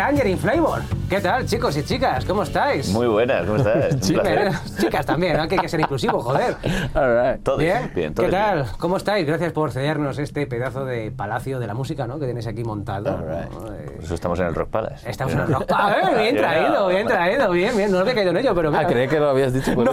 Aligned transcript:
Tangerine 0.00 0.38
Flavor. 0.38 0.80
¿Qué 1.10 1.20
tal, 1.20 1.44
chicos 1.44 1.76
y 1.76 1.84
chicas? 1.84 2.24
¿Cómo 2.24 2.44
estáis? 2.44 2.88
Muy 2.90 3.06
buenas, 3.06 3.44
¿cómo 3.44 3.58
estás? 3.58 4.00
Chicas, 4.00 4.22
placer. 4.22 4.52
chicas 4.80 5.04
también, 5.04 5.36
¿no? 5.36 5.46
que 5.46 5.56
hay 5.56 5.60
que 5.60 5.68
ser 5.68 5.78
inclusivo, 5.78 6.22
joder. 6.22 6.56
All 6.94 7.22
right. 7.32 7.42
Todos 7.42 7.58
Bien, 7.58 7.92
bien, 7.94 8.14
todos 8.14 8.30
¿qué 8.30 8.34
tal? 8.34 8.62
bien. 8.62 8.68
¿Cómo 8.78 8.96
estáis? 8.96 9.26
Gracias 9.26 9.52
por 9.52 9.72
cedernos 9.72 10.18
este 10.18 10.46
pedazo 10.46 10.86
de 10.86 11.10
palacio 11.10 11.58
de 11.60 11.66
la 11.66 11.74
música, 11.74 12.06
¿no? 12.06 12.18
Que 12.18 12.24
tenéis 12.24 12.46
aquí 12.46 12.64
montado. 12.64 13.10
All 13.14 13.28
right. 13.28 13.50
¿no? 13.50 13.74
Eh, 13.74 13.90
Por 13.96 14.04
eso 14.04 14.14
estamos 14.14 14.40
en 14.40 14.46
el 14.46 14.54
Rock 14.54 14.70
Palace. 14.70 15.10
Estamos 15.10 15.34
en 15.34 15.40
el 15.40 15.48
rock. 15.48 15.70
A 15.70 15.90
ver, 15.90 16.18
bien 16.18 16.36
traído, 16.38 16.88
bien 16.88 17.06
traído, 17.06 17.50
bien, 17.50 17.76
bien. 17.76 17.92
No 17.92 17.98
había 17.98 18.14
caído 18.14 18.30
en 18.30 18.36
ello, 18.38 18.54
pero 18.54 18.68
Ah, 18.70 18.72
mira, 18.78 18.86
creí 18.86 19.06
que 19.06 19.20
lo 19.20 19.28
habías 19.28 19.52
dicho. 19.52 19.72
pero- 19.76 19.92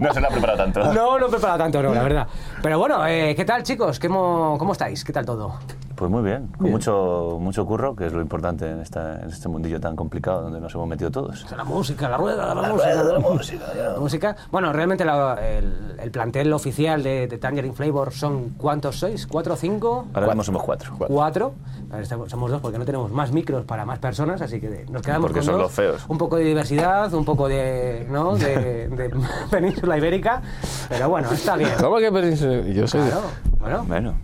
No 0.00 0.12
se 0.12 0.20
lo 0.20 0.26
ha 0.26 0.30
preparado 0.30 0.58
tanto. 0.58 0.92
No, 0.92 1.20
no 1.20 1.26
he 1.26 1.30
preparado 1.30 1.58
tanto, 1.60 1.80
no, 1.84 1.94
la 1.94 2.02
verdad. 2.02 2.26
Pero 2.60 2.80
bueno, 2.80 3.06
eh, 3.06 3.34
¿qué 3.36 3.44
tal, 3.44 3.62
chicos? 3.62 4.00
¿Cómo, 4.00 4.56
¿Cómo 4.58 4.72
estáis? 4.72 5.04
¿Qué 5.04 5.12
tal 5.12 5.24
todo? 5.24 5.54
Pues 6.02 6.10
muy 6.10 6.22
bien, 6.24 6.48
con 6.58 6.68
mucho, 6.68 7.36
mucho 7.40 7.64
curro, 7.64 7.94
que 7.94 8.06
es 8.06 8.12
lo 8.12 8.20
importante 8.20 8.68
en, 8.68 8.80
esta, 8.80 9.20
en 9.22 9.28
este 9.28 9.48
mundillo 9.48 9.78
tan 9.78 9.94
complicado 9.94 10.42
donde 10.42 10.60
nos 10.60 10.74
hemos 10.74 10.88
metido 10.88 11.12
todos. 11.12 11.46
La 11.56 11.62
música, 11.62 12.08
la 12.08 12.16
rueda 12.16 12.48
de 12.48 12.54
la, 12.60 12.72
música. 12.72 13.02
la 13.04 13.18
música, 13.20 13.64
La 13.94 14.00
música. 14.00 14.36
Bueno, 14.50 14.72
realmente 14.72 15.04
la- 15.04 15.38
el, 15.40 15.94
el 16.00 16.10
plantel 16.10 16.52
oficial 16.54 17.04
de, 17.04 17.28
de 17.28 17.38
Tangerine 17.38 17.72
Flavor 17.72 18.10
son 18.12 18.48
¿cuántos 18.58 18.98
sois? 18.98 19.28
¿Cuatro 19.28 19.54
o 19.54 19.56
cinco? 19.56 20.06
Ahora 20.12 20.26
mismo 20.26 20.42
somos 20.42 20.64
cuatro. 20.64 20.92
Cuatro. 20.98 21.54
A 21.92 21.94
ver, 21.94 22.02
estamos- 22.02 22.28
somos 22.28 22.50
dos 22.50 22.60
porque 22.60 22.78
no 22.80 22.84
tenemos 22.84 23.12
más 23.12 23.30
micros 23.30 23.64
para 23.64 23.84
más 23.84 24.00
personas, 24.00 24.42
así 24.42 24.60
que 24.60 24.84
nos 24.90 25.02
quedamos 25.02 25.26
Porque 25.28 25.38
con 25.38 25.44
son 25.46 25.54
dos. 25.54 25.62
los 25.62 25.70
feos. 25.72 26.04
Un 26.08 26.18
poco 26.18 26.34
de 26.34 26.42
diversidad, 26.42 27.14
un 27.14 27.24
poco 27.24 27.46
de, 27.46 28.08
¿no? 28.10 28.34
de, 28.36 28.88
de 28.88 29.14
península 29.52 29.96
ibérica. 29.98 30.42
Pero 30.88 31.08
bueno, 31.10 31.30
está 31.30 31.54
bien. 31.54 31.70
¿Cómo 31.80 31.98
que 31.98 32.10
península? 32.10 32.62
Yo 32.62 32.88
soy. 32.88 33.02
de- 33.02 33.10
Claro, 33.10 33.28
bueno, 33.60 33.84
Bueno, 33.86 34.14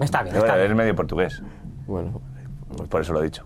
está 0.00 0.22
bien, 0.22 0.34
bueno, 0.34 0.46
está 0.46 0.56
eres 0.56 0.68
bien. 0.68 0.76
medio 0.76 0.96
portugués, 0.96 1.42
Bueno, 1.86 2.20
por 2.88 3.00
eso 3.00 3.12
lo 3.12 3.20
he 3.20 3.24
dicho. 3.24 3.44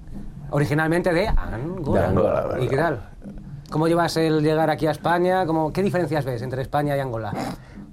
Originalmente 0.51 1.13
de 1.13 1.29
Angola. 1.29 2.01
De 2.03 2.07
Angola, 2.07 2.47
¿Y 2.61 2.69
qué 2.69 2.77
tal? 2.77 3.01
¿Cómo 3.71 3.89
llevas 3.89 4.17
el 4.17 4.43
llegar 4.43 4.71
aquí 4.71 4.87
a 4.87 4.93
España? 4.93 5.45
¿Cómo, 5.45 5.73
¿Qué 5.73 5.83
diferencias 5.83 6.25
ves 6.25 6.41
entre 6.43 6.63
España 6.63 6.97
y 6.97 7.01
Angola? 7.01 7.33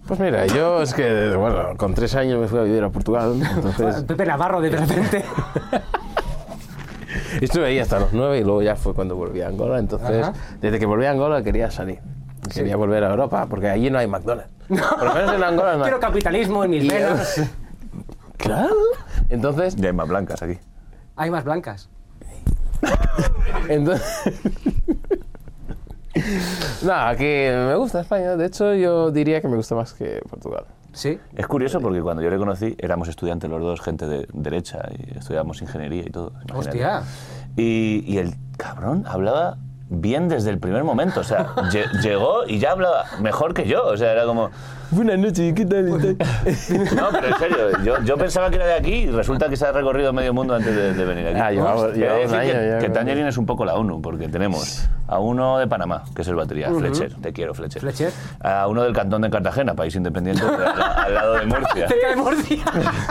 pues 0.08 0.20
mira, 0.20 0.46
yo 0.48 0.82
es 0.82 0.94
que, 0.94 1.34
bueno, 1.36 1.76
con 1.78 1.94
tres 1.94 2.16
años 2.16 2.40
me 2.40 2.48
fui 2.48 2.60
a 2.60 2.64
vivir 2.64 2.84
a 2.84 2.90
Portugal, 2.90 3.34
entonces 3.56 4.04
Pepe 4.08 4.26
Navarro 4.26 4.62
de 4.62 4.70
repente. 4.70 5.24
estuve 7.42 7.66
ahí 7.68 7.80
hasta 7.80 8.00
los 8.00 8.14
nueve 8.14 8.40
y 8.40 8.44
luego 8.44 8.62
ya 8.62 8.76
fue 8.76 8.94
cuando 8.94 9.16
volví 9.16 9.42
a 9.42 9.48
Angola. 9.48 9.80
Entonces, 9.80 10.24
Ajá. 10.28 10.34
desde 10.62 10.80
que 10.80 10.86
volví 10.86 11.06
a 11.06 11.12
Angola 11.12 11.44
quería 11.44 11.72
salir. 11.72 12.00
Quería 12.54 12.76
volver 12.76 13.04
a 13.04 13.10
Europa 13.12 13.48
porque 13.50 13.70
allí 13.70 13.90
no 13.90 13.98
hay 13.98 14.08
McDonald's. 14.08 14.52
Por 14.68 15.04
lo 15.06 15.14
menos 15.14 15.34
en 15.36 15.44
Angola 15.44 15.72
no 15.74 15.78
hay. 15.78 15.84
Quiero 15.84 16.00
capitalismo 16.00 16.64
en 16.66 16.72
mis 16.72 16.84
Y- 16.84 16.90
venas. 16.90 17.42
Claro. 18.38 18.76
Entonces, 19.30 19.76
Ya 19.76 19.88
hay 19.88 19.94
más 19.94 20.08
blancas 20.08 20.42
aquí. 20.42 20.58
Hay 21.16 21.30
más 21.30 21.44
blancas. 21.44 21.90
Entonces. 23.70 24.04
no, 26.84 26.94
aquí 26.94 27.24
me 27.24 27.76
gusta 27.76 28.02
España. 28.02 28.36
De 28.36 28.46
hecho, 28.46 28.74
yo 28.76 29.12
diría 29.12 29.42
que 29.42 29.48
me 29.48 29.56
gusta 29.56 29.76
más 29.76 29.94
que 29.94 30.22
Portugal. 30.30 30.66
Sí. 30.92 31.20
Es 31.36 31.48
curioso 31.48 31.80
porque 31.82 32.02
cuando 32.02 32.22
yo 32.22 32.30
le 32.30 32.38
conocí 32.38 32.76
éramos 32.78 33.08
estudiantes 33.08 33.50
los 33.50 33.62
dos, 33.62 33.82
gente 33.82 34.06
de 34.08 34.28
derecha, 34.34 34.82
y 34.92 35.18
estudiábamos 35.18 35.62
ingeniería 35.62 36.04
y 36.06 36.12
todo. 36.12 36.34
imagínate. 36.48 36.58
Hostia. 36.58 37.04
Y, 37.56 38.04
y 38.06 38.18
el 38.20 38.36
cabrón 38.58 39.04
hablaba 39.08 39.58
bien 40.02 40.28
desde 40.30 40.50
el 40.50 40.60
primer 40.60 40.84
momento, 40.84 41.20
o 41.20 41.24
sea, 41.24 41.48
lle- 41.72 41.90
llegó 42.02 42.46
y 42.48 42.60
ya 42.60 42.72
hablaba 42.72 43.06
mejor 43.20 43.54
que 43.54 43.66
yo, 43.68 43.86
o 43.86 43.98
sea, 43.98 44.12
era 44.12 44.26
como... 44.26 44.50
Buenas 44.92 45.18
noches, 45.18 45.54
¿qué 45.56 45.66
tal? 45.66 45.86
No, 46.96 47.08
pero 47.12 47.28
en 47.28 47.38
serio, 47.40 47.58
yo, 47.84 48.02
yo 48.04 48.18
pensaba 48.18 48.50
que 48.50 48.58
era 48.58 48.66
de 48.68 48.74
aquí 48.74 48.92
y 48.94 49.08
resulta 49.12 49.50
que 49.50 49.58
se 49.58 49.66
ha 49.66 49.72
recorrido 49.72 50.14
medio 50.14 50.34
mundo 50.34 50.54
antes 50.54 50.76
de, 50.76 50.94
de 50.94 51.06
venir 51.06 51.28
aquí. 51.28 51.40
Ah, 51.40 51.52
llevamos- 51.52 51.84
Hostia, 51.86 52.00
llevamos 52.04 52.32
he 52.34 52.36
de 52.38 52.38
decir 52.38 52.38
años 52.38 52.54
que, 52.64 52.70
ya 52.70 52.78
que 52.80 52.86
con- 52.86 52.94
Tangerine 52.94 53.30
es 53.30 53.38
un 53.38 53.46
poco 53.48 53.66
la 53.66 53.74
ONU, 53.76 54.02
porque 54.02 54.28
tenemos 54.30 54.88
a 55.08 55.20
uno 55.20 55.58
de 55.60 55.68
Panamá, 55.68 56.04
que 56.16 56.22
es 56.22 56.28
el 56.28 56.36
batería, 56.36 56.70
Fletcher, 56.72 57.14
te 57.16 57.34
quiero, 57.34 57.54
Fletcher. 57.54 57.82
Fletcher. 57.82 58.12
A 58.42 58.68
uno 58.68 58.84
del 58.84 58.94
cantón 58.94 59.22
de 59.22 59.30
Cartagena, 59.30 59.74
país 59.74 59.96
independiente, 59.96 60.44
al, 60.44 60.82
al 60.82 61.14
lado 61.14 61.34
de 61.36 61.46
Murcia. 61.46 61.88
Cerca 61.88 62.10
de 62.10 62.16
Murcia. 62.16 62.64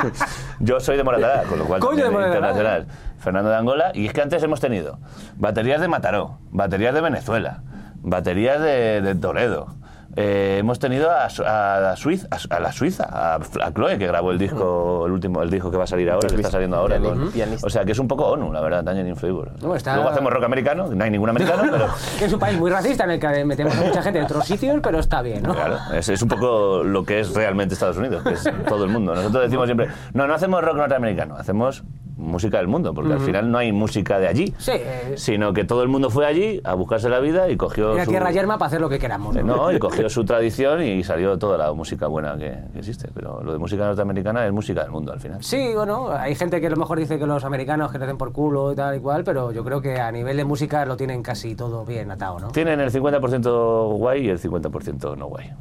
Yo 0.60 0.80
soy 0.80 0.96
de 0.96 1.04
Moratalá, 1.04 1.42
con 1.44 1.58
lo 1.58 1.64
cual 1.66 1.80
Coño, 1.80 2.10
de 2.10 2.26
internacional. 2.26 2.86
Fernando 3.18 3.50
de 3.50 3.56
Angola. 3.56 3.92
Y 3.94 4.06
es 4.06 4.12
que 4.12 4.22
antes 4.22 4.42
hemos 4.42 4.60
tenido 4.60 4.98
baterías 5.36 5.80
de 5.80 5.88
Mataró, 5.88 6.38
baterías 6.50 6.94
de 6.94 7.00
Venezuela, 7.00 7.62
baterías 7.96 8.60
de, 8.60 9.00
de 9.00 9.14
Toledo. 9.14 9.74
Eh, 10.14 10.58
hemos 10.60 10.78
tenido 10.78 11.10
a, 11.10 11.26
a 11.26 11.80
la 11.80 11.96
Suiza, 11.96 12.28
a, 12.50 12.60
la 12.60 12.70
Suiza, 12.72 13.04
a, 13.10 13.38
Chloe, 13.72 13.96
que 13.98 14.06
grabó 14.06 14.30
el 14.30 14.38
disco, 14.38 15.06
el 15.06 15.12
último, 15.12 15.42
el 15.42 15.50
disco 15.50 15.70
que 15.70 15.78
va 15.78 15.84
a 15.84 15.86
salir 15.86 16.10
ahora, 16.10 16.28
que 16.28 16.36
está 16.36 16.50
saliendo 16.50 16.76
ahora. 16.76 16.98
Con- 16.98 17.32
o 17.62 17.70
sea, 17.70 17.84
que 17.84 17.92
es 17.92 17.98
un 17.98 18.08
poco 18.08 18.26
ONU, 18.26 18.52
la 18.52 18.60
verdad, 18.60 18.84
Flavor. 19.16 19.52
No, 19.62 19.74
está- 19.74 19.94
Luego 19.94 20.10
hacemos 20.10 20.32
rock 20.32 20.44
americano, 20.44 20.88
no 20.88 21.04
hay 21.04 21.10
ningún 21.10 21.30
americano, 21.30 21.62
pero... 21.70 21.86
Es 22.20 22.32
un 22.32 22.38
país 22.38 22.58
muy 22.58 22.70
racista 22.70 23.04
en 23.04 23.12
el 23.12 23.20
que 23.20 23.44
metemos 23.44 23.76
a 23.76 23.80
mucha 23.82 24.02
gente 24.02 24.18
de 24.18 24.24
otros 24.24 24.44
sitios, 24.44 24.78
pero 24.82 24.98
está 24.98 25.22
bien, 25.22 25.42
¿no? 25.42 25.54
Claro, 25.54 25.78
es, 25.94 26.08
es 26.08 26.20
un 26.22 26.28
poco 26.28 26.82
lo 26.84 27.04
que 27.04 27.20
es 27.20 27.34
realmente 27.34 27.74
Estados 27.74 27.96
Unidos, 27.96 28.22
que 28.22 28.34
es 28.34 28.44
todo 28.68 28.84
el 28.84 28.90
mundo.Nosotros 28.90 29.42
decimos 29.44 29.66
siempre, 29.66 29.88
no, 30.12 30.26
no 30.26 30.34
hacemos 30.34 30.62
rock 30.62 30.76
norteamericano, 30.76 31.36
hacemos 31.36 31.82
música 32.16 32.58
del 32.58 32.68
mundo, 32.68 32.94
porque 32.94 33.12
al 33.12 33.20
final 33.20 33.50
no 33.50 33.58
hay 33.58 33.72
música 33.72 34.18
de 34.18 34.28
allí, 34.28 34.54
Sí, 34.58 34.72
eh, 34.74 35.14
sino 35.16 35.52
que 35.52 35.64
todo 35.64 35.82
el 35.82 35.88
mundo 35.88 36.10
fue 36.10 36.26
allí 36.26 36.60
a 36.64 36.74
buscarse 36.74 37.08
la 37.08 37.20
vida 37.20 37.50
y 37.50 37.56
cogió 37.56 37.94
la 37.94 38.04
su, 38.04 38.10
tierra 38.10 38.30
yerma 38.30 38.58
para 38.58 38.68
hacer 38.68 38.80
lo 38.80 38.88
que 38.88 38.98
queramos. 38.98 39.34
no, 39.34 39.72
y 39.72 39.78
cogió 39.80 40.08
su 40.08 40.24
tradición 40.24 40.82
y 40.82 41.02
salió 41.04 41.38
toda 41.38 41.58
la 41.58 41.72
música 41.72 42.06
buena 42.06 42.36
que, 42.36 42.56
que 42.72 42.78
existe. 42.78 43.08
Pero 43.14 43.42
lo 43.42 43.52
de 43.52 43.58
música 43.58 43.84
norteamericana 43.84 44.46
es 44.46 44.52
música 44.52 44.82
del 44.82 44.90
mundo 44.90 45.12
al 45.12 45.20
final. 45.20 45.42
Sí, 45.42 45.72
bueno, 45.74 46.10
hay 46.10 46.34
gente 46.34 46.60
que 46.60 46.66
a 46.66 46.70
lo 46.70 46.76
mejor 46.76 46.98
dice 46.98 47.18
que 47.18 47.26
los 47.26 47.44
americanos 47.44 47.90
que 47.90 47.98
hacen 47.98 48.18
por 48.18 48.32
culo 48.32 48.72
y 48.72 48.76
tal 48.76 48.96
y 48.96 49.00
cual, 49.00 49.24
pero 49.24 49.52
yo 49.52 49.64
creo 49.64 49.80
que 49.80 50.00
a 50.00 50.10
nivel 50.12 50.36
de 50.36 50.44
música 50.44 50.84
lo 50.84 50.96
tienen 50.96 51.22
casi 51.22 51.54
todo 51.54 51.84
bien 51.84 52.10
atado, 52.10 52.38
¿no? 52.38 52.48
Tienen 52.48 52.80
el 52.80 52.90
50% 52.90 53.96
guay 53.96 54.26
y 54.26 54.28
el 54.30 54.40
50% 54.40 55.16
no 55.16 55.26
guay. 55.26 55.52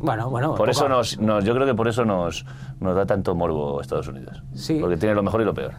Bueno, 0.00 0.30
bueno. 0.30 0.54
Por 0.54 0.68
eso 0.70 0.88
nos, 0.88 1.18
nos- 1.18 1.44
yo 1.44 1.54
creo 1.54 1.66
que 1.66 1.74
por 1.74 1.86
eso 1.86 2.04
nos, 2.04 2.44
nos 2.80 2.94
da 2.96 3.04
tanto 3.06 3.34
morbo 3.34 3.80
Estados 3.80 4.08
Unidos. 4.08 4.42
Sí. 4.54 4.78
Porque 4.80 4.96
tiene 4.96 5.14
lo 5.14 5.22
mejor 5.22 5.42
y 5.42 5.44
lo 5.44 5.54
peor. 5.54 5.72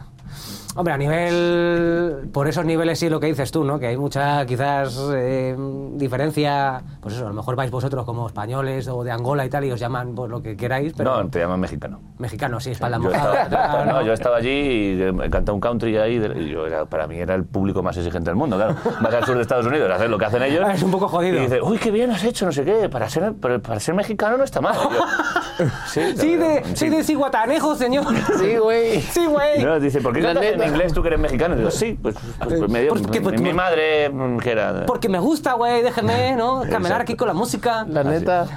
Hombre, 0.74 0.94
a 0.94 0.96
nivel. 0.96 2.28
Por 2.32 2.48
esos 2.48 2.64
niveles 2.64 2.98
sí 2.98 3.08
lo 3.10 3.20
que 3.20 3.26
dices 3.26 3.50
tú, 3.50 3.62
¿no? 3.62 3.78
Que 3.78 3.88
hay 3.88 3.96
mucha, 3.96 4.44
quizás, 4.46 4.98
eh, 5.14 5.54
diferencia. 5.94 6.82
Pues 7.00 7.14
eso, 7.14 7.26
a 7.26 7.28
lo 7.28 7.34
mejor 7.34 7.56
vais 7.56 7.70
vosotros 7.70 8.04
como 8.06 8.26
españoles 8.26 8.88
o 8.88 9.04
de 9.04 9.10
Angola 9.10 9.44
y 9.44 9.50
tal 9.50 9.64
y 9.64 9.70
os 9.72 9.78
llaman 9.78 10.14
por 10.14 10.30
lo 10.30 10.42
que 10.42 10.56
queráis, 10.56 10.94
pero. 10.96 11.22
No, 11.22 11.28
te 11.28 11.40
llaman 11.40 11.60
mexicano. 11.60 12.00
Mexicanos, 12.18 12.64
sí, 12.64 12.70
espalda 12.70 12.96
Yo 12.96 13.02
mojada. 13.04 13.42
estaba, 13.42 13.68
claro, 13.72 13.92
no, 13.92 14.02
yo 14.02 14.12
estaba 14.14 14.36
allí 14.38 14.48
y 14.50 15.02
eh, 15.02 15.12
cantaba 15.30 15.54
un 15.54 15.60
country 15.60 15.96
ahí 15.98 16.14
y 16.36 16.48
yo 16.48 16.66
era, 16.66 16.86
para 16.86 17.06
mí 17.06 17.18
era 17.18 17.34
el 17.34 17.44
público 17.44 17.82
más 17.82 17.96
exigente 17.96 18.30
del 18.30 18.36
mundo, 18.36 18.56
claro. 18.56 18.74
Vas 19.02 19.14
al 19.14 19.24
sur 19.24 19.36
de 19.36 19.42
Estados 19.42 19.66
Unidos 19.66 19.90
a 19.90 19.96
hacer 19.96 20.08
lo 20.08 20.16
que 20.18 20.24
hacen 20.24 20.42
ellos. 20.42 20.66
Es 20.72 20.82
un 20.82 20.90
poco 20.90 21.08
jodido. 21.08 21.36
Y 21.36 21.40
dices, 21.40 21.60
uy, 21.62 21.76
qué 21.78 21.90
bien 21.90 22.10
has 22.10 22.24
hecho, 22.24 22.46
no 22.46 22.52
sé 22.52 22.64
qué, 22.64 22.88
para 22.88 23.08
ser, 23.10 23.34
para 23.34 23.78
ser 23.78 23.94
mexicano 23.94 24.38
no 24.38 24.44
está 24.44 24.60
mal. 24.60 24.74
Yo, 24.74 25.64
sí, 25.86 26.00
Sí, 26.16 26.36
de, 26.36 26.62
sí, 26.74 26.88
de 26.88 27.04
Ciguatanejo, 27.04 27.74
señor. 27.76 28.06
Sí, 28.38 28.56
güey. 28.56 29.00
Sí, 29.02 29.26
güey. 29.26 29.62
No, 29.62 29.78
dice, 29.78 30.00
¿por 30.00 30.14
qué 30.14 30.22
cantas 30.22 30.44
en 30.62 30.68
inglés 30.70 30.92
tú 30.92 31.02
que 31.02 31.08
eres 31.08 31.20
mexicano? 31.20 31.54
Y 31.54 31.58
digo, 31.58 31.70
sí, 31.70 31.98
pues, 32.00 32.14
pues, 32.38 32.58
pues 32.58 32.70
me 32.70 32.80
dio, 32.82 32.90
¿Por 32.90 33.10
qué? 33.10 33.20
mi- 33.20 33.38
mi 33.38 33.52
madre, 33.52 34.08
mm, 34.08 34.38
que 34.38 34.50
era... 34.52 34.86
Porque 34.86 35.08
me 35.08 35.18
gusta, 35.18 35.54
güey, 35.54 35.82
déjeme, 35.82 36.36
¿no? 36.36 36.60
Caminar 36.60 36.80
Exacto. 36.82 37.02
aquí 37.02 37.16
con 37.16 37.28
la 37.28 37.34
música. 37.34 37.84
La 37.88 38.04
neta. 38.04 38.46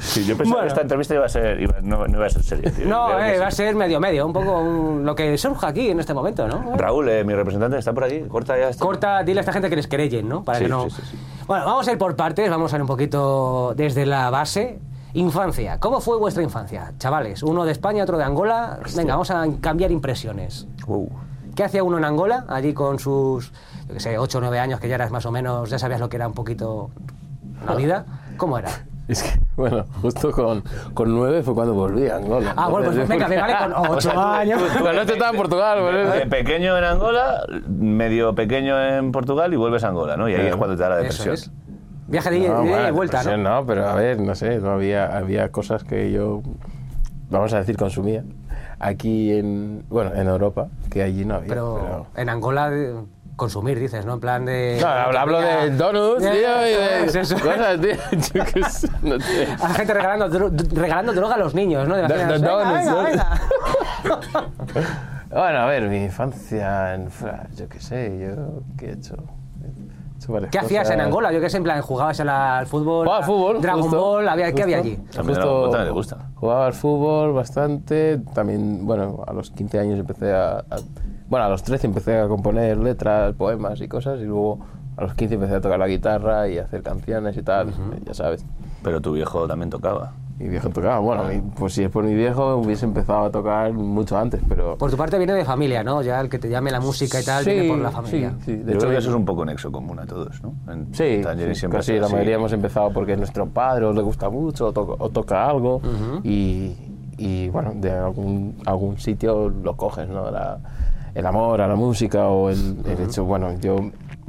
Sí, 0.00 0.24
yo 0.24 0.36
pensaba 0.36 0.60
Bueno. 0.60 0.62
que 0.62 0.68
esta 0.68 0.80
entrevista 0.80 1.14
iba 1.14 1.26
a 1.26 1.28
ser, 1.28 1.60
iba- 1.60 1.76
no, 1.82 2.06
no 2.08 2.16
iba 2.16 2.26
a 2.26 2.30
ser 2.30 2.42
seria. 2.42 2.70
tío. 2.72 2.86
No, 2.86 3.20
eh, 3.20 3.38
va 3.38 3.46
a 3.46 3.50
ser 3.50 3.74
medio 3.76 4.00
medio, 4.00 4.26
un 4.26 4.32
poco 4.32 4.58
un- 4.58 5.04
lo 5.04 5.14
que 5.14 5.36
surja 5.38 5.68
aquí 5.68 5.90
en 5.90 6.00
este 6.00 6.14
momento, 6.14 6.48
¿no? 6.48 6.74
Raúl, 6.76 7.08
eh, 7.10 7.22
mi 7.22 7.34
representante, 7.34 7.78
está 7.78 7.92
por 7.92 8.04
ahí, 8.04 8.22
corta 8.28 8.58
ya 8.58 8.70
esto. 8.70 8.84
Corta, 8.84 9.22
dile 9.22 9.40
a 9.40 9.42
esta 9.42 9.52
gente 9.52 9.68
que 9.70 9.76
les 9.76 9.86
querellen, 9.86 10.28
¿no? 10.28 10.42
Para 10.42 10.58
Sí, 10.58 10.64
que 10.64 10.70
no. 10.70 10.84
sí, 10.90 10.96
sí, 10.96 11.02
sí. 11.12 11.18
Bueno, 11.46 11.64
vamos 11.66 11.86
a 11.86 11.92
ir 11.92 11.98
por 11.98 12.16
partes, 12.16 12.48
vamos 12.50 12.72
a 12.72 12.76
ir 12.76 12.82
un 12.82 12.88
poquito 12.88 13.74
desde 13.76 14.04
la 14.06 14.30
base. 14.30 14.78
Infancia, 15.14 15.78
¿cómo 15.80 16.00
fue 16.00 16.16
vuestra 16.18 16.42
infancia? 16.42 16.92
Chavales, 16.98 17.42
uno 17.42 17.64
de 17.64 17.72
España, 17.72 18.02
otro 18.04 18.16
de 18.18 18.24
Angola. 18.24 18.78
Venga, 18.96 19.14
vamos 19.14 19.30
a 19.30 19.44
cambiar 19.60 19.90
impresiones. 19.90 20.66
Uh. 20.86 21.08
¿Qué 21.54 21.64
hacía 21.64 21.82
uno 21.82 21.98
en 21.98 22.04
Angola, 22.04 22.44
allí 22.48 22.72
con 22.72 22.98
sus, 23.00 23.50
yo 23.88 23.94
qué 23.94 24.00
sé, 24.00 24.18
8 24.18 24.38
o 24.38 24.40
9 24.40 24.58
años, 24.60 24.78
que 24.80 24.88
ya 24.88 24.94
eras 24.94 25.10
más 25.10 25.26
o 25.26 25.32
menos, 25.32 25.68
ya 25.68 25.78
sabías 25.78 25.98
lo 26.00 26.08
que 26.08 26.16
era 26.16 26.28
un 26.28 26.34
poquito 26.34 26.90
la 27.66 27.74
vida? 27.74 28.04
¿Cómo 28.36 28.56
era? 28.58 28.70
Es 29.10 29.24
que, 29.24 29.40
bueno, 29.56 29.84
justo 30.02 30.30
con, 30.30 30.62
con 30.94 31.12
nueve 31.12 31.42
fue 31.42 31.52
cuando 31.52 31.74
volví 31.74 32.06
a 32.08 32.18
Angola. 32.18 32.54
Ah, 32.56 32.68
bueno, 32.68 32.92
pues 32.92 33.08
venga, 33.08 33.26
me 33.26 33.36
vale 33.40 33.56
con 33.58 33.72
8 33.72 33.90
O 33.96 34.00
sea, 34.00 34.12
tú- 34.12 34.20
años. 34.20 34.62
tú- 34.62 34.68
Cuando 34.82 34.92
no 34.92 35.12
estaba 35.12 35.30
en 35.30 35.36
Portugal, 35.36 35.78
por 35.80 35.94
eso. 35.96 36.12
De 36.12 36.26
pequeño 36.26 36.78
en 36.78 36.84
Angola, 36.84 37.42
medio 37.68 38.36
pequeño 38.36 38.80
en 38.80 39.10
Portugal 39.10 39.52
y 39.52 39.56
vuelves 39.56 39.82
a 39.82 39.88
Angola, 39.88 40.16
¿no? 40.16 40.28
Y 40.28 40.34
ahí 40.34 40.46
es 40.46 40.54
cuando 40.54 40.76
te 40.76 40.82
da 40.84 40.90
la 40.90 41.00
Eso 41.00 41.24
depresión. 41.24 41.34
es. 41.34 41.50
Viaje 42.10 42.30
de 42.30 42.40
No, 42.48 42.62
de 42.62 42.68
bueno, 42.70 42.92
vuelta, 42.92 43.18
depresión 43.18 43.42
¿no? 43.42 43.60
no, 43.60 43.66
pero 43.66 43.88
a 43.88 43.94
ver, 43.94 44.20
no 44.20 44.34
sé, 44.34 44.58
no 44.58 44.70
había, 44.72 45.16
había 45.16 45.48
cosas 45.50 45.84
que 45.84 46.10
yo, 46.10 46.42
vamos 47.30 47.52
a 47.54 47.58
decir, 47.58 47.76
consumía 47.76 48.24
aquí 48.78 49.32
en, 49.32 49.84
bueno, 49.88 50.12
en 50.14 50.26
Europa, 50.28 50.68
que 50.90 51.02
allí 51.02 51.24
no 51.24 51.36
había. 51.36 51.48
Pero, 51.48 51.78
pero- 51.80 52.06
en 52.16 52.28
Angola, 52.28 52.68
de- 52.70 52.94
consumir, 53.36 53.78
dices, 53.78 54.04
¿no? 54.04 54.14
En 54.14 54.20
plan 54.20 54.44
de. 54.44 54.76
No, 54.82 54.86
hablo, 54.88 55.40
de 55.40 55.70
donuts, 55.70 56.20
tío, 56.20 56.30
y 56.32 57.04
es 57.06 57.12
de 57.14 57.20
eso. 57.20 57.36
cosas, 57.36 57.80
tío. 57.80 57.94
Yo 58.34 58.44
qué 58.52 58.62
sé, 58.64 58.88
no 59.02 59.18
sé. 59.18 59.46
A 59.58 59.68
la 59.68 59.74
gente 59.74 59.94
regalando, 59.94 60.28
dro- 60.28 60.74
regalando 60.74 61.12
droga 61.14 61.36
a 61.36 61.38
los 61.38 61.54
niños, 61.54 61.88
¿no? 61.88 61.96
De 61.96 62.02
venga, 62.02 62.38
donuts, 62.38 62.84
venga, 62.84 63.02
venga. 63.02 63.40
Bueno, 65.30 65.58
a 65.60 65.66
ver, 65.66 65.88
mi 65.88 66.02
infancia 66.02 66.94
en 66.94 67.08
yo 67.54 67.68
qué 67.68 67.78
sé, 67.78 68.18
yo 68.18 68.62
qué 68.76 68.86
he 68.86 68.92
hecho. 68.94 69.14
¿Qué 70.50 70.58
hacías 70.58 70.90
en. 70.90 71.00
Angola? 71.00 71.32
Yo 71.32 71.40
qué 71.40 71.48
sé, 71.50 71.56
en 71.56 71.62
plan, 71.64 71.80
jugabas 71.82 72.20
al 72.20 72.66
fútbol, 72.66 73.04
Jugaba 73.06 73.18
al 73.18 73.24
fútbol. 73.24 73.60
Dragon 73.60 73.82
justo, 73.82 74.00
Ball, 74.00 74.28
había, 74.28 74.52
¿qué 74.52 74.62
había 74.62 74.78
justo. 74.78 74.92
allí? 74.94 75.08
También 75.70 75.86
le 75.86 75.90
gusta. 75.90 76.16
Jugaba 76.34 76.66
al 76.66 76.72
fútbol 76.74 77.32
bastante. 77.32 78.18
También, 78.34 78.86
bueno, 78.86 79.22
a 79.26 79.32
los 79.32 79.50
15 79.50 79.78
años 79.78 79.98
empecé 79.98 80.32
a, 80.32 80.58
a- 80.58 80.64
Bueno, 81.28 81.46
a 81.46 81.48
los 81.48 81.62
13 81.62 81.86
empecé 81.86 82.18
a 82.18 82.28
componer 82.28 82.76
letras, 82.78 83.34
poemas 83.34 83.80
y 83.80 83.88
cosas. 83.88 84.20
Y 84.20 84.24
luego 84.24 84.58
a 84.96 85.02
los 85.02 85.14
15 85.14 85.34
empecé 85.36 85.54
a 85.54 85.60
tocar 85.60 85.78
la 85.78 85.86
guitarra 85.88 86.48
y 86.48 86.58
a 86.58 86.64
hacer 86.64 86.82
canciones 86.82 87.36
y 87.36 87.42
tal. 87.42 87.72
Ya 88.04 88.14
sabes. 88.14 88.44
Pero 88.82 89.00
tu 89.00 89.12
viejo 89.12 89.46
también 89.46 89.70
tocaba. 89.70 90.12
Mi 90.40 90.48
viejo 90.48 90.70
tocaba. 90.70 90.98
Bueno, 91.00 91.24
mi- 91.24 91.42
pues 91.42 91.74
si 91.74 91.82
es 91.84 91.90
por 91.90 92.02
mi 92.02 92.14
viejo, 92.14 92.56
hubiese 92.56 92.86
empezado 92.86 93.26
a 93.26 93.30
tocar 93.30 93.74
mucho 93.74 94.16
antes, 94.16 94.40
pero. 94.48 94.78
Por 94.78 94.90
tu 94.90 94.96
parte 94.96 95.18
viene 95.18 95.34
de 95.34 95.44
familia, 95.44 95.84
¿no? 95.84 96.00
Ya 96.00 96.18
el 96.18 96.30
que 96.30 96.38
te 96.38 96.48
llame 96.48 96.70
la 96.70 96.80
música 96.80 97.20
y 97.20 97.24
tal, 97.24 97.44
viene 97.44 97.68
por 97.68 97.78
la 97.78 97.90
familia. 97.90 98.30
Sí, 98.38 98.44
sí. 98.46 98.56
De 98.56 98.64
De 98.64 98.72
hecho, 98.72 98.86
hecho, 98.90 98.98
eso 98.98 99.10
es 99.10 99.16
un 99.16 99.26
poco 99.26 99.44
nexo 99.44 99.70
común 99.70 99.98
a 100.00 100.06
todos, 100.06 100.42
¿no? 100.42 100.54
En 100.72 100.86
Sí, 100.94 101.22
sí, 101.22 101.54
siempre 101.54 101.78
casi 101.80 101.98
la 101.98 102.08
mayoría 102.08 102.36
hemos 102.36 102.52
empezado 102.54 102.90
porque 102.90 103.18
nuestro 103.18 103.46
padre 103.50 103.84
o 103.84 103.92
le 103.92 104.00
gusta 104.00 104.30
mucho 104.30 104.68
o, 104.68 104.72
to- 104.72 104.96
o 104.98 105.10
toca 105.10 105.46
algo 105.46 105.82
y, 106.24 106.74
y, 107.18 107.50
bueno, 107.50 107.72
de 107.74 107.90
algún, 107.92 108.56
algún 108.64 108.96
sitio 108.98 109.50
lo 109.50 109.76
coges, 109.76 110.08
¿no? 110.08 110.30
La- 110.30 110.58
el 111.14 111.26
amor 111.26 111.60
a 111.60 111.68
la 111.68 111.74
música 111.76 112.28
o 112.28 112.48
el, 112.48 112.78
el 112.86 113.00
hecho, 113.00 113.24
bueno, 113.26 113.52
yo 113.60 113.76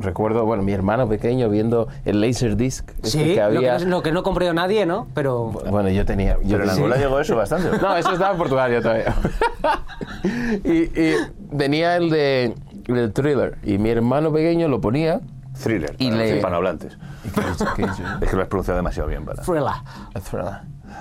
recuerdo, 0.02 0.46
bueno, 0.46 0.64
mi 0.64 0.72
hermano 0.74 1.08
pequeño 1.08 1.50
viendo 1.50 1.88
el 2.06 2.22
Laserdisc 2.22 2.90
Sí, 3.04 3.20
que 3.20 3.36
lo, 3.36 3.44
había. 3.44 3.78
que 3.78 3.86
no, 3.86 3.90
lo 3.98 4.04
que 4.04 4.12
no 4.12 4.24
compró 4.24 4.54
nadie, 4.54 4.86
¿no? 4.86 5.08
Pero... 5.14 5.46
Bueno, 5.46 5.90
yo 5.90 6.06
tenía... 6.06 6.38
Yo 6.44 6.58
Pero 6.58 6.64
en 6.66 6.70
Angola 6.70 6.98
llegó 6.98 7.20
eso 7.20 7.36
bastante. 7.36 7.70
no, 7.82 7.96
eso 7.98 8.12
estaba 8.14 8.32
en 8.32 8.38
Portugal 8.38 8.72
yo 8.72 8.82
todavía. 8.82 9.16
y, 10.64 10.78
y 11.00 11.16
tenía 11.58 11.98
el 11.98 12.10
de 12.10 12.56
el 12.88 13.14
thriller 13.14 13.58
y 13.64 13.78
mi 13.78 13.90
hermano 13.90 14.32
pequeño 14.34 14.68
lo 14.68 14.82
ponía 14.82 15.22
Thriller, 15.62 15.96
Y 16.00 16.10
para 16.42 16.60
le-. 16.62 16.76
Es 18.22 18.30
que 18.30 18.36
lo 18.36 18.42
has 18.42 18.48
pronunciado 18.48 18.78
demasiado 18.78 19.08
bien 19.10 19.24
para... 19.26 19.42
Thriller. 19.44 19.72
Thriller. 20.30 20.56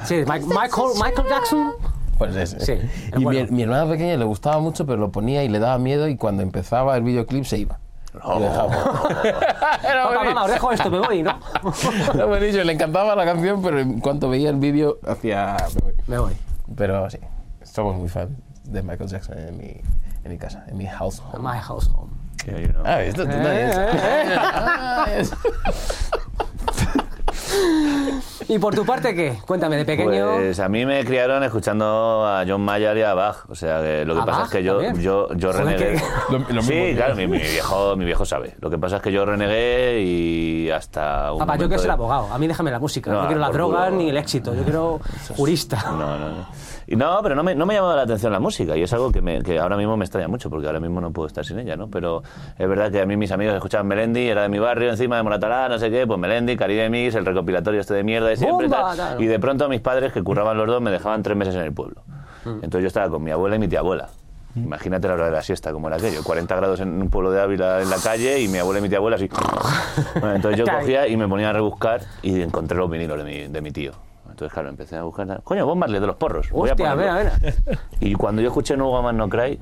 Sí, 0.05 0.17
Mike- 0.27 0.47
Michael, 0.47 0.89
Michael 1.03 1.29
Jackson. 1.29 1.73
Pues 2.19 2.37
ese. 2.37 2.61
Sí, 2.61 2.75
y 3.17 3.25
bueno. 3.25 3.47
mi, 3.51 3.57
mi 3.57 3.63
hermano 3.63 3.89
pequeño 3.91 4.17
le 4.19 4.25
gustaba 4.25 4.59
mucho, 4.61 4.85
pero 4.85 4.99
lo 4.99 5.11
ponía 5.11 5.43
y 5.45 5.49
le 5.49 5.59
daba 5.59 5.79
miedo 5.79 6.07
y 6.09 6.17
cuando 6.17 6.43
empezaba 6.43 6.95
el 6.97 7.03
videoclip 7.03 7.45
se 7.45 7.59
iba. 7.59 7.79
Oh. 8.23 8.39
Y 8.39 8.43
dejaba. 8.43 8.75
Era 9.85 10.09
Papá, 10.09 10.25
mamá, 10.25 10.45
os 10.45 10.51
dejo 10.51 10.73
esto, 10.73 10.91
me 10.91 10.99
voy, 10.99 11.23
¿no? 11.23 11.39
Era 12.15 12.25
buenísimo, 12.27 12.65
le 12.65 12.73
encantaba 12.73 13.15
la 13.15 13.25
canción, 13.25 13.63
pero 13.63 13.79
en 13.79 14.01
cuanto 14.01 14.29
veía 14.29 14.51
el 14.51 14.57
vídeo 14.57 14.99
hacía... 15.07 15.57
me 15.75 15.81
voy. 15.81 15.95
me 16.07 16.19
voy. 16.19 16.37
Pero 16.77 17.09
sí, 17.11 17.19
somos 17.63 17.97
muy 17.97 18.09
fans 18.09 18.31
de 18.65 18.83
Michael 18.83 19.09
Jackson 19.09 19.39
en 19.39 19.57
mi, 19.57 19.81
en 20.25 20.31
mi 20.31 20.39
casa, 20.39 20.65
en 20.69 20.77
mi 20.77 20.87
household. 20.87 21.41
My 21.43 21.59
house 21.61 21.89
home. 21.95 22.11
Que, 22.45 22.63
you 22.63 22.69
know. 22.73 22.83
Ah, 22.85 23.03
esto 23.03 23.25
tú 23.25 23.31
Eh, 23.33 23.71
también. 23.75 25.29
¿Y 28.49 28.59
por 28.59 28.75
tu 28.75 28.85
parte 28.85 29.15
qué? 29.15 29.39
Cuéntame, 29.47 29.77
de 29.77 29.85
pequeño... 29.85 30.33
Pues 30.37 30.59
a 30.59 30.69
mí 30.69 30.85
me 30.85 31.05
criaron 31.05 31.43
escuchando 31.45 32.27
a 32.27 32.45
John 32.47 32.63
Mayer 32.63 32.97
y 32.97 33.03
a 33.03 33.15
Bach. 33.15 33.45
O 33.49 33.55
sea, 33.55 33.81
que 33.81 34.05
lo 34.05 34.15
que 34.15 34.21
¿A 34.21 34.25
pasa 34.25 34.39
Bach 34.41 34.47
es 34.49 34.53
que 34.53 34.63
yo, 34.65 34.73
también? 34.81 35.01
yo, 35.01 35.29
yo 35.35 35.53
renegué. 35.53 35.95
que- 35.95 36.03
Lo- 36.33 36.39
lo 36.39 36.45
mismo 36.47 36.63
sí, 36.63 36.93
claro, 36.97 37.15
mi, 37.15 37.27
mi 37.29 37.39
viejo, 37.39 37.97
mi 37.97 38.05
viejo 38.05 38.25
sabe. 38.25 38.57
Lo 38.61 38.71
que 38.71 38.79
pasa 38.79 38.97
es 38.97 39.03
que 39.03 39.13
yo 39.13 39.25
renegué 39.25 40.01
y 40.03 40.71
hasta 40.71 41.33
un 41.33 41.39
Papá, 41.41 41.57
yo 41.57 41.69
quiero 41.69 41.79
ser 41.81 41.89
de- 41.91 41.93
abogado. 41.95 42.33
A 42.33 42.39
mí 42.39 42.49
déjame 42.49 42.71
la 42.71 42.79
música. 42.81 43.11
No, 43.13 43.21
No, 43.23 43.27
quiero 43.29 43.41
la 43.41 43.51
droga 43.51 43.85
culo. 43.87 43.97
ni 43.99 44.09
el 44.11 44.17
éxito. 44.17 44.55
Yo 44.55 44.63
quiero 44.65 45.01
jurista. 45.37 45.83
No, 45.93 46.19
no, 46.19 46.29
no. 46.31 46.47
Y 46.91 46.97
no, 46.97 47.21
pero 47.23 47.35
no 47.37 47.43
me, 47.45 47.55
no 47.55 47.67
me 47.67 47.75
llamaba 47.75 47.95
la 47.97 48.03
atención 48.03 48.33
la 48.33 48.41
música 48.41 48.77
y 48.77 48.83
es 48.83 48.93
algo 48.93 49.13
que, 49.13 49.23
me- 49.23 49.43
que 49.43 49.59
ahora 49.61 49.77
mismo 49.77 49.97
me 49.97 50.05
extraña 50.05 50.27
mucho 50.27 50.51
porque 50.51 50.67
ahora 50.67 50.81
mismo 50.81 51.01
no 51.01 51.13
puedo 51.13 51.29
estar 51.29 51.45
sin 51.45 51.59
ella, 51.61 51.77
¿no? 51.77 51.89
Pero 51.89 52.23
es 52.59 52.69
verdad 52.69 52.91
que 52.91 53.01
a 53.01 53.07
mí 53.07 53.17
mis 53.17 53.31
amigos 53.31 53.55
escuchaban 53.55 53.87
Melendi, 53.87 54.27
era 54.29 54.43
de 54.43 54.49
mi 54.49 54.59
barrio, 54.59 54.91
encima 54.91 55.17
de 55.17 55.23
Moratalá, 55.23 55.69
no 55.69 55.79
sé 55.79 55.89
qué, 55.91 56.05
pues 56.07 56.19
Melendi, 56.19 56.57
Caribe 56.57 56.91
Mix, 56.91 57.15
el 57.15 57.25
recopilatorio 57.25 57.81
este 57.81 57.95
de 57.95 58.03
mierda 58.03 58.27
de 58.29 58.37
siempre 58.37 58.67
¡Bomba! 58.67 58.89
tal. 58.89 58.97
Claro. 58.97 59.21
Y 59.23 59.27
de 59.27 59.39
pronto 59.39 59.69
mis 59.69 59.81
padres, 59.81 60.13
que 60.13 60.23
curraban 60.25 60.57
los 60.59 60.67
dos, 60.67 60.83
me 60.83 60.91
dejaban 60.91 61.23
tres 61.23 61.37
meses 61.37 61.55
en 61.55 61.61
el 61.63 61.73
pueblo. 61.73 62.03
Mm. 62.45 62.51
Entonces 62.65 62.81
yo 62.83 62.87
estaba 62.89 63.09
con 63.09 63.23
mi 63.23 63.31
abuela 63.31 63.55
y 63.55 63.59
mi 63.61 63.69
tía 63.69 63.79
abuela. 63.79 64.09
Imagínate 64.57 65.07
la 65.07 65.15
hora 65.15 65.27
de 65.27 65.31
la 65.31 65.43
siesta, 65.43 65.71
como 65.73 65.87
era 65.87 65.97
aquello. 65.97 66.25
40 66.25 66.57
grados 66.57 66.81
en 66.81 67.01
un 67.01 67.09
pueblo 67.09 67.31
de 67.31 67.41
Ávila 67.41 67.83
en 67.83 67.89
la 67.89 67.99
calle 67.99 68.41
y 68.41 68.49
mi 68.49 68.59
abuela 68.59 68.81
y 68.81 68.83
mi 68.83 68.89
tía 68.89 68.99
abuela 68.99 69.15
así. 69.15 69.29
Bueno, 70.19 70.35
entonces 70.35 70.59
yo 70.59 70.65
cogía 70.81 71.07
y 71.07 71.17
me 71.17 71.29
ponía 71.29 71.51
a 71.51 71.53
rebuscar 71.53 72.01
y 72.21 72.43
encontré 72.43 72.77
los 72.77 72.91
vinilos 72.91 73.17
de 73.17 73.23
mi, 73.25 73.47
de 73.47 73.61
mi 73.61 73.71
tío. 73.71 73.93
Entonces, 74.41 74.55
claro, 74.55 74.69
empecé 74.71 74.97
a 74.97 75.03
buscar. 75.03 75.43
Coño, 75.45 75.67
Bob 75.67 75.77
Marley 75.77 76.01
de 76.01 76.07
los 76.07 76.17
porros. 76.17 76.49
voy 76.51 76.71
a 76.71 76.73
Hostia, 76.73 76.91
ponerlo. 76.93 77.13
mira, 77.21 77.33
mira. 77.43 77.79
Y 78.01 78.15
cuando 78.15 78.41
yo 78.41 78.49
escuché 78.49 78.75
No 78.75 78.89
Woman 78.89 79.17
No 79.19 79.29
Cry, 79.29 79.61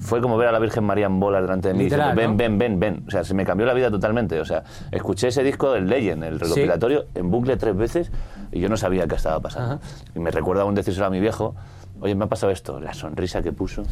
fue 0.00 0.20
como 0.20 0.36
ver 0.36 0.48
a 0.48 0.52
la 0.52 0.58
Virgen 0.58 0.82
María 0.82 1.06
en 1.06 1.20
bola 1.20 1.40
delante 1.40 1.68
de 1.68 1.74
mí. 1.74 1.84
Literal, 1.84 2.10
diciendo, 2.16 2.32
¿no? 2.32 2.38
ven, 2.38 2.58
ven, 2.58 2.80
ven, 2.80 2.96
ven. 2.96 3.04
O 3.06 3.10
sea, 3.12 3.22
se 3.22 3.34
me 3.34 3.44
cambió 3.46 3.64
la 3.64 3.72
vida 3.72 3.88
totalmente. 3.90 4.40
O 4.40 4.44
sea, 4.44 4.64
escuché 4.90 5.28
ese 5.28 5.44
disco 5.44 5.70
del 5.72 5.86
Legend, 5.88 6.24
el 6.24 6.40
recopilatorio, 6.40 7.04
en 7.14 7.30
bucle 7.30 7.56
tres 7.56 7.76
veces 7.76 8.10
y 8.50 8.58
yo 8.60 8.68
no 8.68 8.76
sabía 8.76 9.06
qué 9.06 9.14
estaba 9.14 9.38
pasando. 9.40 9.74
Ajá. 9.76 9.80
Y 10.14 10.18
me 10.18 10.32
recuerda 10.32 10.62
aún 10.62 10.74
decírselo 10.74 11.06
a 11.06 11.10
mi 11.10 11.20
viejo, 11.20 11.54
oye, 12.00 12.14
me 12.16 12.24
ha 12.24 12.28
pasado 12.28 12.50
esto, 12.52 12.80
la 12.80 12.94
sonrisa 12.94 13.42
que 13.42 13.52
puso. 13.52 13.84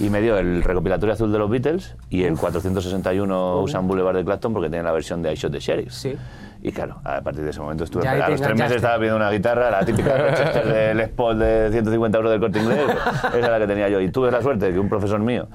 Y 0.00 0.10
me 0.10 0.20
dio 0.20 0.36
el 0.38 0.62
recopilatorio 0.64 1.12
azul 1.12 1.30
de 1.30 1.38
los 1.38 1.48
Beatles 1.48 1.94
y 2.10 2.24
el 2.24 2.36
461 2.36 3.60
Usan 3.60 3.86
Boulevard 3.86 4.16
de 4.16 4.24
Clapton 4.24 4.52
porque 4.52 4.68
tenía 4.68 4.82
la 4.82 4.92
versión 4.92 5.22
de 5.22 5.32
I 5.32 5.36
Shot 5.36 5.52
the 5.52 5.60
Sheriff. 5.60 5.92
Sí. 5.92 6.16
Y 6.62 6.70
claro, 6.70 7.00
a 7.04 7.20
partir 7.20 7.42
de 7.42 7.50
ese 7.50 7.60
momento 7.60 7.84
estuve. 7.84 8.04
Ya 8.04 8.12
a 8.12 8.28
los 8.28 8.40
tres 8.40 8.56
meses 8.56 8.76
estaba 8.76 8.96
pidiendo 8.96 9.16
una 9.16 9.30
guitarra, 9.30 9.70
la 9.70 9.84
típica 9.84 10.16
Rochester 10.30 10.64
de 10.66 10.94
Les 10.94 11.08
Paul 11.08 11.38
de 11.38 11.68
150 11.72 12.16
euros 12.16 12.30
del 12.30 12.40
corte 12.40 12.60
inglés. 12.60 12.78
Esa 13.28 13.36
era 13.36 13.50
la 13.50 13.58
que 13.58 13.66
tenía 13.66 13.88
yo. 13.88 14.00
Y 14.00 14.10
tuve 14.10 14.30
la 14.30 14.40
suerte 14.40 14.66
de 14.66 14.72
que 14.72 14.78
un 14.78 14.88
profesor 14.88 15.18
mío 15.20 15.48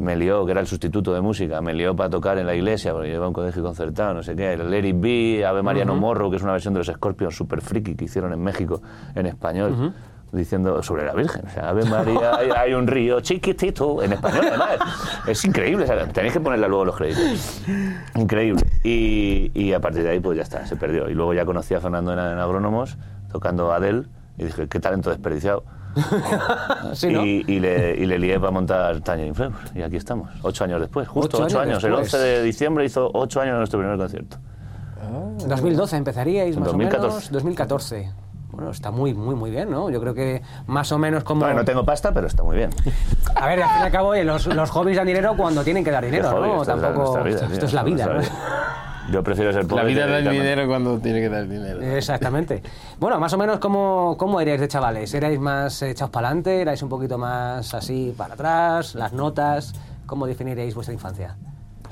me 0.00 0.14
lió, 0.16 0.44
que 0.44 0.52
era 0.52 0.60
el 0.60 0.66
sustituto 0.66 1.14
de 1.14 1.20
música, 1.20 1.60
me 1.60 1.74
lió 1.74 1.96
para 1.96 2.10
tocar 2.10 2.38
en 2.38 2.46
la 2.46 2.54
iglesia, 2.54 2.92
porque 2.92 3.08
yo 3.08 3.16
iba 3.16 3.24
a 3.24 3.28
un 3.28 3.34
colegio 3.34 3.62
concertado, 3.62 4.14
no 4.14 4.22
sé 4.22 4.36
qué. 4.36 4.52
El 4.52 4.84
It 4.84 5.00
Be, 5.00 5.44
Ave 5.44 5.62
María 5.62 5.84
No 5.84 5.96
Morro, 5.96 6.30
que 6.30 6.36
es 6.36 6.42
una 6.42 6.52
versión 6.52 6.74
de 6.74 6.78
los 6.78 6.86
Scorpions 6.86 7.34
super 7.34 7.60
friki 7.60 7.94
que 7.94 8.04
hicieron 8.04 8.32
en 8.32 8.40
México 8.40 8.80
en 9.14 9.26
español. 9.26 9.94
Diciendo 10.32 10.82
sobre 10.82 11.04
la 11.06 11.14
Virgen, 11.14 11.46
o 11.46 11.50
sea, 11.50 11.68
Ave 11.70 11.84
María, 11.84 12.36
hay, 12.38 12.50
hay 12.50 12.74
un 12.74 12.86
río 12.86 13.20
chiquitito, 13.20 14.02
en 14.02 14.14
español 14.14 14.46
además. 14.48 14.78
Es 15.26 15.44
increíble, 15.44 15.84
o 15.84 15.86
sea, 15.86 16.06
tenéis 16.08 16.32
que 16.32 16.40
ponerla 16.40 16.66
luego 16.68 16.82
en 16.82 16.86
los 16.88 16.96
créditos. 16.96 17.62
Increíble. 18.16 18.62
Y, 18.82 19.50
y 19.54 19.72
a 19.72 19.80
partir 19.80 20.02
de 20.02 20.10
ahí, 20.10 20.20
pues 20.20 20.36
ya 20.36 20.42
está, 20.42 20.66
se 20.66 20.76
perdió. 20.76 21.08
Y 21.08 21.14
luego 21.14 21.32
ya 21.32 21.44
conocí 21.44 21.74
a 21.74 21.80
Fernando 21.80 22.12
en, 22.12 22.18
en 22.18 22.38
Agrónomos, 22.38 22.96
tocando 23.30 23.72
Adele, 23.72 24.02
y 24.36 24.44
dije, 24.44 24.68
qué 24.68 24.80
talento 24.80 25.10
desperdiciado. 25.10 25.64
Sí, 26.92 27.08
¿no? 27.08 27.24
y, 27.24 27.44
y 27.46 27.58
le, 27.58 27.96
y 27.96 28.06
le 28.06 28.18
lié 28.18 28.38
para 28.38 28.50
montar 28.50 29.00
Tangerine 29.00 29.34
Flavor. 29.34 29.56
Y 29.74 29.82
aquí 29.82 29.96
estamos, 29.96 30.30
ocho 30.42 30.64
años 30.64 30.80
después, 30.80 31.08
justo 31.08 31.38
Ocho 31.38 31.46
ocho, 31.46 31.60
años 31.60 31.82
años. 31.82 31.84
El 31.84 31.90
después. 31.92 32.14
11 32.14 32.26
de 32.26 32.42
diciembre 32.42 32.84
hizo 32.84 33.10
ocho 33.14 33.40
años 33.40 33.56
nuestro 33.56 33.78
primer 33.78 33.96
concierto. 33.96 34.36
En 35.40 35.48
2012 35.48 35.96
empezaríais, 35.96 36.56
más 36.56 36.68
o 36.68 36.72
2014. 36.72 37.06
menos. 37.08 37.32
2014. 37.32 38.12
Bueno, 38.56 38.70
está 38.70 38.90
muy, 38.90 39.12
muy, 39.12 39.34
muy 39.34 39.50
bien, 39.50 39.70
¿no? 39.70 39.90
Yo 39.90 40.00
creo 40.00 40.14
que 40.14 40.40
más 40.66 40.90
o 40.90 40.96
menos 40.98 41.22
como... 41.24 41.40
Bueno, 41.42 41.56
no 41.60 41.64
tengo 41.66 41.84
pasta, 41.84 42.12
pero 42.12 42.26
está 42.26 42.42
muy 42.42 42.56
bien. 42.56 42.70
A 43.34 43.46
ver, 43.48 43.62
al 43.62 43.68
fin 43.68 43.80
y 43.80 43.84
al 43.84 43.92
cabo, 43.92 44.14
eh, 44.14 44.24
los, 44.24 44.46
los 44.46 44.70
hobbies 44.70 44.96
dan 44.96 45.06
dinero 45.06 45.36
cuando 45.36 45.62
tienen 45.62 45.84
que 45.84 45.90
dar 45.90 46.02
dinero, 46.02 46.30
hobby, 46.30 46.48
¿no? 46.48 46.62
esto 46.62 46.74
es 46.74 46.80
la- 46.80 46.88
Tampoco... 46.88 47.22
vida, 47.22 47.48
esto 47.52 47.66
es 47.66 47.72
la 47.74 47.82
vida, 47.82 48.06
¿no? 48.06 48.20
Yo 49.12 49.22
prefiero 49.22 49.52
ser 49.52 49.66
pobre. 49.68 49.82
La 49.84 49.88
vida 49.88 50.06
da 50.06 50.18
el 50.18 50.30
dinero 50.30 50.66
cuando 50.66 50.98
tiene 50.98 51.20
que 51.20 51.28
dar 51.28 51.46
dinero. 51.46 51.80
Exactamente. 51.82 52.62
Bueno, 52.98 53.20
más 53.20 53.32
o 53.34 53.38
menos, 53.38 53.58
¿cómo, 53.58 54.16
cómo 54.18 54.40
erais 54.40 54.58
de 54.58 54.68
chavales? 54.68 55.12
¿Erais 55.14 55.38
más 55.38 55.80
echados 55.82 56.10
para 56.10 56.28
adelante? 56.28 56.62
¿Erais 56.62 56.82
un 56.82 56.88
poquito 56.88 57.16
más 57.18 57.72
así 57.74 58.14
para 58.16 58.34
atrás? 58.34 58.94
¿Las 58.94 59.12
notas? 59.12 59.74
¿Cómo 60.06 60.26
definiréis 60.26 60.74
vuestra 60.74 60.94
infancia? 60.94 61.36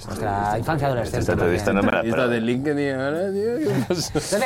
Vuestra 0.06 0.58
infancia 0.58 0.86
adolescente. 0.88 1.18
Esta 1.54 1.72
no 1.72 1.82
me 1.82 1.90
la 1.92 1.98
Esta 1.98 2.08
esperaba. 2.08 2.28
de 2.32 2.40
LinkedIn 2.40 2.94
ahora, 2.94 3.30
tío, 3.32 3.56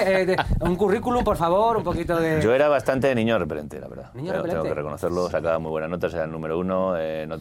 eh, 0.06 0.26
de- 0.26 0.36
un 0.60 0.76
currículum, 0.76 1.24
por 1.24 1.36
favor, 1.36 1.76
un 1.78 1.84
poquito 1.84 2.16
de... 2.18 2.40
Yo 2.42 2.52
era 2.54 2.68
bastante 2.68 3.14
niño 3.14 3.38
repelente, 3.38 3.78
la 3.80 3.88
verdad. 3.88 4.10
Niño 4.14 4.32
Tengo- 4.42 4.62
que 4.62 4.74
reconocerlo, 4.74 5.30
sacaba 5.30 5.58
muy 5.58 5.70
buenas 5.70 5.90
notas, 5.90 6.12
era 6.14 6.24
el 6.24 6.30
número 6.30 6.58
uno, 6.58 6.94
eh, 6.96 7.26
no- 7.26 7.38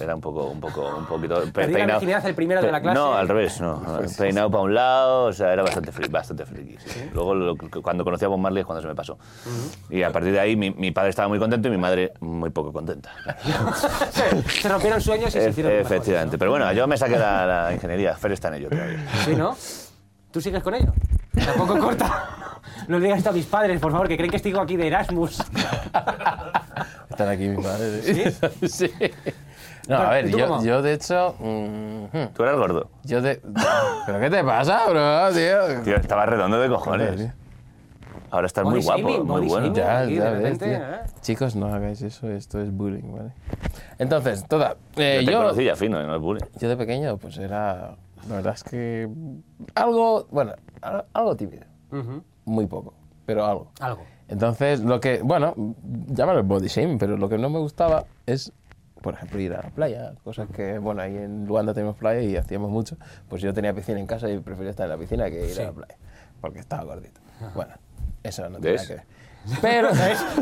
era 0.00 0.14
un 0.14 0.20
poco, 0.20 0.44
un 0.46 0.60
poco, 0.60 0.88
un 0.96 1.06
poquito... 1.06 1.40
pe- 1.42 1.50
Perdí 1.52 1.72
la 1.74 1.86
virginidad 1.86 2.24
el 2.26 2.34
primero 2.34 2.62
de 2.62 2.72
la 2.72 2.80
clase. 2.80 2.98
No, 2.98 3.14
al 3.14 3.28
revés, 3.28 3.60
no. 3.60 3.82
Peinado 4.18 4.50
para 4.50 4.62
un 4.64 4.74
lado, 4.74 5.24
o 5.26 5.32
sea, 5.32 5.52
era 5.52 5.62
bastante 5.62 5.92
friki, 5.92 6.10
bastante 6.10 6.46
friki. 6.46 6.76
sí. 6.84 7.10
Luego, 7.12 7.34
lo 7.34 7.56
cuando 7.82 8.04
conocí 8.04 8.24
a 8.24 8.28
Bob 8.28 8.38
Marley 8.38 8.60
es 8.60 8.66
cuando 8.66 8.82
se 8.82 8.88
me 8.88 8.94
pasó. 8.94 9.18
Y 9.90 10.02
a 10.02 10.10
partir 10.12 10.32
de 10.32 10.40
ahí, 10.40 10.56
mi, 10.56 10.70
mi 10.70 10.90
padre 10.90 11.10
estaba 11.10 11.28
muy 11.28 11.38
contento 11.38 11.68
y 11.68 11.70
mi 11.70 11.76
madre 11.78 12.12
muy 12.20 12.50
poco 12.50 12.72
contenta. 12.72 13.10
Se 14.48 14.68
rompieron 14.68 15.00
sueños 15.00 15.28
y 15.28 15.32
se 15.32 15.46
Efe- 15.46 15.50
hicieron 15.50 15.72
mejores, 15.72 15.90
Efectivamente. 15.90 16.38
Pero 16.38 16.50
bueno, 16.50 16.72
yo 16.72 16.86
me 16.86 16.96
saqué 16.96 17.16
la, 17.18 17.46
la 17.50 17.72
ingeniería, 17.72 18.14
Fer 18.16 18.32
está 18.32 18.48
en 18.48 18.54
ello 18.54 18.68
todavía. 18.70 18.98
¿Sí, 19.24 19.34
no? 19.34 19.56
¿Tú 20.30 20.40
sigues 20.40 20.62
con 20.62 20.74
ello? 20.74 20.92
Tampoco 21.44 21.78
corta. 21.78 22.24
No 22.88 22.98
le 22.98 23.04
digas 23.04 23.18
esto 23.18 23.30
a 23.30 23.32
mis 23.32 23.46
padres, 23.46 23.80
por 23.80 23.90
favor, 23.92 24.08
que 24.08 24.16
creen 24.16 24.30
que 24.30 24.36
estoy 24.36 24.54
aquí 24.58 24.76
de 24.76 24.86
Erasmus. 24.86 25.40
Están 27.10 27.28
aquí 27.28 27.48
mis 27.48 27.64
padres. 27.64 28.04
¿Sí? 28.60 28.68
sí. 28.68 28.90
No, 29.88 29.96
a 29.96 30.10
ver, 30.10 30.28
¿y 30.28 30.30
tú 30.30 30.38
yo, 30.38 30.62
yo 30.62 30.82
de 30.82 30.92
hecho. 30.94 31.34
mm, 31.40 32.26
Tú 32.34 32.42
eras 32.44 32.56
gordo. 32.56 32.90
yo 33.04 33.20
de. 33.20 33.40
¿Pero 34.06 34.20
qué 34.20 34.30
te 34.30 34.44
pasa, 34.44 34.82
bro, 34.88 35.32
tío? 35.34 35.82
Tío, 35.82 35.96
estaba 35.96 36.26
redondo 36.26 36.60
de 36.60 36.68
Joder, 36.68 36.78
cojones. 37.08 37.32
Ahora 38.30 38.46
estás 38.46 38.64
Body 38.64 38.76
muy 38.76 38.84
guapo, 38.84 38.98
shaming, 39.00 39.26
muy 39.26 39.48
bueno. 39.48 39.66
shaming. 39.66 39.74
Ya, 39.74 40.04
ya 40.04 40.06
de 40.06 40.30
ves, 40.30 40.32
repente, 40.42 40.64
tío. 40.66 40.76
¿eh? 40.76 41.00
Chicos, 41.20 41.56
no 41.56 41.66
hagáis 41.74 42.00
eso, 42.02 42.30
esto 42.30 42.60
es 42.60 42.70
bullying, 42.72 43.12
¿vale? 43.12 43.32
Entonces, 43.98 44.44
toda. 44.46 44.76
eh, 44.96 45.18
Yo 45.22 45.26
te 45.26 45.32
yo, 45.32 45.38
conocí 45.38 45.64
ya 45.64 45.76
fino, 45.76 46.02
no 46.02 46.14
es 46.14 46.20
bullying. 46.20 46.46
yo 46.58 46.68
de 46.68 46.76
pequeño, 46.76 47.16
pues 47.18 47.38
era. 47.38 47.96
La 48.28 48.36
verdad 48.36 48.54
es 48.54 48.62
que. 48.64 49.08
Algo. 49.74 50.26
Bueno, 50.30 50.52
algo 51.12 51.36
tímido. 51.36 51.64
Ujú. 51.90 52.22
Muy 52.44 52.66
poco, 52.66 52.94
pero 53.26 53.44
algo. 53.46 53.72
Algo. 53.80 54.02
Entonces, 54.28 54.80
lo 54.80 55.00
que. 55.00 55.22
Bueno, 55.22 55.54
llámalo 56.08 56.44
body 56.44 56.68
shame, 56.68 56.98
pero 56.98 57.16
lo 57.16 57.28
que 57.28 57.38
no 57.38 57.50
me 57.50 57.58
gustaba 57.58 58.04
es. 58.26 58.52
Por 59.02 59.14
ejemplo, 59.14 59.40
ir 59.40 59.54
a 59.54 59.62
la 59.62 59.70
playa, 59.70 60.12
cosas 60.22 60.46
que, 60.50 60.78
bueno, 60.78 61.00
ahí 61.00 61.16
en 61.16 61.46
Luanda 61.46 61.72
tenemos 61.72 61.96
playa 61.96 62.20
y 62.20 62.36
hacíamos 62.36 62.70
mucho. 62.70 62.98
Pues 63.30 63.40
yo 63.40 63.54
tenía 63.54 63.72
piscina 63.72 63.98
en 63.98 64.06
casa 64.06 64.28
y 64.30 64.38
prefería 64.40 64.68
estar 64.72 64.84
en 64.84 64.90
la 64.90 64.98
piscina 64.98 65.30
que 65.30 65.40
ir 65.46 65.54
Sí. 65.54 65.62
a 65.62 65.66
la 65.68 65.72
playa, 65.72 65.96
porque 66.42 66.58
estaba 66.58 66.84
gordito. 66.84 67.18
Bueno, 67.54 67.72
eso 68.22 68.48
no 68.48 68.58
tiene 68.58 68.72
¿Ves? 68.72 68.82
nada 68.82 68.88
que 68.88 68.94
ver. 68.94 69.20
Pero, 69.62 69.88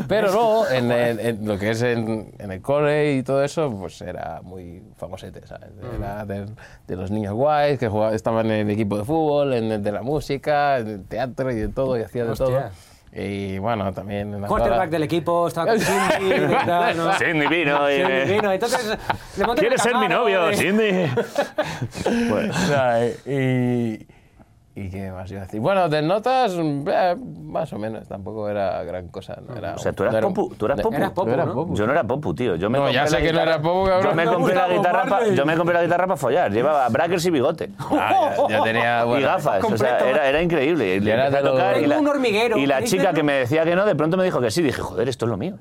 pero 0.09 0.27
luego, 0.33 0.67
en, 0.67 0.91
el- 0.91 1.19
en 1.21 1.47
lo 1.47 1.57
que 1.57 1.69
es 1.71 1.81
en, 1.81 2.33
en 2.37 2.51
el 2.51 2.61
cole 2.61 3.13
y 3.15 3.23
todo 3.23 3.41
eso, 3.43 3.71
pues 3.71 4.01
era 4.01 4.41
muy 4.43 4.83
famosete, 4.97 5.47
¿sabes? 5.47 5.69
Era 5.97 6.25
de, 6.25 6.47
de 6.85 6.95
los 6.97 7.09
niños 7.09 7.33
guays 7.33 7.79
que 7.79 7.87
jugaban, 7.87 8.13
estaban 8.13 8.45
en 8.47 8.67
el 8.67 8.69
equipo 8.69 8.97
de 8.97 9.05
fútbol, 9.05 9.53
en 9.53 9.71
el 9.71 9.81
de 9.83 9.91
la 9.93 10.01
música, 10.01 10.79
en 10.79 10.87
el 10.89 11.03
teatro 11.05 11.49
y 11.49 11.55
de 11.55 11.69
todo, 11.69 11.97
y 11.97 12.01
hacía 12.01 12.25
de 12.25 12.31
Hostia. 12.31 12.45
todo. 12.45 12.69
Y 13.11 13.57
bueno, 13.57 13.91
también 13.93 14.33
en 14.35 14.41
la 14.41 14.47
Quarterback 14.49 14.89
del 14.91 15.03
equipo, 15.03 15.47
estaba 15.47 15.67
con 15.71 15.79
Cindy, 16.19 16.33
y 16.35 16.65
tal, 16.65 16.97
¿no? 16.97 17.13
Cindy 17.13 17.47
vino 17.47 17.89
y... 17.89 17.95
Cindy 17.95 18.33
vino, 18.33 18.51
entonces 18.51 18.97
le 19.37 19.45
monté 19.47 19.61
¿Quieres 19.61 19.81
ser 19.81 19.95
mi 19.95 20.07
novio, 20.09 20.51
y- 20.51 20.55
Cindy? 20.57 20.91
bueno, 22.29 22.53
O 22.53 22.67
sea, 22.67 23.07
y, 23.25 24.05
y 24.85 24.89
qué 24.89 25.11
más 25.11 25.29
iba 25.31 25.41
a 25.41 25.45
decir. 25.45 25.59
Bueno, 25.59 25.89
de 25.89 26.01
notas, 26.01 26.53
eh, 26.57 27.15
más 27.43 27.71
o 27.73 27.79
menos, 27.79 28.07
tampoco 28.07 28.47
era 28.49 28.83
gran 28.83 29.07
cosa. 29.09 29.37
No 29.47 29.55
era, 29.55 29.75
O 29.75 29.77
sea, 29.77 29.93
tú 29.93 30.03
eras 30.03 30.13
no 30.13 30.17
era- 30.19 30.27
popu, 30.27 30.55
tú 30.55 30.65
eras 30.65 30.79
popu. 30.81 30.95
Eras 30.95 31.11
popu, 31.11 31.27
yo 31.27 31.33
era 31.33 31.45
¿no? 31.45 31.53
popu. 31.53 31.75
Yo 31.75 31.85
no 31.85 31.91
era 31.91 32.03
popu, 32.03 32.33
tío. 32.33 32.55
Yo 32.55 32.69
me 32.69 32.77
No, 32.77 32.83
compré 32.85 32.95
ya 32.95 33.01
la 33.03 33.07
sé 33.07 33.17
que 33.17 33.23
no 33.23 33.29
guitarra- 33.39 33.51
era 33.55 33.61
popu, 33.61 33.85
cabrón. 33.87 34.03
Yo 34.09 34.15
me 34.15 34.25
compré 34.25 34.55
la 34.55 34.67
guitarra 34.67 34.99
para 35.03 35.09
Marley. 35.09 35.35
yo 35.35 35.45
me 35.45 35.55
compré 35.57 35.73
la 35.75 35.83
guitarra 35.83 36.07
para 36.07 36.17
follar. 36.17 36.51
Llevaba 36.51 36.89
brackers 36.89 37.25
y 37.25 37.29
bigote. 37.31 37.69
Ah, 37.91 38.33
ya, 38.49 38.57
ya 38.57 38.63
tenía. 38.63 39.01
y 39.03 39.07
bueno, 39.07 39.27
gafas, 39.27 39.63
o 39.63 39.77
sea, 39.77 39.99
era, 39.99 40.27
era 40.29 40.41
increíble. 40.41 40.97
Y, 40.97 41.03
Y 41.05 41.09
era 41.09 41.27
a 41.27 41.41
tocar 41.41 41.77
y 41.81 41.85
la, 41.87 41.99
un 41.99 42.07
hormiguero, 42.07 42.57
y 42.57 42.65
la 42.65 42.75
¿queréis 42.75 42.91
chica 42.91 43.13
que 43.13 43.23
me 43.23 43.33
decía 43.33 43.63
que 43.65 43.75
no, 43.75 43.85
de 43.85 43.95
pronto 43.95 44.17
me 44.17 44.23
dijo 44.23 44.39
que 44.41 44.51
sí. 44.51 44.61
Dije, 44.61 44.81
joder, 44.81 45.09
esto 45.09 45.25
es 45.25 45.29
lo 45.29 45.37
mío. 45.37 45.55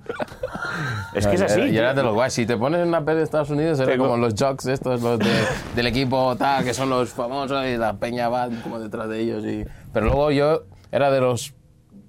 es 1.14 1.26
que 1.26 1.34
es 1.36 1.42
así. 1.42 1.60
Tío. 1.60 1.80
eras 1.80 1.96
de 1.96 2.02
los 2.02 2.14
guays. 2.14 2.32
Si 2.32 2.46
te 2.46 2.56
pones 2.56 2.80
en 2.80 2.88
una 2.88 3.04
peli 3.04 3.18
de 3.18 3.24
Estados 3.24 3.50
Unidos, 3.50 3.78
Tengo- 3.78 4.04
como 4.04 4.16
los 4.16 4.34
jocks 4.38 4.66
estos, 4.66 5.00
los 5.02 5.18
de- 5.18 5.26
del 5.74 5.86
equipo 5.86 6.36
tal, 6.36 6.64
que 6.64 6.74
son 6.74 6.90
los 6.90 7.10
famosos 7.10 7.64
y 7.66 7.76
la 7.76 7.94
peña 7.94 8.28
va 8.28 8.48
como 8.62 8.78
detrás 8.78 9.07
de 9.08 9.20
ellos. 9.20 9.44
Y... 9.44 9.64
Pero 9.92 10.06
luego 10.06 10.30
yo 10.30 10.62
era 10.92 11.10
de 11.10 11.20
los 11.20 11.54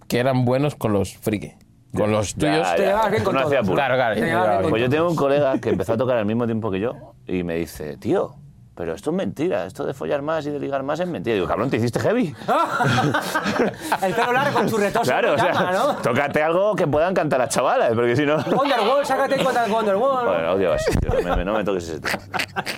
que 0.07 0.19
eran 0.19 0.45
buenos 0.45 0.75
con 0.75 0.93
los 0.93 1.17
friki. 1.17 1.53
Con 1.95 2.11
los 2.11 2.35
Ya, 2.35 2.39
tuyos. 2.51 2.67
ya, 2.67 2.75
Te 2.75 2.81
llevabas 2.85 3.11
bien 3.11 3.23
con 3.23 3.33
no 3.33 3.39
todos. 3.41 3.51
hacía 3.53 3.63
puro. 3.63 3.75
Claro, 3.75 3.95
claro. 3.95 4.61
Te 4.63 4.69
Pues 4.69 4.81
yo 4.83 4.89
tengo 4.89 5.09
un 5.09 5.15
colega 5.15 5.59
que 5.59 5.69
empezó 5.69 5.93
a 5.93 5.97
tocar 5.97 6.17
al 6.17 6.25
mismo 6.25 6.45
tiempo 6.45 6.69
que 6.69 6.79
yo 6.79 6.93
y 7.25 7.43
me 7.43 7.55
dice, 7.55 7.97
tío, 7.97 8.35
pero 8.79 8.93
esto 8.93 9.09
es 9.09 9.15
mentira, 9.17 9.65
esto 9.65 9.83
de 9.83 9.93
follar 9.93 10.21
más 10.21 10.45
y 10.45 10.51
de 10.51 10.57
ligar 10.57 10.83
más 10.83 11.01
es 11.01 11.07
mentira. 11.09 11.33
Y 11.33 11.39
digo, 11.39 11.49
cabrón, 11.49 11.69
¿te 11.69 11.75
hiciste 11.75 11.99
heavy? 11.99 12.33
el 14.01 14.13
pelo 14.13 14.31
largo, 14.31 14.65
churretoso, 14.67 15.03
Claro, 15.03 15.33
o 15.33 15.37
sea, 15.37 15.51
llama, 15.51 15.71
¿no? 15.73 15.95
tócate 15.95 16.41
algo 16.41 16.73
que 16.77 16.87
puedan 16.87 17.13
cantar 17.13 17.39
las 17.39 17.49
chavalas, 17.49 17.91
porque 17.93 18.15
si 18.15 18.25
no... 18.25 18.37
Wonderwall, 18.37 19.05
sácate 19.05 19.43
cuenta 19.43 19.65
de 19.65 19.73
Wonderwall. 19.73 20.25
Bueno, 20.27 20.53
odio 20.53 20.71
Oasis, 20.71 20.97
tío, 20.97 21.09
no 21.21 21.35
me, 21.35 21.43
no 21.43 21.53
me 21.55 21.63
toques 21.65 21.89
ese 21.89 21.99
tema. 21.99 22.23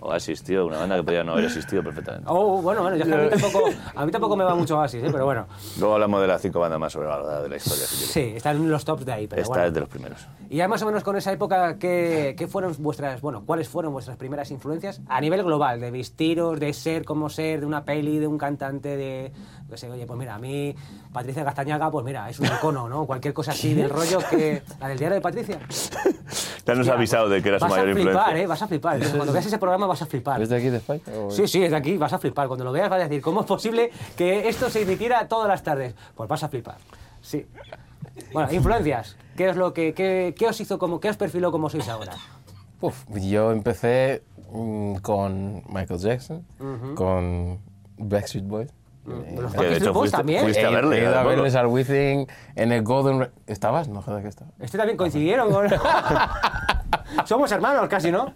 Oasis, 0.02 0.44
tío, 0.44 0.66
una 0.66 0.80
banda 0.80 0.96
que 0.96 1.04
podía 1.04 1.24
no 1.24 1.34
haber 1.34 1.46
existido 1.46 1.84
perfectamente. 1.84 2.26
Oh, 2.28 2.64
bueno, 2.64 2.82
bueno, 2.82 2.98
yo 2.98 3.06
que 3.06 3.14
a 3.14 3.18
mí 3.18 3.30
tampoco, 3.30 3.70
a 3.94 4.06
mí 4.08 4.12
tampoco 4.12 4.36
me 4.36 4.44
va 4.44 4.56
mucho 4.56 4.80
Oasis, 4.80 5.04
¿eh? 5.04 5.10
pero 5.12 5.26
bueno. 5.26 5.46
Luego 5.78 5.94
hablamos 5.94 6.20
de 6.22 6.28
las 6.28 6.42
cinco 6.42 6.60
bandas 6.60 6.80
más 6.80 6.92
sobrevaloradas 6.94 7.44
de 7.44 7.50
la 7.50 7.58
historia. 7.58 7.86
si. 7.86 8.06
Sí, 8.06 8.34
están 8.38 8.56
en 8.56 8.72
los 8.72 8.84
tops 8.84 9.06
de 9.06 9.14
ahí, 9.14 9.28
pero 9.28 9.40
Esta 9.40 9.54
bueno. 9.54 9.68
es 9.68 9.74
de 9.76 9.80
los 9.82 9.90
primeros. 9.90 10.28
Y 10.50 10.58
ya 10.58 10.68
más 10.68 10.82
o 10.82 10.88
menos 10.88 11.04
con 11.04 11.16
esa 11.16 11.32
época, 11.32 11.78
¿qué, 11.78 12.34
qué 12.36 12.48
fueron 12.48 12.76
vuestras, 12.80 13.22
bueno, 13.22 13.44
cuáles 13.46 13.70
fueron 13.70 13.94
vuestras 13.94 14.18
primeras 14.18 14.50
influencias 14.50 15.00
a 15.08 15.22
nivel 15.22 15.44
global? 15.44 15.80
De 15.80 15.91
vestiros, 15.92 16.60
de 16.60 16.74
ser 16.74 17.06
como 17.06 17.30
ser, 17.30 17.60
de 17.60 17.66
una 17.66 17.84
peli, 17.84 18.20
de 18.20 18.28
un 18.28 18.38
cantante, 18.38 18.98
de, 18.98 19.32
sé, 19.78 19.90
oye, 19.90 20.06
pues 20.06 20.18
mira, 20.18 20.36
a 20.36 20.40
mí 20.40 20.76
Patricia 21.14 21.44
Castañaga, 21.44 21.90
pues 21.92 22.06
mira, 22.06 22.30
es 22.30 22.40
un 22.40 22.48
icono, 22.48 22.90
¿no? 22.90 23.06
Cualquier 23.06 23.34
cosa 23.34 23.52
así 23.52 23.74
del 23.74 23.90
rollo 23.90 24.20
que... 24.30 24.64
La 24.80 24.88
del 24.88 24.98
diario 24.98 25.16
de 25.16 25.22
Patricia. 25.22 25.60
Ya 26.66 26.76
nos 26.76 26.88
ha 26.90 26.94
avisado 26.94 27.28
de 27.30 27.42
que 27.42 27.50
era 27.50 27.60
su 27.60 27.66
vas 27.66 27.72
mayor 27.72 27.90
a 27.90 27.94
flipar, 27.94 28.14
influencia. 28.14 28.44
¿eh? 28.44 28.48
Vas 28.48 28.62
a 28.62 28.68
flipar. 28.68 28.94
Entonces, 28.96 29.18
Cuando 29.18 29.34
veas 29.34 29.46
ese 29.46 29.58
programa 29.58 29.88
vas 29.88 30.02
a 30.02 30.06
flipar. 30.06 30.42
¿Es 30.42 30.50
de 30.50 30.58
aquí 30.58 30.70
de 30.70 30.78
España? 30.78 31.02
Sí, 31.30 31.48
sí, 31.48 31.64
es 31.64 31.72
de 31.72 31.78
aquí, 31.78 31.98
vas 31.98 32.14
a 32.14 32.20
flipar. 32.20 32.48
Cuando 32.48 32.64
lo 32.64 32.72
veas 32.72 32.90
vas 32.90 33.00
a 33.00 33.04
decir, 33.04 33.22
¿cómo 33.22 33.42
es 33.42 33.48
posible 33.48 33.92
que 34.16 34.48
esto 34.48 34.70
se 34.70 34.84
emitiera 34.84 35.28
todas 35.28 35.48
las 35.48 35.64
tardes? 35.64 35.96
Pues 36.16 36.30
vas 36.30 36.44
a 36.44 36.50
flipar. 36.50 36.78
Sí. 37.22 37.46
Bueno, 38.34 38.52
influencias. 38.52 39.18
¿Qué 39.36 39.50
es 39.50 39.56
lo 39.56 39.74
que 39.74 39.94
qué, 39.94 40.36
qué 40.38 40.48
os 40.48 40.60
hizo 40.60 40.78
como 40.78 41.00
qué 41.00 41.10
os 41.10 41.18
perfiló 41.18 41.52
como 41.52 41.70
sois 41.70 41.88
ahora? 41.88 42.14
Uf, 42.82 43.06
yo 43.10 43.52
empecé 43.52 44.24
mm, 44.52 44.96
con 44.98 45.64
Michael 45.70 46.00
Jackson, 46.00 46.46
con 46.96 47.60
Backstreet 47.98 48.46
Boys. 48.46 48.74
Los 49.06 49.54
Eh, 49.56 49.58
Que 49.58 49.66
de 49.66 49.78
hecho 49.78 49.94
Boys 49.94 50.12
fuiste, 50.12 50.18
también. 50.18 50.44
fuiste 50.44 50.64
a 50.64 50.70
verle. 50.70 51.00
he 51.00 51.02
ido 51.02 51.18
a 51.18 51.24
verles 51.24 51.56
al 51.56 51.66
Within 51.68 52.28
en 52.56 52.72
el 52.72 52.84
Golden... 52.84 53.20
Re- 53.22 53.32
¿Estabas? 53.48 53.88
No, 53.88 54.02
joder 54.04 54.22
que 54.22 54.30
estaba. 54.30 54.52
Este 54.60 54.78
también 54.78 54.96
coincidieron 54.98 55.52
con... 55.52 55.68
Somos 57.26 57.52
hermanos 57.52 57.88
casi, 57.90 58.12
¿no? 58.12 58.34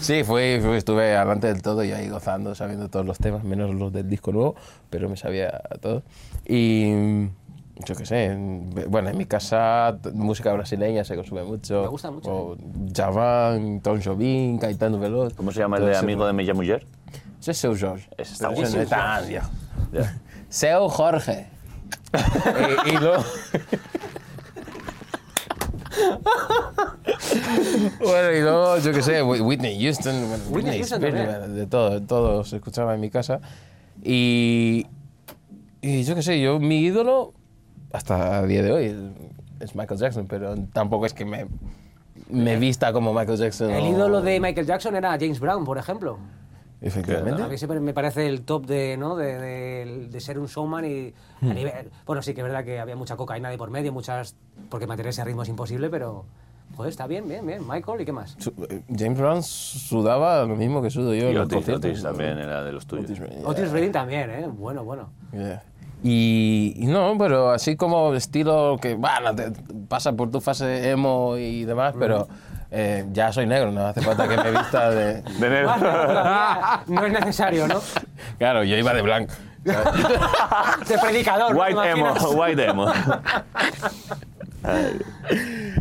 Sí, 0.00 0.24
fui, 0.24 0.60
fui- 0.60 0.76
estuve 0.76 1.14
adelante 1.16 1.46
del 1.48 1.62
todo 1.62 1.84
y 1.84 1.92
ahí 1.92 2.08
gozando, 2.08 2.54
sabiendo 2.54 2.88
todos 2.88 3.04
los 3.06 3.18
temas, 3.18 3.44
menos 3.44 3.74
los 3.74 3.92
del 3.92 4.08
disco 4.08 4.32
nuevo, 4.32 4.54
pero 4.90 5.08
me 5.08 5.16
sabía 5.16 5.60
todo. 5.80 6.02
Y 6.46 6.90
mm, 6.92 7.30
yo 7.76 7.94
qué 7.94 8.04
sé, 8.06 8.24
en- 8.26 8.70
bueno, 8.88 9.08
en 9.10 9.16
mi 9.18 9.24
casa 9.26 9.98
música 10.14 10.52
brasileña 10.52 11.04
se 11.04 11.16
consume 11.16 11.42
mucho. 11.44 11.82
Me 11.82 11.88
gusta 11.88 12.10
mucho, 12.10 12.30
O 12.30 12.56
Javan, 12.94 13.80
Tom 13.80 14.00
Jobim, 14.02 14.58
Caetano 14.58 14.98
Veloz. 14.98 15.34
¿Cómo 15.34 15.50
se 15.52 15.60
llama 15.60 15.78
el 15.78 15.86
de 15.86 15.96
amigo 15.96 16.26
de 16.26 16.32
Milla 16.32 16.54
Mujer? 16.54 16.86
Ese 17.40 17.50
es 17.52 17.58
Seu 17.58 17.76
Jorge. 17.78 18.08
Ese 18.18 18.34
está 18.34 18.50
Pero 18.50 18.62
ese 18.62 18.76
guapo. 18.76 18.76
no 18.76 18.82
es 18.82 18.88
tan 18.88 19.28
viejo. 19.28 19.50
Ya. 19.92 20.20
Seu 20.48 20.88
Jorge. 20.88 21.46
y, 22.86 22.90
y 22.90 22.96
luego... 22.98 23.24
bueno, 28.00 28.32
y 28.36 28.40
luego, 28.40 28.78
yo 28.78 28.92
qué 28.92 29.02
sé, 29.02 29.22
Whi- 29.22 29.40
Whitney 29.44 29.82
Houston, 29.82 30.14
bueno, 30.28 30.44
Whitney 30.50 30.54
Whitney 30.54 30.78
Houston 30.78 31.00
bueno, 31.00 31.48
de 31.48 31.66
todo, 31.66 32.02
todo 32.02 32.44
se 32.44 32.56
escuchaba 32.56 32.94
en 32.94 33.00
mi 33.00 33.10
casa. 33.10 33.40
Y, 34.02 34.86
y 35.80 36.02
yo 36.04 36.14
qué 36.14 36.22
sé, 36.22 36.40
yo, 36.40 36.58
mi 36.58 36.78
ídolo, 36.80 37.34
hasta 37.92 38.38
a 38.38 38.42
día 38.46 38.62
de 38.62 38.72
hoy, 38.72 39.12
es, 39.60 39.74
Michael 39.74 40.00
Jackson, 40.00 40.26
pero 40.26 40.54
tampoco 40.72 41.06
es 41.06 41.14
que 41.14 41.24
me, 41.24 41.46
me 42.28 42.56
vista 42.56 42.92
como 42.92 43.12
Michael 43.14 43.38
Jackson. 43.38 43.70
El 43.70 43.84
o- 43.84 43.90
ídolo 43.90 44.22
de 44.22 44.40
Michael 44.40 44.66
Jackson 44.66 44.96
era 44.96 45.10
James 45.12 45.38
Brown, 45.40 45.64
por 45.64 45.78
ejemplo. 45.78 46.18
Efectivamente. 46.80 47.40
A 47.42 47.46
mí 47.46 47.56
siempre 47.58 47.78
me 47.78 47.94
parece 47.94 48.26
el 48.26 48.42
top 48.42 48.66
de, 48.66 48.96
¿no? 48.96 49.14
de, 49.14 49.38
de- 49.38 50.08
de 50.10 50.20
ser 50.20 50.38
un 50.38 50.46
showman 50.46 50.84
y 50.84 51.14
a 51.42 51.54
nivel... 51.54 51.90
Bueno, 52.04 52.22
sí 52.22 52.34
que 52.34 52.40
es 52.40 52.44
verdad 52.44 52.64
que 52.64 52.80
había 52.80 52.96
mucha 52.96 53.14
cocaína 53.16 53.50
de 53.50 53.58
por 53.58 53.70
medio, 53.70 53.92
muchas... 53.92 54.34
Porque 54.68 54.86
mantener 54.88 55.10
ese 55.10 55.24
ritmo 55.24 55.42
es 55.44 55.48
imposible, 55.48 55.88
pero... 55.90 56.24
Joder, 56.74 56.90
está 56.90 57.06
bien, 57.06 57.28
bien, 57.28 57.46
bien. 57.46 57.62
Michael, 57.68 58.00
¿y 58.00 58.04
qué 58.04 58.12
más? 58.12 58.34
Su- 58.38 58.52
eh, 58.68 58.82
James 58.98 59.16
Brown 59.18 59.42
sudaba 59.44 60.42
lo 60.44 60.56
mismo 60.56 60.82
que 60.82 60.90
sudo 60.90 61.14
yo 61.14 61.30
Y 61.30 61.36
Otis. 61.36 61.68
Otis 61.68 62.02
también 62.02 62.38
era 62.38 62.64
de 62.64 62.72
los 62.72 62.84
tuyos. 62.86 63.04
Otis 63.04 63.18
Redding, 63.20 63.44
Otis 63.46 63.70
Redding 63.70 63.92
también, 63.92 64.30
¿eh? 64.30 64.48
Bueno, 64.50 64.82
bueno. 64.82 65.10
Yeah. 65.32 65.62
Y, 66.04 66.74
y 66.76 66.86
no, 66.86 67.16
pero 67.18 67.50
así 67.52 67.76
como 67.76 68.12
estilo 68.14 68.78
que, 68.80 68.94
bueno, 68.94 69.34
te- 69.34 69.52
pasa 69.88 70.12
por 70.12 70.30
tu 70.30 70.40
fase 70.40 70.90
emo 70.90 71.36
y 71.36 71.64
demás, 71.64 71.94
pero 71.98 72.26
eh, 72.70 73.04
ya 73.12 73.32
soy 73.32 73.46
negro, 73.46 73.70
no 73.70 73.86
hace 73.86 74.00
falta 74.00 74.26
que 74.28 74.36
me 74.36 74.50
vista 74.50 74.90
de... 74.90 75.22
De 75.22 75.50
negro. 75.50 75.72
No 76.88 77.06
es 77.06 77.12
necesario, 77.12 77.68
¿no? 77.68 77.80
Claro, 78.38 78.64
yo 78.64 78.76
iba 78.76 78.92
de 78.94 79.02
blanco. 79.02 79.32
De 80.88 80.98
predicador. 80.98 81.54
¿no? 81.54 81.64
¿Te 81.64 81.74
White 81.74 81.90
emo, 81.90 82.14
white 82.34 82.64
emo. 82.64 82.92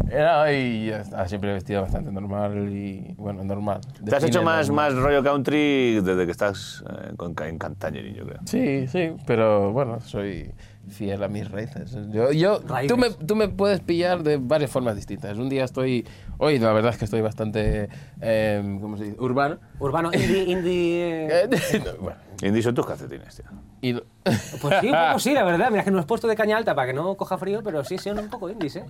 Era, 0.10 0.52
y 0.52 0.88
ya 0.88 0.98
está, 1.02 1.28
siempre 1.28 1.52
he 1.52 1.54
vestido 1.54 1.82
bastante 1.82 2.12
normal 2.12 2.70
y, 2.70 3.14
bueno, 3.18 3.44
normal. 3.44 3.82
Te 4.04 4.16
has 4.16 4.24
hecho 4.24 4.44
más, 4.44 4.68
normal. 4.68 4.94
más 4.94 5.04
rollo 5.04 5.24
country 5.24 6.02
desde 6.02 6.26
que 6.26 6.32
estás 6.32 6.84
eh, 6.90 7.14
con, 7.16 7.36
en 7.44 7.58
Cantangerín, 7.58 8.16
yo 8.16 8.26
creo. 8.26 8.40
Sí, 8.46 8.88
sí, 8.88 9.14
pero 9.26 9.72
bueno, 9.72 10.00
soy 10.02 10.52
fiel 10.90 11.24
a 11.24 11.28
mis 11.28 11.50
raíces. 11.50 11.96
Yo, 12.12 12.32
yo, 12.32 12.62
tú, 12.88 12.98
me, 12.98 13.10
tú 13.12 13.36
me 13.36 13.48
puedes 13.48 13.80
pillar 13.82 14.24
de 14.24 14.38
varias 14.38 14.72
formas 14.72 14.96
distintas. 14.96 15.38
Un 15.38 15.48
día 15.50 15.64
estoy, 15.64 16.06
hoy 16.38 16.60
la 16.60 16.74
verdad 16.74 16.92
es 16.92 16.98
que 16.98 17.06
estoy 17.06 17.22
bastante, 17.22 17.90
eh, 18.22 18.78
¿cómo 18.82 18.98
se 18.98 19.06
dice? 19.06 19.18
Urbano. 19.20 19.58
Urbano, 19.80 20.12
indie, 20.14 20.44
indie... 20.48 21.28
eh, 21.44 21.50
bueno, 22.02 22.18
Indie 22.44 22.64
son 22.64 22.74
tus 22.74 22.88
calcetines, 22.88 23.36
tío. 23.36 23.46
y 23.82 23.94
Pues 23.94 24.76
sí, 24.82 24.88
un 24.90 24.96
poco 25.08 25.20
sí, 25.20 25.32
la 25.34 25.44
verdad. 25.44 25.70
Mira 25.70 25.84
que 25.84 25.92
no 25.92 26.00
has 26.00 26.06
puesto 26.08 26.28
de 26.28 26.36
caña 26.36 26.58
alta 26.58 26.74
para 26.74 26.88
que 26.88 26.94
no 26.94 27.14
coja 27.16 27.38
frío, 27.38 27.62
pero 27.64 27.84
sí, 27.84 28.00
son 28.00 28.18
un 28.18 28.30
poco 28.32 28.50
indies, 28.50 28.78
¿eh? 28.78 28.86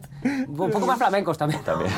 Un 0.48 0.56
poco 0.72 0.86
más 0.88 0.98
flamencos 0.98 1.38
también. 1.38 1.62
También. 1.62 1.92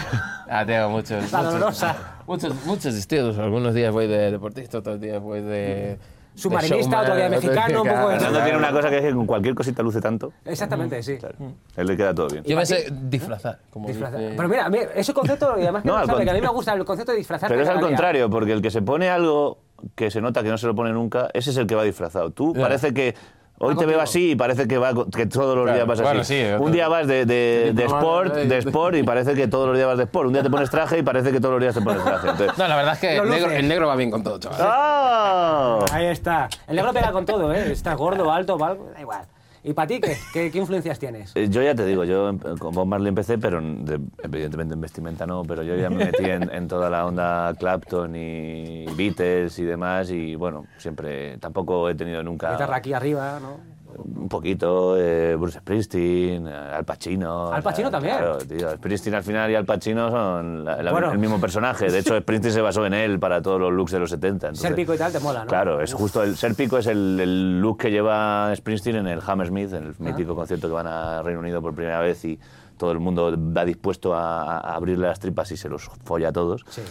Ah, 0.50 0.64
tengo 0.66 0.90
muchos. 0.90 1.32
La 1.32 1.38
muchos- 1.40 1.54
dolorosa. 1.54 1.96
Muchos, 2.26 2.66
muchos 2.66 2.96
estilos. 2.96 3.38
Algunos 3.38 3.76
días 3.76 3.94
voy 3.94 4.08
de 4.08 4.32
deportista, 4.32 4.80
otros 4.80 5.00
días 5.00 5.22
voy 5.22 5.42
de, 5.42 6.00
submarinista, 6.36 7.02
otro 7.02 7.16
día 7.16 7.30
mexicano, 7.30 7.82
un 7.84 7.88
poco 7.88 8.10
de... 8.10 8.16
Fernando 8.20 8.44
tiene 8.44 8.58
una 8.58 8.72
cosa 8.72 8.90
que 8.90 8.98
es 8.98 9.04
que 9.04 9.12
con 9.14 9.26
cualquier 9.26 9.56
cosita 9.56 9.84
luce 9.84 10.02
tanto. 10.02 10.34
Exactamente, 10.46 11.02
sí. 11.04 11.18
Claro. 11.18 11.36
A 11.78 11.82
él 11.82 11.88
le 11.88 11.98
queda 11.98 12.14
todo 12.14 12.28
bien. 12.28 12.44
Yo 12.44 12.56
me 12.56 12.66
sé 12.66 12.88
disfrazar. 12.92 13.60
Como 13.70 13.88
Disfrazar. 13.88 14.20
dice- 14.20 14.34
Pero 14.36 14.50
mira, 14.50 14.66
a 14.66 14.70
mí 14.70 14.80
ese 14.96 15.14
concepto, 15.14 15.56
y 15.58 15.64
además 15.64 15.84
que, 15.84 15.88
No, 15.90 16.00
no 16.00 16.06
sabe, 16.06 16.18
con- 16.18 16.26
que 16.26 16.32
a 16.32 16.34
mí 16.34 16.42
me 16.42 16.48
gusta 16.50 16.74
el 16.74 16.86
concepto 16.86 17.12
de 17.12 17.18
disfrazar. 17.20 17.50
Pero 17.50 17.62
es 17.62 17.70
al 17.70 17.80
contrario, 17.80 18.30
porque 18.30 18.52
el 18.54 18.62
que 18.62 18.72
se 18.72 18.82
pone 18.82 19.10
algo 19.10 19.60
que 19.96 20.10
se 20.10 20.22
nota 20.22 20.42
que 20.44 20.50
no 20.50 20.58
se 20.58 20.66
lo 20.68 20.76
pone 20.76 20.92
nunca, 20.94 21.30
ese 21.34 21.50
es 21.52 21.58
el 21.58 21.68
que 21.68 21.76
va 21.76 21.84
disfrazado. 21.84 22.30
Tú 22.32 22.54
parece 22.54 22.94
que 22.94 23.16
hoy 23.64 23.76
te 23.76 23.86
veo 23.86 24.00
así 24.02 24.32
y 24.32 24.36
parece 24.36 24.68
que, 24.68 24.78
va, 24.78 24.92
que 25.16 25.26
todos 25.26 25.56
los 25.56 25.64
Claro, 25.66 25.86
días 25.86 25.88
vas 26.00 26.20
así. 26.20 26.36
sí, 26.36 26.46
Un 26.60 26.72
día 26.72 26.88
vas 26.88 27.08
de, 27.08 27.26
de- 27.26 27.72
de 27.74 27.86
sport, 27.86 28.36
de 28.36 28.58
sport 28.60 28.96
y 28.96 29.04
parece 29.04 29.34
que 29.34 29.48
todos 29.48 29.68
los 29.68 29.76
días 29.76 29.88
vas 29.88 29.98
de 29.98 30.04
sport. 30.04 30.28
Un 30.28 30.34
día 30.34 30.44
te 30.44 30.50
pones 30.50 30.70
traje 30.70 31.00
y 31.00 31.04
parece 31.04 31.32
que 31.32 31.40
todos 31.40 31.54
los 31.54 31.62
días 31.62 31.74
te 31.74 31.82
pones 31.82 32.04
traje. 32.04 32.30
Entonces- 32.30 32.58
No, 32.58 32.68
la 32.68 32.76
verdad 32.76 32.94
es 32.94 33.00
que 33.00 33.18
el 33.18 33.30
negro, 33.30 33.52
el 33.52 33.68
negro 33.68 33.88
va 33.88 33.96
bien 33.96 34.12
con 34.12 34.24
todo, 34.24 34.40
chaval. 34.40 34.60
¡Ah! 34.62 35.86
Ahí 35.92 36.06
está. 36.08 36.50
El 36.68 36.76
negro 36.76 36.94
pega 36.94 37.12
con 37.12 37.26
todo, 37.26 37.54
¿eh? 37.54 37.72
Estás 37.72 37.96
gordo, 37.98 38.32
alto, 38.32 38.58
da 38.58 38.76
igual. 39.00 39.22
¿Y 39.66 39.74
para 39.74 39.88
ti 39.88 40.02
qué? 40.02 40.18
¿Qué, 40.34 40.52
qué 40.52 40.58
influencias 40.58 41.00
tienes? 41.00 41.32
Eh, 41.36 41.48
Yo 41.50 41.62
ya 41.62 41.74
te 41.74 41.86
digo, 41.86 42.04
yo 42.04 42.30
em- 42.30 42.40
con 42.60 42.74
Bob 42.74 42.86
Marley 42.86 43.10
empecé, 43.10 43.38
pero 43.38 43.62
de- 43.62 44.00
evidentemente 44.22 44.74
en 44.74 44.82
vestimenta 44.82 45.26
no, 45.26 45.44
pero 45.44 45.64
yo 45.64 45.76
ya 45.78 45.90
me 45.90 46.06
metí 46.06 46.26
en, 46.30 46.50
en 46.54 46.68
toda 46.68 46.90
la 46.90 47.06
onda 47.06 47.54
Clapton 47.58 48.14
y 48.16 48.86
Beatles 48.96 49.58
y 49.60 49.64
demás 49.64 50.10
y 50.12 50.36
bueno, 50.36 50.66
siempre, 50.78 51.38
tampoco 51.38 51.90
he 51.90 51.96
tenido 51.96 52.22
nunca... 52.24 52.52
Guitarra 52.52 52.76
aquí 52.78 52.92
arriba, 52.94 53.40
¿no? 53.40 53.58
Un 53.98 54.30
poquito, 54.30 54.96
eh, 54.98 55.36
Bruce 55.36 55.60
Springsteen, 55.60 56.48
eh, 56.48 56.52
Al 56.54 56.86
Pacino. 56.86 57.52
Al 57.52 57.62
Pacino 57.64 57.92
también. 57.92 58.18
Claro, 58.18 58.38
tío, 58.40 58.72
Springsteen 58.72 59.16
al 59.16 59.24
final 59.24 59.52
y 59.52 59.56
Al 59.56 59.66
Pacino 59.66 60.10
son 60.10 60.64
la- 60.66 60.82
la- 60.82 60.92
Bueno. 60.92 61.12
el 61.12 61.18
mismo 61.20 61.40
personaje. 61.40 61.90
De 61.92 62.00
hecho, 62.00 62.18
Springsteen 62.22 62.54
se 62.54 62.62
basó 62.62 62.86
en 62.86 62.94
él 62.94 63.20
para 63.20 63.42
todos 63.42 63.60
los 63.60 63.72
looks 63.74 63.92
de 63.92 64.00
los 64.00 64.10
70. 64.10 64.48
entonces- 64.48 64.68
Ser 64.68 64.76
pico 64.76 64.94
y 64.94 64.98
tal 64.98 65.12
te 65.12 65.20
mola, 65.20 65.42
¿no? 65.42 65.48
Claro, 65.48 65.82
es 65.82 65.94
justo 65.94 66.24
el 66.24 66.36
ser 66.38 66.56
pico 66.56 66.78
es 66.78 66.88
el, 66.88 67.20
el 67.20 67.60
look 67.62 67.78
que 67.80 67.92
lleva 67.92 68.54
Springsteen 68.56 68.96
en 68.98 69.08
el 69.08 69.22
Hammersmith, 69.26 69.74
en 69.74 69.84
el 69.84 69.96
mítico 70.00 70.36
concierto 70.36 70.68
que 70.68 70.74
van 70.74 70.88
a 70.88 71.22
Reino 71.22 71.40
Unido 71.40 71.62
por 71.62 71.74
primera 71.76 72.00
vez 72.00 72.24
y 72.26 72.40
todo 72.78 72.92
el 72.92 73.00
mundo 73.00 73.36
va 73.56 73.66
dispuesto 73.66 74.14
a, 74.14 74.58
a 74.60 74.76
abrirle 74.76 75.08
las 75.08 75.20
tripas 75.20 75.52
y 75.52 75.58
se 75.58 75.70
los 75.70 75.90
folla 76.04 76.30
a 76.30 76.32
todos. 76.34 76.66
Sí. 76.70 76.82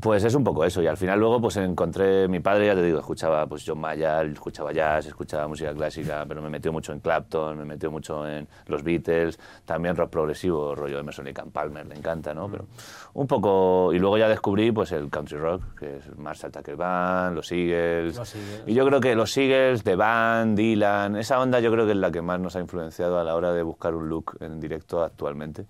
Pues 0.00 0.24
es 0.24 0.34
un 0.34 0.42
poco 0.42 0.64
eso. 0.64 0.82
Y 0.82 0.86
al 0.86 0.96
final 0.96 1.20
luego 1.20 1.40
pues 1.40 1.56
encontré 1.56 2.26
mi 2.28 2.40
padre, 2.40 2.66
ya 2.66 2.74
te 2.74 2.82
digo, 2.82 2.98
escuchaba 2.98 3.46
pues 3.46 3.62
John 3.66 3.78
Mayall, 3.78 4.32
escuchaba 4.32 4.72
jazz, 4.72 5.06
escuchaba 5.06 5.46
música 5.46 5.74
clásica, 5.74 6.24
pero 6.26 6.40
me 6.40 6.48
metió 6.48 6.72
mucho 6.72 6.92
en 6.92 7.00
Clapton, 7.00 7.58
me 7.58 7.64
metió 7.64 7.90
mucho 7.90 8.26
en 8.26 8.48
los 8.66 8.82
Beatles, 8.82 9.38
también 9.64 9.94
rock 9.96 10.10
progresivo, 10.10 10.74
rollo 10.74 10.98
Emerson 10.98 11.24
Lake 11.24 11.40
and 11.40 11.52
Palmer, 11.52 11.86
le 11.86 11.96
encanta, 11.96 12.32
¿no? 12.32 12.48
Pero 12.48 12.66
un 13.14 13.26
poco... 13.26 13.92
Y 13.92 13.98
luego 13.98 14.16
ya 14.16 14.28
descubrí 14.28 14.72
pues 14.72 14.92
el 14.92 15.10
country 15.10 15.38
rock, 15.38 15.78
que 15.78 15.98
es 15.98 16.16
Marshall 16.16 16.50
Tucker 16.50 16.76
Band, 16.76 17.36
los 17.36 17.52
Eagles. 17.52 18.16
Los 18.16 18.34
Eagles. 18.34 18.62
Y 18.66 18.74
yo 18.74 18.86
creo 18.86 19.00
que 19.00 19.14
los 19.14 19.36
Eagles, 19.36 19.82
The 19.82 19.96
Band, 19.96 20.56
Dylan, 20.56 21.16
esa 21.16 21.40
onda 21.40 21.60
yo 21.60 21.70
creo 21.70 21.84
que 21.84 21.92
es 21.92 21.98
la 21.98 22.10
que 22.10 22.22
más 22.22 22.40
nos 22.40 22.56
ha 22.56 22.60
influenciado 22.60 23.18
a 23.18 23.24
la 23.24 23.34
hora 23.34 23.52
de 23.52 23.62
buscar 23.62 23.94
un 23.94 24.08
look 24.08 24.38
en 24.40 24.58
directo 24.58 25.02
actualmente. 25.02 25.66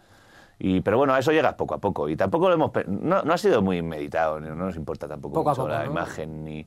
Y, 0.59 0.81
pero 0.81 0.97
bueno, 0.99 1.13
a 1.15 1.19
eso 1.19 1.33
llegas 1.33 1.55
poco 1.55 1.75
a 1.75 1.79
poco. 1.79 2.09
Y 2.09 2.17
tampoco 2.17 2.49
lo 2.49 2.55
hemos... 2.55 2.71
No, 2.87 3.23
no 3.23 3.33
ha 3.33 3.39
sido 3.39 3.63
muy 3.63 3.83
meditado, 3.83 4.39
no 4.41 4.55
nos 4.55 4.77
importa 4.77 5.09
tampoco 5.09 5.35
Poco 5.35 5.51
mucho 5.51 5.63
poco, 5.63 5.69
la 5.73 5.85
¿no? 5.85 5.91
imagen, 5.91 6.45
ni, 6.45 6.65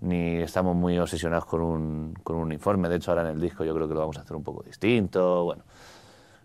ni 0.00 0.36
estamos 0.38 0.74
muy 0.74 0.98
obsesionados 0.98 1.44
con 1.44 1.60
un, 1.60 2.14
con 2.24 2.36
un 2.36 2.42
uniforme. 2.42 2.88
De 2.88 2.96
hecho, 2.96 3.12
ahora 3.12 3.22
en 3.22 3.28
el 3.36 3.40
disco 3.40 3.64
yo 3.64 3.74
creo 3.74 3.86
que 3.86 3.94
lo 3.94 4.00
vamos 4.00 4.18
a 4.18 4.22
hacer 4.22 4.36
un 4.36 4.42
poco 4.42 4.62
distinto. 4.64 5.44
Bueno, 5.44 5.62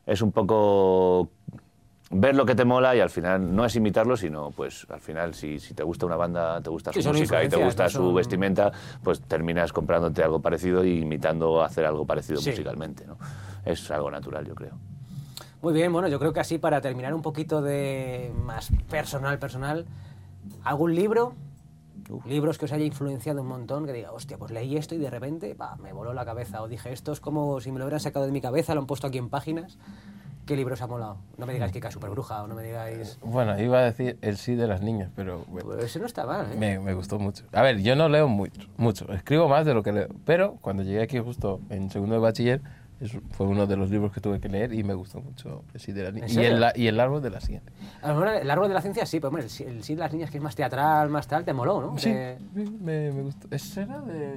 es 0.05 0.21
un 0.21 0.31
poco 0.31 1.29
ver 2.11 2.35
lo 2.35 2.45
que 2.45 2.53
te 2.53 2.65
mola 2.65 2.95
y 2.95 2.99
al 2.99 3.09
final 3.09 3.55
no 3.55 3.65
es 3.65 3.75
imitarlo, 3.75 4.15
sino 4.15 4.51
pues 4.51 4.85
al 4.91 4.99
final 4.99 5.33
si, 5.33 5.59
si 5.59 5.73
te 5.73 5.81
gusta 5.81 6.05
una 6.05 6.15
banda, 6.15 6.61
te 6.61 6.69
gusta 6.69 6.93
su 6.93 6.99
música 7.09 7.43
y 7.43 7.49
te 7.49 7.55
gusta 7.63 7.89
su 7.89 8.13
vestimenta, 8.13 8.71
pues 9.03 9.21
terminas 9.21 9.73
comprándote 9.73 10.21
algo 10.23 10.39
parecido 10.39 10.83
e 10.83 10.89
imitando 10.89 11.63
hacer 11.63 11.83
algo 11.85 12.05
parecido 12.05 12.39
Sí. 12.39 12.51
musicalmente. 12.51 13.07
¿no? 13.07 13.17
Es 13.65 13.89
algo 13.89 14.11
natural, 14.11 14.45
yo 14.45 14.53
creo. 14.53 14.73
Muy 15.61 15.73
bien, 15.73 15.91
bueno, 15.91 16.07
yo 16.07 16.19
creo 16.19 16.33
que 16.33 16.39
así 16.39 16.57
para 16.57 16.81
terminar 16.81 17.13
un 17.13 17.21
poquito 17.21 17.61
de 17.61 18.31
más 18.43 18.71
personal, 18.89 19.39
personal, 19.39 19.85
¿algún 20.63 20.93
libro? 20.95 21.33
Libros 22.25 22.59
que 22.59 22.65
os 22.65 22.71
haya 22.71 22.85
influenciado 22.85 23.41
un 23.41 23.47
montón, 23.47 23.85
que 23.87 23.93
diga, 23.93 24.11
hostia, 24.11 24.37
pues 24.37 24.51
leí 24.51 24.77
esto 24.77 24.93
y 24.93 24.99
de 24.99 25.09
repente 25.09 25.55
pa, 25.55 25.75
me 25.77 25.91
voló 25.91 26.13
la 26.13 26.23
cabeza. 26.23 26.61
O 26.61 26.67
dije, 26.67 26.93
esto 26.93 27.11
es 27.11 27.19
como 27.19 27.59
si 27.61 27.71
me 27.71 27.79
lo 27.79 27.85
hubieran 27.85 27.99
sacado 27.99 28.25
de 28.25 28.31
mi 28.31 28.41
cabeza, 28.41 28.75
lo 28.75 28.81
han 28.81 28.87
puesto 28.87 29.07
aquí 29.07 29.17
en 29.17 29.29
páginas. 29.29 29.79
¿Qué 30.45 30.55
libros 30.55 30.79
ha 30.83 30.85
molado? 30.85 31.17
No 31.39 31.47
me 31.47 31.53
digáis 31.53 31.71
Kika 31.71 31.89
Superbruja 31.89 32.43
o 32.43 32.47
no 32.47 32.53
me 32.53 32.61
digáis... 32.61 33.17
Bueno, 33.23 33.59
iba 33.59 33.79
a 33.79 33.81
decir 33.81 34.19
el 34.21 34.37
sí 34.37 34.53
de 34.53 34.67
las 34.67 34.81
niñas, 34.81 35.09
pero 35.15 35.43
bueno, 35.47 35.69
Pues 35.69 35.85
ese 35.85 35.99
no 35.99 36.05
está 36.05 36.27
mal, 36.27 36.51
¿eh? 36.51 36.55
me, 36.55 36.77
me 36.77 36.93
gustó 36.93 37.17
mucho. 37.17 37.45
A 37.51 37.63
ver, 37.63 37.81
yo 37.81 37.95
no 37.95 38.07
leo 38.07 38.27
mucho, 38.27 38.69
mucho, 38.77 39.11
escribo 39.11 39.49
más 39.49 39.65
de 39.65 39.73
lo 39.73 39.81
que 39.81 39.91
leo, 39.91 40.07
pero 40.23 40.57
cuando 40.61 40.83
llegué 40.83 41.01
aquí 41.01 41.17
justo 41.17 41.61
en 41.71 41.89
segundo 41.89 42.13
de 42.13 42.21
bachiller, 42.21 42.61
es- 43.01 43.17
fue 43.31 43.45
uno 43.47 43.65
de 43.67 43.75
los 43.77 43.89
libros 43.89 44.11
que 44.11 44.21
tuve 44.21 44.39
que 44.39 44.49
leer 44.49 44.73
y 44.73 44.83
me 44.83 44.93
gustó 44.93 45.19
mucho 45.21 45.63
el 45.73 45.79
sí 45.79 45.91
de 45.91 46.03
las 46.03 46.13
niñas. 46.13 46.35
¿En 46.35 46.41
Y 46.43 46.45
el, 46.45 46.59
la- 46.59 46.73
y 46.75 46.87
el 46.87 46.99
árbol 46.99 47.21
de 47.21 47.29
las 47.29 47.43
siguientes. 47.43 47.73
A 48.01 48.09
lo 48.09 48.15
mejor 48.19 48.35
el 48.41 48.49
árbol 48.51 48.67
de 48.69 48.73
la 48.75 48.81
ciencia 48.81 49.05
sí, 49.05 49.19
pero 49.19 49.29
hombre, 49.29 49.43
el, 49.43 49.49
sí- 49.49 49.63
el 49.63 49.81
de 49.81 49.95
las 49.95 50.11
niñas 50.13 50.31
que 50.31 50.37
es 50.37 50.43
más 50.43 50.55
teatral, 50.55 51.09
más 51.09 51.27
tal, 51.27 51.43
te 51.45 51.53
moló, 51.53 51.81
¿no? 51.81 51.97
Sí, 51.97 52.09
Eh, 52.11 52.37
me, 52.81 53.11
me 53.11 53.21
gustó. 53.23 53.47
¿Ese 53.51 53.81
era 53.83 53.99
de 54.01 54.35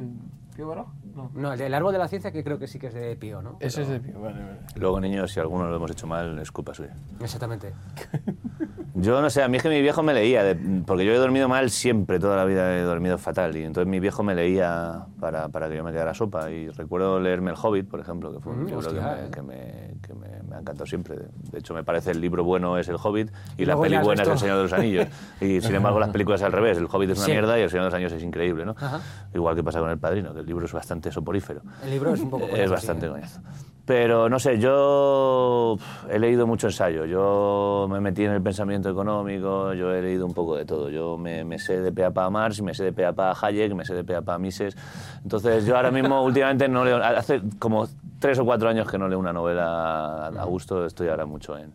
Pío 0.57 0.69
Baroja? 0.69 0.93
No. 1.15 1.31
no, 1.35 1.53
el 1.53 1.59
del 1.59 1.75
árbol 1.75 1.93
de 1.93 1.99
la 1.99 2.07
ciencia 2.09 2.31
que 2.31 2.45
creo 2.45 2.59
que 2.61 2.67
sí 2.69 2.79
que 2.79 2.89
es 2.89 2.95
de 2.95 3.17
Pío, 3.17 3.43
¿no? 3.43 3.57
Ese 3.61 3.83
es 3.83 3.89
de 3.89 3.99
Pío, 4.01 4.21
vale, 4.21 4.41
vale. 4.41 4.59
Luego, 4.77 5.01
niños, 5.01 5.33
si 5.33 5.41
alguno 5.41 5.69
lo 5.69 5.75
hemos 5.77 5.91
hecho 5.91 6.07
mal, 6.07 6.39
es 6.39 6.51
culpa 6.53 6.75
suya. 6.75 6.95
Exactamente. 7.21 7.73
Yo 8.95 9.21
no 9.23 9.31
sé, 9.31 9.43
a 9.43 9.49
mí 9.49 9.57
es 9.59 9.63
que 9.63 9.69
mi 9.69 9.81
viejo 9.81 10.03
me 10.03 10.13
leía, 10.13 10.43
de- 10.43 10.83
porque 10.85 11.05
yo 11.05 11.13
he 11.13 11.17
dormido 11.19 11.49
mal 11.49 11.71
siempre, 11.71 12.19
toda 12.19 12.37
la 12.37 12.45
vida 12.45 12.77
he 12.77 12.83
dormido 12.83 13.17
fatal, 13.17 13.57
y 13.57 13.63
entonces 13.63 13.89
mi 13.89 14.01
viejo 14.01 14.25
me 14.25 14.35
leía 14.35 15.07
para, 15.21 15.49
para 15.49 15.69
que 15.69 15.77
yo 15.77 15.85
me 15.85 15.93
quedara 15.93 16.15
sopa. 16.15 16.51
Y 16.51 16.69
recuerdo 16.69 17.19
leerme 17.21 17.51
El 17.51 17.57
Hobbit, 17.61 17.89
por 17.89 18.01
ejemplo, 18.01 18.33
que 18.33 18.41
fue 18.41 18.53
un 18.53 18.63
Mm, 18.65 18.67
libro 18.67 18.79
hostia, 18.89 18.95
que, 18.95 19.03
me, 19.03 19.27
eh. 19.27 19.31
que, 19.31 19.43
me, 19.43 20.01
que 20.07 20.15
me- 20.15 20.43
me 20.49 20.57
ha 20.57 20.61
encantado 20.61 20.87
siempre. 20.87 21.17
De 21.53 21.59
hecho, 21.59 21.75
me 21.75 21.85
parece 21.85 22.11
el 22.13 22.21
libro 22.21 22.45
bueno 22.45 22.79
es 22.79 22.89
El 22.89 22.97
Hobbit 23.03 23.31
y, 23.57 23.65
la 23.65 23.81
peli 23.81 23.99
buena 23.99 24.23
es 24.23 24.29
El 24.29 24.39
Señor 24.39 24.57
de 24.57 24.63
los 24.63 24.73
Anillos. 24.73 25.07
Y 25.41 25.61
sin 25.61 25.75
embargo, 25.75 25.99
las 26.01 26.11
películas 26.11 26.43
al 26.43 26.53
revés. 26.53 26.79
El 26.79 26.87
Hobbit 26.91 27.11
es 27.11 27.19
una 27.19 27.27
Sí. 27.27 27.33
mierda 27.33 27.59
y 27.59 27.63
El 27.63 27.71
Señor 27.71 27.85
de 27.85 27.89
los 27.89 27.95
Anillos 27.95 28.13
es 28.13 28.23
increíble, 28.23 28.65
¿no? 28.65 28.75
Ajá. 28.79 29.01
Igual 29.35 29.55
que 29.57 29.63
pasa 29.63 29.81
con 29.81 29.91
El 29.91 29.99
Padrino, 29.99 30.33
que 30.35 30.41
el 30.41 30.47
libro 30.47 30.65
es 30.65 30.73
bastante 30.73 31.11
soporífero. 31.13 31.61
El 31.83 31.91
libro 31.91 32.13
es 32.15 32.21
un 32.21 32.31
poco... 32.31 32.45
Es 32.49 32.51
coñazo, 32.53 32.73
bastante 32.73 33.07
sí, 33.07 33.07
¿eh? 33.07 33.11
coñazo. 33.13 33.41
Pero 33.85 34.29
no 34.29 34.39
sé, 34.39 34.59
yo 34.59 35.77
he 36.11 36.19
leído 36.19 36.47
mucho 36.47 36.67
ensayo, 36.67 37.07
yo 37.07 37.87
me 37.91 38.01
metí 38.01 38.23
en 38.23 38.33
el 38.33 38.43
pensamiento 38.43 38.91
económico, 38.91 39.73
yo 39.73 39.95
he 39.95 40.03
leído 40.03 40.27
un 40.27 40.35
poco 40.35 40.57
de 40.57 40.67
todo. 40.67 40.91
Yo 40.91 41.17
me, 41.17 41.43
me 41.45 41.59
sé 41.59 41.81
de 41.81 41.91
pe 41.91 42.05
a 42.05 42.11
pa 42.11 42.27
a 42.27 42.31
Marx, 42.31 42.61
me 42.61 42.75
sé 42.75 42.85
de 42.85 42.93
pe 42.93 43.07
a 43.07 43.15
pa 43.15 43.31
a 43.31 43.47
Hayek, 43.47 43.73
me 43.75 43.87
sé 43.87 43.95
de 43.95 44.05
pe 44.05 44.15
a 44.15 44.21
pa 44.21 44.35
a 44.35 44.39
Mises. 44.39 44.77
Entonces 45.23 45.67
yo 45.67 45.77
ahora 45.77 45.91
mismo 45.91 46.23
últimamente 46.25 46.69
no 46.69 46.85
leo, 46.85 46.97
hace 47.03 47.43
como 47.59 47.87
tres 48.19 48.39
o 48.39 48.45
cuatro 48.45 48.69
años 48.69 48.89
que 48.91 48.99
no 48.99 49.09
leo 49.09 49.19
una 49.19 49.33
novela 49.33 50.27
a 50.29 50.45
gusto, 50.45 50.85
estoy 50.87 51.09
ahora 51.09 51.27
mucho 51.27 51.57
en, 51.59 51.73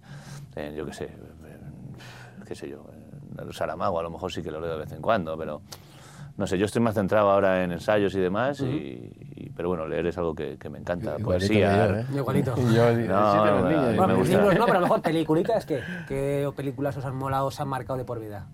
en, 0.55 0.75
yo 0.75 0.85
qué 0.85 0.93
sé, 0.93 1.05
en, 1.05 2.45
qué 2.45 2.55
sé 2.55 2.69
yo, 2.69 2.85
en 3.39 3.47
el 3.47 3.53
Saramago 3.53 3.99
a 3.99 4.03
lo 4.03 4.09
mejor 4.09 4.31
sí 4.31 4.41
que 4.41 4.51
lo 4.51 4.59
leo 4.59 4.71
de 4.73 4.77
vez 4.79 4.91
en 4.91 5.01
cuando, 5.01 5.37
pero 5.37 5.61
no 6.35 6.47
sé, 6.47 6.57
yo 6.57 6.65
estoy 6.65 6.81
más 6.81 6.95
centrado 6.95 7.29
ahora 7.29 7.63
en 7.63 7.71
ensayos 7.71 8.15
y 8.15 8.19
demás, 8.19 8.59
y, 8.61 8.65
y- 9.35 9.51
pero 9.55 9.69
bueno, 9.69 9.85
leer 9.87 10.07
es 10.07 10.17
algo 10.17 10.33
que, 10.33 10.57
que 10.57 10.67
me 10.69 10.79
encanta, 10.79 11.17
Igualito 11.19 11.25
poesía. 11.53 11.69
que 11.69 11.77
yo, 11.77 11.95
¿eh? 11.95 12.05
Igualito. 12.19 12.55
Yo, 12.73 12.89
el 12.89 13.03
sí 13.03 13.07
No, 13.07 13.45
no, 13.45 13.63
me 13.67 13.95
Bueno, 13.95 14.15
gusta. 14.17 14.37
libros 14.37 14.55
no, 14.57 14.65
pero 14.65 14.77
a 14.77 14.81
lo 14.81 14.87
mejor 14.87 15.01
peliculitas, 15.03 15.65
¿qué? 15.67 15.83
¿Qué 16.07 16.51
películas 16.55 16.97
os 16.97 17.05
han 17.05 17.15
molado, 17.15 17.45
os 17.47 17.59
han 17.59 17.67
marcado 17.67 17.97
de 17.97 18.05
por 18.05 18.19
vida? 18.19 18.47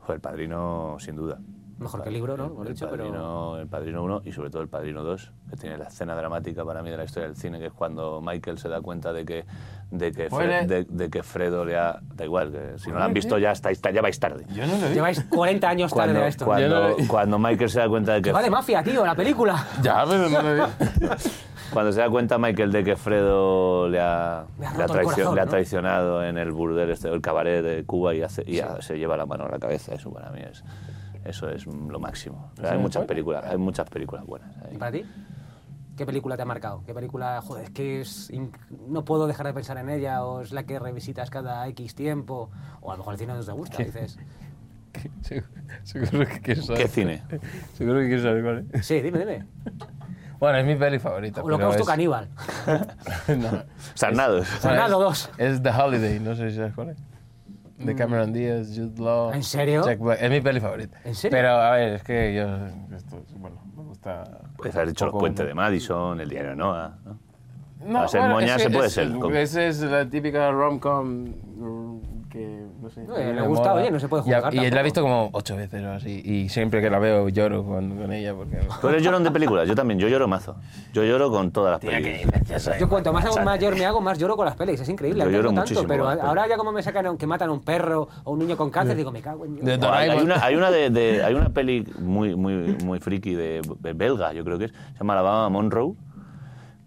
Joder, 0.00 0.14
el 0.14 0.20
Padrino, 0.20 0.96
sin 0.98 1.14
duda. 1.16 1.38
Mejor 1.82 2.02
que 2.02 2.08
el 2.08 2.14
libro, 2.14 2.36
¿no? 2.36 2.62
El 2.62 2.68
dicho, 2.68 2.88
pero... 2.90 3.04
padrino, 3.04 3.58
el 3.58 3.66
Padrino 3.68 4.02
1 4.04 4.22
y 4.24 4.32
sobre 4.32 4.50
todo 4.50 4.62
El 4.62 4.68
Padrino 4.68 5.02
2, 5.02 5.32
que 5.50 5.56
tiene 5.56 5.76
la 5.78 5.84
escena 5.86 6.14
dramática 6.14 6.64
para 6.64 6.82
mí 6.82 6.90
de 6.90 6.96
la 6.96 7.04
historia 7.04 7.28
del 7.28 7.36
cine, 7.36 7.58
que 7.58 7.66
es 7.66 7.72
cuando 7.72 8.20
Michael 8.20 8.58
se 8.58 8.68
da 8.68 8.80
cuenta 8.80 9.12
de 9.12 9.24
que, 9.24 9.44
de 9.90 10.12
que, 10.12 10.30
Fre- 10.30 10.66
de, 10.66 10.84
de 10.84 11.10
que 11.10 11.22
Fredo 11.22 11.64
le 11.64 11.76
ha... 11.76 11.98
Da 12.14 12.24
igual, 12.24 12.50
que 12.52 12.78
si 12.78 12.90
no 12.90 12.98
lo 12.98 13.04
han 13.04 13.12
visto 13.14 13.38
ya, 13.38 13.52
estáis, 13.52 13.80
ya 13.80 14.00
vais 14.02 14.18
tarde. 14.18 14.44
Yo 14.54 14.66
no 14.66 14.78
lo 14.78 14.88
vi. 14.88 14.94
Lleváis 14.94 15.22
40 15.24 15.68
años 15.68 15.92
tarde 15.92 16.06
Cuando, 16.12 16.20
a 16.24 16.28
esto. 16.28 16.44
cuando, 16.44 16.88
no 16.90 16.94
cuando 17.08 17.38
Michael 17.38 17.70
se 17.70 17.78
da 17.80 17.88
cuenta 17.88 18.12
de 18.14 18.22
Que 18.22 18.32
va 18.32 18.42
de 18.42 18.50
mafia, 18.50 18.82
tío, 18.82 19.04
la 19.04 19.14
película. 19.14 19.66
Ya, 19.82 20.04
pero 20.08 20.28
no 20.28 20.42
lo 20.42 20.66
vi. 20.66 20.72
Cuando 21.72 21.90
se 21.90 22.00
da 22.00 22.10
cuenta 22.10 22.36
Michael 22.36 22.70
de 22.70 22.84
que 22.84 22.96
Fredo 22.96 23.88
le 23.88 23.98
ha, 23.98 24.44
Le 24.60 24.66
ha 24.66 24.76
le 24.76 24.82
ha 24.84 24.86
roto 24.86 24.92
el 25.00 25.06
traicion- 25.06 25.14
corazón, 25.14 25.34
le 25.34 25.40
ha 25.40 25.44
¿no? 25.46 25.50
traicionado 25.50 26.22
en 26.24 26.36
el 26.36 26.52
burdel, 26.52 26.90
este, 26.90 27.08
el 27.08 27.22
cabaret 27.22 27.64
de 27.64 27.84
Cuba 27.84 28.14
y, 28.14 28.20
hace- 28.20 28.44
y 28.46 28.60
se 28.80 28.98
lleva 28.98 29.16
la 29.16 29.24
mano 29.24 29.46
a 29.46 29.48
la 29.48 29.58
cabeza, 29.58 29.94
eso 29.94 30.12
para 30.12 30.30
mí 30.32 30.40
es, 30.42 30.62
eso 31.24 31.48
es 31.48 31.66
lo 31.66 31.98
máximo. 32.00 32.50
¿Eso 32.58 32.70
hay 32.72 32.78
muchas 32.78 33.04
películas, 33.06 33.44
hay 33.44 33.58
muchas 33.58 33.88
películas 33.88 34.24
buenas. 34.26 34.56
ahí. 34.64 34.74
¿Y 34.74 34.78
para 34.78 34.92
ti? 34.92 35.04
¿Qué 35.96 36.06
película 36.06 36.36
te 36.36 36.42
ha 36.42 36.46
marcado? 36.46 36.82
¿Qué 36.86 36.94
película, 36.94 37.40
joder, 37.42 37.64
es 37.64 37.70
que 37.70 38.00
es 38.00 38.32
no 38.88 39.04
puedo 39.04 39.26
dejar 39.26 39.46
de 39.46 39.52
pensar 39.54 39.76
en 39.76 39.90
ella 39.90 40.24
o 40.24 40.40
es 40.40 40.52
la 40.52 40.62
que 40.64 40.78
revisitas 40.78 41.28
cada 41.30 41.66
X 41.68 41.94
tiempo? 41.94 42.50
O 42.80 42.90
a 42.90 42.94
lo 42.94 42.98
mejor 42.98 43.14
el 43.14 43.18
cine 43.20 43.34
no 43.34 43.44
te 43.44 43.52
gusta, 43.52 43.78
dices... 43.82 44.18
Seguro, 45.22 45.46
seguro 45.84 46.26
que 46.28 46.40
quieres 46.40 46.66
saber. 46.66 46.82
¿Qué 46.82 46.88
cine? 46.88 47.22
Seguro 47.74 48.00
que 48.00 48.06
quieres 48.08 48.22
saber 48.24 48.42
cuál 48.42 48.66
es. 48.72 48.86
Sí, 48.86 49.00
dime, 49.00 49.18
dime. 49.20 49.46
Bueno, 50.38 50.58
es 50.58 50.66
mi 50.66 50.74
peli 50.74 50.98
favorita. 50.98 51.40
Holocausto 51.40 51.82
es- 51.82 51.88
Caníbal. 51.88 52.28
no. 53.38 53.62
Sarnados. 53.94 54.48
Sarnado 54.48 54.96
Bueno, 54.96 55.10
2. 55.10 55.30
Es, 55.38 55.52
es 55.52 55.62
The 55.62 55.70
Holiday, 55.70 56.18
no 56.18 56.34
sé 56.34 56.50
si 56.50 56.56
sabes 56.56 56.74
cuál 56.74 56.88
es. 56.90 56.98
De 57.84 57.94
Cameron 57.94 58.32
Diaz, 58.32 58.68
Jude 58.74 59.02
Law. 59.02 59.32
¿En 59.32 59.42
serio? 59.42 59.84
Jack 59.84 59.98
Black. 59.98 60.18
Es 60.22 60.30
mi 60.30 60.40
peli 60.40 60.60
favorita. 60.60 60.98
¿En 61.04 61.14
serio? 61.14 61.36
Pero 61.36 61.48
a 61.50 61.70
ver, 61.72 61.94
es 61.94 62.02
que 62.02 62.34
yo. 62.34 62.96
esto 62.96 63.18
es- 63.18 63.34
bueno, 63.38 63.60
me 63.76 63.82
gusta. 63.84 64.24
Puedes 64.56 64.74
haber 64.76 64.88
dicho 64.88 65.06
los 65.06 65.14
puentes 65.14 65.46
de 65.46 65.54
Madison, 65.54 66.20
el 66.20 66.28
diario 66.28 66.50
de 66.50 66.56
Noah. 66.56 66.98
¿no? 67.04 67.18
No, 67.84 68.06
ser 68.08 68.20
bueno, 68.20 68.34
moña 68.36 68.56
es 68.56 68.62
se 68.62 68.70
puede 68.70 68.86
es- 68.86 68.92
ser, 68.92 69.10
Esa 69.36 69.64
es 69.66 69.80
la 69.80 70.08
típica 70.08 70.50
rom-com 70.52 71.26
que, 72.32 72.64
no 72.80 72.88
sé. 72.88 73.02
No, 73.04 73.14
le 73.16 73.42
gusta, 73.46 73.74
oye, 73.74 73.90
no 73.90 74.00
se 74.00 74.08
puede 74.08 74.22
Y 74.26 74.32
a- 74.32 74.36
juzgar 74.40 74.54
Y, 74.54 74.70
la 74.70 74.80
he 74.80 74.82
visto 74.82 75.02
como 75.02 75.28
ocho 75.32 75.54
veces 75.54 75.84
o 75.84 75.90
así. 75.92 76.22
Y 76.24 76.48
siempre 76.48 76.80
que 76.80 76.88
la 76.88 76.98
veo 76.98 77.28
lloro 77.28 77.62
con, 77.62 77.96
con 77.98 78.10
ella 78.12 78.34
porque... 78.34 78.58
Tú 78.80 78.88
eres 78.88 79.02
llorón 79.02 79.22
de 79.22 79.30
películas, 79.30 79.68
yo 79.68 79.74
también, 79.74 80.00
yo 80.00 80.08
lloro 80.08 80.26
mazo. 80.26 80.56
Yo 80.94 81.04
lloro 81.04 81.30
con 81.30 81.50
todas 81.50 81.72
las 81.72 81.80
películas. 81.80 82.20
diferencia 82.22 82.58
soy. 82.58 82.78
Yo 82.80 82.88
cuanto 82.88 83.12
más 83.12 83.24
hago 83.26 83.38
mayor 83.44 83.76
me 83.76 83.84
hago, 83.84 84.00
más 84.00 84.18
lloro 84.18 84.36
con 84.36 84.46
las 84.46 84.56
pelis. 84.56 84.80
Es 84.80 84.88
increíble. 84.88 85.24
Yo 85.24 85.30
lloro 85.30 85.50
no 85.52 85.56
tanto, 85.56 85.60
muchísimo 85.74 85.86
pero 85.88 86.08
ahora 86.08 86.48
ya 86.48 86.56
como 86.56 86.72
me 86.72 86.82
sacan 86.82 87.16
que 87.18 87.26
matan 87.26 87.50
a 87.50 87.52
un 87.52 87.60
perro 87.60 88.08
o 88.24 88.32
un 88.32 88.38
niño 88.38 88.56
con 88.56 88.70
cáncer, 88.70 88.96
digo, 88.96 89.12
me 89.12 89.20
cago 89.20 89.44
en 89.44 89.54
Dios. 89.56 89.66
De- 89.66 89.76
No, 89.78 89.92
hay, 89.92 90.08
una, 90.18 90.42
hay 90.42 90.54
una 90.54 90.70
de, 90.70 90.88
de- 90.90 91.22
hay 91.22 91.34
una 91.34 91.50
peli 91.50 91.86
muy, 91.98 92.34
muy, 92.34 92.76
muy 92.84 92.98
friki 92.98 93.34
de, 93.34 93.60
de 93.80 93.92
belga, 93.92 94.32
yo 94.32 94.42
creo 94.42 94.58
que 94.58 94.64
es, 94.66 94.72
se 94.72 94.98
llama 95.00 95.12
Alabama 95.12 95.48
Monroe, 95.50 95.92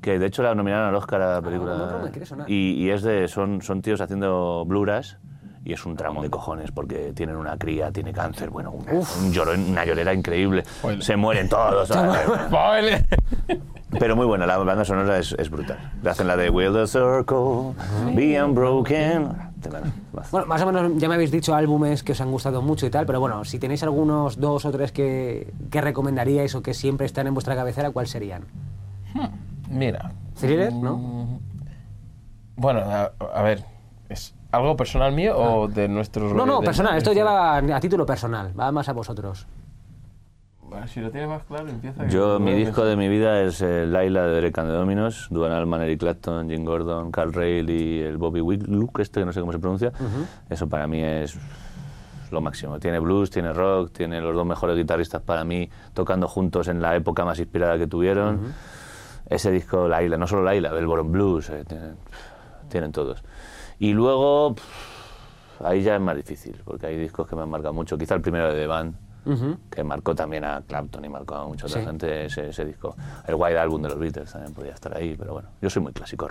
que 0.01 0.19
de 0.19 0.25
hecho 0.27 0.43
la 0.43 0.53
nominaron 0.55 0.87
al 0.89 0.95
Oscar 0.95 1.21
a 1.21 1.33
la 1.35 1.41
película. 1.41 1.71
Alabama 1.71 1.91
Monroe 1.93 2.05
me 2.07 2.11
quiere 2.11 2.25
sonar. 2.25 2.49
y, 2.49 2.73
y 2.83 2.89
es 2.89 3.01
de, 3.03 3.27
son, 3.27 3.61
son 3.61 3.81
tíos 3.81 4.01
haciendo 4.01 4.63
bluras 4.65 5.17
y 5.65 5.73
es 5.73 5.85
un 5.85 5.97
tramo 5.97 6.21
de 6.21 6.29
cojones 6.29 6.71
porque 6.71 7.11
tienen 7.13 7.35
una 7.35 7.57
cría, 7.57 7.91
tiene 7.91 8.13
cáncer, 8.13 8.49
bueno, 8.51 8.71
una, 8.71 8.91
un 8.93 9.33
llorón- 9.33 9.67
una 9.69 9.83
llorera 9.83 10.13
increíble, 10.13 10.63
Spoiler. 10.63 11.03
se 11.03 11.17
mueren 11.17 11.49
todos. 11.49 11.89
Pero 13.99 14.15
muy 14.15 14.25
buena, 14.25 14.45
la 14.45 14.57
banda 14.57 14.83
sonora 14.83 15.17
es, 15.19 15.31
es 15.37 15.49
brutal. 15.49 15.91
Le 16.03 16.09
hacen 16.09 16.27
la 16.27 16.35
de 16.35 16.49
Will 16.49 16.73
the 16.73 16.85
Circle 16.87 17.73
be 18.13 18.41
unbroken. 18.43 19.29
Bueno, 20.31 20.45
más 20.47 20.61
o 20.61 20.65
menos 20.71 20.91
ya 20.97 21.07
me 21.07 21.15
habéis 21.15 21.31
dicho 21.31 21.55
álbumes 21.55 22.03
que 22.03 22.11
os 22.11 22.21
han 22.21 22.29
gustado 22.29 22.61
mucho 22.61 22.85
y 22.85 22.89
tal, 22.89 23.05
pero 23.05 23.19
bueno, 23.19 23.43
si 23.45 23.57
tenéis 23.57 23.81
algunos 23.83 24.39
dos 24.39 24.65
o 24.65 24.71
tres 24.71 24.91
que, 24.91 25.51
que 25.71 25.81
recomendaríais 25.81 26.53
o 26.55 26.61
que 26.61 26.73
siempre 26.73 27.05
están 27.05 27.25
en 27.27 27.33
vuestra 27.33 27.55
cabecera, 27.55 27.89
¿cuáles 27.91 28.11
serían? 28.11 28.43
Mira. 29.69 30.11
¿Thriller? 30.39 30.71
¿No? 30.73 30.97
mm, 30.97 31.39
Bueno, 32.57 32.81
a, 32.81 33.11
a 33.33 33.41
ver, 33.43 33.63
¿es 34.09 34.35
algo 34.51 34.75
personal 34.77 35.11
mío 35.11 35.37
o 35.37 35.67
de 35.67 35.87
nuestros... 35.87 36.33
No, 36.33 36.45
no, 36.45 36.61
personal. 36.61 36.93
de- 36.93 36.97
Esto 36.99 37.13
lleva 37.13 37.57
a 37.57 37.79
título 37.79 38.05
personal. 38.05 38.51
Va 38.57 38.71
más 38.71 38.87
a 38.89 38.93
vosotros. 38.93 39.47
Bueno, 40.61 40.87
Si 40.87 40.99
lo 40.99 41.11
tienes 41.11 41.29
más 41.29 41.43
claro, 41.43 41.69
empieza... 41.69 42.07
Yo, 42.07 42.39
mi 42.39 42.53
disco 42.53 42.83
de 42.85 42.95
mi 42.97 43.07
vida 43.07 43.41
es 43.41 43.61
eh, 43.61 43.85
Laila 43.85 44.23
de 44.23 44.33
Derek 44.35 44.57
and 44.57 44.69
the 44.69 44.73
Dominos, 44.75 45.27
Duan 45.29 45.51
Allman, 45.51 45.81
Eric 45.81 45.99
Clapton, 45.99 46.49
Jim 46.49 46.65
Gordon, 46.65 47.11
Carl 47.11 47.33
Rail 47.33 47.69
y 47.69 48.01
el 48.01 48.17
Bobby 48.17 48.39
Luke, 48.65 49.01
este 49.01 49.19
que 49.19 49.25
no 49.25 49.31
sé 49.33 49.39
cómo 49.41 49.51
se 49.51 49.59
pronuncia. 49.59 49.91
Eso 50.49 50.67
para 50.67 50.87
mí 50.87 51.03
es 51.03 51.37
lo 52.31 52.41
máximo. 52.41 52.79
Tiene 52.79 52.99
blues, 52.99 53.29
tiene 53.29 53.53
rock, 53.53 53.91
tiene 53.91 54.19
los 54.19 54.35
dos 54.35 54.45
mejores 54.45 54.75
guitarristas 54.75 55.21
para 55.21 55.43
mí 55.43 55.69
tocando 55.93 56.27
juntos 56.27 56.67
en 56.67 56.81
la 56.81 56.95
época 56.95 57.23
más 57.23 57.37
inspirada 57.39 57.77
que 57.77 57.85
tuvieron. 57.87 58.53
Ese 59.29 59.51
disco, 59.51 59.87
Laila, 59.87 60.17
no 60.17 60.25
solo 60.27 60.43
Laila, 60.43 60.69
el 60.77 60.87
Boron 60.87 61.11
Blues, 61.11 61.49
eh, 61.51 61.63
tienen, 61.67 61.95
tienen 62.69 62.91
todos. 62.91 63.23
Y 63.79 63.93
luego, 63.93 64.55
pff, 64.55 65.61
ahí 65.63 65.81
ya 65.83 65.95
es 65.95 66.01
más 66.01 66.15
difícil, 66.15 66.59
porque 66.63 66.87
hay 66.87 66.97
discos 66.97 67.27
que 67.27 67.35
me 67.35 67.41
han 67.43 67.49
marcado 67.49 67.73
mucho. 67.73 67.97
Quizá 67.97 68.15
el 68.15 68.21
primero 68.21 68.53
de 68.53 68.59
The 68.59 68.67
Band, 68.67 68.95
que 69.71 69.83
marcó 69.83 70.13
también 70.13 70.43
a 70.45 70.61
Clapton 70.61 71.03
y 71.03 71.09
marcó 71.09 71.35
a 71.35 71.47
mucha 71.47 71.65
otra 71.65 71.81
Sí. 71.81 71.85
gente 71.87 72.25
ese, 72.25 72.49
ese 72.49 72.63
disco. 72.65 72.95
El 73.27 73.35
White 73.35 73.57
Album 73.57 73.81
de 73.81 73.89
los 73.89 73.97
Beatles 73.99 74.31
también 74.31 74.53
podía 74.53 74.71
estar 74.73 74.95
ahí, 74.95 75.15
pero 75.17 75.33
bueno, 75.33 75.49
yo 75.61 75.69
soy 75.69 75.81
muy 75.81 75.93
clásico. 75.93 76.27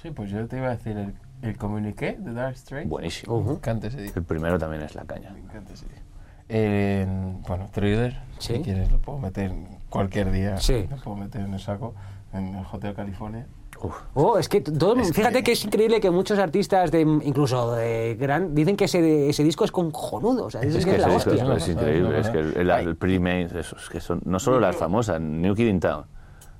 Sí, 0.00 0.10
pues 0.10 0.30
yo 0.30 0.46
te 0.46 0.58
iba 0.58 0.68
a 0.68 0.70
decir 0.76 0.96
el, 0.96 1.14
el 1.42 1.56
Communiqué 1.56 2.16
de 2.18 2.32
Dark 2.32 2.56
Straits. 2.56 2.88
Buenísimo. 2.88 3.42
Me 3.42 3.52
encanta 3.52 3.88
ese 3.88 4.00
disco. 4.02 4.18
El 4.20 4.24
primero 4.24 4.58
también 4.58 4.82
es 4.82 4.94
la 4.94 5.04
caña. 5.04 5.30
Me 5.32 5.40
encanta 5.40 5.72
ese 5.72 5.86
disco. 5.86 6.04
Eh, 6.48 7.06
bueno, 7.48 7.68
Thriller, 7.72 8.18
Sí. 8.38 8.56
si 8.56 8.62
quieres, 8.62 8.90
lo 8.92 8.98
puedo 8.98 9.18
meter 9.18 9.52
cualquier 9.88 10.30
día. 10.30 10.58
Sí. 10.58 10.86
Lo 10.90 10.96
puedo 10.98 11.16
meter 11.16 11.40
en 11.42 11.54
el 11.54 11.60
saco, 11.60 11.94
en 12.32 12.54
el 12.56 12.64
Hotel 12.70 12.94
California. 12.94 13.46
Uf, 13.82 13.94
Oh, 14.14 14.36
es 14.38 14.48
que 14.48 14.60
todo, 14.60 14.94
fíjate 14.96 15.42
que... 15.42 15.52
es 15.52 15.64
increíble 15.64 16.00
que 16.00 16.10
muchos 16.10 16.38
artistas, 16.38 16.90
de, 16.90 17.00
incluso 17.00 17.72
de 17.74 18.16
gran, 18.20 18.54
dicen 18.54 18.76
que 18.76 18.84
ese, 18.84 19.28
ese 19.30 19.42
disco 19.44 19.64
es 19.64 19.72
cojonudo. 19.72 20.44
O 20.46 20.50
sea, 20.50 20.60
es 20.60 20.76
que 20.76 20.84
que 20.84 20.96
es 20.96 21.00
la 21.00 21.08
hostia. 21.14 21.32
es, 21.56 21.62
es 21.62 21.68
increíble. 21.70 22.20
Es 22.20 22.28
que 22.30 22.38
el, 22.40 22.56
el, 22.56 22.70
el 22.70 22.96
pre-made, 22.96 23.58
esos 23.58 23.88
que 23.88 24.00
son 24.00 24.20
no 24.24 24.38
solo 24.38 24.60
las 24.60 24.76
famosas, 24.76 25.20
New 25.20 25.54
Kid 25.54 25.68
in 25.68 25.80
Town. 25.80 26.04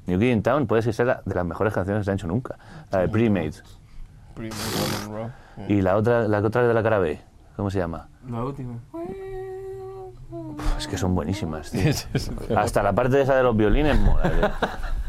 New 0.06 0.18
Kid 0.18 0.30
in 0.30 0.42
Town 0.42 0.66
puede 0.66 0.82
ser 0.82 1.06
la- 1.06 1.22
de 1.24 1.34
las 1.34 1.44
mejores 1.44 1.74
canciones 1.74 2.00
que 2.00 2.04
se 2.06 2.10
han 2.12 2.16
hecho 2.16 2.26
nunca. 2.26 2.56
La 2.90 3.00
de 3.00 3.08
and 5.04 5.12
Roll. 5.12 5.30
Y 5.68 5.82
la 5.82 5.96
otra, 5.96 6.26
la 6.26 6.38
otra 6.38 6.66
de 6.66 6.72
la 6.72 6.82
cara 6.82 6.98
B, 6.98 7.20
¿cómo 7.56 7.70
se 7.70 7.78
llama? 7.78 8.08
La 8.30 8.42
última. 8.44 8.78
Es 10.78 10.86
que 10.86 10.96
son 10.98 11.14
buenísimas. 11.14 11.70
tío. 11.70 11.82
Hasta 12.56 12.82
la 12.82 12.92
parte 12.92 13.20
esa 13.20 13.36
de 13.36 13.42
los 13.42 13.56
violines 13.56 13.98
mola. 13.98 14.22
tío. 14.30 14.50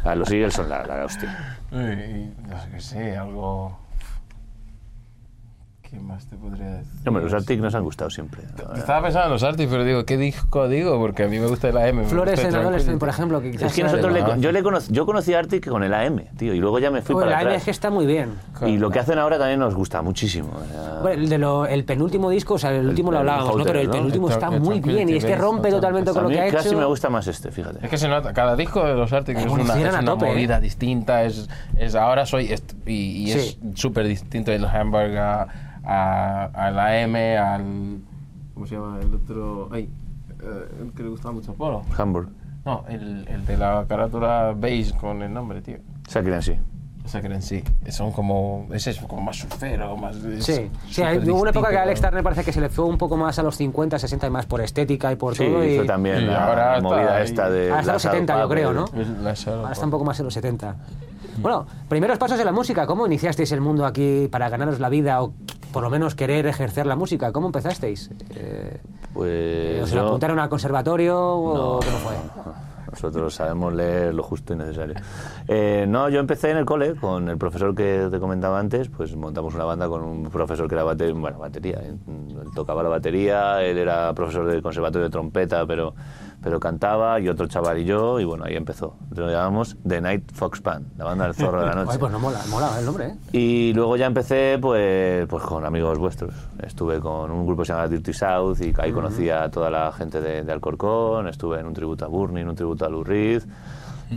Ah, 0.03 0.15
los 0.15 0.31
Eagles 0.31 0.55
son 0.55 0.67
la, 0.67 0.83
la 0.83 1.05
hostia. 1.05 1.59
Y, 1.71 1.75
no 1.75 2.59
sé 2.59 2.69
qué 2.71 2.79
sé, 2.79 3.17
algo... 3.17 3.77
¿Qué 5.91 5.99
más 5.99 6.25
te 6.25 6.37
podría 6.37 6.67
decir? 6.77 7.05
Hombre, 7.05 7.21
los 7.25 7.33
Arctic 7.33 7.59
nos 7.59 7.75
han 7.75 7.83
gustado 7.83 8.09
siempre. 8.09 8.43
Estaba 8.77 9.01
pensando 9.03 9.25
en 9.25 9.31
los 9.33 9.43
Artis, 9.43 9.67
pero 9.69 9.83
digo, 9.83 10.05
¿qué 10.05 10.15
disco 10.15 10.69
digo? 10.69 10.97
Porque 10.97 11.23
a 11.23 11.27
mí 11.27 11.37
me 11.37 11.47
gusta 11.47 11.67
el 11.67 11.77
AM. 11.77 12.05
Flores 12.05 12.39
en 12.39 12.47
el 12.47 12.55
Adolescent, 12.55 12.97
por 12.97 13.09
ejemplo, 13.09 13.41
que 13.41 13.51
quizás 13.51 13.71
Es 13.71 13.75
que 13.75 13.83
nosotros 13.83 14.13
le, 14.13 14.21
Ah, 14.21 14.37
yo, 14.37 14.53
le 14.53 14.63
conocí, 14.63 14.93
yo 14.93 15.05
conocí 15.05 15.33
a 15.33 15.39
Arctic 15.39 15.67
con 15.67 15.83
el 15.83 15.93
AM, 15.93 16.21
tío, 16.37 16.53
y 16.53 16.59
luego 16.59 16.79
ya 16.79 16.91
me 16.91 17.01
fui 17.01 17.13
Joder, 17.13 17.27
para 17.27 17.37
la 17.39 17.41
M 17.41 17.49
es 17.49 17.55
atrás. 17.55 17.65
que 17.65 17.71
está 17.71 17.89
muy 17.89 18.05
bien. 18.05 18.35
Y 18.65 18.77
lo 18.77 18.89
que 18.89 18.99
hacen 18.99 19.19
ahora 19.19 19.37
también 19.37 19.59
nos 19.59 19.75
gusta 19.75 20.01
muchísimo. 20.01 20.51
o 20.53 20.71
sea, 20.71 20.99
Bueno, 21.01 21.21
el, 21.23 21.27
de 21.29 21.37
lo- 21.37 21.65
el 21.65 21.83
penúltimo 21.83 22.29
disco, 22.29 22.53
o 22.53 22.57
sea, 22.57 22.71
el 22.71 22.87
último 22.87 23.11
lo 23.11 23.17
el 23.17 23.27
hablábamos, 23.27 23.57
¿no? 23.57 23.63
Pero 23.65 23.79
el 23.79 23.87
¿no? 23.87 23.91
penúltimo 23.93 24.27
El 24.27 24.33
está 24.33 24.47
el 24.47 24.61
muy 24.61 24.79
bien 24.79 25.09
y 25.09 25.17
es 25.17 25.25
que 25.25 25.35
rompe 25.35 25.63
Base, 25.63 25.75
totalmente 25.75 26.11
con 26.13 26.23
lo 26.23 26.29
que 26.29 26.39
ha 26.39 26.47
hecho. 26.47 26.55
casi 26.55 26.73
me 26.73 26.85
gusta 26.85 27.09
más 27.09 27.27
este, 27.27 27.51
fíjate. 27.51 27.79
Es 27.83 27.89
que 27.89 27.97
se 27.97 28.07
nota, 28.07 28.31
cada 28.31 28.55
disco 28.55 28.85
de 28.85 28.93
los 28.93 29.11
Arctic 29.11 29.37
es 29.39 29.45
una, 29.45 29.63
es 29.77 29.93
¿eh? 29.93 30.01
movida 30.01 30.61
distinta, 30.61 31.25
es, 31.25 31.49
es 31.77 31.95
ahora 31.95 32.25
soy 32.25 32.55
y, 32.85 33.29
es 33.31 33.57
súper 33.75 34.07
distinto 34.07 34.53
el 34.53 34.63
Hamburg 34.63 35.17
a, 35.17 35.47
a, 35.83 36.45
al 36.53 36.79
AM, 36.79 37.15
al... 37.39 37.99
¿Cómo 38.53 38.65
se 38.67 38.75
llama 38.75 38.99
el 39.01 39.13
otro? 39.15 39.69
Ay, 39.71 39.89
eh, 40.41 40.67
el 40.83 40.91
que 40.93 41.03
le 41.03 41.09
gustaba 41.09 41.33
mucho 41.33 41.51
a 41.51 41.55
Polo. 41.55 41.81
Hamburg. 41.97 42.29
No, 42.65 42.83
el, 42.89 43.27
el 43.27 43.45
de 43.45 43.57
la 43.57 43.85
carátula 43.87 44.53
beige 44.55 44.93
con 44.95 45.21
el 45.23 45.33
nombre, 45.33 45.61
tío. 45.61 45.77
En 47.13 47.41
sí, 47.41 47.63
son 47.89 48.11
como... 48.11 48.67
Ese 48.71 48.91
es 48.91 48.99
como 48.99 49.23
más 49.23 49.35
surfero, 49.37 49.97
más... 49.97 50.15
Sí, 50.41 50.69
sí 50.91 51.01
hay- 51.01 51.17
hubo 51.17 51.41
una 51.41 51.49
época 51.49 51.71
que 51.71 51.77
Alex 51.79 51.99
Turner 51.99 52.23
parece 52.23 52.43
que 52.43 52.53
se 52.53 52.61
le 52.61 52.69
fue 52.69 52.85
un 52.85 52.99
poco 52.99 53.17
más 53.17 53.39
a 53.39 53.43
los 53.43 53.55
50, 53.57 53.97
60 53.97 54.27
y 54.27 54.29
más 54.29 54.45
por 54.45 54.61
estética 54.61 55.11
y 55.11 55.15
por 55.15 55.33
Sí, 55.35 55.45
todo. 55.45 55.65
y 55.65 55.83
también 55.87 56.21
y 56.21 56.25
la, 56.25 56.45
ahora 56.45 56.75
la 56.75 56.81
movida 56.81 57.15
ahí. 57.17 57.23
esta 57.23 57.49
de... 57.49 57.71
Hasta 57.71 57.93
los 57.93 58.03
Black 58.03 58.13
70 58.13 58.41
yo 58.41 58.49
creo, 58.49 58.73
¿no? 58.73 58.85
Ahora 58.85 59.71
está 59.71 59.85
un 59.85 59.89
poco 59.91 60.05
más 60.05 60.19
en 60.19 60.25
los 60.25 60.33
70. 60.35 60.75
Bueno, 61.39 61.65
primeros 61.89 62.19
pasos 62.19 62.39
en 62.39 62.45
la 62.45 62.51
música. 62.51 62.85
¿Cómo 62.85 63.07
iniciasteis 63.07 63.51
el 63.51 63.61
mundo 63.61 63.85
aquí 63.85 64.27
para 64.31 64.49
ganaros 64.49 64.79
la 64.79 64.89
vida 64.89 65.23
o 65.23 65.33
por 65.71 65.83
lo 65.83 65.89
menos 65.89 66.15
querer 66.15 66.45
ejercer 66.47 66.85
la 66.85 66.95
música? 66.95 67.31
¿Cómo 67.31 67.47
empezasteis? 67.47 68.09
Eh, 68.35 68.79
Pues 69.13 69.83
¿Os 69.83 69.91
yo- 69.91 70.07
apuntaron 70.07 70.39
al 70.39 70.47
conservatorio 70.49 71.19
o 71.19 71.79
cómo 71.79 71.97
fue? 71.97 72.13
Nosotros 72.91 73.33
sabemos 73.35 73.73
leer 73.73 74.13
lo 74.13 74.21
justo 74.21 74.53
y 74.53 74.57
necesario. 74.57 74.95
Eh, 75.47 75.85
no, 75.87 76.09
yo 76.09 76.19
empecé 76.19 76.51
en 76.51 76.57
el 76.57 76.65
cole 76.65 76.95
con 76.95 77.29
el 77.29 77.37
profesor 77.37 77.73
que 77.73 78.09
te 78.11 78.19
comentaba 78.19 78.59
antes, 78.59 78.89
pues 78.89 79.15
montamos 79.15 79.53
una 79.55 79.63
banda 79.63 79.87
con 79.87 80.03
un 80.03 80.23
profesor 80.29 80.67
que 80.67 80.75
era 80.75 80.83
bate- 80.83 81.13
bueno, 81.13 81.39
batería, 81.39 81.79
él 81.79 81.97
tocaba 82.53 82.83
la 82.83 82.89
batería, 82.89 83.61
él 83.63 83.77
era 83.77 84.13
profesor 84.13 84.45
del 84.45 84.61
conservatorio 84.61 85.05
de 85.05 85.09
trompeta, 85.11 85.65
pero, 85.65 85.93
pero 86.43 86.59
cantaba, 86.59 87.19
y 87.19 87.29
otro 87.29 87.47
chaval 87.47 87.79
y 87.79 87.85
yo, 87.85 88.19
y 88.19 88.25
bueno, 88.25 88.45
ahí 88.45 88.55
empezó. 88.55 88.95
Lo 89.15 89.29
llamamos 89.29 89.77
The 89.87 90.01
Night 90.01 90.31
Fox 90.33 90.61
Band, 90.61 90.97
la 90.97 91.05
banda 91.05 91.25
del 91.25 91.35
zorro 91.35 91.59
de 91.61 91.67
la 91.67 91.75
noche. 91.75 91.91
Ay, 91.93 91.97
pues 91.99 92.11
no 92.11 92.19
mola, 92.19 92.39
mola 92.49 92.79
el 92.79 92.85
nombre, 92.85 93.07
¿eh? 93.07 93.15
Y 93.31 93.73
luego 93.73 93.95
ya 93.95 94.07
empecé 94.07 94.57
pues, 94.59 95.27
pues 95.27 95.43
con 95.43 95.65
amigos 95.65 95.99
vuestros. 95.99 96.33
Estuve 96.61 96.99
con 96.99 97.29
un 97.29 97.45
grupo 97.45 97.61
que 97.61 97.67
se 97.67 97.73
llama 97.73 97.87
Dirty 97.87 98.13
South 98.13 98.57
y 98.61 98.73
ahí 98.79 98.91
conocí 98.91 99.29
a 99.29 99.49
toda 99.49 99.69
la 99.69 99.91
gente 99.91 100.19
de, 100.19 100.43
de 100.43 100.51
Alcorcón. 100.51 101.27
Estuve 101.27 101.59
en 101.59 101.67
un 101.67 101.73
tributo 101.73 102.05
a 102.05 102.07
Burnie, 102.07 102.41
en 102.41 102.49
un 102.49 102.55
tributo 102.55 102.85
a 102.85 102.89
Lou 102.89 103.03
Reed. 103.03 103.43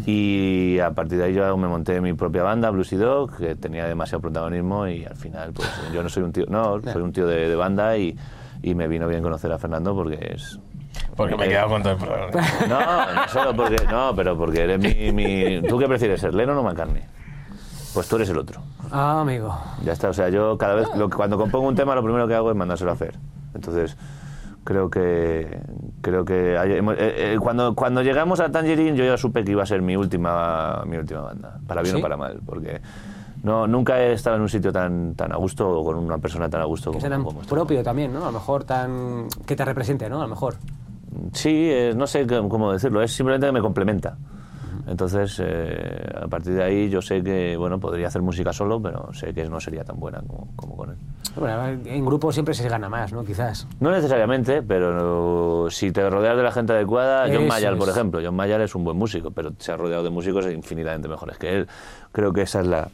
Y 0.06 0.78
a 0.80 0.90
partir 0.90 1.18
de 1.18 1.24
ahí 1.24 1.34
yo 1.34 1.56
me 1.56 1.68
monté 1.68 2.00
mi 2.00 2.14
propia 2.14 2.42
banda, 2.42 2.68
Bluesy 2.70 2.96
Dog, 2.96 3.36
que 3.36 3.54
tenía 3.54 3.86
demasiado 3.86 4.22
protagonismo 4.22 4.88
y 4.88 5.04
al 5.04 5.14
final 5.14 5.52
pues 5.52 5.68
yo 5.92 6.02
no 6.02 6.08
soy 6.08 6.24
un 6.24 6.32
tío, 6.32 6.46
no, 6.48 6.80
soy 6.82 7.00
un 7.00 7.12
tío 7.12 7.28
de, 7.28 7.48
de 7.48 7.54
banda 7.54 7.96
y, 7.96 8.16
y 8.62 8.74
me 8.74 8.88
vino 8.88 9.06
bien 9.06 9.22
conocer 9.22 9.52
a 9.52 9.58
Fernando 9.58 9.94
porque 9.94 10.32
es... 10.34 10.58
Porque 11.16 11.36
me 11.36 11.46
he 11.46 11.48
quedado 11.48 11.68
con 11.68 11.82
todo 11.82 11.92
el 11.92 11.98
programa. 11.98 12.30
No, 12.68 13.14
no 13.14 13.28
solo 13.28 13.54
porque, 13.56 13.76
no, 13.90 14.12
pero 14.16 14.36
porque 14.36 14.62
eres 14.64 14.78
mi, 14.78 15.12
mi... 15.12 15.62
¿Tú 15.68 15.78
qué 15.78 15.86
prefieres, 15.86 16.20
ser 16.20 16.34
Lennon 16.34 16.58
o 16.58 16.62
McCartney? 16.62 17.02
Pues 17.92 18.08
tú 18.08 18.16
eres 18.16 18.28
el 18.30 18.38
otro. 18.38 18.60
Ah, 18.90 19.20
amigo. 19.20 19.56
Ya 19.84 19.92
está, 19.92 20.08
o 20.08 20.12
sea, 20.12 20.28
yo 20.28 20.58
cada 20.58 20.74
vez, 20.74 20.88
lo 20.96 21.08
que- 21.08 21.16
cuando 21.16 21.38
compongo 21.38 21.68
un 21.68 21.74
tema, 21.76 21.94
lo 21.94 22.02
primero 22.02 22.26
que 22.26 22.34
hago 22.34 22.50
es 22.50 22.56
mandárselo 22.56 22.90
a 22.90 22.94
hacer. 22.94 23.14
Entonces, 23.54 23.96
creo 24.64 24.90
que, 24.90 25.60
creo 26.00 26.24
que 26.24 26.58
hay- 26.58 26.72
hemos- 26.72 26.96
eh, 26.98 27.34
eh, 27.34 27.38
cuando, 27.40 27.74
cuando 27.76 28.02
llegamos 28.02 28.40
a 28.40 28.50
Tangerine, 28.50 28.96
yo 28.96 29.04
ya 29.04 29.16
supe 29.16 29.44
que 29.44 29.52
iba 29.52 29.62
a 29.62 29.66
ser 29.66 29.80
mi 29.82 29.94
última, 29.96 30.82
mi 30.86 30.96
última 30.96 31.20
banda, 31.20 31.58
para 31.68 31.82
bien 31.82 31.94
¿Sí? 31.94 32.00
o 32.00 32.02
para 32.02 32.16
mal, 32.16 32.40
porque 32.44 32.80
No, 33.44 33.66
nunca 33.66 34.00
he 34.00 34.14
estado 34.14 34.36
en 34.36 34.42
un 34.42 34.48
sitio 34.48 34.72
tan, 34.72 35.14
tan 35.16 35.30
a 35.30 35.36
gusto 35.36 35.68
o 35.68 35.84
con 35.84 35.96
una 35.98 36.16
persona 36.16 36.48
tan 36.48 36.62
a 36.62 36.64
gusto 36.64 36.90
Que 36.90 36.94
como, 36.96 37.00
sea 37.02 37.10
tan 37.10 37.22
como 37.24 37.42
estoy. 37.42 37.56
propio 37.58 37.82
también, 37.82 38.10
¿no? 38.10 38.22
A 38.22 38.26
lo 38.28 38.32
mejor 38.32 38.64
tan... 38.64 39.26
que 39.46 39.54
te 39.54 39.64
represente, 39.66 40.08
¿no? 40.08 40.18
A 40.20 40.22
lo 40.22 40.28
mejor. 40.30 40.54
Sí, 41.32 41.68
eh, 41.70 41.92
no 41.96 42.06
sé 42.06 42.26
cómo 42.26 42.72
decirlo, 42.72 43.02
es 43.02 43.12
simplemente 43.12 43.46
que 43.46 43.52
me 43.52 43.60
complementa. 43.60 44.16
Entonces, 44.86 45.40
eh, 45.42 46.12
a 46.14 46.28
partir 46.28 46.54
de 46.54 46.62
ahí 46.62 46.90
yo 46.90 47.00
sé 47.00 47.22
que, 47.22 47.56
bueno, 47.56 47.80
podría 47.80 48.08
hacer 48.08 48.20
música 48.20 48.52
solo, 48.52 48.82
pero 48.82 49.12
sé 49.14 49.32
que 49.32 49.48
no 49.48 49.58
sería 49.58 49.82
tan 49.82 49.98
buena 49.98 50.20
como, 50.20 50.48
como 50.56 50.76
con 50.76 50.90
él. 50.90 50.96
Bueno, 51.36 51.66
en 51.86 52.04
grupo 52.04 52.30
siempre 52.30 52.54
se 52.54 52.68
gana 52.68 52.88
más, 52.88 53.12
¿no? 53.12 53.24
Quizás. 53.24 53.66
No 53.80 53.90
necesariamente, 53.90 54.62
pero 54.62 55.68
si 55.70 55.90
te 55.90 56.08
rodeas 56.08 56.36
de 56.36 56.42
la 56.42 56.52
gente 56.52 56.74
adecuada, 56.74 57.26
John 57.32 57.46
Mayer, 57.46 57.76
por 57.78 57.88
es. 57.88 57.96
ejemplo, 57.96 58.20
John 58.22 58.36
Mayer 58.36 58.60
es 58.60 58.74
un 58.74 58.84
buen 58.84 58.96
músico, 58.96 59.30
pero 59.30 59.52
se 59.58 59.72
ha 59.72 59.76
rodeado 59.76 60.04
de 60.04 60.10
músicos 60.10 60.46
infinitamente 60.46 61.08
mejores 61.08 61.38
que 61.38 61.56
él. 61.56 61.68
Creo 62.12 62.32
que 62.32 62.42
esa 62.42 62.60
es 62.60 62.66
la, 62.66 62.88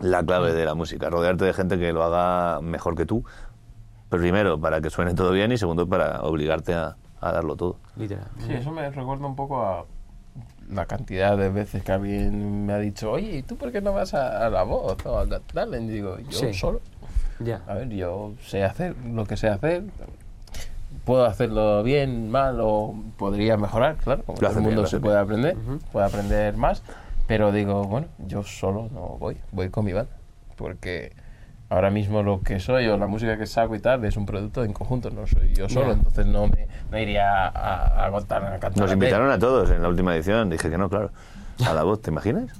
la 0.00 0.24
clave 0.24 0.54
de 0.54 0.64
la 0.64 0.74
música, 0.74 1.10
rodearte 1.10 1.44
de 1.44 1.52
gente 1.52 1.78
que 1.78 1.92
lo 1.92 2.02
haga 2.04 2.60
mejor 2.62 2.96
que 2.96 3.04
tú, 3.04 3.22
primero 4.08 4.58
para 4.58 4.80
que 4.80 4.88
suene 4.88 5.14
todo 5.14 5.30
bien 5.32 5.52
y 5.52 5.58
segundo 5.58 5.86
para 5.86 6.22
obligarte 6.22 6.74
a, 6.74 6.96
a 7.20 7.32
darlo 7.32 7.56
todo. 7.56 7.76
Literal. 7.96 8.26
Sí, 8.46 8.52
eso 8.52 8.70
me 8.70 8.88
recuerda 8.90 9.26
un 9.26 9.36
poco 9.36 9.62
a 9.62 9.84
la 10.70 10.86
cantidad 10.86 11.36
de 11.36 11.48
veces 11.48 11.82
que 11.82 11.92
alguien 11.92 12.66
me 12.66 12.72
ha 12.74 12.78
dicho, 12.78 13.10
oye, 13.10 13.38
¿y 13.38 13.42
tú 13.42 13.56
por 13.56 13.72
qué 13.72 13.80
no 13.80 13.92
vas 13.92 14.14
a, 14.14 14.46
a 14.46 14.50
la 14.50 14.62
voz 14.62 14.96
o 15.06 15.18
a 15.18 15.26
Talent? 15.26 15.88
Y 15.90 15.94
digo, 15.94 16.18
yo 16.20 16.38
Sí. 16.38 16.54
solo. 16.54 16.80
Ya. 17.40 17.62
A 17.66 17.74
ver, 17.74 17.88
yo 17.90 18.32
sé 18.44 18.64
hacer 18.64 18.96
lo 19.12 19.24
que 19.24 19.36
sé 19.36 19.48
hacer. 19.48 19.84
Puedo 21.04 21.24
hacerlo 21.24 21.82
bien, 21.82 22.30
mal 22.30 22.58
o 22.60 22.94
podría 23.16 23.56
mejorar, 23.56 23.96
claro. 23.96 24.22
Como 24.24 24.38
todo 24.38 24.50
el 24.50 24.60
mundo 24.60 24.86
se 24.86 25.00
puede 25.00 25.18
aprender, 25.18 25.56
puede 25.92 26.06
aprender 26.06 26.56
más. 26.56 26.82
Pero 27.26 27.52
digo, 27.52 27.84
bueno, 27.84 28.06
yo 28.26 28.42
solo 28.42 28.88
no 28.92 29.16
voy, 29.18 29.36
voy 29.52 29.68
con 29.70 29.84
mi 29.84 29.92
banda. 29.92 30.10
Porque 30.56 31.12
ahora 31.70 31.90
mismo 31.90 32.22
lo 32.22 32.40
que 32.40 32.60
soy 32.60 32.86
o 32.88 32.96
la 32.96 33.06
música 33.06 33.36
que 33.38 33.46
saco 33.46 33.74
y 33.74 33.80
tal 33.80 34.04
es 34.04 34.16
un 34.16 34.26
producto 34.26 34.64
en 34.64 34.72
conjunto, 34.72 35.10
no 35.10 35.26
soy 35.26 35.52
yo 35.54 35.68
solo. 35.68 35.92
Entonces 35.92 36.26
no 36.26 36.46
me 36.46 36.66
no 36.90 36.98
iría 36.98 37.46
a, 37.48 38.06
a, 38.06 38.20
Talent 38.22 38.54
a 38.54 38.58
cantar. 38.58 38.78
Nos 38.82 38.90
a 38.90 38.94
invitaron 38.94 39.30
a 39.30 39.38
todos 39.38 39.70
en 39.70 39.82
la 39.82 39.88
última 39.88 40.14
edición, 40.14 40.48
dije 40.50 40.70
que 40.70 40.78
no, 40.78 40.88
claro. 40.88 41.10
A 41.66 41.74
la 41.74 41.82
voz, 41.82 42.00
¿te 42.00 42.10
imaginas? 42.10 42.50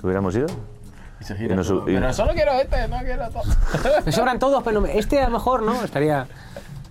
¿Que 0.00 0.06
hubiéramos 0.06 0.34
ido? 0.34 0.46
Y 1.20 1.24
se 1.24 1.36
gira 1.36 1.54
y 1.54 1.56
nos 1.56 1.68
todo. 1.68 1.80
sub- 1.80 1.88
y- 1.88 1.94
Pero 1.94 2.12
solo 2.12 2.32
quiero 2.32 2.52
este, 2.52 2.88
no 2.88 2.98
quiero 2.98 3.28
todo. 3.30 3.42
Me 4.04 4.10
sobran 4.12 4.38
todos, 4.38 4.62
pero 4.64 4.84
este 4.86 5.20
a 5.20 5.26
lo 5.26 5.30
mejor, 5.30 5.62
¿no? 5.62 5.84
Estaría... 5.84 6.26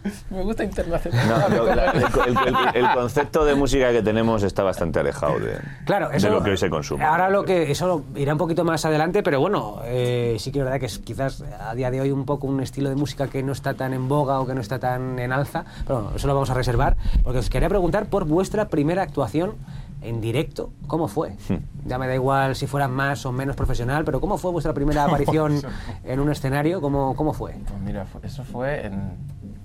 me 0.29 0.41
gusta 0.43 0.63
internacional. 0.63 1.27
No, 1.49 1.63
la- 1.75 1.91
el, 1.91 2.03
el- 2.03 2.37
el- 2.47 2.85
el 2.85 2.89
concepto 2.95 3.45
de 3.45 3.55
música 3.55 3.91
que 3.91 4.01
tenemos 4.01 4.43
está 4.43 4.63
bastante 4.63 4.99
alejado 4.99 5.39
de, 5.39 5.57
Claro, 5.85 6.11
eso, 6.11 6.27
de 6.27 6.33
lo 6.33 6.43
que 6.43 6.51
hoy 6.51 6.57
se 6.57 6.69
consume. 6.69 7.03
Ahora 7.03 7.29
lo 7.29 7.43
que 7.43 7.71
eso 7.71 7.87
lo- 7.87 8.19
irá 8.19 8.33
un 8.33 8.37
poquito 8.39 8.63
más 8.63 8.83
adelante, 8.85 9.23
pero 9.23 9.39
bueno, 9.39 9.79
eh, 9.85 10.35
sí 10.39 10.51
que 10.51 10.59
es 10.59 10.65
verdad 10.65 10.79
que 10.79 10.85
es 10.87 10.99
quizás 10.99 11.43
a 11.59 11.73
día 11.75 11.91
de 11.91 12.01
hoy 12.01 12.11
un 12.11 12.25
poco 12.25 12.47
un 12.47 12.61
estilo 12.61 12.89
de 12.89 12.95
música 12.95 13.27
que 13.27 13.43
no 13.43 13.51
está 13.51 13.73
tan 13.73 13.93
en 13.93 14.07
boga 14.07 14.39
o 14.39 14.47
que 14.47 14.53
no 14.55 14.61
está 14.61 14.79
tan 14.79 15.19
en 15.19 15.31
alza. 15.31 15.65
Pero 15.85 16.01
bueno, 16.01 16.15
eso 16.15 16.27
lo 16.27 16.33
vamos 16.33 16.49
a 16.49 16.53
reservar, 16.53 16.97
porque 17.23 17.39
os 17.39 17.49
quería 17.49 17.69
preguntar 17.69 18.05
por 18.07 18.25
vuestra 18.25 18.67
primera 18.69 19.03
actuación 19.03 19.55
en 20.01 20.19
directo, 20.19 20.71
¿cómo 20.87 21.07
fue? 21.07 21.35
Hmm. 21.47 21.57
Ya 21.85 21.99
me 21.99 22.07
da 22.07 22.15
igual 22.15 22.55
si 22.55 22.65
fuera 22.65 22.87
más 22.87 23.23
o 23.27 23.31
menos 23.31 23.55
profesional, 23.55 24.03
pero 24.03 24.19
¿cómo 24.19 24.39
fue 24.39 24.49
vuestra 24.51 24.73
primera 24.73 25.03
aparición 25.05 25.61
en 26.03 26.19
un 26.19 26.31
escenario? 26.31 26.81
¿Cómo, 26.81 27.15
cómo 27.15 27.33
fue? 27.33 27.51
Pues 27.67 27.79
mira, 27.81 28.07
eso 28.23 28.43
fue 28.43 28.87
en, 28.87 29.11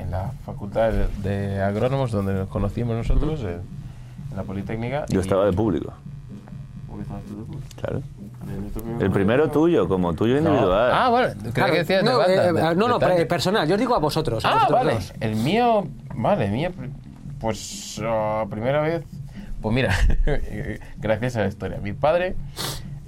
en 0.06 0.10
la 0.12 0.30
facultad 0.44 0.90
de, 0.92 1.06
de 1.28 1.60
agrónomos 1.62 2.10
donde 2.12 2.32
nos 2.34 2.48
conocimos 2.48 2.96
nosotros, 2.96 3.40
en, 3.42 3.60
en 4.30 4.36
la 4.36 4.42
Politécnica. 4.44 5.04
Yo 5.08 5.18
y- 5.20 5.22
estaba 5.22 5.44
de 5.44 5.52
público, 5.52 5.92
¿Cómo 6.86 6.98
que 6.98 7.02
estabas 7.02 7.24
tú 7.24 7.36
de 7.38 7.44
público? 7.44 7.68
claro. 7.80 8.02
¿De 8.98 9.04
El 9.04 9.10
primero 9.10 9.50
tuyo, 9.50 9.88
como 9.88 10.14
tuyo 10.14 10.34
No. 10.40 10.50
individual. 10.50 10.90
Ah, 10.92 11.08
bueno, 11.10 11.34
creo 11.40 11.52
Claro, 11.52 11.72
que 11.72 11.78
decías 11.80 12.04
de 12.04 12.10
no, 12.10 12.18
banda, 12.18 12.32
eh, 12.32 12.52
de- 12.52 12.52
no, 12.52 12.68
de 12.68 12.76
no, 12.90 12.98
pre- 13.00 13.26
personal. 13.26 13.66
Yo 13.66 13.74
os 13.74 13.80
digo 13.80 13.94
a 13.96 13.98
vosotros. 13.98 14.44
a 14.44 14.48
Ah, 14.48 14.54
vosotros 14.54 14.78
vale. 14.78 14.94
dos. 14.94 15.12
El 15.18 15.34
mío, 15.34 15.84
vale, 16.14 16.48
mío, 16.48 16.70
pues 17.40 18.00
ah, 18.04 18.44
primera 18.48 18.80
vez, 18.82 19.02
pues 19.60 19.74
mira, 19.74 19.92
gracias 20.98 21.34
a 21.36 21.40
la 21.40 21.48
historia. 21.48 21.78
Mi 21.82 21.92
padre 21.92 22.36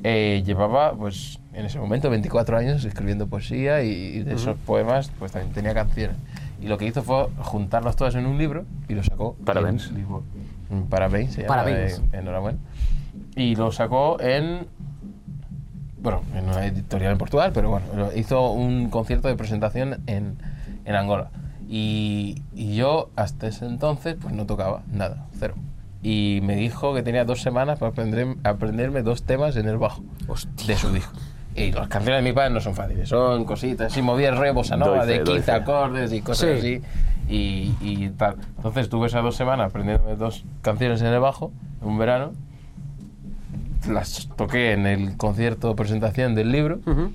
eh, 0.02 0.42
llevaba, 0.44 0.92
pues 0.94 1.38
en 1.54 1.66
ese 1.66 1.78
momento, 1.78 2.10
24 2.10 2.56
años 2.58 2.84
escribiendo 2.84 3.28
poesía 3.28 3.82
y, 3.84 3.90
y 3.90 4.22
de 4.24 4.34
esos 4.34 4.56
poemas, 4.66 5.10
pues 5.20 5.30
también 5.32 5.52
tenía 5.54 5.72
canciones. 5.74 6.16
Y 6.60 6.66
lo 6.66 6.76
que 6.78 6.86
hizo 6.86 7.02
fue 7.02 7.28
juntarlos 7.38 7.96
todos 7.96 8.14
en 8.14 8.26
un 8.26 8.38
libro 8.38 8.64
y 8.88 8.94
lo 8.94 9.02
sacó. 9.04 9.34
Parabéns. 9.44 9.90
en. 9.90 10.22
Mm, 10.70 10.82
Parabéns, 10.88 11.32
se 11.34 11.42
llama, 11.42 11.54
Parabéns. 11.56 11.98
eh, 11.98 12.18
enhorabuena. 12.18 12.58
Y 13.36 13.54
lo 13.56 13.72
sacó 13.72 14.20
en 14.20 14.66
bueno, 16.00 16.22
en 16.34 16.44
una 16.48 16.64
editorial 16.66 17.12
en 17.12 17.18
Portugal, 17.18 17.50
pero 17.52 17.70
bueno, 17.70 17.84
hizo 18.14 18.52
un 18.52 18.88
concierto 18.88 19.28
de 19.28 19.34
presentación 19.34 20.00
en, 20.06 20.36
en 20.84 20.94
Angola. 20.94 21.30
Y, 21.68 22.42
y 22.54 22.76
yo 22.76 23.10
hasta 23.16 23.46
ese 23.48 23.66
entonces 23.66 24.16
pues 24.20 24.32
no 24.34 24.46
tocaba 24.46 24.82
nada, 24.92 25.26
cero. 25.38 25.54
Y 26.02 26.40
me 26.44 26.54
dijo 26.54 26.94
que 26.94 27.02
tenía 27.02 27.24
dos 27.24 27.42
semanas 27.42 27.78
para 27.80 27.90
aprender, 27.90 28.36
aprenderme 28.44 29.02
dos 29.02 29.24
temas 29.24 29.56
en 29.56 29.66
el 29.68 29.76
bajo 29.76 30.02
de 30.66 30.76
su 30.76 30.92
disco. 30.92 31.12
Y 31.58 31.72
las 31.72 31.88
canciones 31.88 32.22
de 32.22 32.30
mi 32.30 32.34
padre 32.34 32.50
no 32.54 32.60
son 32.60 32.74
fáciles, 32.74 33.08
son 33.08 33.44
cositas, 33.44 33.92
así 33.92 34.02
movía 34.02 34.28
el 34.30 34.36
re 34.38 34.50
bossa 34.52 34.76
nova 34.76 35.04
de 35.06 35.18
doy 35.18 35.36
15 35.36 35.42
fe. 35.42 35.52
acordes 35.52 36.12
y 36.12 36.20
cosas 36.22 36.60
Sí. 36.60 36.76
así. 36.76 36.82
Y, 37.30 37.74
y 37.82 38.08
tal. 38.16 38.36
Entonces 38.56 38.88
tuve 38.88 39.06
esas 39.08 39.22
dos 39.22 39.36
semanas 39.36 39.66
aprendiéndome 39.68 40.16
dos 40.16 40.44
canciones 40.62 41.00
en 41.02 41.08
el 41.08 41.20
bajo, 41.20 41.52
en 41.82 41.88
un 41.88 41.98
verano, 41.98 42.32
las 43.88 44.28
toqué 44.36 44.72
en 44.72 44.86
el 44.86 45.16
concierto 45.16 45.68
de 45.68 45.74
presentación 45.74 46.34
del 46.34 46.50
libro 46.52 46.80
Ujú. 46.86 47.12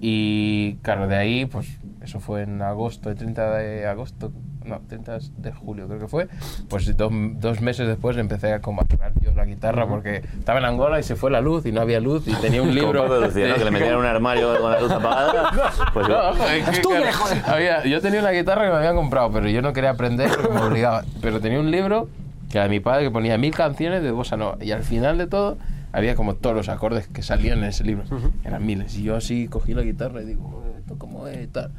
y 0.00 0.74
claro, 0.82 1.06
de 1.08 1.16
ahí, 1.16 1.46
pues 1.46 1.68
eso 2.02 2.20
fue 2.20 2.42
en 2.42 2.62
agosto, 2.62 3.10
el 3.10 3.16
30 3.16 3.56
de 3.58 3.86
agosto, 3.86 4.32
no, 4.68 4.80
30 4.88 5.18
de 5.38 5.52
julio 5.52 5.86
creo 5.88 5.98
que 6.00 6.08
fue, 6.08 6.28
pues 6.68 6.96
dos, 6.96 7.10
dos 7.34 7.60
meses 7.60 7.86
después 7.88 8.16
empecé 8.16 8.52
a 8.52 8.60
combatir 8.60 8.98
yo 9.20 9.32
la 9.32 9.44
guitarra 9.44 9.86
porque 9.88 10.22
estaba 10.38 10.58
en 10.58 10.64
Angola 10.66 11.00
y 11.00 11.02
se 11.02 11.16
fue 11.16 11.30
la 11.30 11.40
luz 11.40 11.66
y 11.66 11.72
no 11.72 11.80
había 11.80 12.00
luz 12.00 12.26
y 12.28 12.34
tenía 12.34 12.62
un 12.62 12.74
libro... 12.74 13.08
De 13.20 13.26
Lucía, 13.26 13.48
¿no? 13.48 13.54
Que 13.56 13.64
le 13.64 13.70
metieran 13.70 13.94
en 13.94 14.00
un 14.00 14.06
armario 14.06 14.60
con 14.60 14.70
la 14.72 14.80
luz 14.80 14.90
apagada. 14.92 15.50
Pues 15.92 16.08
No, 16.08 16.30
es 16.46 16.80
que, 16.80 17.50
había- 17.50 17.84
yo 17.84 18.00
tenía 18.00 18.20
una 18.20 18.30
guitarra 18.30 18.64
que 18.64 18.70
me 18.70 18.76
habían 18.76 18.96
comprado, 18.96 19.30
pero 19.32 19.48
yo 19.48 19.62
no 19.62 19.72
quería 19.72 19.90
aprender 19.90 20.30
porque 20.30 20.52
me 20.52 20.60
obligaba. 20.60 21.04
Pero 21.20 21.40
tenía 21.40 21.58
un 21.60 21.70
libro 21.70 22.08
que 22.50 22.58
era 22.58 22.64
de 22.64 22.70
mi 22.70 22.80
padre 22.80 23.04
que 23.04 23.10
ponía 23.10 23.36
mil 23.38 23.54
canciones 23.54 24.02
de 24.02 24.10
bossa 24.10 24.36
nova. 24.36 24.56
Y 24.60 24.72
al 24.72 24.82
final 24.82 25.18
de 25.18 25.26
todo 25.26 25.58
había 25.92 26.14
como 26.14 26.34
todos 26.34 26.54
los 26.54 26.68
acordes 26.68 27.06
que 27.08 27.22
salían 27.22 27.58
en 27.58 27.64
ese 27.64 27.84
libro. 27.84 28.04
Eran 28.44 28.64
miles. 28.66 28.96
Y 28.96 29.02
yo 29.04 29.16
así 29.16 29.48
cogí 29.48 29.74
la 29.74 29.82
guitarra 29.82 30.22
y 30.22 30.26
digo, 30.26 30.62
"Eh, 30.66 30.78
¿esto 30.80 30.96
cómo 30.98 31.26
es? 31.28 31.42
y 31.44 31.46
tal. 31.46 31.70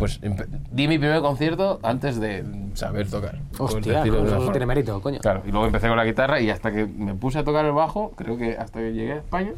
Pues 0.00 0.18
di 0.22 0.88
mi 0.88 0.98
primer 0.98 1.20
concierto 1.20 1.78
antes 1.82 2.18
de 2.18 2.42
saber 2.72 3.10
tocar. 3.10 3.38
Hostia, 3.58 4.02
eso 4.02 4.24
forma. 4.24 4.50
tiene 4.50 4.64
mérito, 4.64 4.98
coño. 5.02 5.20
Claro, 5.20 5.42
y 5.44 5.50
luego 5.50 5.66
empecé 5.66 5.88
con 5.88 5.98
la 5.98 6.06
guitarra 6.06 6.40
y 6.40 6.48
hasta 6.48 6.72
que 6.72 6.86
me 6.86 7.12
puse 7.12 7.38
a 7.40 7.44
tocar 7.44 7.66
el 7.66 7.72
bajo, 7.72 8.12
creo 8.16 8.38
que 8.38 8.56
hasta 8.56 8.78
que 8.78 8.94
llegué 8.94 9.12
a 9.12 9.16
España, 9.16 9.52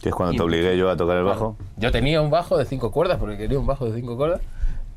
Que 0.00 0.10
es 0.10 0.14
cuando 0.14 0.36
te 0.36 0.42
obligué 0.42 0.78
yo 0.78 0.88
a 0.90 0.96
tocar 0.96 1.16
el 1.16 1.24
bajo. 1.24 1.56
yo 1.76 1.90
tenía 1.90 2.22
un 2.22 2.30
bajo 2.30 2.56
de 2.56 2.66
cinco 2.66 2.92
cuerdas, 2.92 3.18
porque 3.18 3.36
quería 3.36 3.58
un 3.58 3.66
bajo 3.66 3.86
de 3.86 3.98
cinco 3.98 4.16
cuerdas, 4.16 4.42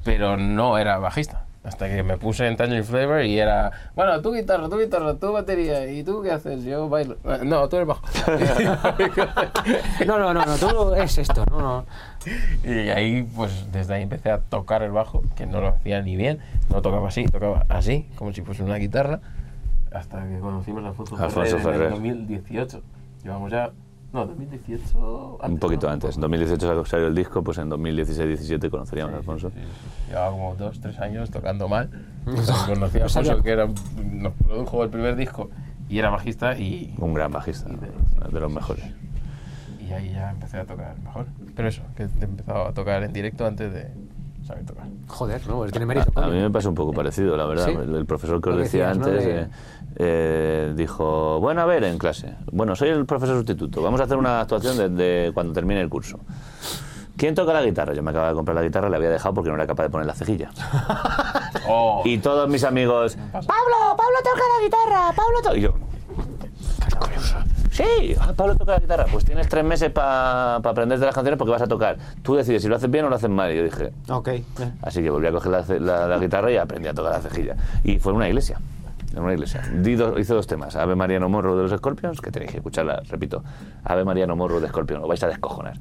pero 0.03 0.37
no 0.37 0.77
era 0.77 0.99
bajista. 0.99 1.46
Hasta 1.63 1.89
que 1.89 2.01
me 2.01 2.17
puse 2.17 2.47
en 2.47 2.55
Tangerine 2.55 2.83
Flavor 2.85 3.23
y 3.25 3.37
era, 3.39 3.71
bueno, 3.93 4.21
tú 4.21 4.31
guitarra, 4.33 4.69
tú 4.69 4.77
guitarra, 4.79 5.15
tú 5.15 5.33
batería, 5.33 5.85
¿y 5.91 6.01
tú 6.03 6.21
qué 6.21 6.31
haces? 6.31 6.63
Yo 6.63 6.87
bailo. 6.87 7.17
"Ah, 7.25 7.39
No, 7.43 7.67
tú 7.67 7.75
eres 7.75 7.87
bajo. 7.89 8.01
No, 10.05 10.17
no, 10.19 10.33
no, 10.33 10.45
no, 10.45 10.55
tú 10.57 10.93
es 10.95 11.17
esto, 11.17 11.43
no, 11.51 11.59
no. 11.59 11.85
y 12.63 12.89
ahí, 12.89 13.23
pues 13.35 13.71
desde 13.71 13.95
ahí 13.95 14.03
empecé 14.03 14.31
a 14.31 14.39
tocar 14.39 14.81
el 14.83 14.91
bajo, 14.91 15.23
que 15.35 15.45
no 15.45 15.59
lo 15.59 15.67
hacía 15.69 16.01
ni 16.01 16.15
bien, 16.15 16.39
no 16.69 16.81
tocaba 16.81 17.09
así, 17.09 17.25
tocaba 17.25 17.65
así, 17.69 18.07
como 18.15 18.31
si 18.33 18.41
fuese 18.41 18.63
una 18.63 18.75
guitarra, 18.77 19.19
hasta 19.91 20.25
que 20.27 20.39
conocimos 20.39 20.83
a 20.85 20.89
Alfonso, 20.89 21.15
Alfonso 21.17 21.31
Ferrer 21.41 21.55
en 21.57 21.63
Ferrer. 21.63 21.81
el 21.87 21.89
2018. 21.91 22.81
Llevamos 23.23 23.51
ya, 23.51 23.71
no, 24.13 24.25
2018... 24.25 25.39
Un 25.43 25.57
poquito 25.59 25.87
¿no? 25.87 25.93
antes. 25.93 26.15
En 26.15 26.21
2018 26.21 26.85
salió 26.85 27.07
el 27.07 27.15
disco, 27.15 27.43
pues 27.43 27.57
en 27.57 27.69
2016-17 27.69 28.69
conoceríamos 28.69 29.13
a 29.13 29.17
Alfonso. 29.17 29.49
Sí, 29.49 29.55
sí, 29.59 29.65
sí. 29.65 30.09
Llevaba 30.09 30.31
como 30.31 30.55
dos, 30.55 30.79
tres 30.79 30.97
años 30.99 31.29
tocando 31.29 31.67
mal. 31.67 31.89
Conocí 32.25 32.97
a 32.97 33.01
No. 33.01 33.05
Alfonso, 33.05 33.43
que 33.43 33.51
era, 33.51 33.67
nos 34.11 34.33
produjo 34.33 34.83
el 34.83 34.89
primer 34.89 35.15
disco 35.15 35.49
y 35.89 35.99
era 35.99 36.09
bajista 36.09 36.57
y, 36.57 36.93
Un 36.99 37.13
gran 37.13 37.31
bajista, 37.31 37.69
de 37.69 38.39
los 38.39 38.51
mejores. 38.51 38.83
y 39.79 39.91
ahí 39.93 40.11
ya 40.11 40.31
empecé 40.31 40.57
a 40.57 40.65
tocar 40.65 40.97
mejor. 40.99 41.25
Pero 41.55 41.67
eso, 41.67 41.81
que 41.95 42.03
he 42.03 42.23
empezado 42.23 42.67
a 42.67 42.73
tocar 42.73 43.03
en 43.03 43.13
directo 43.13 43.45
antes 43.45 43.71
de 43.73 43.87
saber 44.45 44.65
tocar. 44.65 44.85
Joder, 45.07 45.45
no, 45.47 45.63
él 45.65 45.71
tiene 45.71 45.85
mérito, 45.85 46.11
A, 46.15 46.25
a 46.25 46.27
mí 46.27 46.39
me 46.39 46.49
pasa 46.49 46.67
un 46.69 46.75
poco 46.75 46.91
parecido, 46.93 47.35
la 47.37 47.45
verdad. 47.45 47.65
¿Sí? 47.67 47.71
El, 47.71 47.95
el 47.95 48.05
profesor 48.05 48.41
que 48.41 48.49
os 48.49 48.57
decía 48.57 48.87
decías, 48.87 48.97
¿no? 48.97 49.05
antes 49.05 49.25
De- 49.25 49.41
eh, 49.41 49.47
eh, 49.99 50.73
dijo, 50.75 51.39
bueno, 51.39 51.61
a 51.61 51.65
ver, 51.65 51.83
en 51.83 51.97
clase. 51.97 52.35
Bueno, 52.51 52.75
soy 52.75 52.89
el 52.89 53.05
profesor 53.05 53.35
sustituto. 53.37 53.81
Vamos 53.81 53.99
a 53.99 54.03
hacer 54.03 54.17
una 54.17 54.41
actuación 54.41 54.77
de, 54.77 54.89
de 54.89 55.31
cuando 55.33 55.53
termine 55.53 55.81
el 55.81 55.89
curso. 55.89 56.19
¿Quién 57.17 57.33
toca 57.33 57.51
la 57.51 57.63
guitarra? 57.63 57.93
Yo 57.95 58.03
me 58.03 58.11
acababa 58.11 58.29
de 58.29 58.35
comprar 58.35 58.53
la 58.55 58.61
guitarra, 58.61 58.89
la 58.89 58.97
había 58.97 59.09
dejado 59.09 59.33
porque 59.33 59.49
no 59.49 59.55
era 59.55 59.65
capaz 59.65 59.83
de 59.83 59.89
poner 59.89 60.05
la 60.07 60.13
cejilla. 60.13 60.49
Oh, 61.69 62.01
Y 62.05 62.19
todos 62.19 62.47
mis 62.47 62.63
amigos. 62.63 63.17
Pablo, 63.31 63.43
Pablo 63.97 64.17
toca 64.23 64.41
la 64.57 64.63
guitarra, 64.63 65.11
Pablo 65.13 65.41
toca... 65.43 65.57
Y 65.57 65.61
yo, 65.61 65.73
"¿Qué 65.73 66.95
coño? 66.97 67.19
Sí, 67.71 68.15
ah, 68.21 68.31
Pablo 68.35 68.55
toca 68.55 68.71
la 68.73 68.79
guitarra. 68.79 69.05
Pues 69.11 69.25
tienes 69.25 69.49
tres 69.49 69.65
meses 69.65 69.91
para 69.91 70.55
aprenderte 70.57 71.05
las 71.05 71.13
canciones 71.13 71.37
porque 71.37 71.51
vas 71.51 71.61
a 71.61 71.67
tocar. 71.67 71.97
Tú 72.23 72.35
decides 72.35 72.61
si 72.61 72.69
lo 72.69 72.77
haces 72.77 72.89
bien 72.89 73.03
o 73.05 73.09
lo 73.09 73.15
haces 73.17 73.29
mal. 73.29 73.51
Y 73.51 73.57
yo 73.57 73.63
dije, 73.65 73.91
Ok. 74.09 74.29
Así 74.81 75.01
que 75.03 75.09
volví 75.09 75.27
a 75.27 75.31
coger 75.31 75.81
la- 75.81 76.07
la 76.07 76.17
guitarra 76.17 76.51
y 76.51 76.57
aprendí 76.57 76.87
a 76.87 76.93
tocar 76.93 77.11
la 77.11 77.21
cejilla. 77.21 77.55
Y 77.83 77.99
fue 77.99 78.13
en 78.13 78.17
una 78.17 78.29
iglesia. 78.29 78.59
En 79.17 79.23
una 79.23 79.33
iglesia. 79.33 79.61
Di 79.73 79.95
dos- 79.95 80.17
hice 80.19 80.33
dos 80.33 80.45
temas. 80.47 80.75
Ave 80.75 80.95
María 80.95 81.19
no 81.19 81.27
morro 81.27 81.55
de 81.57 81.63
los 81.63 81.71
Scorpions, 81.71 82.21
que 82.21 82.29
tenéis 82.31 82.51
que 82.51 82.57
escucharla, 82.57 83.01
repito. 83.09 83.43
Ave 83.83 84.05
María 84.05 84.27
no 84.27 84.35
morro 84.35 84.59
de 84.59 84.67
Scorpions, 84.67 85.01
lo 85.01 85.07
vais 85.07 85.23
a 85.23 85.27
descojonar. 85.27 85.73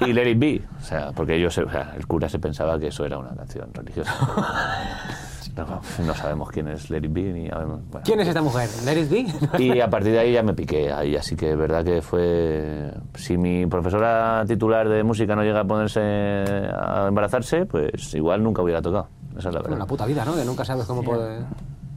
y 0.00 0.12
Let 0.14 0.30
It 0.30 0.38
Be. 0.38 0.62
O 0.80 0.82
sea, 0.82 1.12
porque 1.12 1.36
ellos, 1.36 1.56
o 1.58 1.70
sea, 1.70 1.92
el 1.96 2.06
cura 2.06 2.28
se 2.28 2.38
pensaba 2.38 2.78
que 2.78 2.86
eso 2.88 3.04
era 3.04 3.18
una 3.18 3.34
canción 3.34 3.68
religiosa. 3.72 4.12
No, 5.56 5.80
no 6.04 6.14
sabemos 6.16 6.50
quién 6.50 6.66
es 6.66 6.90
Let 6.90 7.04
It 7.04 7.12
Be 7.12 7.22
ni 7.32 7.48
bueno. 7.48 7.80
¿Quién 8.02 8.18
es 8.18 8.26
esta 8.26 8.42
mujer? 8.42 8.68
¿Let 8.84 9.00
it 9.02 9.08
be? 9.08 9.62
Y 9.62 9.80
a 9.80 9.88
partir 9.88 10.10
de 10.10 10.18
ahí 10.18 10.32
ya 10.32 10.42
me 10.42 10.52
piqué 10.52 10.92
ahí, 10.92 11.14
así 11.14 11.36
que 11.36 11.52
es 11.52 11.56
verdad 11.56 11.84
que 11.84 12.02
fue... 12.02 12.92
Si 13.14 13.38
mi 13.38 13.64
profesora 13.66 14.42
titular 14.48 14.88
de 14.88 15.04
música 15.04 15.36
no 15.36 15.44
llega 15.44 15.60
a 15.60 15.64
ponerse 15.64 16.00
a 16.00 17.04
embarazarse, 17.08 17.66
pues 17.66 18.14
igual 18.14 18.42
nunca 18.42 18.62
hubiera 18.62 18.82
tocado. 18.82 19.06
Esa 19.38 19.50
es 19.50 19.54
la 19.54 19.60
Bueno, 19.60 19.62
verdad. 19.62 19.78
la 19.78 19.86
puta 19.86 20.06
vida, 20.06 20.24
¿no? 20.24 20.34
Que 20.34 20.44
nunca 20.44 20.64
sabes 20.64 20.86
cómo 20.86 21.04
puede... 21.04 21.44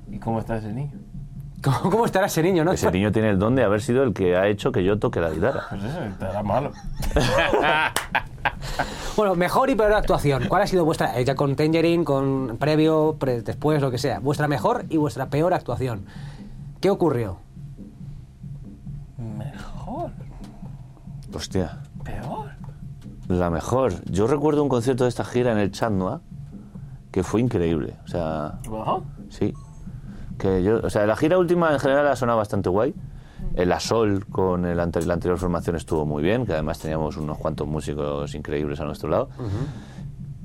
¿Y 0.10 0.20
cómo 0.20 0.40
está 0.40 0.58
ese 0.58 0.72
niño? 0.74 0.92
¿Cómo, 1.64 1.80
cómo 1.90 2.06
estará 2.06 2.28
ese 2.28 2.44
niño, 2.44 2.64
no? 2.64 2.72
Ese 2.72 2.92
niño 2.92 3.12
tiene 3.12 3.30
el 3.32 3.40
don 3.40 3.56
de 3.56 3.64
haber 3.64 3.82
sido 3.82 4.04
el 4.04 4.14
que 4.14 4.38
ha 4.38 4.48
hecho 4.48 4.72
que 4.72 4.84
yo 4.84 5.00
toque 5.00 5.20
la 5.20 5.32
guitarra. 5.32 5.64
Pues 5.70 5.84
eso, 5.84 6.04
estará 6.04 6.44
malo. 6.44 6.72
Bueno, 9.18 9.34
mejor 9.36 9.70
y 9.72 9.76
peor 9.76 9.94
actuación. 9.94 10.44
¿Cuál 10.48 10.62
ha 10.62 10.68
sido 10.68 10.86
vuestra, 10.86 11.20
eh, 11.20 11.26
ya 11.26 11.34
con 11.36 11.56
Tangerine, 11.56 12.06
con 12.06 12.58
previo, 12.60 13.16
pre- 13.20 13.42
después, 13.42 13.82
lo 13.82 13.90
que 13.90 13.98
sea, 13.98 14.20
vuestra 14.20 14.48
mejor 14.48 14.86
y 14.90 14.98
vuestra 14.98 15.26
peor 15.26 15.54
actuación? 15.56 16.06
¿Qué 16.80 16.92
ocurrió? 16.92 17.40
Mejor, 19.18 20.12
Hostia, 21.34 21.80
peor. 22.04 22.52
la 23.28 23.50
mejor. 23.50 23.94
Yo 24.06 24.28
recuerdo 24.28 24.62
un 24.62 24.70
concierto 24.70 25.04
de 25.06 25.10
esta 25.10 25.26
gira 25.26 25.52
en 25.52 25.58
el 25.58 25.72
Chandua 25.72 26.22
que 27.12 27.24
fue 27.24 27.42
increíble. 27.42 27.96
O 28.06 28.08
sea. 28.08 28.60
Sí. 29.30 29.54
Que 30.38 30.62
yo, 30.64 30.80
o 30.84 30.90
sea, 30.90 31.06
la 31.06 31.16
gira 31.16 31.38
última 31.38 31.72
en 31.74 31.80
general 31.80 32.08
ha 32.08 32.16
sonado 32.16 32.38
bastante 32.38 32.70
guay. 32.70 32.94
El 33.56 33.72
Asol 33.72 34.26
con 34.26 34.66
el 34.66 34.80
ante- 34.80 35.06
la 35.06 35.14
anterior 35.16 35.38
formación 35.38 35.76
estuvo 35.76 36.06
muy 36.06 36.22
bien, 36.24 36.46
que 36.46 36.54
además 36.54 36.80
teníamos 36.80 37.18
unos 37.18 37.38
cuantos 37.38 37.68
músicos 37.68 38.34
increíbles 38.36 38.80
a 38.80 38.86
nuestro 38.86 39.10
lado. 39.10 39.30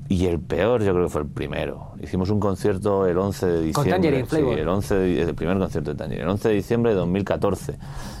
Y 0.09 0.25
el 0.27 0.39
peor 0.39 0.83
yo 0.83 0.93
creo 0.93 1.05
que 1.05 1.09
fue 1.11 1.21
el 1.21 1.27
primero. 1.27 1.91
Hicimos 2.01 2.29
un 2.29 2.39
concierto 2.39 3.07
el 3.07 3.17
11 3.17 3.45
de 3.47 3.61
diciembre. 3.61 3.91
Tangerine 3.95 4.27
sí, 4.55 4.61
el, 4.61 4.67
11 4.67 4.95
de- 4.95 5.21
el 5.21 5.35
primer 5.35 5.57
concierto 5.57 5.91
de 5.91 5.97
Tangerine. 5.97 6.23
El 6.23 6.29
11 6.29 6.49
de 6.49 6.55
diciembre 6.55 6.91
de 6.91 6.97
2014 6.97 7.77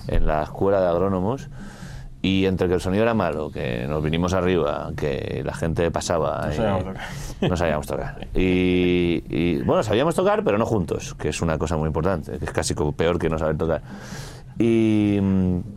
en 0.07 0.25
la 0.25 0.43
Escuela 0.43 0.81
de 0.81 0.87
Agrónomos. 0.87 1.49
Y 2.25 2.45
entre 2.45 2.69
que 2.69 2.75
el 2.75 2.79
sonido 2.81 3.03
era 3.03 3.13
malo, 3.13 3.51
que 3.51 3.85
nos 3.85 4.01
vinimos 4.01 4.33
arriba, 4.33 4.91
que 4.95 5.43
la 5.45 5.53
gente 5.53 5.91
pasaba. 5.91 6.45
No 6.47 6.53
sabíamos 6.53 6.83
tocar. 6.85 7.03
no 7.49 7.57
sabíamos 7.57 7.85
tocar. 7.87 8.27
Y, 8.33 9.23
y, 9.29 9.61
bueno, 9.63 9.83
sabíamos 9.83 10.15
tocar, 10.15 10.41
pero 10.41 10.57
no 10.57 10.65
juntos, 10.65 11.13
que 11.15 11.27
es 11.29 11.41
una 11.41 11.57
cosa 11.57 11.75
muy 11.75 11.87
importante, 11.87 12.39
que 12.39 12.45
es 12.45 12.51
casi 12.51 12.73
como 12.75 12.93
peor 12.93 13.19
que 13.19 13.29
no 13.29 13.37
saber 13.37 13.57
tocar. 13.57 13.81
Y, 14.57 15.17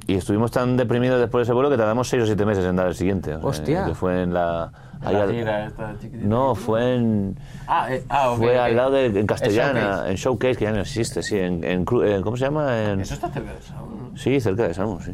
y 0.07 0.15
estuvimos 0.15 0.51
tan 0.53 0.77
deprimidos 0.77 1.19
después 1.19 1.41
de 1.41 1.43
ese 1.45 1.53
vuelo 1.53 1.69
que 1.71 1.77
tardamos 1.77 2.09
seis 2.09 2.23
o 2.23 2.27
siete 2.27 2.45
meses 2.45 2.65
en 2.65 2.77
dar 2.77 2.87
el 2.87 2.95
siguiente. 2.95 3.35
o 3.35 3.41
sea, 3.41 3.49
Hostia. 3.49 3.85
Que 3.87 3.95
fue 3.95 4.23
en 4.23 4.35
la. 4.35 4.71
ahí 5.03 5.15
La 5.15 5.23
al- 5.25 5.33
gira 5.33 5.67
esta 5.67 5.95
no, 6.23 6.55
fue 6.55 6.95
en. 6.97 7.39
Ah, 7.67 7.87
eh, 7.91 8.05
ah, 8.09 8.31
ok, 8.33 8.39
Fue 8.39 8.59
al 8.59 8.77
lado 8.77 8.91
de 8.93 9.07
en 9.07 9.17
El 9.17 9.27
Castellana, 9.27 9.81
Showcase. 9.81 10.11
en 10.11 10.17
Showcase, 10.17 10.57
que 10.57 10.65
ya 10.67 10.73
no 10.73 10.81
existe, 10.81 11.23
sí, 11.23 11.39
en, 11.39 11.65
en 11.65 11.85
Cru- 11.85 12.07
en- 12.07 12.23
¿cómo 12.23 12.37
se 12.37 12.45
llama? 12.45 12.83
En, 12.93 13.01
Eso 13.01 13.15
está 13.15 13.31
cerca 13.31 13.51
de 13.51 13.57
¿no? 13.75 14.17
Sí, 14.17 14.41
cerca 14.41 14.69
de 14.69 14.75
Salmo, 14.75 15.01
sí. 15.01 15.13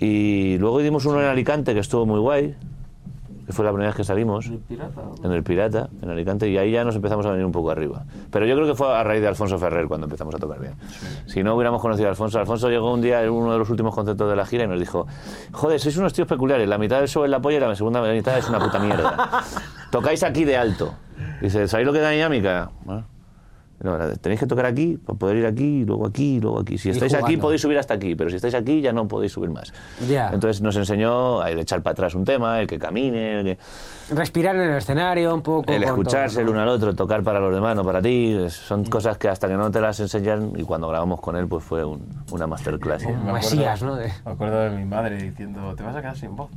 Y 0.00 0.58
luego 0.58 0.80
dimos 0.80 1.04
uno 1.06 1.20
en 1.20 1.26
Alicante 1.26 1.74
que 1.74 1.80
estuvo 1.80 2.06
muy 2.06 2.20
guay, 2.20 2.54
que 3.46 3.52
fue 3.52 3.64
la 3.64 3.70
primera 3.70 3.90
vez 3.90 3.96
que 3.96 4.02
salimos 4.02 4.46
¿El 4.46 4.58
pirata? 4.58 5.02
en 5.22 5.30
el 5.32 5.42
Pirata, 5.44 5.88
en 6.02 6.10
Alicante, 6.10 6.48
y 6.48 6.58
ahí 6.58 6.72
ya 6.72 6.82
nos 6.82 6.96
empezamos 6.96 7.24
a 7.26 7.30
venir 7.30 7.46
un 7.46 7.52
poco 7.52 7.70
arriba. 7.70 8.04
Pero 8.30 8.44
yo 8.44 8.56
creo 8.56 8.66
que 8.66 8.74
fue 8.74 8.92
a 8.92 9.04
raíz 9.04 9.20
de 9.22 9.28
Alfonso 9.28 9.56
Ferrer 9.58 9.86
cuando 9.86 10.06
empezamos 10.06 10.34
a 10.34 10.38
tocar 10.38 10.58
bien. 10.58 10.74
Si 11.26 11.44
no 11.44 11.54
hubiéramos 11.54 11.80
conocido 11.80 12.08
a 12.08 12.10
Alfonso, 12.10 12.40
Alfonso 12.40 12.68
llegó 12.68 12.92
un 12.92 13.00
día 13.00 13.22
en 13.22 13.30
uno 13.30 13.52
de 13.52 13.58
los 13.58 13.70
últimos 13.70 13.94
conceptos 13.94 14.28
de 14.28 14.34
la 14.34 14.44
gira 14.46 14.64
y 14.64 14.66
nos 14.66 14.80
dijo, 14.80 15.06
joder, 15.52 15.78
sois 15.78 15.96
unos 15.96 16.12
tíos 16.12 16.26
peculiares, 16.26 16.68
la 16.68 16.76
mitad 16.76 16.98
del 16.98 17.08
show 17.08 17.22
es 17.24 17.30
la 17.30 17.40
polla 17.40 17.58
y 17.58 17.60
la 17.60 17.76
segunda 17.76 18.02
mitad 18.02 18.36
es 18.36 18.48
una 18.48 18.58
puta 18.58 18.80
mierda. 18.80 19.44
Tocáis 19.92 20.24
aquí 20.24 20.44
de 20.44 20.56
alto. 20.56 20.94
Dice, 21.40 21.68
¿sabéis 21.68 21.86
lo 21.86 21.92
que 21.92 22.00
da 22.00 22.10
dinámica? 22.10 22.70
Bueno, 22.84 23.04
no, 23.82 23.98
tenéis 24.20 24.40
que 24.40 24.46
tocar 24.46 24.66
aquí 24.66 24.96
para 24.96 25.18
poder 25.18 25.36
ir 25.36 25.46
aquí, 25.46 25.84
luego 25.84 26.06
aquí, 26.06 26.40
luego 26.40 26.60
aquí. 26.60 26.78
Si 26.78 26.88
Y 26.88 26.92
estáis 26.92 27.14
aquí 27.14 27.36
podéis 27.36 27.60
subir 27.62 27.78
hasta 27.78 27.94
aquí, 27.94 28.14
pero 28.14 28.30
si 28.30 28.36
estáis 28.36 28.54
aquí 28.54 28.80
ya 28.80 28.92
no 28.92 29.06
podéis 29.06 29.32
subir 29.32 29.50
más. 29.50 29.72
Ya. 30.08 30.30
Entonces 30.32 30.62
nos 30.62 30.76
enseñó 30.76 31.40
a 31.40 31.50
echar 31.50 31.82
para 31.82 31.92
atrás 31.92 32.14
un 32.14 32.24
tema, 32.24 32.60
el 32.60 32.66
que 32.66 32.78
camine, 32.78 33.40
el 33.40 33.44
que... 33.44 33.58
Respirar 34.14 34.54
en 34.56 34.62
el 34.70 34.76
escenario 34.78 35.34
un 35.34 35.42
poco. 35.42 35.72
El 35.72 35.82
escucharse 35.82 36.36
todo, 36.36 36.40
el 36.40 36.46
¿no? 36.46 36.52
uno 36.52 36.60
al 36.62 36.68
otro, 36.68 36.94
tocar 36.94 37.22
para 37.22 37.40
los 37.40 37.52
demás, 37.54 37.74
no 37.76 37.84
para 37.84 38.00
ti, 38.00 38.36
son 38.48 38.84
cosas 38.84 39.18
que 39.18 39.28
hasta 39.28 39.48
que 39.48 39.54
no 39.54 39.70
te 39.70 39.80
las 39.80 39.98
enseñan 40.00 40.52
y 40.56 40.62
cuando 40.62 40.88
grabamos 40.88 41.20
con 41.20 41.36
él 41.36 41.46
pues 41.48 41.64
fue 41.64 41.84
un- 41.84 42.06
una 42.30 42.46
masterclass. 42.46 43.04
Un 43.04 43.24
Me 43.24 43.32
acuerdo- 43.38 43.86
¿no? 43.86 43.96
De- 43.96 44.12
Me 44.24 44.32
acuerdo 44.32 44.60
de 44.60 44.70
mi 44.70 44.84
madre 44.84 45.16
diciendo, 45.22 45.74
te 45.74 45.82
vas 45.82 45.94
a 45.96 46.00
quedar 46.00 46.16
sin 46.16 46.34
voz. 46.36 46.50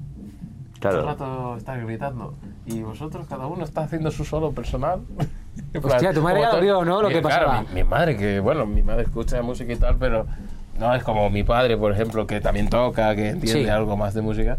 Todo 0.80 0.92
el 0.94 0.98
Claro, 1.04 1.06
rato 1.08 1.56
estás 1.58 1.84
gritando. 1.84 2.36
Y 2.66 2.82
vosotros, 2.84 3.28
cada 3.28 3.48
uno 3.48 3.66
está 3.66 3.82
haciendo 3.82 4.12
su 4.12 4.24
solo 4.24 4.52
personal. 4.54 5.02
Hostia, 5.84 6.14
tu 6.14 6.22
madre 6.22 6.42
ya 6.42 6.56
vio, 6.60 6.84
¿no? 6.86 7.02
Lo 7.02 7.08
Mi- 7.10 7.16
que 7.16 7.22
claro, 7.22 7.46
pasaba. 7.48 7.64
mi, 7.70 7.76
mi 7.76 7.84
madre, 7.84 8.18
que 8.18 8.40
bueno, 8.40 8.66
mi 8.66 8.82
madre 8.84 9.04
escucha 9.04 9.42
música 9.42 9.72
y 9.74 9.76
tal, 9.76 9.98
pero 9.98 10.26
no 10.80 10.94
es 10.96 11.04
como 11.04 11.30
mi 11.30 11.44
padre, 11.44 11.78
por 11.78 11.92
ejemplo, 11.92 12.26
que 12.28 12.40
también 12.42 12.70
toca, 12.70 13.16
que 13.16 13.30
entiende 13.30 13.64
Sí. 13.66 13.70
algo 13.70 13.98
más 13.98 14.14
de 14.14 14.22
música. 14.22 14.58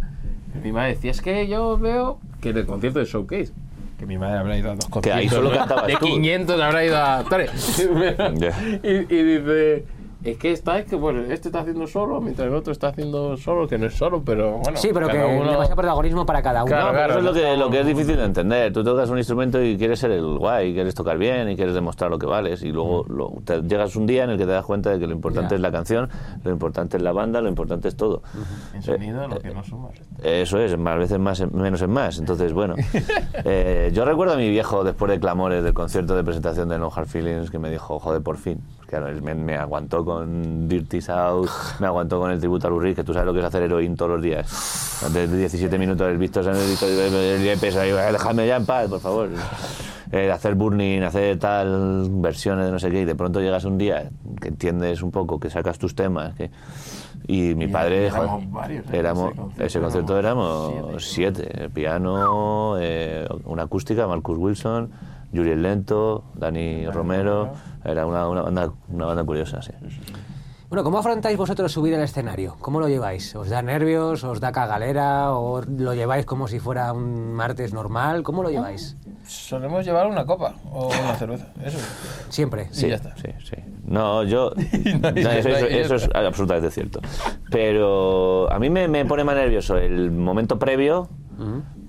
Mi 0.62 0.72
madre 0.72 0.90
decía, 0.94 1.11
es 1.12 1.20
que 1.22 1.46
yo 1.48 1.79
veo 1.79 2.18
que 2.40 2.50
en 2.50 2.59
el 2.59 2.66
concierto 2.66 2.98
de 2.98 3.05
Showcase, 3.07 3.53
que 3.98 4.07
mi 4.07 4.18
madre 4.18 4.38
habrá 4.38 4.57
ido 4.57 4.70
a 4.70 4.74
dos 4.74 4.87
conciertos. 4.87 5.20
ahí 5.22 5.29
solo 5.29 5.53
¿no? 5.55 5.83
De 5.87 5.92
tú. 5.96 6.07
500 6.07 6.61
habrá 6.61 6.85
ido 6.85 6.96
a 6.96 7.24
tres. 7.29 7.50
Ya. 8.35 8.53
y, 8.83 8.88
y 8.88 9.22
dice, 9.22 9.85
es 10.22 10.37
que 10.38 10.52
está, 10.52 10.78
es 10.78 10.87
que 10.87 10.96
bueno, 10.96 11.20
este 11.22 11.48
está 11.48 11.61
haciendo 11.61 11.87
solo, 11.87 12.20
mientras 12.20 12.48
el 12.48 12.54
otro 12.54 12.72
está 12.72 12.88
haciendo 12.88 13.37
solo, 13.37 13.66
que 13.66 13.78
no 13.78 13.87
es 13.87 13.94
solo, 13.94 14.22
pero 14.24 14.59
bueno. 14.59 14.76
Sí, 14.78 14.90
pero 14.92 15.09
que 15.09 15.16
uno- 15.18 15.50
demasiado 15.50 15.76
protagonismo 15.76 16.26
para 16.26 16.42
cada 16.42 16.62
uno. 16.64 16.70
Claro, 16.70 16.98
eso 16.98 17.18
es 17.18 17.24
lo 17.24 17.30
no 17.30 17.33
que, 17.33 17.40
estamos- 17.40 17.59
lo 17.59 17.70
que 17.70 17.80
es 17.80 17.87
difícil 17.87 18.16
de 18.16 18.24
entender. 18.24 18.72
Tú 18.72 18.85
tocas 18.85 19.09
un 19.11 19.18
instrumento 19.18 19.62
y 19.62 19.76
quieres 19.78 19.98
ser 19.98 20.11
el 20.11 20.38
guay, 20.38 20.74
quieres 20.74 20.94
tocar 20.94 21.16
bien 21.18 21.48
y 21.50 21.56
quieres 21.56 21.74
demostrar 21.74 22.11
lo 22.11 22.18
que 22.18 22.26
vales. 22.26 22.62
Y 22.62 22.70
luego 22.72 23.04
lo- 23.09 23.33
te- 23.44 23.62
llegas 23.62 23.96
un 23.96 24.06
día 24.06 24.24
en 24.24 24.30
el 24.30 24.38
que 24.38 24.44
te 24.44 24.52
das 24.52 24.64
cuenta 24.64 24.90
de 24.90 24.98
que 24.98 25.06
lo 25.06 25.12
importante 25.14 25.50
Ya. 25.50 25.56
es 25.56 25.61
la 25.62 25.72
canción, 25.72 26.09
lo 26.44 26.50
importante 26.50 26.96
es 26.96 27.02
la 27.02 27.12
banda, 27.12 27.40
lo 27.40 27.48
importante 27.48 27.88
es 27.88 27.96
todo. 27.96 28.22
En 28.74 28.83
sonido, 28.83 29.26
lo 29.28 29.38
que 29.38 29.50
no 29.54 29.64
suma. 29.64 29.88
Eso 30.22 30.59
es, 30.59 30.76
más 30.76 30.98
veces 30.98 31.18
más, 31.18 31.50
menos 31.52 31.80
es 31.83 31.88
más. 31.88 32.18
Entonces, 32.18 32.52
bueno, 32.52 32.74
eh, 33.44 33.90
yo 33.94 34.04
recuerdo 34.04 34.35
a 34.35 34.37
mi 34.37 34.48
viejo 34.50 34.85
después 34.85 35.11
de 35.11 35.20
clamores 35.20 35.62
del 35.62 35.74
concierto 35.74 36.14
de 36.14 36.24
presentación 36.24 36.68
de 36.68 36.78
No 36.78 36.90
Hard 36.94 37.06
Feelings 37.06 37.50
que 37.50 37.59
me 37.59 37.70
dijo, 37.70 37.98
joder, 37.98 38.22
por 38.22 38.37
fin. 38.37 38.61
Claro, 38.90 39.07
él 39.07 39.22
me, 39.22 39.37
me 39.37 39.55
aguantó 39.55 40.05
con 40.05 40.68
Dirty 40.68 41.00
South, 41.00 41.48
me 41.79 41.87
aguantó 41.87 42.18
con 42.18 42.33
el 42.33 42.40
tributo 42.40 42.66
a 42.66 42.70
Reed, 42.76 42.96
que 42.96 43.05
tú 43.05 43.12
sabes 43.12 43.24
lo 43.24 43.33
que 43.33 43.38
es 43.38 43.44
hacer 43.44 43.62
heroín 43.62 43.94
todos 43.94 44.11
los 44.11 44.20
días. 44.20 44.98
De 45.12 45.29
17 45.29 45.79
minutos, 45.79 46.09
el 46.09 46.18
visto 46.18 46.40
el 46.40 46.48
ahí, 47.79 47.92
déjame 48.12 48.48
ya 48.48 48.57
en 48.57 48.66
paz, 48.66 48.88
por 48.88 48.98
favor. 48.98 49.29
Eh, 50.11 50.33
hacer 50.33 50.57
burning, 50.57 51.03
hacer 51.03 51.38
tal, 51.38 52.09
versiones 52.11 52.66
de 52.66 52.72
no 52.72 52.81
sé 52.81 52.90
qué, 52.90 53.03
y 53.03 53.05
de 53.05 53.14
pronto 53.14 53.40
llegas 53.40 53.64
un 53.64 53.79
día 53.79 54.11
que 54.40 54.48
entiendes 54.48 55.03
un 55.03 55.12
poco, 55.12 55.38
que 55.38 55.50
sacas 55.50 55.79
tus 55.79 55.94
temas, 55.94 56.35
que... 56.35 56.50
Y 57.29 57.55
mi 57.55 57.66
Y 57.66 57.68
padre, 57.68 58.07
éramos 58.07 58.29
joder, 58.29 58.48
varios, 58.48 58.87
¿eh? 58.87 58.98
éramos, 58.98 59.33
Ese 59.57 59.79
concierto 59.79 60.18
éramos 60.18 60.72
siete, 60.98 61.48
siete. 61.48 61.68
Piano, 61.68 62.74
eh, 62.81 63.24
una 63.44 63.62
acústica, 63.62 64.09
Marcus 64.09 64.37
Wilson, 64.37 64.90
Juriel 65.32 65.62
Lento, 65.62 66.24
Dani 66.34 66.86
Romero. 66.86 67.52
Era 67.84 68.06
una, 68.06 68.28
una 68.28 68.42
banda, 68.42 68.72
una 68.88 69.06
banda 69.06 69.24
curiosa, 69.24 69.62
sí. 69.62 69.72
Bueno, 70.70 70.84
¿cómo 70.84 70.98
afrontáis 70.98 71.36
vosotros 71.36 71.72
subir 71.72 71.96
al 71.96 72.02
escenario? 72.02 72.56
¿Cómo 72.60 72.78
lo 72.78 72.86
lleváis? 72.86 73.34
¿Os 73.34 73.48
da 73.48 73.60
nervios? 73.60 74.22
¿Os 74.22 74.38
da 74.38 74.52
cagalera? 74.52 75.34
¿O 75.34 75.62
lo 75.62 75.94
lleváis 75.94 76.24
como 76.24 76.46
si 76.46 76.60
fuera 76.60 76.92
un 76.92 77.32
martes 77.32 77.72
normal? 77.72 78.22
¿Cómo 78.22 78.44
lo 78.44 78.50
lleváis? 78.50 78.96
Solemos 79.24 79.84
llevar 79.84 80.06
una 80.06 80.24
copa 80.24 80.54
o 80.70 80.86
una 80.86 81.14
cerveza, 81.16 81.48
eso. 81.64 81.78
Siempre. 82.28 82.68
Sí, 82.70 82.88
ya 82.88 82.94
está. 82.94 83.16
sí, 83.16 83.30
sí. 83.42 83.56
No, 83.84 84.22
yo... 84.22 84.52
no, 85.00 85.10
no, 85.10 85.18
y 85.18 85.24
ya 85.24 85.38
eso, 85.38 85.68
y 85.68 85.76
es 85.76 86.08
absolutamente 86.14 86.70
cierto. 86.70 87.00
Pero 87.50 88.48
a 88.52 88.60
mí 88.60 88.70
me, 88.70 88.87
me 88.87 89.04
pone 89.06 89.24
más 89.24 89.35
nervioso 89.35 89.76
el 89.76 90.12
momento 90.12 90.56
previo, 90.60 91.08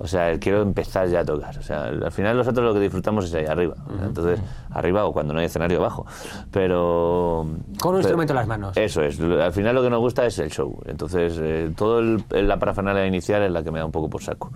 o 0.04 0.08
sea, 0.08 0.40
quiero 0.40 0.64
empezar 0.64 1.08
ya 1.08 1.20
a 1.20 1.26
tocar. 1.26 1.56
O 1.58 1.62
sea, 1.62 1.84
al 1.86 2.12
final 2.12 2.36
nosotros 2.36 2.66
lo 2.66 2.74
que 2.74 2.80
disfrutamos 2.80 3.26
es 3.26 3.34
ahí 3.36 3.46
arriba. 3.46 3.76
Entonces, 4.04 4.40
arriba 4.72 5.06
o 5.06 5.14
cuando 5.14 5.34
no 5.34 5.40
hay 5.40 5.46
escenario 5.46 5.78
abajo. 5.78 6.06
Pero... 6.52 7.46
Con 7.46 7.56
un 7.56 7.78
pero- 7.80 7.98
instrumento 8.00 8.34
en 8.34 8.38
las 8.38 8.48
manos. 8.48 8.76
Eso 8.78 9.04
es. 9.04 9.20
Al 9.20 9.52
final 9.54 9.76
lo 9.76 9.84
que 9.84 9.90
nos 9.92 10.00
gusta 10.00 10.26
es 10.26 10.40
el 10.40 10.50
show. 10.50 10.82
Entonces, 10.86 11.38
eh, 11.40 11.72
todo 11.76 12.00
el, 12.00 12.24
la 12.32 12.58
parafernalia 12.58 13.06
inicial 13.06 13.44
es 13.44 13.52
la 13.52 13.64
que 13.64 13.70
me 13.72 13.78
da 13.80 13.86
un 13.86 13.92
poco 13.92 14.10
por 14.10 14.24
saco. 14.24 14.52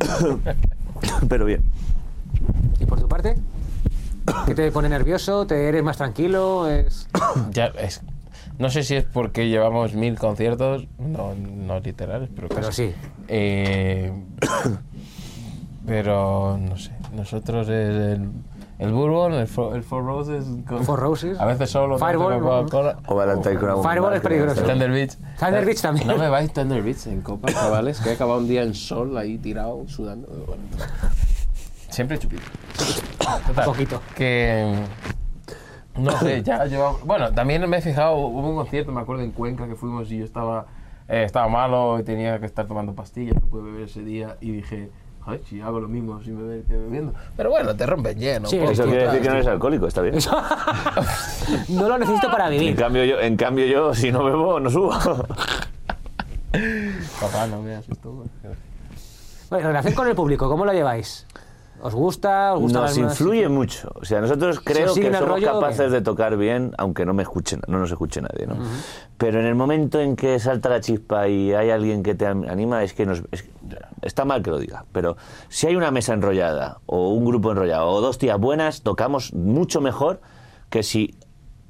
Pero 1.28 1.44
bien. 1.44 1.62
¿Y 2.80 2.86
por 2.86 3.00
tu 3.00 3.08
parte? 3.08 3.36
¿Qué 4.46 4.54
te 4.54 4.72
pone 4.72 4.88
nervioso? 4.88 5.46
¿Te 5.46 5.68
eres 5.68 5.82
más 5.84 5.96
tranquilo? 5.96 6.68
Es... 6.68 7.08
Ya, 7.52 7.66
es, 7.78 8.02
No 8.58 8.70
sé 8.70 8.82
si 8.82 8.96
es 8.96 9.04
porque 9.04 9.48
llevamos 9.48 9.92
mil 9.94 10.18
conciertos, 10.18 10.86
no, 10.98 11.34
no 11.34 11.78
literales, 11.80 12.30
pero, 12.34 12.48
Pero 12.48 12.62
casi. 12.62 12.88
sí. 12.88 12.94
Eh, 13.28 14.12
pero 15.86 16.58
no 16.58 16.76
sé, 16.76 16.90
nosotros 17.12 17.68
es 17.68 17.94
el, 18.18 18.30
el 18.78 18.92
Bourbon, 18.92 19.34
el, 19.34 19.46
Fo- 19.46 19.74
el 19.74 19.82
Four 19.82 20.04
Roses. 20.04 20.44
con- 20.66 20.84
Four 20.84 20.98
Roses. 21.00 21.38
A 21.38 21.44
veces 21.46 21.70
solo. 21.70 21.98
Fireball. 21.98 22.32
O 23.06 23.14
Valentine 23.14 23.56
con 23.58 23.82
Fireball 23.82 24.14
es 24.14 24.20
peligroso. 24.20 24.62
Thunder 24.62 24.90
Beach. 24.90 25.16
Thunder 25.38 25.64
Beach 25.64 25.80
también. 25.80 26.08
No 26.08 26.16
me 26.18 26.28
vais 26.28 26.52
Thunder 26.52 26.82
Beach 26.82 27.06
en 27.06 27.20
copa, 27.22 27.48
chavales, 27.52 28.00
que 28.00 28.10
he 28.10 28.12
acabado 28.14 28.40
un 28.40 28.48
día 28.48 28.62
en 28.62 28.74
sol 28.74 29.16
ahí 29.16 29.38
tirado, 29.38 29.84
sudando. 29.86 30.26
bueno. 30.46 30.62
Siempre 31.90 32.18
chupito. 32.18 32.42
Total, 33.46 33.64
Poquito. 33.64 34.02
Que. 34.14 34.74
No 35.98 36.12
sé, 36.18 36.42
ya 36.44 36.64
llevamos. 36.66 37.02
Bueno, 37.04 37.32
también 37.32 37.68
me 37.68 37.78
he 37.78 37.82
fijado, 37.82 38.16
hubo 38.16 38.48
un 38.50 38.56
concierto, 38.56 38.92
me 38.92 39.00
acuerdo 39.00 39.22
en 39.22 39.32
Cuenca 39.32 39.66
que 39.66 39.74
fuimos 39.76 40.10
y 40.10 40.18
yo 40.18 40.24
estaba, 40.24 40.66
eh, 41.08 41.22
estaba 41.24 41.48
malo 41.48 41.98
y 41.98 42.02
tenía 42.02 42.38
que 42.38 42.46
estar 42.46 42.66
tomando 42.66 42.94
pastillas, 42.94 43.34
no 43.40 43.46
pude 43.48 43.62
beber 43.64 43.82
ese 43.82 44.02
día 44.02 44.36
y 44.40 44.50
dije, 44.52 44.90
joder, 45.20 45.42
si 45.44 45.60
hago 45.60 45.80
lo 45.80 45.88
mismo 45.88 46.20
sin 46.22 46.36
beber 46.38 46.62
que 46.64 46.76
bebiendo. 46.76 47.14
Pero 47.36 47.50
bueno, 47.50 47.74
te 47.74 47.86
rompen 47.86 48.18
lleno. 48.18 48.48
Sí, 48.48 48.58
Eso 48.58 48.84
quiere 48.84 49.04
decir 49.06 49.22
que 49.22 49.28
no 49.28 49.34
eres 49.34 49.46
alcohólico, 49.46 49.86
está 49.86 50.02
bien. 50.02 50.16
No 51.68 51.88
lo 51.88 51.98
necesito 51.98 52.30
para 52.30 52.46
En 52.46 52.52
vivir. 52.52 52.76
cambio, 52.76 53.04
yo, 53.04 53.20
en 53.20 53.36
cambio 53.36 53.66
yo, 53.66 53.94
si 53.94 54.10
no 54.12 54.24
bebo, 54.24 54.58
no 54.60 54.68
subo. 54.70 54.90
Papá, 57.20 57.46
no 57.50 57.62
me 57.62 57.74
asustó. 57.74 58.12
güey. 58.12 58.28
Bueno, 59.50 59.68
relación 59.68 59.94
con 59.94 60.08
el 60.08 60.14
público, 60.14 60.48
¿cómo 60.48 60.64
lo 60.64 60.72
lleváis? 60.72 61.25
¿Os 61.82 61.94
gusta? 61.94 62.54
¿Os 62.54 62.60
gusta 62.62 62.80
Nos 62.80 62.96
las- 62.96 62.98
influye 62.98 63.48
mucho. 63.48 63.92
O 63.94 64.04
sea, 64.04 64.20
nosotros 64.20 64.60
creo 64.60 64.94
que 64.94 65.12
somos 65.12 65.20
rollo, 65.28 65.46
capaces 65.52 65.92
de 65.92 66.00
tocar 66.00 66.36
bien, 66.36 66.72
aunque 66.78 67.04
no 67.04 67.12
me 67.14 67.22
escuchen, 67.22 67.60
no 67.68 67.78
nos 67.78 67.90
escuche 67.90 68.20
nadie, 68.20 68.46
¿no? 68.46 68.56
Pero 69.18 69.40
en 69.40 69.46
el 69.46 69.54
momento 69.54 70.00
en 70.00 70.16
que 70.16 70.38
salta 70.40 70.68
la 70.68 70.80
chispa 70.80 71.28
y 71.28 71.52
hay 71.52 71.70
alguien 71.70 72.02
que 72.02 72.14
te 72.14 72.26
anima, 72.26 72.82
es 72.82 72.92
que 72.94 73.06
nos 73.06 73.22
es 73.30 73.44
está 74.02 74.24
mal 74.24 74.42
que 74.42 74.50
lo 74.50 74.58
diga, 74.58 74.84
pero 74.92 75.16
si 75.48 75.66
hay 75.66 75.74
una 75.76 75.90
mesa 75.90 76.12
enrollada 76.14 76.78
o 76.86 77.10
un 77.10 77.24
grupo 77.24 77.50
enrollado 77.50 77.88
o 77.88 78.00
dos 78.00 78.18
tías 78.18 78.38
buenas, 78.38 78.82
tocamos 78.82 79.32
mucho 79.34 79.80
mejor 79.80 80.20
que 80.70 80.82
si 80.82 81.16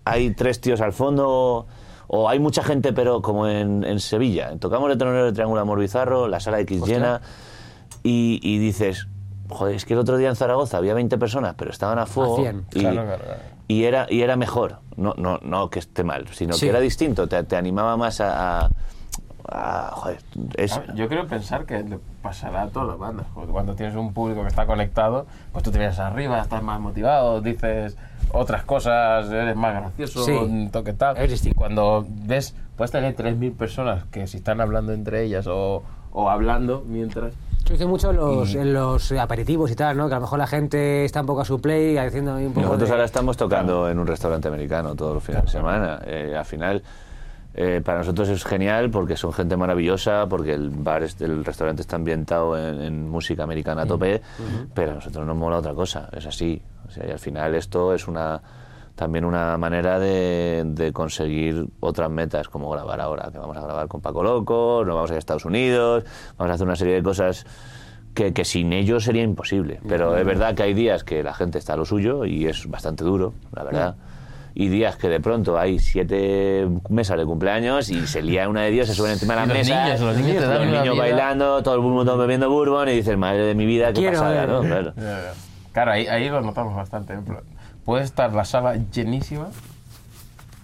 hay 0.05 0.35
tres 0.35 0.61
tíos 0.61 0.81
al 0.83 0.93
fondo 0.93 1.67
o 2.09 2.29
hay 2.29 2.39
mucha 2.39 2.63
gente, 2.63 2.93
pero 2.93 3.23
como 3.23 3.49
en, 3.49 3.83
en 3.85 3.99
Sevilla, 4.01 4.57
tocamos 4.59 4.91
el 4.91 4.99
tronero 4.99 5.25
de 5.25 5.33
Triángulo 5.33 5.61
Amor 5.61 5.81
Bizarro, 5.81 6.29
la 6.29 6.39
sala 6.41 6.61
X 6.61 6.83
llena 6.87 7.21
y, 8.03 8.39
y 8.43 8.59
dices, 8.59 9.09
joder, 9.49 9.75
es 9.77 9.85
que 9.85 9.95
el 9.95 10.01
otro 10.01 10.17
día 10.17 10.29
en 10.29 10.37
Zaragoza 10.37 10.77
había 10.79 10.95
20 10.95 11.19
personas, 11.19 11.55
pero 11.57 11.71
estaban 11.71 11.99
a 11.99 12.07
fuego. 12.07 12.37
100. 12.37 12.65
Y, 12.75 12.81
Claro, 12.81 13.05
claro, 13.05 13.25
claro. 13.25 13.41
y 13.69 13.85
era, 13.85 14.07
y 14.11 14.23
era 14.23 14.37
mejor. 14.37 14.79
No, 14.97 15.15
no, 15.17 15.39
no 15.43 15.69
que 15.71 15.79
esté 15.79 16.05
mal, 16.05 16.27
sino 16.33 16.55
Sí. 16.55 16.67
que 16.67 16.71
era 16.71 16.81
distinto, 16.81 17.27
te, 17.29 17.43
te 17.45 17.57
animaba 17.57 17.97
más 17.97 18.21
a... 18.21 18.61
a- 18.67 18.71
a- 19.49 19.91
joder, 19.93 20.19
es, 20.57 20.81
Yo 20.97 21.07
quiero 21.07 21.27
pensar 21.29 21.67
que 21.67 21.81
le 21.83 21.99
pasará 22.21 22.63
a 22.63 22.69
todas 22.69 22.89
las 22.89 22.99
bandas. 22.99 23.27
porque 23.33 23.53
Cuando 23.53 23.75
tienes 23.77 23.95
un 23.95 24.13
público 24.13 24.43
que 24.43 24.49
está 24.49 24.67
conectado, 24.67 25.27
pues 25.53 25.63
tú 25.63 25.71
te 25.71 25.79
vienes 25.79 25.99
arriba, 26.01 26.41
estás 26.41 26.63
más 26.65 26.81
motivado, 26.81 27.41
dices 27.41 27.97
otras 28.33 28.65
cosas, 28.65 29.31
eres 29.31 29.55
más 29.55 29.73
gracioso, 29.75 30.25
Sí. 30.25 30.33
un 30.33 30.71
toque 30.71 30.93
tal. 30.95 31.17
Es 31.19 31.49
cuando 31.55 32.05
ves, 32.09 32.57
puedes 32.77 32.91
tener 32.91 33.15
3.000 33.15 33.55
personas 33.57 34.05
que 34.07 34.27
si 34.27 34.39
están 34.39 34.61
hablando 34.61 34.93
entre 34.93 35.23
ellas 35.23 35.47
o, 35.47 35.85
o 36.11 36.29
hablando 36.29 36.83
mientras... 36.85 37.33
Se 37.67 37.73
dice 37.73 37.87
mucho 37.87 38.13
los, 38.13 38.55
en 38.55 38.73
los 38.73 39.11
aperitivos 39.13 39.71
y 39.71 39.75
tal, 39.75 39.97
¿no? 39.97 40.07
Que 40.09 40.15
a 40.15 40.19
lo 40.19 40.23
mejor 40.23 40.39
la 40.39 40.47
gente 40.47 41.05
está 41.05 41.21
un 41.21 41.27
poco 41.27 41.41
a 41.41 41.45
su 41.45 41.61
play, 41.61 41.97
haciendo 41.99 42.37
un 42.37 42.49
poco 42.53 42.61
Nosotros 42.61 42.89
de- 42.89 42.93
ahora 42.95 43.05
estamos 43.05 43.37
tocando 43.37 43.89
en 43.91 43.99
un 43.99 44.07
restaurante 44.07 44.47
americano 44.49 44.95
todos 44.95 45.15
los 45.15 45.25
fines 45.25 45.43
de 45.43 45.49
semana. 45.51 46.01
Eh, 46.07 46.35
al 46.39 46.45
final, 46.45 46.83
eh, 47.55 47.81
para 47.85 47.99
nosotros 47.99 48.29
es 48.29 48.45
genial 48.45 48.89
porque 48.91 49.17
son 49.17 49.33
gente 49.33 49.57
maravillosa, 49.57 50.27
porque 50.29 50.53
el 50.55 50.71
bar, 50.71 51.03
es- 51.03 51.21
el 51.21 51.45
restaurante 51.45 51.83
está 51.83 51.97
ambientado 51.97 52.57
en, 52.57 52.81
en 52.83 53.09
música 53.11 53.43
americana 53.43 53.83
a 53.83 53.87
tope, 53.87 54.23
pero 54.73 54.93
a 54.93 54.95
nosotros 54.95 55.27
nos 55.27 55.37
mola 55.37 55.57
otra 55.59 55.75
cosa, 55.75 56.09
es 56.13 56.25
así. 56.25 56.63
O 56.87 56.91
sea, 56.93 57.05
y 57.09 57.11
al 57.11 57.19
final 57.19 57.55
esto 57.57 57.93
es 57.93 58.07
una 58.07 58.41
también 58.97 59.25
una 59.27 59.57
manera 59.59 59.99
de, 60.01 60.63
de 60.65 60.93
conseguir 60.93 61.67
otras 61.81 62.11
metas, 62.11 62.49
como 62.49 62.71
grabar 62.71 63.01
ahora, 63.01 63.29
que 63.31 63.39
vamos 63.39 63.57
a 63.57 63.61
grabar 63.61 63.89
con 63.89 64.01
Paco 64.01 64.23
Loco, 64.23 64.83
nos 64.85 64.95
vamos 64.95 65.11
a 65.11 65.15
ir 65.15 65.17
a 65.17 65.19
Estados 65.19 65.45
Unidos, 65.45 66.05
vamos 66.39 66.51
a 66.51 66.55
hacer 66.55 66.67
una 66.67 66.77
serie 66.77 66.95
de 66.95 67.03
cosas 67.03 67.47
que, 68.15 68.33
que 68.33 68.47
sin 68.47 68.73
ellos 68.73 69.05
sería 69.05 69.23
imposible. 69.23 69.81
Pero 69.87 70.17
es 70.17 70.25
verdad 70.25 70.55
que 70.55 70.63
hay 70.63 70.73
días 70.75 71.05
que 71.05 71.23
la 71.23 71.35
gente 71.35 71.59
está 71.59 71.75
a 71.75 71.77
lo 71.77 71.85
suyo 71.85 72.25
y 72.25 72.47
es 72.47 72.69
bastante 72.69 73.05
duro, 73.05 73.35
la 73.55 73.63
verdad. 73.63 73.97
Y 74.55 74.69
días 74.69 74.97
que 74.97 75.11
de 75.11 75.21
pronto 75.21 75.59
hay 75.59 75.79
siete 75.79 76.67
mesas 76.89 77.19
de 77.19 77.27
cumpleaños 77.27 77.91
y 77.91 78.07
se 78.07 78.23
lía 78.23 78.49
una 78.49 78.63
de 78.63 78.71
Dios, 78.71 78.87
se 78.87 78.95
suben 78.95 79.13
encima 79.13 79.35
de 79.35 79.41
los 79.41 79.49
mesas, 79.49 79.85
niños, 79.85 80.01
los 80.01 80.17
niños 80.17 80.43
te 80.43 80.49
dan 80.49 80.69
una 80.69 80.81
niños 80.81 80.97
bailando, 80.97 81.63
todo 81.63 81.75
el 81.75 81.83
mundo 81.83 82.17
bebiendo 82.17 82.49
bourbon 82.49 82.89
y 82.89 82.93
dices, 82.93 83.19
madre 83.19 83.45
de 83.45 83.55
mi 83.55 83.67
vida, 83.67 83.89
qué 83.89 84.01
Quiero, 84.01 84.13
pasada, 84.13 84.45
eh. 84.45 84.47
¿no? 84.47 84.61
Claro. 84.63 84.95
Claro, 85.73 85.93
ahí, 85.93 86.07
ahí 86.07 86.31
lo 86.31 86.41
notamos 86.41 86.75
bastante. 86.75 87.13
en 87.13 87.25
plan, 87.27 87.41
Puede 87.87 88.05
estar 88.05 88.33
la 88.35 88.45
sala 88.45 88.77
llenísima, 88.93 89.49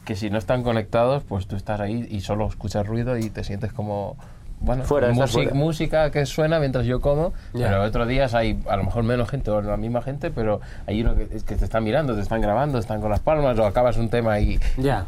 que 0.05 0.15
si 0.17 0.29
no 0.29 0.37
están 0.37 0.63
conectados, 0.63 1.23
pues 1.23 1.47
tú 1.47 1.57
estás 1.57 1.81
ahí 1.81 2.07
y 2.11 2.21
solo 2.21 2.47
escuchas 2.49 2.87
ruido 2.87 3.17
y 3.17 3.31
te 3.31 3.45
sientes 3.45 3.73
como... 3.73 4.17
Bueno, 4.61 4.85
Fuera, 4.85 5.13
fuera. 5.27 5.55
música 5.55 6.11
que 6.13 6.25
suena 6.25 6.61
mientras 6.61 6.87
yo 6.87 7.01
como, 7.01 7.33
Ya. 7.53 7.67
pero 7.67 7.83
otros 7.83 8.07
días 8.07 8.33
hay 8.35 8.61
a 8.69 8.77
lo 8.77 8.85
mejor 8.85 9.03
menos 9.03 9.29
gente 9.29 9.51
o 9.51 9.61
la 9.61 9.77
misma 9.77 10.03
gente, 10.03 10.31
pero 10.31 10.61
hay 10.87 11.01
uno 11.01 11.17
que, 11.17 11.27
es 11.33 11.43
que 11.43 11.57
te 11.57 11.65
están 11.65 11.83
mirando, 11.83 12.15
te 12.15 12.21
están 12.21 12.41
grabando, 12.41 12.79
están 12.79 13.01
con 13.01 13.11
las 13.11 13.19
palmas 13.19 13.59
o 13.59 13.65
acabas 13.67 13.97
un 13.97 14.09
tema 14.09 14.39
y, 14.39 14.61
Ya. 14.79 15.07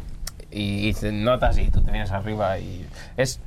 y, 0.51 0.93
notas 1.13 1.57
y 1.57 1.69
tú 1.69 1.81
te 1.81 1.91
vienes 1.91 2.11
arriba 2.11 2.59
y 2.59 2.85
es, 3.15 3.39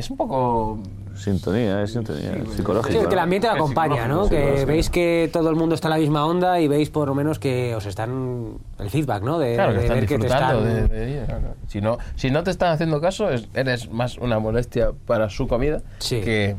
es 0.00 0.10
un 0.10 0.16
poco... 0.16 0.78
Sintonía, 1.14 1.82
es 1.82 1.92
sintonía, 1.92 2.32
Sí, 2.34 2.40
Sí, 2.50 2.56
psicológico. 2.58 3.06
que 3.08 3.14
el 3.14 3.18
ambiente 3.18 3.46
lo 3.48 3.54
acompaña, 3.54 4.08
¿no? 4.08 4.28
Que 4.28 4.64
veis 4.64 4.88
que 4.88 5.28
todo 5.32 5.50
el 5.50 5.56
mundo 5.56 5.74
está 5.74 5.88
en 5.88 5.90
la 5.94 5.98
misma 5.98 6.24
onda 6.24 6.60
y 6.60 6.68
veis 6.68 6.88
por 6.88 7.08
lo 7.08 7.14
menos 7.14 7.38
que 7.38 7.74
os 7.74 7.84
están... 7.84 8.54
El 8.78 8.88
feedback, 8.90 9.22
¿no? 9.22 9.38
De, 9.38 9.54
Claro, 9.54 9.72
que 9.72 9.78
de 9.78 9.82
están 9.84 9.96
ver 9.98 10.08
que 10.08 10.18
te 10.18 10.24
disfrutando 10.24 10.66
están... 10.66 10.88
de, 10.88 10.94
de 10.94 11.12
ello, 11.18 11.26
claro. 11.26 11.54
Si 11.66 11.80
no, 11.82 11.98
si 12.16 12.30
no 12.30 12.42
te 12.42 12.50
están 12.50 12.72
haciendo 12.72 13.00
caso, 13.00 13.28
es- 13.30 13.48
eres 13.54 13.90
más 13.90 14.16
una 14.18 14.38
molestia 14.38 14.92
para 15.06 15.28
su 15.28 15.46
comida 15.46 15.82
Sí. 15.98 16.20
que... 16.22 16.56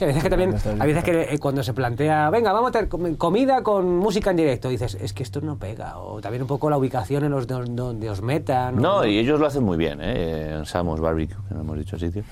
Sí, 0.00 0.04
a 0.04 0.06
veces 0.06 0.22
que 0.22 0.30
también, 0.30 0.54
a 0.78 0.86
veces 0.86 1.04
que 1.04 1.34
eh, 1.34 1.38
cuando 1.38 1.62
se 1.62 1.74
plantea, 1.74 2.30
venga, 2.30 2.52
vamos 2.54 2.70
a 2.70 2.72
tener 2.72 2.88
com- 2.88 3.16
comida 3.16 3.62
con 3.62 3.98
música 3.98 4.30
en 4.30 4.38
directo, 4.38 4.70
dices, 4.70 4.94
es 4.98 5.12
que 5.12 5.22
esto 5.22 5.42
no 5.42 5.58
pega. 5.58 5.98
O 5.98 6.22
también 6.22 6.40
un 6.40 6.48
poco 6.48 6.70
la 6.70 6.78
ubicación 6.78 7.22
en 7.24 7.32
los 7.32 7.46
do- 7.46 7.64
donde 7.66 8.08
os 8.08 8.22
metan. 8.22 8.76
No, 8.76 9.00
o- 9.00 9.04
y 9.04 9.18
ellos 9.18 9.38
lo 9.38 9.46
hacen 9.46 9.62
muy 9.62 9.76
bien, 9.76 9.98
¿eh? 10.00 10.54
En 10.56 10.64
Sam's 10.64 11.00
Barbecue, 11.00 11.36
que 11.48 11.54
no 11.54 11.60
hemos 11.60 11.76
dicho 11.76 11.96
el 11.96 12.00
sitio. 12.00 12.24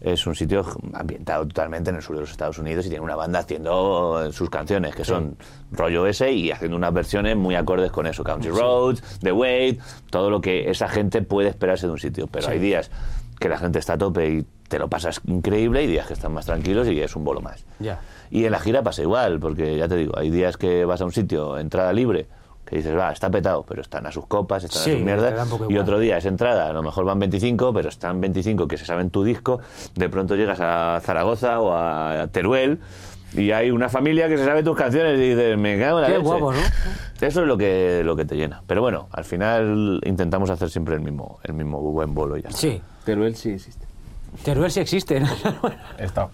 Es 0.00 0.26
un 0.26 0.34
sitio 0.34 0.64
ambientado 0.94 1.46
totalmente 1.46 1.90
en 1.90 1.96
el 1.96 2.02
sur 2.02 2.14
de 2.16 2.22
los 2.22 2.30
Estados 2.30 2.56
Unidos 2.58 2.86
y 2.86 2.88
tiene 2.88 3.04
una 3.04 3.16
banda 3.16 3.40
haciendo 3.40 4.32
sus 4.32 4.48
canciones, 4.48 4.94
que 4.94 5.04
son 5.04 5.36
rollo 5.72 6.06
ese 6.06 6.32
y 6.32 6.50
haciendo 6.50 6.78
unas 6.78 6.94
versiones 6.94 7.36
muy 7.36 7.54
acordes 7.54 7.90
con 7.92 8.06
eso. 8.06 8.24
Country 8.24 8.48
Roads, 8.50 9.18
The 9.20 9.32
Wait, 9.32 9.78
todo 10.08 10.30
lo 10.30 10.40
que 10.40 10.70
esa 10.70 10.88
gente 10.88 11.20
puede 11.20 11.50
esperarse 11.50 11.86
de 11.86 11.92
un 11.92 11.98
sitio. 11.98 12.28
Pero 12.28 12.46
Sí. 12.46 12.52
hay 12.52 12.58
días 12.60 12.90
que 13.38 13.50
la 13.50 13.58
gente 13.58 13.78
está 13.78 13.92
a 13.92 13.98
tope 13.98 14.26
y 14.26 14.46
te 14.70 14.78
lo 14.78 14.88
pasas 14.88 15.20
increíble 15.26 15.82
y 15.82 15.88
días 15.88 16.06
que 16.06 16.12
están 16.14 16.32
más 16.32 16.46
tranquilos 16.46 16.86
y 16.88 17.00
es 17.00 17.16
un 17.16 17.24
bolo 17.24 17.40
más. 17.40 17.64
Ya. 17.80 17.98
Y 18.30 18.44
en 18.44 18.52
la 18.52 18.60
gira 18.60 18.82
pasa 18.84 19.02
igual, 19.02 19.40
porque 19.40 19.76
ya 19.76 19.88
te 19.88 19.96
digo, 19.96 20.16
hay 20.16 20.30
días 20.30 20.56
que 20.56 20.84
vas 20.84 21.00
a 21.00 21.04
un 21.04 21.10
sitio, 21.12 21.58
entrada 21.58 21.92
libre, 21.92 22.28
que 22.64 22.76
dices, 22.76 22.96
va, 22.96 23.10
está 23.10 23.28
petado, 23.30 23.64
pero 23.64 23.80
están 23.82 24.06
a 24.06 24.12
sus 24.12 24.26
copas, 24.26 24.62
están 24.62 24.82
Sí, 24.82 24.90
a 24.90 24.94
sus 24.94 25.02
mierdas. 25.02 25.48
Y 25.68 25.76
otro 25.76 25.98
día 25.98 26.18
es 26.18 26.24
entrada, 26.24 26.70
a 26.70 26.72
lo 26.72 26.84
mejor 26.84 27.04
van 27.04 27.18
25, 27.18 27.72
pero 27.74 27.88
están 27.88 28.20
25 28.20 28.68
que 28.68 28.78
se 28.78 28.84
saben 28.84 29.10
tu 29.10 29.24
disco. 29.24 29.58
De 29.96 30.08
pronto 30.08 30.36
llegas 30.36 30.60
a 30.60 31.00
Zaragoza 31.02 31.58
o 31.60 31.72
a 31.74 32.28
Teruel 32.30 32.78
y 33.34 33.50
hay 33.50 33.72
una 33.72 33.88
familia 33.88 34.28
que 34.28 34.38
se 34.38 34.44
sabe 34.44 34.62
tus 34.62 34.76
canciones 34.76 35.18
y 35.18 35.30
dices, 35.30 35.58
me 35.58 35.76
cago 35.80 35.98
en 35.98 36.02
la 36.02 36.06
Qué 36.08 36.14
leche". 36.18 36.24
guapo, 36.24 36.52
¿no? 36.52 36.58
Eso 37.20 37.40
es 37.42 37.46
lo 37.48 37.58
que, 37.58 38.02
lo 38.04 38.14
que 38.14 38.24
te 38.24 38.36
llena. 38.36 38.62
Pero 38.68 38.80
bueno, 38.82 39.08
al 39.10 39.24
final 39.24 40.00
intentamos 40.04 40.48
hacer 40.50 40.70
siempre 40.70 40.94
el 40.94 41.00
mismo, 41.00 41.40
el 41.42 41.54
mismo 41.54 41.80
buen 41.80 42.14
bolo 42.14 42.36
y 42.36 42.42
ya. 42.42 42.52
Sí. 42.52 42.80
Pero 43.04 43.26
él 43.26 43.34
sí 43.34 43.50
existe. 43.50 43.86
Teruel 44.44 44.70
sí 44.70 44.80
existe. 44.80 45.20
¿no? 45.20 45.28
Está. 45.98 46.28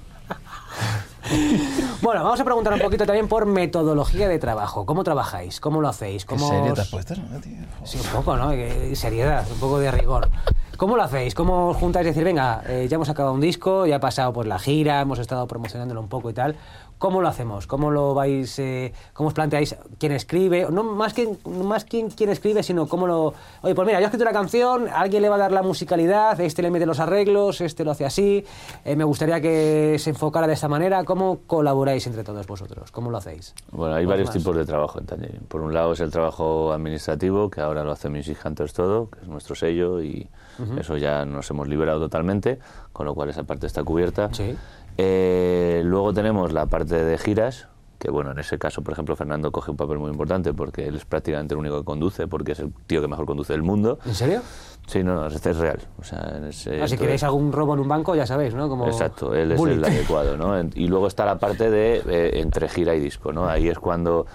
bueno, 2.02 2.22
vamos 2.22 2.38
a 2.38 2.44
preguntar 2.44 2.72
un 2.74 2.80
poquito 2.80 3.04
también 3.04 3.26
por 3.28 3.46
metodología 3.46 4.28
de 4.28 4.38
trabajo. 4.38 4.86
¿Cómo 4.86 5.02
trabajáis? 5.02 5.60
¿Cómo 5.60 5.80
lo 5.80 5.88
hacéis? 5.88 6.24
¿Qué 6.24 6.36
¿Cómo 6.36 6.48
serio 6.48 6.72
os- 6.72 6.74
te 6.74 6.80
has 6.82 6.88
puesto, 6.88 7.14
no, 7.16 7.40
tío? 7.40 7.56
Sí, 7.84 7.98
un 7.98 8.06
poco, 8.12 8.36
¿no? 8.36 8.50
Que- 8.50 8.94
Seriedad, 8.94 9.44
un 9.50 9.58
poco 9.58 9.78
de 9.78 9.90
rigor. 9.90 10.28
¿Cómo 10.76 10.96
lo 10.96 11.02
hacéis? 11.02 11.34
¿Cómo 11.34 11.68
os 11.70 11.76
juntáis 11.78 12.04
y 12.06 12.10
decir, 12.10 12.22
venga, 12.22 12.62
eh, 12.68 12.86
ya 12.88 12.96
hemos 12.96 13.08
acabado 13.08 13.34
un 13.34 13.40
disco, 13.40 13.86
ya 13.86 13.96
ha 13.96 14.00
pasado 14.00 14.32
por 14.34 14.46
la 14.46 14.58
gira, 14.58 15.00
hemos 15.00 15.18
estado 15.18 15.46
promocionándolo 15.48 16.00
un 16.00 16.08
poco 16.08 16.28
y 16.30 16.34
tal? 16.34 16.54
¿Cómo 16.98 17.20
lo 17.20 17.28
hacemos? 17.28 17.66
¿Cómo 17.66 17.90
lo 17.90 18.14
vais, 18.14 18.58
eh, 18.58 18.92
cómo 19.12 19.28
os 19.28 19.34
planteáis 19.34 19.76
quién 19.98 20.12
escribe? 20.12 20.66
No 20.70 20.82
más 20.82 21.12
que 21.12 21.28
más 21.44 21.84
quién, 21.84 22.08
quién 22.08 22.30
escribe, 22.30 22.62
sino 22.62 22.86
cómo 22.86 23.06
lo... 23.06 23.34
Oye, 23.60 23.74
pues 23.74 23.86
mira, 23.86 23.98
yo 24.00 24.04
he 24.04 24.06
escrito 24.06 24.24
una 24.24 24.32
canción, 24.32 24.88
alguien 24.88 25.22
le 25.22 25.28
va 25.28 25.34
a 25.34 25.38
dar 25.38 25.52
la 25.52 25.62
musicalidad, 25.62 26.40
este 26.40 26.62
le 26.62 26.70
mete 26.70 26.86
los 26.86 26.98
arreglos, 26.98 27.60
este 27.60 27.84
lo 27.84 27.90
hace 27.90 28.06
así, 28.06 28.44
eh, 28.84 28.96
me 28.96 29.04
gustaría 29.04 29.40
que 29.40 29.96
se 29.98 30.10
enfocara 30.10 30.46
de 30.46 30.54
esta 30.54 30.68
manera. 30.68 31.04
¿Cómo 31.04 31.40
colaboráis 31.46 32.06
entre 32.06 32.24
todos 32.24 32.46
vosotros? 32.46 32.90
¿Cómo 32.90 33.10
lo 33.10 33.18
hacéis? 33.18 33.54
Bueno, 33.72 33.94
hay 33.94 34.06
varios 34.06 34.28
más. 34.28 34.36
tipos 34.36 34.56
de 34.56 34.64
trabajo 34.64 34.98
en 34.98 35.06
Tangerine. 35.06 35.40
Por 35.48 35.60
un 35.60 35.74
lado 35.74 35.92
es 35.92 36.00
el 36.00 36.10
trabajo 36.10 36.72
administrativo, 36.72 37.50
que 37.50 37.60
ahora 37.60 37.84
lo 37.84 37.92
hace 37.92 38.08
Music 38.08 38.38
Hunters 38.42 38.72
todo, 38.72 39.10
que 39.10 39.20
es 39.20 39.28
nuestro 39.28 39.54
sello, 39.54 40.02
y 40.02 40.28
eso 40.78 40.96
ya 40.96 41.26
nos 41.26 41.50
hemos 41.50 41.68
liberado 41.68 42.00
totalmente, 42.00 42.58
con 42.92 43.04
lo 43.04 43.14
cual 43.14 43.28
esa 43.28 43.42
parte 43.42 43.66
está 43.66 43.84
cubierta. 43.84 44.32
Sí. 44.32 44.56
Eh, 44.98 45.82
luego 45.84 46.12
tenemos 46.12 46.52
la 46.52 46.66
parte 46.66 47.02
de 47.04 47.18
giras, 47.18 47.68
que 47.98 48.10
bueno, 48.10 48.30
en 48.32 48.38
ese 48.38 48.58
caso, 48.58 48.82
por 48.82 48.92
ejemplo, 48.92 49.16
Fernando 49.16 49.50
coge 49.52 49.70
un 49.70 49.76
papel 49.76 49.98
muy 49.98 50.10
importante 50.10 50.52
porque 50.52 50.86
él 50.86 50.96
es 50.96 51.04
prácticamente 51.04 51.54
el 51.54 51.58
único 51.60 51.78
que 51.78 51.84
conduce, 51.84 52.26
porque 52.28 52.52
es 52.52 52.60
el 52.60 52.72
tío 52.86 53.00
que 53.00 53.08
mejor 53.08 53.26
conduce 53.26 53.52
del 53.52 53.62
mundo. 53.62 53.98
¿En 54.04 54.14
serio? 54.14 54.40
Sí, 54.86 55.02
no, 55.02 55.14
no, 55.14 55.26
este 55.26 55.50
es 55.50 55.56
real. 55.56 55.80
O 55.98 56.04
sea, 56.04 56.34
en 56.36 56.44
ese- 56.44 56.80
Ah, 56.80 56.86
si 56.88 56.96
queréis 56.96 57.22
algún 57.24 57.50
robo 57.52 57.74
en 57.74 57.80
un 57.80 57.88
banco, 57.88 58.14
ya 58.14 58.26
sabéis, 58.26 58.54
¿no? 58.54 58.68
Como 58.68 58.86
Exacto, 58.86 59.34
él 59.34 59.50
es 59.52 59.60
el 59.60 59.84
adecuado, 59.84 60.36
¿no? 60.36 60.58
Y 60.74 60.86
luego 60.86 61.08
está 61.08 61.24
la 61.24 61.38
parte 61.38 61.70
de 61.70 62.02
eh, 62.06 62.40
entre 62.40 62.68
gira 62.68 62.94
y 62.94 63.00
disco, 63.00 63.32
¿no? 63.32 63.48
Ahí 63.48 63.68
es 63.68 63.78
cuando 63.78 64.26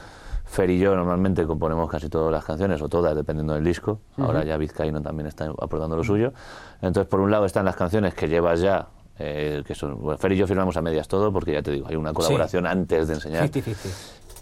Fer 0.43 0.70
y 0.70 0.80
yo 0.80 0.93
normalmente 0.93 1.45
componemos 1.45 1.89
casi 1.89 2.09
todas 2.09 2.32
las 2.32 2.43
canciones, 2.43 2.82
o 2.82 2.89
todas, 2.89 3.16
dependiendo 3.16 3.53
del 3.53 3.64
disco. 3.64 4.01
Ahora 4.18 4.43
ya 4.43 4.57
Vizcaíno 4.57 5.01
también 5.01 5.28
está 5.28 5.45
aportando 5.45 5.95
lo 5.95 6.03
suyo. 6.03 6.34
Entonces, 6.82 7.05
por 7.09 7.22
un 7.22 7.32
lado 7.32 7.45
están 7.45 7.64
las 7.64 7.78
canciones 7.78 8.14
que 8.14 8.28
llevas 8.28 8.59
ya, 8.59 8.88
eh, 9.22 9.63
que 9.65 9.76
son... 9.76 10.01
Bueno, 10.01 10.17
Fer 10.17 10.32
y 10.32 10.38
yo 10.38 10.47
firmamos 10.47 10.76
a 10.78 10.82
medias 10.82 11.07
todo, 11.07 11.32
porque 11.32 11.53
ya 11.53 11.61
te 11.61 11.72
digo, 11.72 11.88
hay 11.88 11.95
una 11.95 12.13
colaboración 12.13 12.65
antes 12.65 13.07
de 13.07 13.13
enseñar. 13.15 13.49
50-50. 13.49 13.76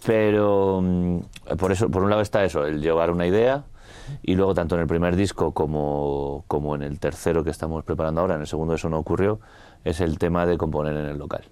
Pero 0.05 0.82
mm, 0.82 1.19
por 1.57 1.71
eso, 1.71 1.89
por 1.89 2.03
un 2.03 2.09
lado 2.09 2.21
está 2.21 2.43
eso, 2.43 2.65
el 2.65 2.82
llevar 2.82 3.11
una 3.11 3.27
idea, 3.27 3.63
y 4.23 4.36
luego 4.36 4.53
tanto 4.53 4.75
en 4.75 4.82
el 4.82 4.88
primer 4.88 5.15
disco 5.15 5.51
como, 5.51 6.43
como 6.47 6.75
en 6.75 6.84
el 6.84 6.99
tercero 6.99 7.43
que 7.43 7.49
estamos 7.49 7.84
preparando 7.84 8.21
ahora, 8.21 8.36
en 8.36 8.41
el 8.41 8.47
segundo 8.47 8.73
eso 8.73 8.89
no 8.89 8.97
ocurrió, 8.97 9.39
es 9.84 10.01
el 10.01 10.17
tema 10.17 10.45
de 10.45 10.57
componer 10.57 10.95
en 10.95 11.05
el 11.05 11.17
local. 11.17 11.43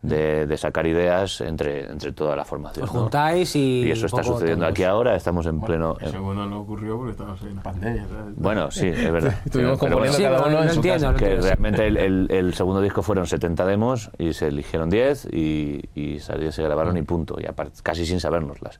De, 0.00 0.46
de 0.46 0.56
sacar 0.56 0.86
ideas 0.86 1.40
entre, 1.40 1.86
entre 1.90 2.12
toda 2.12 2.36
la 2.36 2.44
formación. 2.44 2.84
Os 2.84 2.94
¿no? 2.94 3.00
juntáis 3.00 3.56
y 3.56 3.82
Y 3.82 3.90
eso 3.90 4.06
está 4.06 4.22
sucediendo 4.22 4.62
todos. 4.64 4.70
aquí 4.70 4.84
ahora, 4.84 5.16
estamos 5.16 5.44
en 5.46 5.60
pleno... 5.60 5.96
El 5.98 6.06
en- 6.06 6.12
segundo 6.12 6.46
no 6.46 6.60
ocurrió 6.60 6.96
porque 6.96 7.10
estábamos 7.10 7.42
en 7.42 7.56
pandemia. 7.56 8.06
¿sabes? 8.08 8.36
bueno, 8.36 8.70
sí, 8.70 8.86
es 8.86 9.10
verdad. 9.12 9.34
Estuvimos 9.44 9.76
componiendo 9.76 10.16
bueno, 10.16 10.16
Sí, 10.16 10.22
cada 10.22 10.38
no, 10.38 10.46
uno 10.46 10.56
no 10.58 10.62
en 10.62 10.68
su 10.70 10.74
entiendo, 10.76 11.06
casa. 11.08 11.18
que 11.18 11.24
entiendo, 11.24 11.42
sí. 11.42 11.48
realmente 11.48 11.86
el, 11.88 11.96
el- 11.96 12.26
el 12.30 12.54
segundo 12.54 12.80
disco 12.80 13.02
fueron 13.02 13.26
70 13.26 13.66
demos 13.66 14.10
y 14.18 14.34
se 14.34 14.46
eligieron 14.46 14.88
10 14.88 15.28
y, 15.32 15.82
y 15.96 16.20
salió- 16.20 16.52
se 16.52 16.62
grabaron 16.62 16.96
y 16.96 17.02
punto, 17.02 17.36
y 17.40 17.46
aparte, 17.46 17.80
casi 17.82 18.06
sin 18.06 18.20
sabérnoslas. 18.20 18.78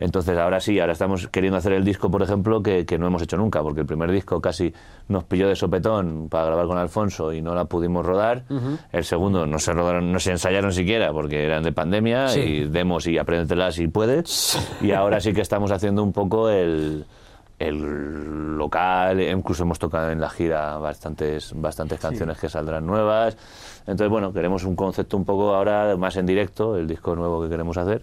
Entonces 0.00 0.36
ahora 0.38 0.58
sí, 0.60 0.80
ahora 0.80 0.94
estamos 0.94 1.28
queriendo 1.28 1.58
hacer 1.58 1.72
el 1.74 1.84
disco, 1.84 2.10
por 2.10 2.22
ejemplo, 2.22 2.62
que, 2.62 2.84
que 2.86 2.98
no 2.98 3.06
hemos 3.06 3.22
hecho 3.22 3.36
nunca, 3.36 3.62
porque 3.62 3.82
el 3.82 3.86
primer 3.86 4.10
disco 4.10 4.40
casi 4.40 4.72
nos 5.08 5.24
pilló 5.24 5.46
de 5.46 5.54
sopetón 5.54 6.28
para 6.28 6.46
grabar 6.46 6.66
con 6.66 6.78
Alfonso 6.78 7.32
y 7.32 7.42
no 7.42 7.54
la 7.54 7.66
pudimos 7.66 8.04
rodar. 8.04 8.44
El 8.92 9.04
segundo 9.04 9.46
no 9.46 9.58
se 9.58 9.72
rodaron, 9.74 10.10
no 10.10 10.18
se 10.18 10.32
ensayaron 10.32 10.72
siquiera 10.72 11.12
porque 11.12 11.44
eran 11.44 11.62
de 11.62 11.72
pandemia 11.72 12.28
Sí. 12.28 12.40
y 12.40 12.64
demos 12.64 13.06
y 13.06 13.18
apréndetelas 13.18 13.74
si 13.76 13.86
puedes. 13.88 14.58
Y 14.80 14.92
ahora 14.92 15.20
sí 15.20 15.32
que 15.34 15.42
estamos 15.42 15.70
haciendo 15.70 16.02
un 16.02 16.12
poco 16.12 16.48
el, 16.48 17.04
el 17.58 18.56
local, 18.56 19.20
incluso 19.20 19.64
hemos 19.64 19.78
tocado 19.78 20.10
en 20.10 20.20
la 20.20 20.30
gira 20.30 20.78
bastantes, 20.78 21.52
bastantes 21.54 22.00
canciones 22.00 22.38
que 22.38 22.48
saldrán 22.48 22.86
nuevas. 22.86 23.36
Entonces, 23.82 24.08
bueno, 24.08 24.32
queremos 24.32 24.64
un 24.64 24.76
concepto 24.76 25.16
un 25.18 25.24
poco 25.26 25.54
ahora 25.54 25.94
más 25.96 26.16
en 26.16 26.24
directo, 26.26 26.76
el 26.76 26.86
disco 26.88 27.14
nuevo 27.14 27.42
que 27.42 27.48
queremos 27.50 27.76
hacer, 27.76 28.02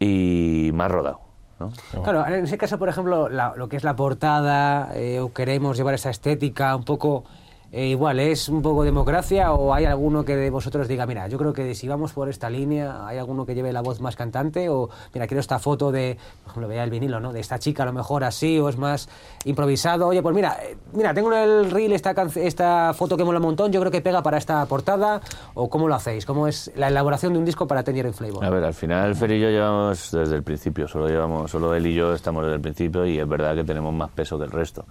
y 0.00 0.70
más 0.74 0.90
rodado. 0.90 1.20
¿no? 1.60 1.70
Claro, 2.02 2.26
en 2.26 2.44
ese 2.44 2.56
caso, 2.56 2.78
por 2.78 2.88
ejemplo, 2.88 3.28
la- 3.28 3.52
lo 3.54 3.68
que 3.68 3.76
es 3.76 3.84
la 3.84 3.94
portada, 3.94 4.90
eh, 4.94 5.20
o 5.20 5.32
queremos 5.34 5.76
llevar 5.76 5.92
esa 5.94 6.08
estética 6.08 6.74
un 6.74 6.84
poco 6.84 7.24
eh, 7.72 7.86
igual, 7.86 8.18
¿es 8.18 8.48
un 8.48 8.62
poco 8.62 8.82
democracia 8.82 9.52
o 9.52 9.72
hay 9.72 9.84
alguno 9.84 10.24
que 10.24 10.34
de 10.34 10.50
vosotros 10.50 10.88
diga, 10.88 11.06
mira, 11.06 11.28
yo 11.28 11.38
creo 11.38 11.52
que 11.52 11.74
si 11.74 11.86
vamos 11.86 12.12
por 12.12 12.28
esta 12.28 12.50
línea, 12.50 13.06
hay 13.06 13.18
alguno 13.18 13.46
que 13.46 13.54
lleve 13.54 13.72
la 13.72 13.80
voz 13.80 14.00
más 14.00 14.16
cantante 14.16 14.68
o, 14.68 14.90
mira, 15.14 15.26
quiero 15.26 15.40
esta 15.40 15.58
foto 15.58 15.92
de, 15.92 16.18
por 16.42 16.50
ejemplo, 16.50 16.68
veía 16.68 16.82
el 16.82 16.90
vinilo, 16.90 17.20
¿no? 17.20 17.32
De 17.32 17.40
esta 17.40 17.58
chica 17.60 17.84
a 17.84 17.86
lo 17.86 17.92
mejor 17.92 18.24
así 18.24 18.58
o 18.58 18.68
es 18.68 18.76
más 18.76 19.08
improvisado. 19.44 20.08
Oye, 20.08 20.20
pues 20.20 20.34
mira, 20.34 20.58
eh, 20.62 20.76
mira, 20.92 21.14
tengo 21.14 21.32
en 21.32 21.38
el 21.38 21.70
reel 21.70 21.92
esta, 21.92 22.12
esta 22.36 22.92
foto 22.92 23.16
que 23.16 23.24
mola 23.24 23.38
un 23.38 23.44
montón, 23.44 23.70
yo 23.70 23.80
creo 23.80 23.92
que 23.92 24.00
pega 24.00 24.22
para 24.22 24.38
esta 24.38 24.66
portada 24.66 25.20
o 25.54 25.70
cómo 25.70 25.86
lo 25.86 25.94
hacéis, 25.94 26.26
cómo 26.26 26.48
es 26.48 26.72
la 26.74 26.88
elaboración 26.88 27.34
de 27.34 27.38
un 27.38 27.44
disco 27.44 27.66
para 27.66 27.84
Tangerine 27.84 28.12
Flavor. 28.12 28.44
A 28.44 28.50
ver, 28.50 28.64
al 28.64 28.74
final 28.74 29.14
Fer 29.14 29.30
y 29.30 29.40
yo 29.40 29.48
llevamos 29.48 30.10
desde 30.10 30.34
el 30.34 30.42
principio, 30.42 30.88
solo 30.88 31.08
llevamos, 31.08 31.50
solo 31.50 31.74
él 31.74 31.86
y 31.86 31.94
yo 31.94 32.14
estamos 32.14 32.42
desde 32.42 32.56
el 32.56 32.60
principio 32.60 33.06
y 33.06 33.18
es 33.18 33.28
verdad 33.28 33.54
que 33.54 33.64
tenemos 33.64 33.94
más 33.94 34.10
peso 34.10 34.38
que 34.38 34.44
el 34.44 34.50
resto. 34.50 34.84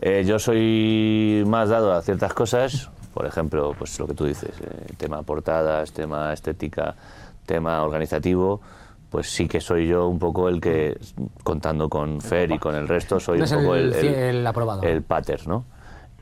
Eh, 0.00 0.24
yo 0.26 0.38
soy 0.38 1.42
más 1.46 1.68
dado 1.68 1.92
a 1.92 2.02
ciertas 2.02 2.34
cosas, 2.34 2.90
por 3.14 3.26
ejemplo, 3.26 3.74
pues 3.78 3.98
lo 3.98 4.06
que 4.06 4.14
tú 4.14 4.24
dices, 4.26 4.50
eh, 4.60 4.92
tema 4.98 5.22
portadas, 5.22 5.92
tema 5.92 6.32
estética, 6.32 6.94
tema 7.46 7.82
organizativo, 7.82 8.60
pues 9.10 9.30
sí 9.30 9.48
que 9.48 9.60
soy 9.60 9.86
yo 9.88 10.06
un 10.08 10.18
poco 10.18 10.48
el 10.48 10.60
que, 10.60 10.98
contando 11.42 11.88
con 11.88 12.20
Fer 12.20 12.50
y 12.52 12.58
con 12.58 12.74
el 12.74 12.88
resto, 12.88 13.18
soy 13.20 13.40
un 13.40 13.48
poco 13.48 13.74
el- 13.74 13.92
el, 13.94 14.14
el 14.38 14.46
aprobado. 14.46 14.82
el 14.82 15.02
pater, 15.02 15.46
¿no? 15.48 15.64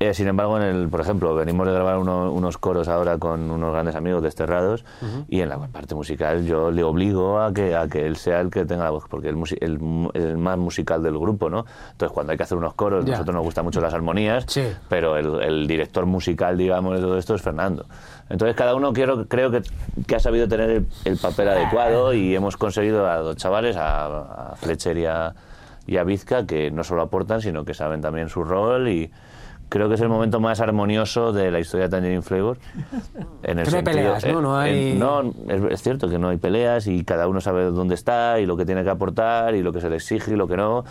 Eh, 0.04 0.12
sin 0.12 0.28
embargo, 0.28 0.58
en 0.58 0.64
el, 0.64 0.88
por 0.90 1.00
ejemplo, 1.00 1.34
venimos 1.34 1.66
de 1.66 1.72
grabar 1.72 1.96
uno- 1.96 2.30
unos 2.30 2.58
coros 2.58 2.88
ahora 2.88 3.16
con 3.16 3.50
unos 3.50 3.72
grandes 3.72 3.94
amigos 3.94 4.22
desterrados 4.22 4.84
y 5.28 5.40
en 5.40 5.48
la 5.48 5.56
parte 5.68 5.94
musical 5.94 6.44
yo 6.44 6.70
le 6.70 6.82
obligo 6.82 7.40
a 7.40 7.54
que, 7.54 7.74
a 7.74 7.88
que 7.88 8.06
él 8.06 8.16
sea 8.16 8.40
el 8.40 8.50
que 8.50 8.66
tenga 8.66 8.84
la 8.84 8.90
voz, 8.90 9.04
porque 9.08 9.28
el, 9.30 9.36
musi- 9.36 9.56
el, 9.62 9.78
mu- 9.78 10.10
el 10.12 10.36
más 10.36 10.58
musical 10.58 11.02
del 11.02 11.18
grupo, 11.18 11.48
¿no? 11.48 11.64
Entonces, 11.92 12.12
cuando 12.12 12.32
hay 12.32 12.36
que 12.36 12.42
hacer 12.42 12.58
unos 12.58 12.74
coros, 12.74 13.04
Ya. 13.06 13.12
nosotros 13.12 13.34
nos 13.34 13.44
gustan 13.44 13.64
mucho 13.64 13.80
las 13.80 13.94
armonías, 13.94 14.44
Sí. 14.46 14.64
pero 14.90 15.16
el, 15.16 15.40
el 15.42 15.66
director 15.66 16.04
musical, 16.04 16.58
digamos, 16.58 16.96
de 16.96 17.00
todo 17.00 17.16
esto 17.16 17.34
es 17.34 17.40
Fernando. 17.40 17.86
Entonces, 18.28 18.54
cada 18.56 18.74
uno 18.74 18.92
quiero, 18.92 19.26
creo 19.26 19.50
que, 19.50 19.62
que 20.06 20.16
ha 20.16 20.20
sabido 20.20 20.48
tener 20.48 20.68
el, 20.70 20.86
el 21.06 21.16
papel 21.16 21.48
adecuado 21.48 22.12
y 22.12 22.34
hemos 22.34 22.56
conseguido 22.58 23.08
a 23.08 23.16
dos 23.18 23.36
chavales, 23.36 23.76
a, 23.76 24.50
a 24.52 24.56
Fletcher 24.56 24.98
y 24.98 25.06
a, 25.06 25.34
y 25.86 25.96
a 25.96 26.04
Vizca, 26.04 26.44
que 26.46 26.70
no 26.70 26.84
solo 26.84 27.00
aportan, 27.02 27.40
sino 27.40 27.64
que 27.64 27.72
saben 27.72 28.02
también 28.02 28.28
su 28.28 28.44
rol 28.44 28.88
y 28.88 29.10
creo 29.74 29.88
que 29.88 29.96
es 29.96 30.00
el 30.00 30.08
momento 30.08 30.38
más 30.38 30.60
armonioso 30.60 31.32
de 31.32 31.50
la 31.50 31.58
historia 31.58 31.86
de 31.86 31.90
Tangerine 31.90 32.22
Flavor. 32.22 32.58
En 33.42 33.58
el 33.58 33.64
Que 33.64 33.70
no 33.72 33.76
hay 33.78 33.82
sentido- 33.82 33.84
peleas, 33.84 34.24
¿no? 34.26 34.40
No 34.40 34.56
hay- 34.56 34.92
en- 34.92 34.98
no, 35.00 35.20
es, 35.48 35.62
es 35.72 35.82
cierto 35.82 36.08
que 36.08 36.16
no 36.16 36.28
hay 36.28 36.36
peleas 36.36 36.86
y 36.86 37.02
cada 37.04 37.26
uno 37.26 37.40
sabe 37.40 37.64
dónde 37.64 37.96
está 37.96 38.38
y 38.38 38.46
lo 38.46 38.56
que 38.56 38.64
tiene 38.64 38.84
que 38.84 38.90
aportar 38.90 39.56
y 39.56 39.62
lo 39.64 39.72
que 39.72 39.80
se 39.80 39.90
le 39.90 39.96
exige 39.96 40.32
y 40.32 40.36
lo 40.36 40.46
que 40.46 40.56
no. 40.56 40.84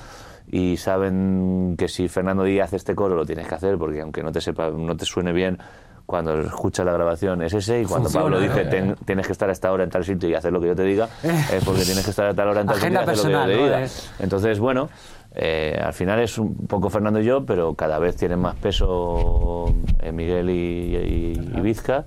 Y 0.51 0.75
saben 0.75 1.75
que 1.77 1.87
si 1.87 2.09
Fernando 2.09 2.43
Díaz 2.43 2.67
hace 2.67 2.75
este 2.75 2.93
coro 2.93 3.15
lo 3.15 3.25
tienes 3.25 3.47
que 3.47 3.55
hacer 3.55 3.77
porque 3.77 4.01
aunque 4.01 4.21
no 4.21 4.31
te 4.33 4.41
sepa, 4.41 4.69
no 4.69 4.97
te 4.97 5.05
suene 5.05 5.31
bien, 5.31 5.57
cuando 6.05 6.37
escuchas 6.41 6.85
la 6.85 6.91
grabación 6.91 7.41
es 7.43 7.53
ese 7.53 7.81
y 7.81 7.85
cuando 7.85 8.09
Funciona, 8.09 8.23
Pablo 8.25 8.37
¿no? 8.41 8.43
dice 8.43 8.65
"Ten- 8.65 8.95
tienes 9.05 9.25
que 9.25 9.31
estar 9.31 9.47
a 9.47 9.53
esta 9.53 9.71
hora 9.71 9.85
en 9.85 9.89
tal 9.89 10.03
sitio 10.03 10.27
y 10.27 10.33
hacer 10.35 10.51
lo 10.51 10.59
que 10.59 10.67
yo 10.67 10.75
te 10.75 10.83
diga, 10.83 11.07
es 11.23 11.63
porque 11.63 11.83
tienes 11.83 12.03
que 12.03 12.09
estar 12.09 12.27
a 12.27 12.33
tal 12.33 12.49
hora 12.49 12.59
en 12.59 12.67
tal 12.67 12.75
Agenda 12.75 12.99
sitio 13.05 13.13
y 13.13 13.13
hacer 13.13 13.31
lo 13.31 13.31
que 13.31 13.31
yo 13.31 13.39
personal, 13.39 13.49
te 13.49 13.55
¿no? 13.55 13.63
diga. 13.63 13.83
Es- 13.85 14.11
Entonces, 14.19 14.59
bueno, 14.59 14.89
eh, 15.35 15.79
al 15.83 15.93
final 15.93 16.19
es 16.19 16.37
un 16.37 16.55
poco 16.67 16.89
Fernando 16.89 17.19
y 17.19 17.25
yo, 17.25 17.45
pero 17.45 17.73
cada 17.75 17.99
vez 17.99 18.15
tienen 18.15 18.39
más 18.39 18.55
peso 18.55 19.73
eh, 20.01 20.11
Miguel 20.11 20.49
y, 20.49 20.53
y- 20.53 21.51
y 21.57 21.61
Vizca. 21.61 22.05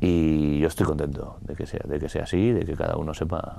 Y 0.00 0.58
yo 0.58 0.68
estoy 0.68 0.84
contento 0.86 1.38
de 1.40 1.54
que 1.54 1.66
sea, 1.66 1.80
de 1.84 1.98
que 1.98 2.08
sea 2.08 2.24
así, 2.24 2.50
de 2.52 2.64
que 2.66 2.74
cada 2.74 2.96
uno 2.96 3.14
sepa 3.14 3.56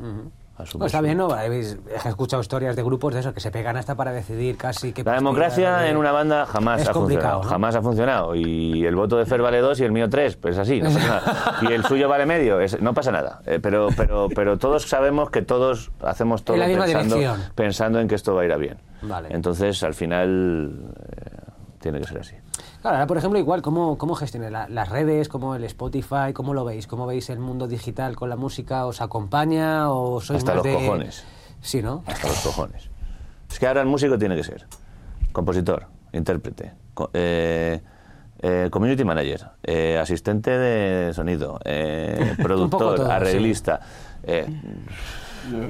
No, 0.78 0.86
está 0.86 1.02
bien, 1.02 1.18
¿no? 1.18 1.30
Habéis 1.32 1.78
escuchado 2.06 2.42
historias 2.42 2.76
de 2.78 2.84
grupos 2.84 3.14
de 3.14 3.20
eso 3.20 3.34
que 3.34 3.42
se 3.42 3.52
pegan 3.52 3.76
hasta 3.76 3.94
para 3.96 4.14
decidir 4.14 4.56
casi 4.56 4.94
qué 4.94 5.04
La 5.04 5.14
democracia 5.16 5.78
de- 5.80 5.90
en 5.90 5.98
una 5.98 6.14
banda 6.14 6.46
jamás 6.46 6.82
Es 6.82 6.88
ha 6.90 6.94
funcionado. 6.94 7.44
¿no? 7.44 7.50
Jamás 7.50 7.76
ha 7.76 7.82
funcionado. 7.82 8.36
Y 8.36 8.86
el 8.86 8.96
voto 8.96 9.18
de 9.18 9.26
Fer 9.26 9.42
vale 9.42 9.60
dos 9.60 9.80
y 9.82 9.84
el 9.84 9.92
mío 9.92 10.10
tres. 10.10 10.38
Pues 10.38 10.58
así, 10.58 10.82
no 10.82 10.90
pasa 10.92 11.08
nada. 11.08 11.58
Y 11.70 11.74
el 11.74 11.84
suyo 11.84 12.08
vale 12.08 12.26
medio. 12.26 12.62
es- 12.62 12.80
no 12.82 12.94
pasa 12.94 13.12
nada. 13.12 13.42
Eh, 13.46 13.60
pero, 13.62 13.90
pero, 13.98 14.30
pero 14.34 14.58
todos 14.58 14.84
sabemos 14.88 15.30
que 15.30 15.42
todos 15.42 15.92
hacemos 16.02 16.44
todo 16.46 16.56
En 16.56 16.78
pensando, 16.80 17.18
pensando 17.54 18.00
en 18.00 18.08
que 18.08 18.16
esto 18.16 18.34
va 18.34 18.44
a 18.44 18.46
ir 18.46 18.54
a 18.54 18.58
bien. 18.58 18.78
Vale. 19.02 19.28
Entonces, 19.32 19.84
al 19.84 19.94
final, 19.94 20.94
eh, 21.12 21.30
tiene 21.80 22.00
que 22.00 22.08
ser 22.08 22.20
así. 22.20 22.36
Claro, 22.86 22.98
ahora 22.98 23.08
por 23.08 23.18
ejemplo, 23.18 23.40
igual, 23.40 23.64
¿cómo, 23.64 23.98
cómo 23.98 24.14
gestionáis 24.14 24.52
la- 24.52 24.70
las 24.70 24.90
redes, 24.90 25.28
como 25.28 25.56
el 25.56 25.64
Spotify, 25.64 26.34
cómo 26.36 26.54
lo 26.54 26.64
veis? 26.66 26.86
¿Cómo 26.86 27.08
veis 27.08 27.32
el 27.32 27.40
mundo 27.40 27.68
digital 27.68 28.16
con 28.16 28.30
la 28.30 28.36
música? 28.36 28.86
¿Os 28.86 29.02
acompaña 29.02 29.90
o 29.90 30.22
sois 30.22 30.38
Hasta 30.38 30.52
más 30.52 30.56
los 30.58 30.64
de...? 30.66 30.74
cojones. 30.74 31.24
Sí, 31.62 31.82
¿no? 31.82 32.04
Hasta 32.06 32.28
los 32.28 32.40
cojones. 32.42 32.92
Es 33.50 33.58
que 33.58 33.66
ahora 33.66 33.82
el 33.82 33.88
músico 33.88 34.20
tiene 34.20 34.36
que 34.36 34.44
ser 34.44 34.68
compositor, 35.32 35.88
intérprete, 36.14 36.74
co- 36.94 37.10
eh, 37.12 37.82
eh, 38.44 38.70
community 38.70 39.04
manager, 39.04 39.48
eh, 39.64 39.98
asistente 39.98 40.52
de 40.52 41.12
sonido, 41.16 41.60
eh, 41.66 42.36
productor, 42.40 42.98
todo, 42.98 43.12
arreglista. 43.12 43.80
eh, 44.22 44.46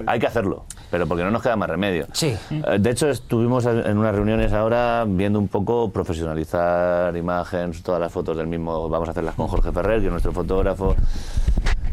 hay 0.05 0.20
que 0.20 0.28
hacerlo, 0.28 0.66
pero 0.89 1.07
porque 1.07 1.23
no 1.23 1.31
nos 1.31 1.41
queda 1.41 1.55
más 1.55 1.69
remedio. 1.69 2.07
Sí. 2.13 2.36
Eh, 2.49 2.77
De 2.79 2.89
hecho, 2.89 3.09
estuvimos 3.09 3.65
en 3.65 3.97
unas 3.97 4.13
reuniones 4.15 4.53
ahora 4.53 5.05
viendo 5.07 5.39
un 5.39 5.47
poco 5.47 5.91
profesionalizar 5.91 7.15
imágenes, 7.17 7.81
todas 7.83 7.99
las 8.01 8.11
fotos 8.11 8.38
del 8.38 8.47
mismo. 8.47 8.89
Vamos 8.89 9.07
a 9.07 9.11
hacerlas 9.11 9.36
con 9.36 9.47
Jorge 9.47 9.71
Ferrer, 9.71 9.99
que 9.99 10.05
es 10.07 10.11
nuestro 10.11 10.31
fotógrafo. 10.31 10.95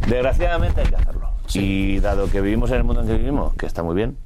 Desgraciadamente 0.09 0.81
hay 0.81 0.87
que 0.89 0.97
hacerlo. 0.97 1.31
Y 1.55 2.01
dado 2.01 2.31
que 2.31 2.41
vivimos 2.41 2.71
en 2.71 2.77
el 2.79 2.85
mundo 2.85 3.03
en 3.03 3.07
que 3.09 3.15
vivimos, 3.15 3.55
que 3.55 3.67
está 3.67 3.83
muy 3.83 3.95
bien, 3.95 4.17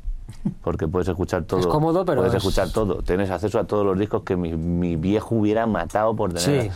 porque 0.63 0.89
puedes 0.89 1.09
escuchar 1.09 1.45
todo. 1.45 1.61
Es 1.61 1.67
cómodo, 1.67 2.05
pero 2.05 2.21
Puedes 2.23 2.35
es- 2.35 2.39
escuchar 2.39 2.71
todo. 2.71 3.03
Tienes 3.03 3.31
acceso 3.31 3.59
a 3.59 3.65
todos 3.65 3.85
los 3.85 3.99
discos 3.99 4.23
que 4.23 4.37
mi, 4.37 4.55
mi 4.57 4.97
viejo 4.97 5.35
hubiera 5.37 5.67
matado 5.67 6.15
por 6.17 6.33
tener. 6.33 6.71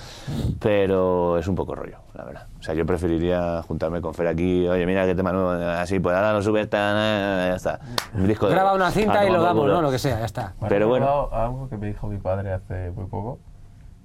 Pero 0.61 1.39
es 1.39 1.47
un 1.49 1.55
poco 1.55 1.75
rollo, 1.75 1.99
la 2.15 2.25
verdad. 2.25 2.47
O 2.59 2.63
sea, 2.63 2.75
yo 2.75 2.85
preferiría 2.87 3.63
juntarme 3.63 4.01
con 4.01 4.15
Fer 4.15 4.27
aquí. 4.29 4.67
Oye, 4.69 4.87
mira 4.87 5.07
qué 5.07 5.15
tema 5.15 5.33
nuevo. 5.33 5.51
Así, 5.51 5.99
pues 6.01 6.15
ahora 6.15 6.33
lo 6.33 6.43
subes, 6.43 6.69
tan, 6.69 6.97
eh, 6.97 7.47
ya 7.51 7.57
está. 7.57 7.81
Un 8.15 8.27
disco 8.27 8.47
de- 8.47 8.55
Graba 8.55 8.75
una 8.75 8.89
Ah, 8.89 8.91
cinta 8.91 9.25
y 9.25 9.29
toma 9.29 9.39
lo 9.39 9.45
damos. 9.45 9.67
¿no? 9.69 9.83
Lo 9.83 9.91
que 9.91 9.99
sea, 9.99 10.19
ya 10.19 10.27
está. 10.27 10.55
Ha 10.61 10.69
Pero 10.69 10.89
bueno. 10.89 11.29
algo 11.33 11.69
que 11.69 11.77
me 11.77 11.87
dijo 11.89 12.07
mi 12.09 12.19
padre 12.19 12.53
hace 12.53 12.91
muy 12.91 13.07
poco. 13.07 13.39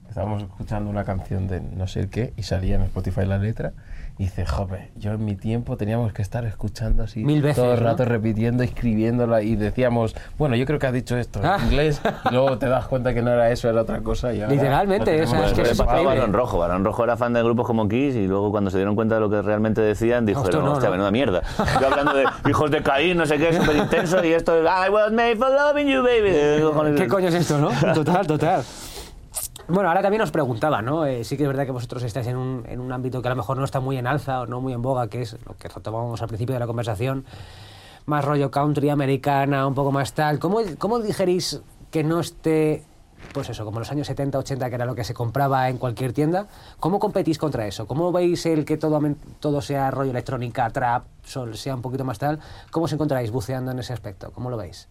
Estábamos 0.08 0.44
escuchando 0.44 0.90
una 0.90 1.04
canción 1.04 1.48
de 1.48 1.60
no 1.60 1.88
sé 1.88 2.02
el 2.02 2.10
qué 2.10 2.34
y 2.38 2.44
salía 2.44 2.76
en 2.76 2.84
Spotify 2.84 3.26
la 3.26 3.38
letra. 3.38 3.74
Y 4.18 4.24
dice, 4.24 4.46
joder, 4.46 4.92
yo 4.96 5.12
en 5.12 5.26
mi 5.26 5.36
tiempo 5.36 5.76
teníamos 5.76 6.14
que 6.14 6.22
estar 6.22 6.46
escuchando 6.46 7.04
así 7.04 7.26
Mil 7.26 7.42
veces, 7.42 7.58
todo 7.62 7.74
el 7.74 7.82
¿no? 7.84 7.86
rato, 7.90 8.06
repitiendo, 8.06 8.64
escribiéndola. 8.64 9.42
Y 9.42 9.58
decíamos, 9.58 10.16
bueno, 10.38 10.56
yo 10.56 10.66
creo 10.66 10.80
que 10.80 10.88
has 10.88 10.94
dicho 10.94 11.18
esto 11.18 11.40
en 11.40 11.46
Ah. 11.46 11.58
inglés. 11.66 12.02
Y 12.30 12.34
luego 12.34 12.58
te 12.58 12.68
das 12.70 12.86
cuenta 12.88 13.14
que 13.14 13.22
no 13.22 13.32
era 13.32 13.52
eso, 13.52 13.70
era 13.70 13.82
otra 13.82 14.00
cosa. 14.00 14.34
Y 14.34 14.40
ahora 14.42 14.54
Literalmente, 14.54 15.22
o 15.22 15.28
sea, 15.28 15.48
es 15.48 15.52
que 15.54 15.62
es 15.64 15.78
le 15.78 15.84
pasaba. 15.84 16.02
Barón 16.02 16.32
Rojo. 16.32 16.58
Barón 16.60 16.86
Rojo 16.86 17.04
era 17.04 17.18
fan 17.18 17.34
de 17.34 17.44
grupos 17.44 17.68
como 17.68 17.90
Kiss 17.90 18.16
y 18.16 18.26
luego 18.26 18.52
cuando 18.52 18.70
se 18.72 18.78
dieron 18.78 18.96
cuenta 18.96 19.16
de 19.16 19.22
lo 19.22 19.30
que 19.30 19.42
realmente 19.42 19.82
decían, 19.82 20.26
dijeron, 20.26 20.46
Hostia, 20.46 20.60
no, 20.62 20.72
hostia, 20.72 20.88
no. 20.88 20.92
menuda 20.94 21.12
mierda. 21.12 21.42
Yo 21.82 21.88
hablando 21.88 22.14
de 22.14 22.24
hijos 22.50 22.72
de 22.72 22.82
Caín, 22.82 23.18
no 23.18 23.26
sé 23.26 23.38
qué, 23.38 23.52
súper 23.52 23.76
intenso 23.76 24.24
y 24.24 24.32
esto 24.32 24.56
es 24.56 24.64
I 24.64 24.90
was 24.90 25.12
made 25.12 25.36
for 25.36 25.50
loving 25.52 25.88
you, 25.88 26.02
baby. 26.02 26.96
¿Qué 26.96 27.08
coño 27.10 27.28
es 27.28 27.36
esto, 27.36 27.58
no? 27.60 27.70
Total, 27.94 28.26
total. 28.26 28.64
Bueno, 29.68 29.90
ahora 29.90 30.04
también 30.04 30.22
os 30.22 30.30
preguntaba, 30.30 30.84
¿no? 30.84 31.08
Eh, 31.08 31.24
sí 31.24 31.38
que 31.38 31.44
es 31.44 31.48
verdad 31.48 31.66
que 31.66 31.72
vosotros 31.72 32.04
estáis 32.04 32.28
en 32.28 32.38
un, 32.38 32.64
en 32.68 32.80
un 32.80 32.92
ámbito 32.92 33.20
que 33.24 33.28
a 33.28 33.32
lo 33.32 33.36
mejor 33.36 33.58
no 33.58 33.64
está 33.64 33.80
muy 33.80 33.98
en 33.98 34.06
alza 34.06 34.42
o 34.42 34.46
no 34.46 34.62
muy 34.62 34.74
en 34.74 34.84
boga, 34.84 35.08
que 35.08 35.24
es 35.24 35.38
lo 35.44 35.58
que 35.58 35.68
retomábamos 35.68 36.22
al 36.22 36.28
principio 36.28 36.54
de 36.54 36.60
la 36.60 36.68
conversación, 36.68 37.26
más 38.06 38.24
rollo 38.24 38.52
country, 38.52 38.90
americana, 38.90 39.66
un 39.66 39.74
poco 39.74 39.92
más 39.92 40.14
tal. 40.14 40.38
¿Cómo, 40.38 40.60
cómo 40.78 41.00
digerís 41.00 41.62
que 41.90 42.04
no 42.04 42.20
esté, 42.20 42.84
pues 43.34 43.50
eso, 43.50 43.66
como 43.66 43.80
los 43.80 43.92
años 43.92 44.06
70, 44.06 44.38
80, 44.38 44.70
que 44.70 44.76
era 44.76 44.86
lo 44.86 44.94
que 44.94 45.04
se 45.04 45.16
compraba 45.16 45.68
en 45.68 45.80
cualquier 45.80 46.14
tienda? 46.14 46.46
¿Cómo 46.80 47.00
competís 47.00 47.40
contra 47.40 47.66
eso? 47.66 47.88
¿Cómo 47.88 48.12
veis 48.12 48.46
el 48.46 48.66
que 48.66 48.78
todo, 48.78 49.02
todo 49.40 49.62
sea 49.62 49.90
rollo 49.90 50.12
electrónica, 50.12 50.70
trap, 50.70 51.06
sol, 51.24 51.58
sea 51.58 51.74
un 51.74 51.82
poquito 51.82 52.06
más 52.06 52.20
tal? 52.20 52.40
¿Cómo 52.70 52.86
os 52.86 52.94
encontráis 52.94 53.32
buceando 53.32 53.72
en 53.72 53.80
ese 53.80 53.94
aspecto? 53.94 54.30
¿Cómo 54.32 54.52
lo 54.52 54.58
veis? 54.58 54.88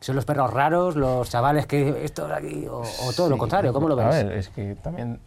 ¿Son 0.00 0.16
los 0.16 0.24
perros 0.24 0.50
raros, 0.52 0.96
los 0.96 1.28
chavales 1.28 1.66
que 1.66 2.04
esto 2.04 2.26
de 2.26 2.34
aquí, 2.34 2.66
o, 2.66 2.80
o 2.80 3.12
todo 3.16 3.28
lo 3.28 3.36
contrario? 3.36 3.72
¿Cómo 3.72 3.86
lo 3.88 4.00
A 4.00 4.08
veis? 4.08 4.24
ver, 4.24 4.32
es 4.38 4.48
que 4.48 4.74
también 4.74 5.18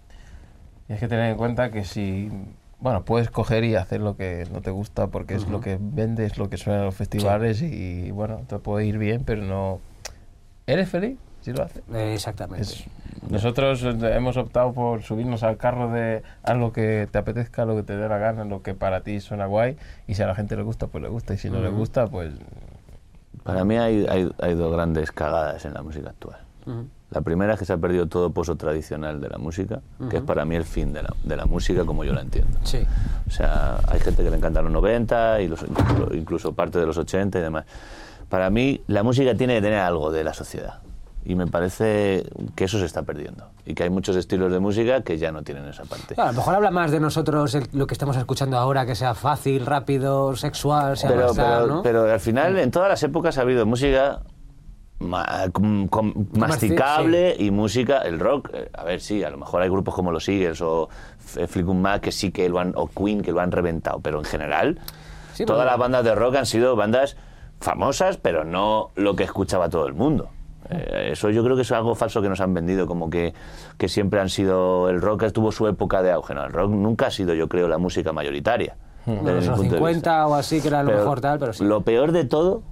tienes 0.88 1.00
que 1.00 1.08
tener 1.08 1.30
en 1.32 1.38
cuenta 1.38 1.70
que 1.70 1.84
si, 1.84 2.32
bueno, 2.80 3.04
puedes 3.04 3.30
coger 3.30 3.64
y 3.66 3.76
hacer 3.76 4.02
lo 4.02 4.18
que 4.18 4.48
no 4.52 4.62
te 4.62 4.72
gusta 4.72 5.08
porque 5.08 5.36
es 5.36 5.48
lo 5.48 5.62
que 5.62 5.78
vende, 5.80 6.26
es 6.26 6.40
lo 6.40 6.50
que 6.50 6.58
suena 6.58 6.80
en 6.80 6.86
los 6.86 6.96
festivales 6.96 7.62
y, 7.62 8.10
bueno, 8.12 8.42
te 8.48 8.58
puede 8.58 8.86
ir 8.88 8.98
bien, 8.98 9.24
pero 9.24 9.44
no... 9.44 9.80
¿Eres 10.66 10.90
feliz 10.90 11.18
si 11.42 11.54
lo 11.54 11.64
haces? 11.64 11.84
Eh, 11.94 12.14
exactamente. 12.16 12.64
Es- 12.64 12.86
nosotros 13.30 13.84
hemos 13.84 14.38
optado 14.38 14.74
por 14.74 15.04
subirnos 15.04 15.44
al 15.44 15.58
carro 15.58 15.92
de 15.92 16.24
haz 16.44 16.58
lo 16.58 16.74
que 16.74 17.08
te 17.12 17.18
apetezca, 17.20 17.64
lo 17.66 17.76
que 17.76 17.84
te 17.84 17.96
dé 17.96 18.10
la 18.10 18.18
gana, 18.18 18.44
lo 18.44 18.64
que 18.64 18.74
para 18.74 19.02
ti 19.02 19.20
suena 19.22 19.46
guay 19.46 19.78
y 20.08 20.16
si 20.16 20.24
a 20.24 20.28
la 20.28 20.36
gente 20.36 20.56
le 20.56 20.64
gusta, 20.64 20.88
pues 20.88 21.02
le 21.04 21.10
gusta 21.10 21.34
y 21.36 21.38
si 21.38 21.50
no 21.52 21.62
le 21.62 21.70
gusta, 21.70 22.08
pues... 22.08 22.34
Para 23.44 23.64
mí 23.64 23.78
hay, 23.78 24.06
hay, 24.08 24.32
hay 24.40 24.56
dos 24.56 24.72
grandes 24.72 25.12
cagadas 25.12 25.66
en 25.66 25.74
la 25.74 25.82
música 25.82 26.10
actual. 26.10 26.38
La 27.12 27.22
primera 27.22 27.54
es 27.54 27.60
que 27.60 27.66
se 27.66 27.74
ha 27.74 27.78
perdido 27.78 28.08
todo 28.08 28.32
pozo 28.32 28.56
tradicional 28.56 29.22
de 29.22 29.30
la 29.30 29.38
música, 29.38 29.82
que 30.10 30.18
es 30.18 30.24
para 30.24 30.46
mí 30.46 30.56
el 30.56 30.64
fin 30.64 30.94
de 30.94 31.04
la, 31.04 31.14
de 31.24 31.36
la 31.36 31.46
música 31.46 31.86
como 31.86 32.04
yo 32.04 32.14
la 32.14 32.22
entiendo. 32.22 32.58
Sí. 32.64 32.80
O 33.28 33.32
sea, 33.32 33.80
hay 33.88 34.00
gente 34.00 34.24
que 34.24 34.30
le 34.32 34.38
encantan 34.38 34.64
los 34.64 34.74
90 34.74 35.42
y 35.42 35.48
los, 35.48 35.64
incluso 36.14 36.54
parte 36.54 36.80
de 36.80 36.86
los 36.86 36.98
80 36.98 37.38
y 37.38 37.42
demás. 37.42 37.66
Para 38.30 38.50
mí, 38.50 38.82
la 38.88 39.04
música 39.04 39.36
tiene 39.36 39.56
que 39.56 39.62
tener 39.62 39.80
algo 39.80 40.12
de 40.12 40.24
la 40.24 40.34
sociedad. 40.34 40.80
Y 41.26 41.36
me 41.36 41.48
parece 41.48 42.26
que 42.56 42.66
eso 42.66 42.80
se 42.80 42.86
está 42.86 43.04
perdiendo. 43.04 43.46
Y 43.66 43.74
que 43.76 43.84
hay 43.84 43.90
muchos 43.90 44.16
estilos 44.18 44.52
de 44.52 44.60
música 44.60 45.02
que 45.04 45.18
ya 45.18 45.32
no 45.32 45.42
tienen 45.44 45.66
esa 45.66 45.84
parte. 45.86 46.16
Claro, 46.16 46.30
a 46.30 46.34
lo 46.34 46.38
mejor 46.40 46.56
habla 46.56 46.72
más 46.72 46.92
de 46.92 47.00
nosotros 47.00 47.56
el- 47.56 47.68
lo 47.74 47.88
que 47.88 47.94
estamos 47.94 48.18
escuchando 48.18 48.58
ahora, 48.58 48.86
que 48.86 48.94
sea 48.96 49.14
fácil, 49.16 49.66
rápido, 49.66 50.36
sexual, 50.36 50.98
sea 50.98 51.10
pero, 51.10 51.34
tal, 51.34 51.64
pero, 51.64 51.68
¿no? 51.76 51.82
pero 51.84 52.12
al 52.12 52.20
final, 52.20 52.58
en 52.60 52.72
todas 52.72 52.90
las 52.90 53.02
épocas 53.04 53.38
ha 53.38 53.42
habido 53.42 53.66
música 53.66 54.22
ma- 55.00 55.46
com- 55.54 55.88
com- 55.88 56.14
masticable 56.38 57.36
y 57.40 57.52
música, 57.52 58.00
el 58.00 58.20
rock. 58.20 58.50
eh, 58.54 58.70
A 58.74 58.84
ver, 58.84 59.00
sí, 59.02 59.24
a 59.24 59.30
lo 59.30 59.38
mejor 59.38 59.62
hay 59.62 59.70
grupos 59.70 59.96
como 59.96 60.12
los 60.12 60.28
Eagles 60.28 60.62
o 60.62 60.90
F- 61.20 61.48
Fleetwood 61.48 61.76
Mac 61.76 62.02
que 62.02 62.12
sí 62.12 62.32
que 62.32 62.50
lo 62.50 62.60
han, 62.60 62.74
o 62.76 62.88
Queen 62.88 63.22
que 63.22 63.32
lo 63.32 63.40
han 63.40 63.52
reventado, 63.52 64.00
pero 64.02 64.20
en 64.20 64.26
general, 64.26 64.80
Sí, 65.34 65.46
todas 65.46 65.66
las 65.66 65.78
bandas 65.78 66.04
de 66.04 66.14
rock 66.16 66.36
han 66.36 66.46
sido 66.46 66.76
bandas 66.76 67.16
famosas, 67.60 68.18
pero 68.18 68.44
no 68.44 68.92
lo 68.96 69.16
que 69.16 69.24
escuchaba 69.24 69.70
todo 69.70 69.88
el 69.88 69.94
mundo. 69.94 70.30
Eh, 70.74 71.10
eso 71.12 71.30
yo 71.30 71.44
creo 71.44 71.56
que 71.56 71.62
es 71.62 71.72
algo 71.72 71.96
falso 71.96 72.22
que 72.22 72.30
nos 72.30 72.42
han 72.42 72.54
vendido, 72.54 72.88
como 72.88 73.10
que, 73.10 73.34
que 73.78 73.88
siempre 73.88 74.20
han 74.20 74.30
sido. 74.30 74.90
El 74.90 75.02
rock 75.02 75.32
tuvo 75.32 75.52
su 75.52 75.68
época 75.68 76.02
de 76.02 76.12
auge. 76.12 76.34
No, 76.34 76.46
el 76.46 76.52
rock 76.52 76.72
nunca 76.72 77.08
ha 77.08 77.12
sido, 77.12 77.34
yo 77.34 77.48
creo, 77.48 77.68
la 77.68 77.78
música 77.78 78.12
mayoritaria. 78.14 78.76
Desde 79.06 79.22
mi 79.22 79.32
los 79.32 79.46
punto 79.46 79.64
de 79.64 79.70
50 79.70 79.88
vista. 79.88 80.28
o 80.28 80.34
así, 80.36 80.62
que 80.62 80.68
era 80.70 80.82
lo 80.82 80.88
Pero 80.88 81.00
mejor 81.00 81.22
tal, 81.22 81.40
pero 81.40 81.54
sí. 81.54 81.64
Lo 81.64 81.82
peor 81.82 82.14
de 82.14 82.24
todo, 82.24 82.64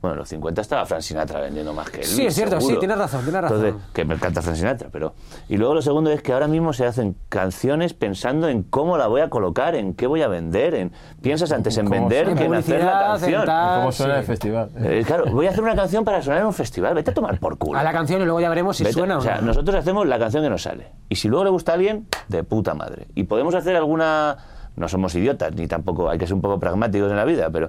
bueno, 0.00 0.16
los 0.16 0.28
50 0.28 0.60
estaba 0.60 0.86
Frank 0.86 1.00
Sinatra 1.00 1.40
vendiendo 1.40 1.72
más 1.72 1.90
que 1.90 1.98
él. 1.98 2.04
Sí, 2.06 2.24
es 2.24 2.34
cierto, 2.34 2.60
sí, 2.60 2.76
tienes 2.78 2.96
razón, 2.96 3.22
tienes 3.24 3.42
razón. 3.42 3.56
Entonces, 3.66 3.88
que 3.92 4.04
me 4.04 4.14
encanta 4.14 4.42
Frank 4.42 4.56
Sinatra, 4.56 4.88
pero... 4.92 5.14
Y 5.48 5.56
luego 5.56 5.74
lo 5.74 5.82
segundo 5.82 6.10
es 6.12 6.22
que 6.22 6.32
ahora 6.32 6.46
mismo 6.46 6.72
se 6.72 6.86
hacen 6.86 7.16
canciones 7.28 7.94
pensando 7.94 8.48
en 8.48 8.62
cómo 8.62 8.96
la 8.96 9.08
voy 9.08 9.22
a 9.22 9.28
colocar, 9.28 9.74
en 9.74 9.94
qué 9.94 10.06
voy 10.06 10.22
a 10.22 10.28
vender, 10.28 10.74
en... 10.74 10.92
Piensas 11.20 11.50
antes 11.50 11.76
en 11.78 11.86
¿Cómo 11.86 11.98
vender 12.00 12.32
que 12.34 12.44
en 12.44 12.54
hacer 12.54 12.84
la 12.84 12.92
en 12.92 13.06
canción. 13.20 13.44
tal, 13.44 13.78
¿Cómo 13.80 13.92
suena 13.92 14.14
sí. 14.14 14.20
el 14.20 14.26
festival? 14.26 14.70
Eh, 14.76 15.02
claro, 15.04 15.24
voy 15.32 15.46
a 15.46 15.50
hacer 15.50 15.64
una 15.64 15.74
canción 15.74 16.04
para 16.04 16.22
sonar 16.22 16.40
en 16.40 16.46
un 16.46 16.54
festival, 16.54 16.94
vete 16.94 17.10
a 17.10 17.14
tomar 17.14 17.40
por 17.40 17.58
culo. 17.58 17.78
A 17.78 17.82
la 17.82 17.92
canción 17.92 18.22
y 18.22 18.24
luego 18.24 18.38
ya 18.40 18.48
veremos 18.48 18.76
si 18.76 18.84
Vete- 18.84 18.92
suena 18.92 19.16
o 19.16 19.18
o 19.18 19.22
sea, 19.22 19.40
no. 19.40 19.48
nosotros 19.48 19.74
hacemos 19.74 20.06
la 20.06 20.18
canción 20.20 20.44
que 20.44 20.50
nos 20.50 20.62
sale. 20.62 20.92
Y 21.08 21.16
si 21.16 21.26
luego 21.26 21.42
le 21.44 21.50
gusta 21.50 21.72
a 21.72 21.74
alguien, 21.74 22.06
de 22.28 22.44
puta 22.44 22.72
madre. 22.74 23.08
Y 23.16 23.24
podemos 23.24 23.54
hacer 23.56 23.74
alguna. 23.74 24.36
No 24.76 24.86
somos 24.88 25.12
idiotas, 25.16 25.52
ni 25.56 25.66
tampoco 25.66 26.08
hay 26.08 26.18
que 26.18 26.26
ser 26.28 26.34
un 26.34 26.40
poco 26.40 26.60
pragmáticos 26.60 27.10
en 27.10 27.16
la 27.16 27.24
vida, 27.24 27.50
pero 27.50 27.68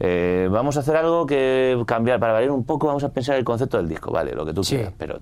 eh, 0.00 0.48
vamos 0.50 0.76
a 0.76 0.80
hacer 0.80 0.96
algo 0.96 1.26
que 1.26 1.80
cambiar. 1.86 2.18
Para 2.20 2.32
variar 2.32 2.50
un 2.50 2.64
poco, 2.64 2.86
vamos 2.86 3.04
a 3.04 3.08
pensar 3.10 3.36
el 3.36 3.44
concepto 3.44 3.76
del 3.76 3.88
disco, 3.88 4.10
vale, 4.10 4.32
lo 4.32 4.44
que 4.44 4.52
tú 4.52 4.64
Sí. 4.64 4.76
quieras. 4.76 4.92
Pero 4.98 5.20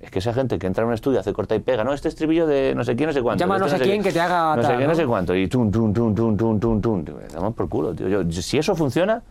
es 0.00 0.10
que 0.10 0.18
esa 0.18 0.32
gente 0.34 0.58
que 0.58 0.66
entra 0.66 0.82
en 0.82 0.88
un 0.88 0.94
estudio, 0.94 1.20
hace 1.20 1.32
corta 1.32 1.54
y 1.54 1.60
pega, 1.60 1.82
no, 1.84 1.92
este 1.94 2.08
estribillo 2.08 2.46
de 2.46 2.74
no 2.74 2.84
sé 2.84 2.94
quién, 2.96 3.08
no 3.08 3.12
sé 3.12 3.22
cuánto. 3.22 3.40
Llama 3.42 3.54
a 3.54 3.58
este 3.58 3.70
no 3.70 3.78
sé 3.78 3.84
quién 3.84 4.02
que 4.02 4.12
te 4.12 4.20
haga 4.20 4.56
No 4.56 4.62
sé 4.62 4.68
qué, 4.76 4.82
no 4.82 4.88
¿no? 4.88 4.94
sé 4.94 5.06
cuánto. 5.06 5.34
Y 5.34 5.48
tum, 5.48 5.70
tum, 5.70 5.92
tum, 5.92 6.14
tum, 6.14 6.36
tum, 6.36 6.60
tum, 6.60 6.80
tum. 6.80 7.04
Damos 7.32 7.54
por 7.54 7.68
culo, 7.68 7.94
tío. 7.94 8.08
Yo- 8.08 8.30
si 8.42 8.58
eso 8.58 8.74
funciona, 8.74 9.22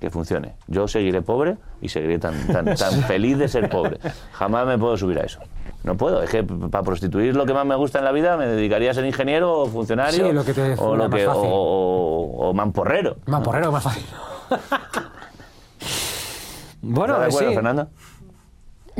que 0.00 0.10
funcione. 0.10 0.54
Yo 0.66 0.86
seguiré 0.88 1.22
pobre 1.22 1.56
y 1.80 1.88
seguiré 1.88 2.18
tan, 2.18 2.34
tan, 2.48 2.64
tan 2.76 2.92
feliz 3.04 3.38
de 3.38 3.48
ser 3.48 3.70
pobre. 3.70 3.98
Jamás 4.32 4.66
me 4.66 4.76
puedo 4.78 4.96
subir 4.96 5.18
a 5.18 5.22
eso. 5.22 5.38
No 5.84 5.96
puedo. 5.96 6.22
Es 6.22 6.28
que 6.30 6.42
para 6.42 6.82
prostituir 6.82 7.36
lo 7.36 7.46
que 7.46 7.54
más 7.54 7.64
me 7.64 7.76
gusta 7.76 8.00
en 8.00 8.04
la 8.04 8.12
vida 8.12 8.36
me 8.36 8.46
dedicaría 8.46 8.90
a 8.90 8.94
ser 8.94 9.06
ingeniero 9.06 9.60
o 9.60 9.66
funcionario 9.66 10.26
Sí, 10.26 10.32
lo 10.32 10.44
que 10.44 10.52
te 10.52 10.74
o, 10.76 10.96
lo 10.96 11.08
más 11.08 11.14
que, 11.18 11.26
o, 11.26 11.30
fácil. 11.32 11.50
o- 11.52 12.48
o 12.48 12.52
mamporrero. 12.52 13.16
Más 13.26 13.42
porrero, 13.42 13.70
más 13.72 13.82
fácil. 13.84 14.04
bueno, 16.82 17.14
¿Estás 17.14 17.20
de 17.20 17.26
acuerdo, 17.28 17.48
sí. 17.50 17.54
Fernando? 17.54 17.88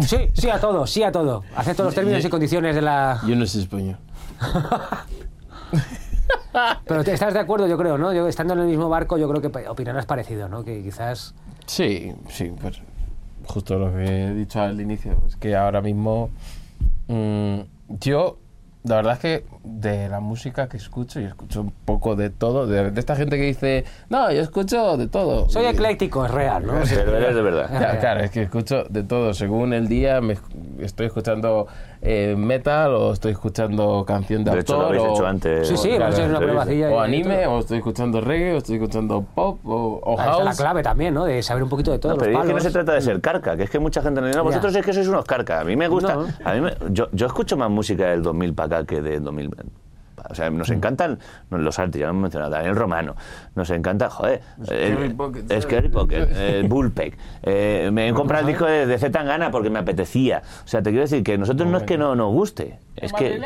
Sí, 0.06 0.16
sí 0.34 0.50
a 0.50 0.60
todo, 0.60 0.86
sí 0.86 1.02
a 1.02 1.10
todo. 1.12 1.42
Acepto 1.56 1.84
los 1.84 1.94
términos 1.94 2.22
y 2.24 2.28
condiciones 2.28 2.74
de 2.74 2.82
la... 2.82 3.20
Yo 3.26 3.34
no 3.36 3.46
sé 3.46 3.60
español. 3.60 3.96
Pero 6.86 7.04
te- 7.04 7.12
estás 7.12 7.34
de 7.34 7.40
acuerdo, 7.40 7.66
yo 7.66 7.76
creo, 7.78 7.98
¿no? 7.98 8.12
Yo, 8.12 8.26
estando 8.28 8.54
en 8.54 8.60
el 8.60 8.66
mismo 8.66 8.88
barco, 8.88 9.18
yo 9.18 9.28
creo 9.28 9.40
que 9.42 9.68
opinarás 9.68 10.06
parecido, 10.06 10.48
¿no? 10.48 10.64
Que 10.64 10.82
quizás... 10.82 11.34
Sí, 11.66 12.12
sí, 12.28 12.52
pues 12.60 12.80
justo 13.46 13.78
lo 13.78 13.92
que 13.94 14.04
he 14.04 14.34
dicho 14.34 14.60
al 14.60 14.80
inicio. 14.80 15.16
Es 15.28 15.36
que 15.36 15.54
ahora 15.56 15.80
mismo 15.80 16.30
mm, 17.08 17.60
yo, 18.00 18.38
la 18.84 18.96
verdad 18.96 19.12
es 19.14 19.18
que 19.20 19.44
de 19.68 20.08
la 20.08 20.20
música 20.20 20.68
que 20.68 20.76
escucho, 20.76 21.20
y 21.20 21.24
escucho 21.24 21.60
un 21.60 21.72
poco 21.84 22.14
de 22.14 22.30
todo, 22.30 22.66
de, 22.66 22.90
de 22.92 23.00
esta 23.00 23.16
gente 23.16 23.36
que 23.36 23.42
dice, 23.42 23.84
no, 24.08 24.30
yo 24.30 24.40
escucho 24.40 24.96
de 24.96 25.08
todo. 25.08 25.48
Soy 25.50 25.64
Y- 25.64 25.68
ecléctico, 25.68 26.24
es 26.24 26.30
real, 26.30 26.64
¿no? 26.66 26.76
Eres 26.78 27.34
de 27.34 27.42
verdad. 27.42 27.68
Ya, 27.72 27.98
claro, 27.98 28.20
es 28.20 28.30
que 28.30 28.42
escucho 28.42 28.84
de 28.88 29.02
todo. 29.02 29.34
Según 29.34 29.72
el 29.72 29.88
día, 29.88 30.20
me, 30.20 30.36
estoy 30.80 31.06
escuchando 31.06 31.66
eh, 32.00 32.34
metal 32.38 32.94
o 32.94 33.12
estoy 33.12 33.32
escuchando 33.32 34.04
canción 34.06 34.44
de, 34.44 34.52
De 34.52 34.60
hecho, 34.60 34.74
lo 34.76 34.82
autor. 34.84 34.96
habéis 34.98 35.10
o, 35.10 35.14
hecho 35.14 35.26
antes. 35.26 35.68
Sí, 35.68 35.76
sí, 35.76 35.90
Claro, 35.96 36.24
una 36.26 36.38
pruebacilla. 36.38 36.90
o 36.90 37.00
anime, 37.00 37.46
o 37.46 37.58
estoy 37.58 37.78
escuchando 37.78 38.20
reggae, 38.20 38.54
o 38.54 38.58
estoy 38.58 38.76
escuchando 38.76 39.22
pop, 39.34 39.58
o, 39.66 40.00
o 40.04 40.20
Ahí 40.20 40.26
está 40.28 40.38
la 40.38 40.44
house. 40.50 40.56
clave 40.58 40.82
también, 40.84 41.12
¿no? 41.14 41.24
De 41.24 41.42
saber 41.42 41.62
un 41.64 41.68
poquito 41.68 41.90
de 41.90 41.98
todo. 41.98 42.12
No, 42.12 42.18
pero 42.18 42.30
los 42.32 42.42
es 42.42 42.46
que 42.48 42.54
no 42.54 42.60
se 42.60 42.70
trata 42.70 42.92
de 42.92 43.00
ser 43.00 43.20
carca, 43.20 43.56
que 43.56 43.64
es 43.64 43.70
que 43.70 43.78
mucha 43.80 44.00
gente 44.00 44.20
nos 44.20 44.28
dice, 44.28 44.38
no, 44.38 44.44
Ya. 44.44 44.48
vosotros 44.48 44.76
es 44.76 44.84
que 44.86 44.92
sois 44.92 45.08
unos 45.08 45.24
carca. 45.24 45.60
A 45.60 45.64
mí 45.64 45.74
me 45.74 45.88
gusta. 45.88 46.14
No. 46.14 46.26
A 46.44 46.52
mí 46.54 46.60
me- 46.60 46.74
yo, 46.90 47.08
yo 47.12 47.26
escucho 47.26 47.56
más 47.56 47.68
música 47.70 48.06
del 48.06 48.22
2000 48.22 48.54
para 48.54 48.78
acá 48.78 48.86
que 48.86 49.02
del 49.02 49.24
2000 49.24 49.50
O 50.28 50.34
sea, 50.34 50.48
nos 50.50 50.70
encantan 50.70 51.18
los 51.50 51.78
artistas, 51.78 52.00
ya 52.00 52.06
lo 52.06 52.10
hemos 52.10 52.22
mencionado, 52.22 52.50
Daniel 52.50 52.74
Romano, 52.74 53.14
nos 53.54 53.68
encanta, 53.70 54.08
joder, 54.08 54.40
Scary 54.64 55.06
eh, 55.08 55.14
Pocket, 55.16 55.60
Scary 55.60 55.88
Pocket, 55.88 56.26
eh, 56.30 56.64
Bullpeck. 56.66 57.18
Eh, 57.42 57.90
me 57.92 58.08
he 58.08 58.14
comprado 58.14 58.40
el 58.40 58.46
disco 58.48 58.64
de, 58.64 58.86
de 58.86 58.98
Z 58.98 59.12
Tangana 59.12 59.50
porque 59.50 59.68
me 59.70 59.78
apetecía. 59.78 60.42
O 60.64 60.68
sea, 60.68 60.82
te 60.82 60.90
quiero 60.90 61.02
decir 61.02 61.22
que 61.22 61.36
nosotros 61.38 61.68
no 61.68 61.76
es 61.76 61.82
que 61.84 61.98
no 61.98 62.16
nos 62.16 62.32
guste, 62.32 62.78
es 62.96 63.12
que 63.12 63.38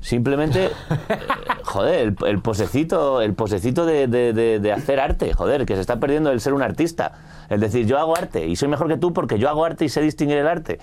simplemente, 0.00 0.64
eh, 0.90 1.18
joder, 1.62 2.00
el, 2.00 2.16
el 2.26 2.38
posecito, 2.40 3.20
el 3.20 3.34
posecito 3.34 3.84
de, 3.86 4.06
de- 4.08 4.32
de- 4.32 4.58
de 4.60 4.72
hacer 4.72 5.00
arte, 5.00 5.34
joder, 5.34 5.66
que 5.66 5.74
se 5.74 5.82
está 5.82 6.00
perdiendo 6.00 6.30
el 6.32 6.40
ser 6.40 6.54
un 6.54 6.62
artista. 6.62 7.12
El 7.50 7.60
decir, 7.60 7.86
yo 7.86 7.98
hago 7.98 8.16
arte 8.16 8.46
y 8.46 8.56
soy 8.56 8.68
mejor 8.68 8.88
que 8.88 8.96
tú 8.96 9.12
porque 9.12 9.38
yo 9.38 9.50
hago 9.50 9.64
arte 9.66 9.84
y 9.84 9.88
sé 9.90 10.00
distinguir 10.00 10.38
el 10.38 10.46
arte. 10.48 10.78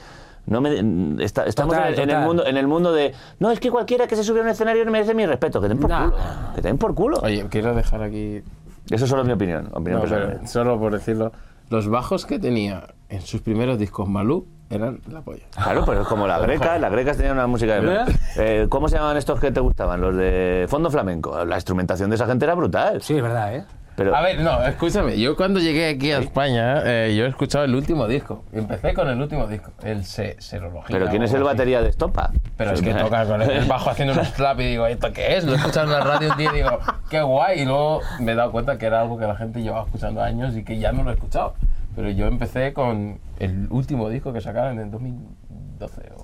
No 0.47 0.59
me, 0.61 1.23
está- 1.23 1.45
estamos 1.45 1.75
Total, 1.75 1.93
en, 1.93 1.99
el- 1.99 1.99
en 1.99 2.09
el 2.09 2.15
total. 2.15 2.25
mundo, 2.27 2.45
en 2.45 2.57
el 2.57 2.67
mundo 2.67 2.91
de, 2.93 3.13
no, 3.39 3.51
es 3.51 3.59
que 3.59 3.69
cualquiera 3.69 4.07
que 4.07 4.15
se 4.15 4.23
sube 4.23 4.39
a 4.39 4.43
un 4.43 4.49
escenario 4.49 4.83
no 4.85 4.91
merece 4.91 5.13
mi 5.13 5.25
respeto, 5.25 5.61
que 5.61 5.67
den 5.67 5.77
por 5.79 5.89
No. 5.89 6.05
culo. 6.11 6.17
Que 6.55 6.61
den 6.61 6.77
por 6.77 6.95
culo. 6.95 7.19
Oye, 7.21 7.45
quiero 7.49 7.73
dejar 7.75 8.01
aquí 8.03 8.41
Eso 8.89 9.05
solo 9.07 9.21
es 9.21 9.27
mi 9.27 9.33
opinión, 9.33 9.67
opinión 9.71 9.95
No, 9.95 10.01
personal. 10.01 10.27
pero 10.37 10.47
solo 10.47 10.79
por 10.79 10.91
decirlo, 10.93 11.31
los 11.69 11.87
bajos 11.87 12.25
que 12.25 12.39
tenía 12.39 12.87
en 13.09 13.21
sus 13.21 13.41
primeros 13.41 13.77
discos 13.77 14.09
Malú 14.09 14.45
eran 14.69 14.99
la 15.09 15.21
polla. 15.21 15.43
Claro, 15.53 15.83
pero 15.85 16.01
es 16.01 16.07
como 16.07 16.27
la 16.27 16.39
greca, 16.39 16.77
las 16.79 16.91
grecas 16.91 17.17
tenían 17.17 17.35
una 17.35 17.47
música 17.47 17.75
de... 17.75 17.81
¿Verdad? 17.81 18.09
Eh, 18.37 18.65
¿Cómo 18.69 18.87
se 18.89 18.95
llamaban 18.95 19.17
estos 19.17 19.39
que 19.39 19.51
te 19.51 19.59
gustaban? 19.59 20.01
Los 20.01 20.15
de 20.15 20.65
fondo 20.69 20.89
flamenco. 20.89 21.45
La 21.45 21.55
instrumentación 21.55 22.09
de 22.09 22.15
esa 22.15 22.25
gente 22.25 22.45
era 22.45 22.55
brutal. 22.55 23.01
Sí, 23.01 23.15
es 23.15 23.21
verdad, 23.21 23.55
¿eh? 23.55 23.65
Pero, 23.95 24.15
A 24.15 24.21
ver, 24.21 24.39
no, 24.39 24.63
escúchame, 24.63 25.19
yo 25.19 25.35
cuando 25.35 25.59
llegué 25.59 25.89
aquí 25.89 26.11
a 26.11 26.19
España, 26.19 26.81
eh, 26.85 27.13
yo 27.15 27.25
he 27.25 27.27
escuchado 27.27 27.65
el 27.65 27.75
último 27.75 28.07
disco. 28.07 28.43
Empecé 28.53 28.93
con 28.93 29.09
el 29.09 29.19
último 29.21 29.47
disco, 29.47 29.71
el 29.83 30.05
se 30.05 30.37
Serología. 30.41 30.97
pero 30.97 31.09
¿quién 31.09 31.23
es 31.23 31.31
el 31.31 31.41
así. 31.41 31.45
batería 31.45 31.81
de 31.81 31.89
Estopa? 31.89 32.31
Pero 32.57 32.71
es 32.71 32.81
que 32.81 32.93
toca 32.93 33.25
con 33.25 33.41
el 33.41 33.65
bajo 33.65 33.89
haciendo 33.89 34.13
unos 34.13 34.27
slap 34.35 34.59
y 34.61 34.63
digo, 34.63 34.87
¿esto 34.87 35.11
qué 35.11 35.35
es? 35.37 35.43
Lo 35.43 35.53
he 35.53 35.55
escuchado 35.57 35.87
en 35.87 35.91
la 35.99 35.99
radio 36.05 36.31
un 36.31 36.37
día 36.37 36.49
y 36.53 36.55
digo, 36.57 36.79
qué 37.09 37.21
guay. 37.21 37.59
Y 37.61 37.65
luego 37.65 38.01
me 38.19 38.31
he 38.31 38.35
dado 38.35 38.51
cuenta 38.51 38.77
que 38.77 38.85
era 38.85 39.01
algo 39.01 39.19
que 39.19 39.25
la 39.27 39.35
gente 39.35 39.61
llevaba 39.61 39.83
escuchando 39.85 40.21
años 40.23 40.55
y 40.55 40.63
que 40.63 40.79
ya 40.79 40.91
no 40.93 41.03
lo 41.03 41.11
he 41.11 41.13
escuchado. 41.15 41.53
Pero 41.95 42.09
yo 42.09 42.27
empecé 42.27 42.71
con 42.73 43.19
el 43.39 43.67
último 43.69 44.07
disco 44.09 44.31
que 44.31 44.39
sacaron 44.39 44.79
en 44.79 44.89
2012 44.89 46.01
o. 46.15 46.20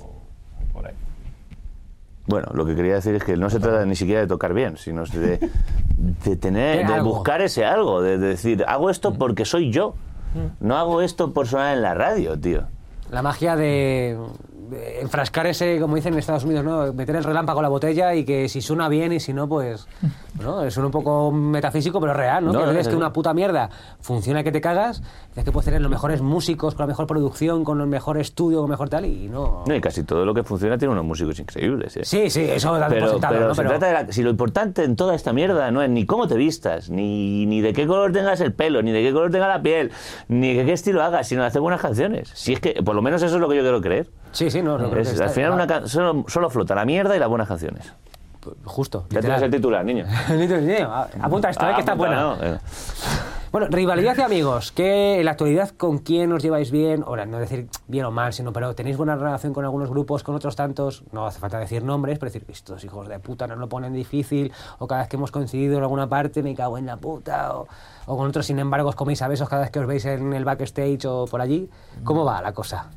Bueno, 2.28 2.50
lo 2.54 2.66
que 2.66 2.76
quería 2.76 2.96
decir 2.96 3.16
es 3.16 3.24
que 3.24 3.38
no 3.38 3.50
se 3.50 3.60
trata 3.60 3.86
ni 3.86 3.96
siquiera 3.96 4.22
de 4.22 4.28
tocar 4.28 4.54
bien, 4.54 4.78
sino 4.78 5.06
de, 5.06 5.40
de 6.26 6.36
tener, 6.36 6.86
De 6.86 6.94
algo. 6.94 7.16
buscar 7.16 7.42
ese 7.42 7.64
algo, 7.66 8.02
de, 8.02 8.18
de 8.18 8.28
decir, 8.28 8.64
hago 8.68 8.90
esto 8.90 9.14
porque 9.14 9.46
soy 9.46 9.72
yo. 9.72 9.96
No 10.60 10.78
hago 10.78 11.02
esto 11.02 11.34
por 11.34 11.48
sonar 11.48 11.76
en 11.76 11.82
la 11.82 11.94
radio, 11.96 12.38
tío. 12.38 12.64
La 13.10 13.22
magia 13.22 13.56
de 13.56 14.18
enfrascar 15.02 15.48
ese, 15.48 15.80
como 15.80 15.96
dicen 15.96 16.14
en 16.14 16.20
Estados 16.20 16.44
Unidos, 16.44 16.64
¿no? 16.64 16.94
Meter 16.94 17.16
el 17.16 17.24
relámpago 17.24 17.60
en 17.60 17.64
la 17.64 17.70
botella 17.70 18.14
y 18.16 18.26
que 18.26 18.50
si 18.50 18.62
suena 18.62 18.90
bien 18.90 19.14
y 19.14 19.20
si 19.20 19.34
no, 19.34 19.48
pues. 19.48 19.88
¿no? 20.42 20.64
Es 20.64 20.78
un 20.78 20.92
poco 20.92 21.32
metafísico, 21.32 22.00
pero 22.00 22.14
real, 22.14 22.46
¿no? 22.46 22.54
No, 22.54 22.60
que 22.60 22.66
no, 22.74 22.80
es 22.80 22.88
que 22.88 22.96
una 22.96 23.12
puta 23.12 23.34
mierda 23.34 23.70
funciona 24.00 24.44
que 24.44 24.52
te 24.52 24.62
cagas, 24.62 25.02
es 25.36 25.44
que 25.44 25.52
puedes 25.52 25.66
tener 25.66 25.82
los 25.82 25.90
mejores 25.90 26.22
músicos, 26.22 26.76
con 26.76 26.84
la 26.84 26.88
mejor 26.88 27.08
producción, 27.08 27.64
con 27.64 27.82
el 27.82 27.88
mejor 27.88 28.18
estudio, 28.18 28.62
con 28.62 28.70
mejor 28.70 28.90
tal, 28.90 29.06
y 29.06 29.28
no. 29.30 29.64
No, 29.68 29.76
y 29.76 29.82
casi 29.82 30.04
todo 30.04 30.26
lo 30.26 30.34
que 30.34 30.44
funciona 30.44 30.78
tiene 30.78 30.92
unos 30.94 31.06
músicos 31.06 31.40
increíbles. 31.40 31.98
¿eh? 31.98 32.06
Sí, 32.06 32.30
sí, 32.30 32.42
eso 32.42 32.78
da 32.78 32.88
Pero, 32.88 33.10
sentado, 33.10 33.34
pero 33.34 33.48
¿no? 33.48 33.56
se 33.56 33.64
trata 33.64 33.88
de 33.88 33.94
la- 33.94 34.12
si 34.12 34.22
lo 34.24 34.30
importante 34.30 34.84
en 34.84 34.96
toda 34.96 35.16
esta 35.16 35.34
mierda 35.34 35.72
no 35.72 35.82
es 35.82 35.90
ni 35.90 36.06
cómo 36.06 36.28
te 36.28 36.36
vistas, 36.36 36.90
ni, 36.90 37.46
ni 37.46 37.62
de 37.62 37.74
qué 37.74 37.88
color 37.88 38.12
tengas 38.12 38.40
el 38.42 38.54
pelo, 38.54 38.82
ni 38.82 38.92
de 38.92 39.02
qué 39.02 39.12
color 39.12 39.32
tenga 39.32 39.48
la 39.48 39.62
piel, 39.62 39.92
ni 40.28 40.54
de 40.54 40.66
qué 40.66 40.74
estilo 40.74 41.02
hagas, 41.04 41.28
sino 41.28 41.42
de 41.42 41.48
hacer 41.48 41.62
buenas 41.62 41.82
canciones. 41.82 42.30
Si 42.34 42.54
es 42.54 42.60
que, 42.60 42.82
por 42.84 42.96
lo 42.96 43.02
menos 43.02 43.22
eso 43.24 43.36
es 43.36 43.42
lo 43.42 43.50
que 43.50 43.56
yo 43.56 43.62
quiero 43.62 43.82
creer. 43.82 44.08
Sí, 44.32 44.52
sí, 44.52 44.57
no, 44.62 44.78
no 44.78 44.90
creo 44.90 45.02
Es- 45.02 45.08
que 45.10 45.14
está- 45.14 45.26
al 45.26 45.30
final 45.32 45.52
una 45.54 45.68
can- 45.68 45.88
solo, 45.88 46.26
solo 46.28 46.50
flota 46.50 46.76
la 46.76 46.86
mierda 46.86 47.16
y 47.16 47.20
las 47.20 47.30
buenas 47.30 47.48
canciones. 47.48 47.92
Justo. 48.64 49.06
Ya 49.10 49.20
tienes 49.20 49.42
el 49.42 49.52
titular, 49.52 49.84
niño. 49.84 50.06
Apunta 51.22 51.50
esto, 51.50 51.70
eh, 51.70 51.74
que 51.76 51.80
está 51.82 51.94
apunta, 51.94 51.96
buena. 51.96 52.22
¿no? 52.22 52.36
Eh, 52.44 52.60
Bueno, 53.50 53.68
rivalidad 53.70 54.16
y 54.18 54.22
amigos. 54.22 54.74
¿Qué 54.74 55.20
en 55.20 55.26
la 55.26 55.32
actualidad 55.32 55.70
con 55.70 56.00
quién 56.00 56.32
os 56.34 56.44
lleváis 56.44 56.70
bien? 56.70 57.04
Ahora, 57.08 57.26
no 57.26 57.40
decir 57.40 57.70
bien 57.88 58.04
o 58.04 58.12
mal, 58.12 58.34
sino, 58.34 58.52
pero 58.52 58.76
tenéis 58.76 58.98
buena 58.98 59.16
relación 59.16 59.54
con 59.54 59.64
algunos 59.64 59.90
grupos, 59.90 60.22
con 60.22 60.36
otros 60.36 60.58
tantos. 60.58 61.04
No 61.14 61.26
hace 61.26 61.40
falta 61.40 61.58
decir 61.58 61.82
nombres, 61.82 62.20
pero 62.20 62.30
decir, 62.30 62.46
estos 62.50 62.84
hijos 62.84 63.08
de 63.08 63.20
puta 63.20 63.48
nos 63.48 63.58
lo 63.58 63.70
ponen 63.70 63.94
difícil, 63.94 64.52
o 64.80 64.86
cada 64.86 65.02
vez 65.02 65.10
que 65.10 65.16
hemos 65.16 65.32
coincidido 65.32 65.78
en 65.78 65.84
alguna 65.84 66.08
parte 66.10 66.44
me 66.44 66.54
cago 66.56 66.78
en 66.78 66.86
la 66.88 66.98
puta, 66.98 67.58
o, 67.58 67.68
o 68.06 68.18
con 68.18 68.28
otros, 68.28 68.46
sin 68.46 68.60
embargo, 68.60 68.90
os 68.90 68.96
coméis 68.96 69.22
a 69.22 69.30
besos 69.30 69.48
cada 69.48 69.62
vez 69.62 69.72
que 69.72 69.80
os 69.80 69.88
veis 69.88 70.06
en 70.06 70.34
el 70.34 70.44
backstage 70.44 71.06
o 71.06 71.26
por 71.26 71.40
allí. 71.40 71.70
¿Cómo 72.04 72.26
va 72.26 72.42
la 72.42 72.52
cosa? 72.52 72.90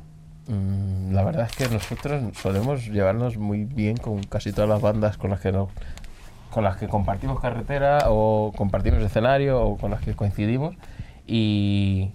Mm, 0.51 1.13
La 1.13 1.23
verdad 1.23 1.47
es 1.49 1.55
que 1.55 1.73
nosotros 1.73 2.37
solemos 2.37 2.85
llevarnos 2.85 3.37
muy 3.37 3.63
bien 3.63 3.95
con 3.95 4.21
casi 4.23 4.51
todas 4.51 4.69
las 4.69 4.81
bandas 4.81 5.17
con 5.17 5.29
las 5.29 5.39
que 5.39 5.51
con 6.49 6.63
las 6.65 6.75
que 6.75 6.89
compartimos 6.89 7.39
carretera 7.39 8.07
o 8.09 8.51
compartimos 8.57 9.01
escenario 9.01 9.61
o 9.61 9.77
con 9.77 9.91
las 9.91 10.01
que 10.01 10.13
coincidimos. 10.13 10.75
Y 11.25 12.11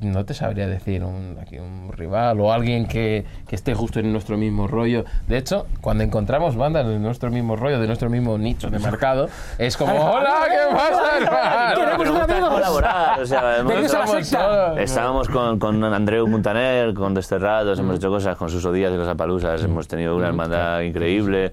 no 0.00 0.24
te 0.24 0.32
sabría 0.32 0.66
decir 0.66 1.04
un, 1.04 1.36
aquí 1.42 1.58
un 1.58 1.92
rival 1.92 2.40
o 2.40 2.52
alguien 2.52 2.86
que, 2.86 3.26
que 3.46 3.54
esté 3.54 3.74
justo 3.74 4.00
en 4.00 4.10
nuestro 4.12 4.38
mismo 4.38 4.66
rollo. 4.66 5.04
De 5.28 5.36
hecho, 5.36 5.66
cuando 5.82 6.04
encontramos 6.04 6.56
bandas 6.56 6.86
de 6.86 6.98
nuestro 6.98 7.30
mismo 7.30 7.54
rollo, 7.56 7.78
de 7.80 7.86
nuestro 7.86 8.08
mismo 8.08 8.38
nicho 8.38 8.70
de 8.70 8.78
mercado, 8.78 9.28
es 9.58 9.76
como, 9.76 9.92
hola, 9.92 10.46
¿qué 10.48 10.74
pasa, 10.74 11.18
hermano?". 11.18 11.74
Queremos 11.80 12.08
un 12.08 12.30
amigo. 12.30 12.48
colaborar, 12.48 13.20
o 13.20 13.26
sea, 13.26 13.56
hemos- 13.58 13.94
a 13.94 13.98
la 13.98 14.06
secta. 14.06 14.74
Estábamos 14.80 15.28
con, 15.28 15.58
con 15.58 15.84
Andreu 15.84 16.26
Montaner, 16.26 16.94
con 16.94 17.12
Desterrados, 17.12 17.78
hemos 17.78 17.96
hecho 17.96 18.08
cosas 18.08 18.36
con 18.36 18.48
sus 18.48 18.64
odías 18.64 18.92
y 18.92 18.96
los 18.96 19.08
apaluzas, 19.08 19.62
hemos 19.62 19.86
tenido 19.86 20.16
una 20.16 20.28
hermandad 20.28 20.80
increíble. 20.80 21.52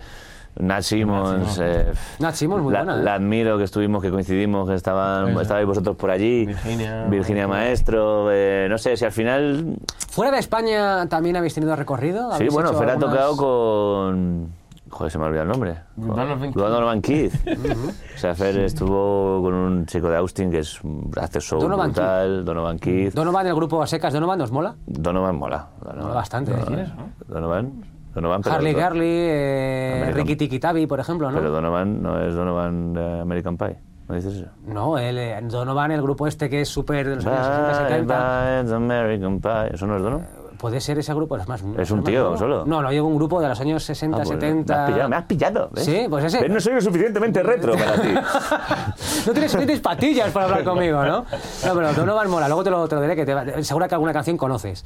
Nat 0.59 0.81
Simmons, 0.81 1.59
eh, 1.61 1.91
Nat 2.19 2.33
Simmons, 2.33 2.63
muy 2.63 2.73
la, 2.73 2.83
buena, 2.83 2.99
¿eh? 2.99 3.03
la 3.03 3.13
admiro, 3.15 3.57
que 3.57 3.63
estuvimos, 3.65 4.01
que 4.01 4.09
coincidimos, 4.11 4.67
que 4.67 4.75
estaban, 4.75 5.37
estabais 5.39 5.65
vosotros 5.67 5.95
por 5.95 6.09
allí. 6.09 6.45
Virginia. 6.45 7.05
Virginia 7.05 7.47
Maestro, 7.47 8.29
eh, 8.31 8.67
no 8.69 8.77
sé, 8.77 8.97
si 8.97 9.05
al 9.05 9.11
final... 9.11 9.77
¿Fuera 10.09 10.31
de 10.31 10.39
España 10.39 11.07
también 11.07 11.35
habéis 11.37 11.53
tenido 11.53 11.75
recorrido? 11.75 12.29
Sí, 12.31 12.35
¿Habéis 12.35 12.53
bueno, 12.53 12.73
Fer 12.73 12.89
ha 12.89 12.93
algunas- 12.93 13.13
tocado 13.13 13.37
con... 13.37 14.67
Joder, 14.89 15.11
se 15.11 15.17
me 15.17 15.25
ha 15.25 15.27
olvidado 15.27 15.43
el 15.43 15.51
nombre. 15.51 15.75
Donovan 15.97 17.01
Keith. 17.01 17.33
Keith. 17.43 17.75
O 18.15 18.17
sea, 18.17 18.33
Fer 18.33 18.57
estuvo 18.59 19.41
con 19.43 19.53
un 19.53 19.85
chico 19.85 20.09
de 20.09 20.15
Austin 20.15 20.49
que 20.49 20.59
es 20.59 20.79
hace 21.17 21.41
show 21.41 21.59
Donovan 21.59 21.91
brutal, 21.91 22.45
Donovan 22.45 22.79
Keith. 22.79 23.13
Donovan, 23.13 23.45
el 23.47 23.53
grupo 23.53 23.81
a 23.83 23.85
secas, 23.85 24.13
¿Donovan 24.13 24.39
nos 24.39 24.49
mola? 24.51 24.75
Donovan 24.85 25.35
mola. 25.35 25.67
Donovan. 25.81 26.03
Mola 26.03 26.15
bastante. 26.15 26.51
Donovan. 26.53 27.13
Donovan. 27.27 27.96
Donovan, 28.17 28.41
pero, 28.41 28.55
Harley 28.55 28.73
Garley, 28.73 29.09
eh, 29.11 30.11
Ricky 30.11 30.35
Tiki 30.35 30.59
Tavi, 30.59 30.87
por 30.87 30.99
ejemplo, 30.99 31.29
¿no? 31.29 31.37
pero 31.37 31.51
Donovan 31.51 32.01
no 32.01 32.19
es 32.19 32.33
Donovan 32.33 32.91
de 32.93 33.19
American 33.19 33.55
Pie. 33.55 33.77
¿No 34.09 34.15
dices 34.15 34.37
eso? 34.37 34.47
No, 34.65 34.97
el, 34.97 35.19
eh, 35.19 35.39
Donovan, 35.43 35.91
el 35.91 36.01
grupo 36.01 36.25
este 36.25 36.49
que 36.49 36.61
es 36.61 36.69
súper 36.69 37.07
de 37.07 37.15
los 37.17 37.25
años 37.27 37.45
60, 37.45 37.67
Bye, 37.67 37.89
70. 37.89 38.63
bye, 38.63 38.75
American 38.75 39.39
Pie. 39.39 39.75
¿Eso 39.75 39.85
no 39.85 39.97
es 39.97 40.01
Donovan? 40.01 40.27
Puede 40.57 40.81
ser 40.81 40.97
ese 40.99 41.13
grupo, 41.13 41.37
es 41.37 41.47
más. 41.47 41.63
Es 41.77 41.91
un 41.91 42.03
tío 42.03 42.37
solo. 42.37 42.65
No, 42.65 42.81
no, 42.81 42.91
llevo 42.91 43.07
un 43.07 43.15
grupo 43.17 43.39
de 43.41 43.47
los 43.47 43.59
años 43.59 43.83
60, 43.83 44.17
Ah, 44.17 44.21
pues, 44.25 44.29
70. 44.29 44.73
Me 44.73 44.79
has 44.81 44.87
pillado, 44.89 45.09
me 45.09 45.15
has 45.15 45.23
pillado. 45.25 45.69
¿ves? 45.71 45.85
Sí, 45.85 46.05
pues 46.09 46.25
ese. 46.25 46.41
¿Ves? 46.41 46.51
No 46.51 46.59
soy 46.59 46.73
lo 46.73 46.81
suficientemente 46.81 47.43
retro 47.43 47.73
para 47.75 47.93
ti. 48.01 48.09
no 49.27 49.33
tienes, 49.33 49.55
tienes 49.55 49.79
patillas 49.79 50.31
para 50.31 50.45
hablar 50.45 50.63
conmigo, 50.63 51.03
¿no? 51.03 51.25
No, 51.65 51.73
pero 51.75 51.93
Donovan 51.93 52.29
mola, 52.29 52.47
luego 52.47 52.63
te 52.63 52.69
lo, 52.69 52.87
te 52.87 52.95
lo 52.95 53.01
diré, 53.01 53.15
que 53.15 53.25
te, 53.25 53.33
va- 53.33 53.45
seguro 53.63 53.87
que 53.87 53.95
alguna 53.95 54.13
canción 54.13 54.37
conoces. 54.37 54.83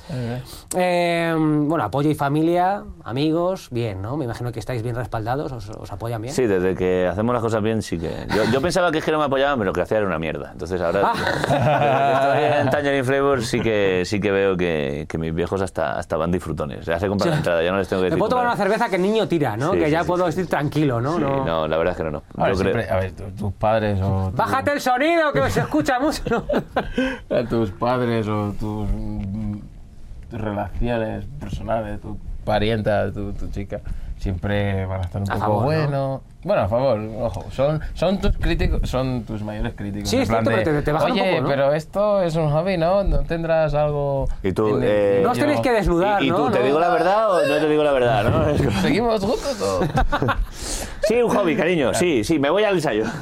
Eh, 0.76 1.34
bueno, 1.38 1.84
apoyo 1.84 2.10
y 2.10 2.16
familia, 2.16 2.84
amigos, 3.04 3.68
bien, 3.72 4.02
¿no? 4.02 4.18
Me 4.18 4.26
imagino 4.26 4.52
que 4.52 4.60
estáis 4.60 4.82
bien 4.84 4.96
respaldados, 4.96 5.52
os, 5.52 5.70
os 5.70 5.92
apoyan 5.92 6.22
bien. 6.22 6.34
Sí, 6.34 6.46
desde 6.48 6.76
que 6.76 7.08
hacemos 7.08 7.34
las 7.34 7.42
cosas 7.42 7.62
bien 7.62 7.82
sí 7.82 7.98
que... 7.98 8.10
Yo, 8.36 8.44
yo 8.52 8.62
pensaba 8.62 8.92
que 8.92 9.00
es 9.00 9.06
que 9.06 9.12
no 9.12 9.20
me 9.20 9.26
apoyaban, 9.26 9.58
pero 9.60 9.74
que 9.74 9.82
hacía 9.82 9.98
era 9.98 10.08
una 10.08 10.20
mierda. 10.20 10.50
Entonces 10.52 10.82
ahora, 10.82 11.12
Ah. 11.50 12.62
en 12.62 12.70
Tangerine 12.70 13.04
Flavor, 13.04 13.44
sí 13.44 13.60
que, 13.62 14.04
sí 14.06 14.20
que 14.20 14.32
veo 14.32 14.58
que, 14.58 15.06
que 15.08 15.18
mis 15.18 15.34
viejos 15.34 15.61
hasta, 15.62 15.98
hasta 15.98 16.18
van 16.18 16.32
disfrutones. 16.32 16.86
Ya 16.86 17.00
se 17.00 17.08
compran 17.08 17.32
la 17.32 17.38
entrada, 17.38 17.64
ya 17.64 17.72
no 17.72 17.78
les 17.78 17.88
tengo 17.88 18.02
que 18.02 18.06
Me 18.06 18.10
decir... 18.12 18.20
puedo 18.20 18.30
tomar 18.30 18.46
una 18.46 18.56
cerveza 18.58 18.90
que 18.90 18.96
el 18.98 19.02
niño 19.02 19.28
tira, 19.28 19.56
¿no? 19.58 19.72
Sí, 19.74 19.80
que 19.80 19.86
sí, 19.86 19.92
ya 19.92 20.02
sí, 20.02 20.08
puedo 20.08 20.24
sí. 20.32 20.42
estar 20.42 20.60
tranquilo, 20.60 21.00
¿no? 21.02 21.16
Sí, 21.16 21.22
no. 21.22 21.46
no, 21.46 21.68
la 21.68 21.78
verdad 21.78 21.92
es 21.94 21.98
que 21.98 22.04
no. 22.04 22.12
no. 22.12 22.24
A 22.38 22.48
ver, 22.48 22.56
creo- 22.56 22.74
siempre- 22.74 22.90
a 22.90 22.96
ver, 22.98 23.12
tu- 23.14 23.32
tus 23.32 23.54
padres 23.54 24.00
o... 24.02 24.30
tu- 24.32 24.38
Bájate 24.38 24.72
el 24.74 24.82
sonido, 24.82 25.32
que 25.34 25.50
se 25.50 25.60
escucha 25.62 26.00
mucho. 26.00 26.22
¿no? 26.30 26.44
a 27.38 27.44
tus 27.48 27.72
padres 27.72 28.28
o 28.28 28.54
tus, 28.60 28.88
tus 30.30 30.42
relaciones 30.42 31.26
personales, 31.40 32.02
tu 32.02 32.18
parienta, 32.46 33.12
tu, 33.12 33.34
tu 33.34 33.50
chica, 33.52 33.82
siempre 34.18 34.86
van 34.86 35.02
a 35.02 35.04
estar 35.04 35.22
un 35.22 35.30
A 35.32 35.34
poco 35.36 35.46
favor, 35.46 35.62
¿no? 35.62 35.66
bueno. 35.66 36.22
Bueno, 36.44 36.64
a 36.64 36.68
favor, 36.68 37.00
ojo, 37.20 37.46
son, 37.52 37.80
son 37.94 38.20
tus 38.20 38.36
críticos, 38.38 38.90
son 38.90 39.24
tus 39.24 39.44
mayores 39.44 39.74
críticos. 39.76 40.10
Sí, 40.10 40.16
en 40.16 40.22
es 40.24 40.28
plan 40.30 40.44
cierto, 40.44 40.60
de, 40.60 40.66
pero 40.66 40.80
te- 40.80 40.86
te 40.86 40.92
bajan 40.92 41.12
un 41.12 41.20
Oye, 41.20 41.30
poco, 41.32 41.42
¿no?" 41.44 41.48
pero 41.50 41.74
esto 41.74 42.22
es 42.24 42.36
un 42.36 42.50
hobby, 42.50 42.78
¿no? 42.78 43.04
¿No 43.04 43.20
tendrás 43.20 43.74
algo...? 43.76 44.28
Y 44.42 44.52
tú, 44.52 44.78
el 44.78 44.84
eh, 44.84 45.20
No 45.24 45.32
os 45.32 45.38
tenéis 45.38 45.60
que 45.62 45.72
desnudar, 45.72 46.22
¿Y, 46.24 46.28
y 46.28 46.30
¿no? 46.32 46.38
tú, 46.38 46.52
te 46.52 46.60
No. 46.60 46.66
digo 46.66 46.80
la 46.80 46.90
verdad 46.90 47.32
o 47.32 47.46
no 47.48 47.58
te 47.58 47.70
digo 47.70 47.84
la 47.84 47.92
verdad? 47.92 48.24
¿no? 48.30 48.82
¿Seguimos 48.82 49.20
juntos 49.24 49.62
o...? 49.62 49.82
Sí, 51.08 51.16
un 51.22 51.30
hobby, 51.36 51.58
cariño. 51.58 51.94
Sí, 51.94 52.24
sí, 52.24 52.40
me 52.40 52.50
voy 52.50 52.64
al 52.64 52.76
ensayo. 52.76 53.04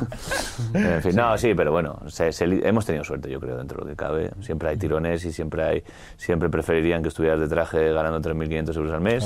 En 0.74 1.02
fin, 1.02 1.16
no, 1.16 1.36
sí, 1.38 1.56
pero 1.56 1.72
bueno, 1.72 2.00
se- 2.08 2.30
hemos 2.68 2.86
tenido 2.86 3.04
suerte, 3.04 3.28
yo 3.32 3.40
creo, 3.40 3.58
dentro 3.58 3.78
de 3.80 3.84
lo 3.86 3.90
que 3.90 3.96
cabe. 3.96 4.30
Siempre 4.42 4.70
hay 4.70 4.78
tirones 4.78 5.26
y 5.26 5.32
siempre 5.32 5.64
hay 5.64 5.84
siempre 6.16 6.48
preferirían 6.50 7.02
que 7.02 7.08
estuvieras 7.08 7.40
de 7.40 7.48
traje 7.48 7.92
ganando 7.92 8.20
3.500 8.30 8.76
euros 8.78 8.94
al 8.94 9.02
mes 9.02 9.26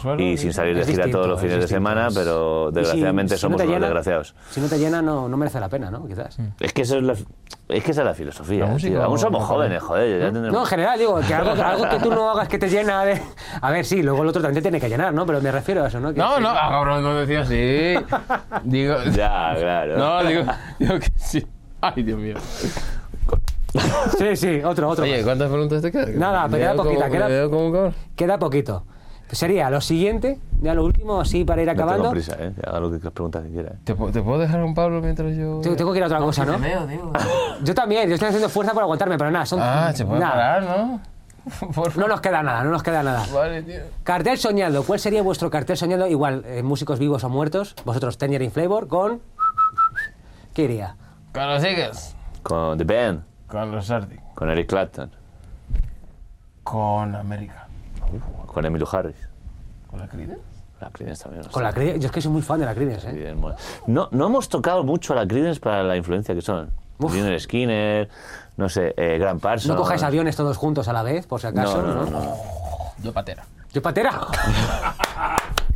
suelo 0.00 0.22
y 0.22 0.38
sin 0.38 0.54
salir 0.54 0.74
de 0.78 0.86
gira 0.86 1.10
todos 1.10 1.26
los 1.26 1.38
es 1.40 1.44
fines 1.44 1.60
de 1.60 1.68
semana, 1.68 2.08
pero 2.14 2.70
desgraciadamente 2.70 3.27
gente 3.28 3.36
si 3.36 3.40
somos 3.40 3.52
no 3.54 3.58
te 3.58 3.64
unos 3.64 3.74
llena, 3.76 3.86
desgraciados. 3.86 4.34
Si 4.50 4.60
no 4.60 4.68
te 4.68 4.78
llena, 4.78 5.02
no, 5.02 5.28
no 5.28 5.36
merece 5.36 5.60
la 5.60 5.68
pena, 5.68 5.90
¿no? 5.90 6.06
Quizás. 6.06 6.38
Es 6.60 6.72
que, 6.72 6.82
eso 6.82 6.96
es, 6.98 7.02
la, 7.02 7.12
es 7.12 7.84
que 7.84 7.90
esa 7.92 8.00
es 8.02 8.06
la 8.06 8.14
filosofía. 8.14 8.64
Aún 9.02 9.18
somos 9.18 9.44
jóvenes, 9.44 9.82
joder. 9.82 10.20
Ya 10.20 10.24
tendremos... 10.26 10.52
No, 10.52 10.60
en 10.60 10.66
general, 10.66 10.98
digo, 10.98 11.20
que 11.26 11.34
algo, 11.34 11.50
algo 11.62 11.88
que 11.88 11.98
tú 11.98 12.10
no 12.10 12.30
hagas 12.30 12.48
que 12.48 12.58
te 12.58 12.68
llena 12.68 13.04
de... 13.04 13.20
A 13.60 13.70
ver, 13.70 13.84
sí, 13.84 14.02
luego 14.02 14.22
el 14.22 14.28
otro 14.28 14.40
también 14.42 14.62
te 14.62 14.62
tiene 14.62 14.80
que 14.80 14.88
llenar, 14.88 15.12
¿no? 15.12 15.26
Pero 15.26 15.40
me 15.40 15.52
refiero 15.52 15.84
a 15.84 15.88
eso, 15.88 16.00
¿no? 16.00 16.12
Que- 16.12 16.18
No, 16.20 16.40
no, 16.40 16.48
ah, 16.50 16.68
cabrón, 16.70 17.02
no 17.02 17.14
decía 17.14 17.40
así. 17.42 17.94
Digo. 18.64 18.96
Ya, 19.14 19.54
claro. 19.58 19.98
No, 19.98 20.24
digo, 20.24 20.42
digo 20.78 20.98
que 20.98 21.08
sí. 21.16 21.46
Ay, 21.80 22.02
Dios 22.02 22.18
mío. 22.18 22.36
Sí, 24.18 24.34
sí, 24.36 24.60
otro, 24.64 24.88
otro. 24.88 25.04
Oye, 25.04 25.22
¿cuántas 25.22 25.48
preguntas 25.50 25.82
te 25.82 25.92
quedan? 25.92 26.18
Nada, 26.18 26.48
pero 26.48 26.52
Me 26.52 26.58
queda 26.58 26.74
poquita, 26.74 27.10
queda-. 27.10 27.92
Queda 28.16 28.38
poquito. 28.38 28.84
Sería 29.30 29.68
lo 29.70 29.80
siguiente, 29.80 30.38
ya 30.62 30.72
lo 30.74 30.84
último, 30.84 31.20
así 31.20 31.44
para 31.44 31.60
ir 31.62 31.66
No 31.66 31.72
acabando. 31.72 32.02
tengo 32.04 32.12
prisa, 32.12 32.36
¿eh? 32.40 32.52
Que 32.58 32.68
Haga 32.68 32.80
lo 32.80 32.90
que 32.90 32.98
las 33.04 33.12
preguntas 33.12 33.42
que 33.44 33.50
quiera. 33.50 33.70
¿eh? 33.70 33.78
¿Te, 33.84 33.94
pu- 33.96 34.10
te 34.12 34.22
puedo 34.22 34.38
dejar 34.38 34.62
un 34.64 34.74
Pablo 34.74 35.00
mientras 35.02 35.36
yo.? 35.36 35.60
Tengo, 35.62 35.76
tengo 35.76 35.92
que 35.92 35.98
ir 35.98 36.04
a 36.04 36.06
otra 36.06 36.18
cosa, 36.18 36.44
¿no? 36.46 36.58
veo, 36.58 36.86
digo. 36.86 37.12
Yo 37.64 37.74
también, 37.74 38.08
yo 38.08 38.14
estoy 38.14 38.28
haciendo 38.28 38.48
fuerza 38.48 38.72
por 38.72 38.82
aguantarme, 38.84 39.18
pero 39.18 39.30
nada, 39.30 39.44
son... 39.44 39.58
Ah, 39.62 39.92
se 39.94 40.06
puede 40.06 40.20
nada. 40.20 40.32
parar, 40.32 40.62
¿no? 40.62 41.00
No 41.96 42.08
nos 42.08 42.20
queda 42.20 42.42
nada, 42.42 42.62
no 42.64 42.70
nos 42.70 42.82
queda 42.82 43.02
nada. 43.02 43.24
Vale, 43.32 43.62
tío. 43.62 43.80
Cartel 44.04 44.36
soñado, 44.38 44.82
¿cuál 44.84 44.98
sería 45.00 45.22
vuestro 45.22 45.50
cartel 45.50 45.76
soñado? 45.76 46.06
Igual, 46.06 46.44
eh, 46.46 46.62
músicos 46.62 46.98
vivos 46.98 47.24
o 47.24 47.28
muertos, 47.30 47.74
vosotros 47.84 48.16
Tangerine 48.18 48.50
Flavor 48.50 48.86
con... 48.88 49.20
¿Qué 50.54 50.64
iría? 50.64 50.96
Con 51.32 51.46
los 51.48 51.62
Eagles. 51.64 52.14
Con 52.42 52.76
The 52.78 52.84
Band, 52.84 53.22
Con 53.46 53.70
los 53.72 53.90
Arctic. 53.90 54.20
con 54.34 54.50
Eric 54.50 54.68
Clapton, 54.68 55.10
Con 56.64 57.14
América. 57.14 57.66
Con 58.46 58.64
Emilio 58.64 58.88
Harris. 58.90 59.16
Con 59.88 60.00
la 60.00 60.08
Creedence. 60.08 60.42
La 60.80 60.90
Creedence 60.90 61.24
también. 61.24 61.44
Con 61.50 61.62
la 61.62 61.72
Creedence, 61.72 62.00
yo 62.00 62.06
es 62.06 62.12
que 62.12 62.20
soy 62.20 62.30
muy 62.32 62.42
fan 62.42 62.60
de 62.60 62.66
la 62.66 62.74
Creedence, 62.74 63.08
¿eh? 63.10 63.36
No, 63.86 64.08
no 64.10 64.26
hemos 64.26 64.48
tocado 64.48 64.84
mucho 64.84 65.12
a 65.12 65.16
la 65.16 65.26
Creedence 65.26 65.60
para 65.60 65.82
la 65.82 65.96
influencia 65.96 66.34
que 66.34 66.42
son. 66.42 66.70
Lionel 67.00 67.38
Skinner, 67.40 68.08
no 68.56 68.68
sé, 68.68 68.92
eh, 68.96 69.18
Grant 69.18 69.40
Parsons. 69.40 69.68
No 69.72 69.76
cojáis 69.76 70.02
aviones 70.02 70.34
todos 70.34 70.56
juntos 70.56 70.88
a 70.88 70.92
la 70.92 71.02
vez, 71.04 71.26
por 71.26 71.40
si 71.40 71.46
acaso, 71.46 71.80
No, 71.80 71.94
¿no? 71.94 71.94
no, 72.04 72.10
no, 72.10 72.20
no. 72.20 72.36
Yo 73.02 73.12
patera. 73.12 73.44
¿Yo 73.72 73.80
patera? 73.80 74.10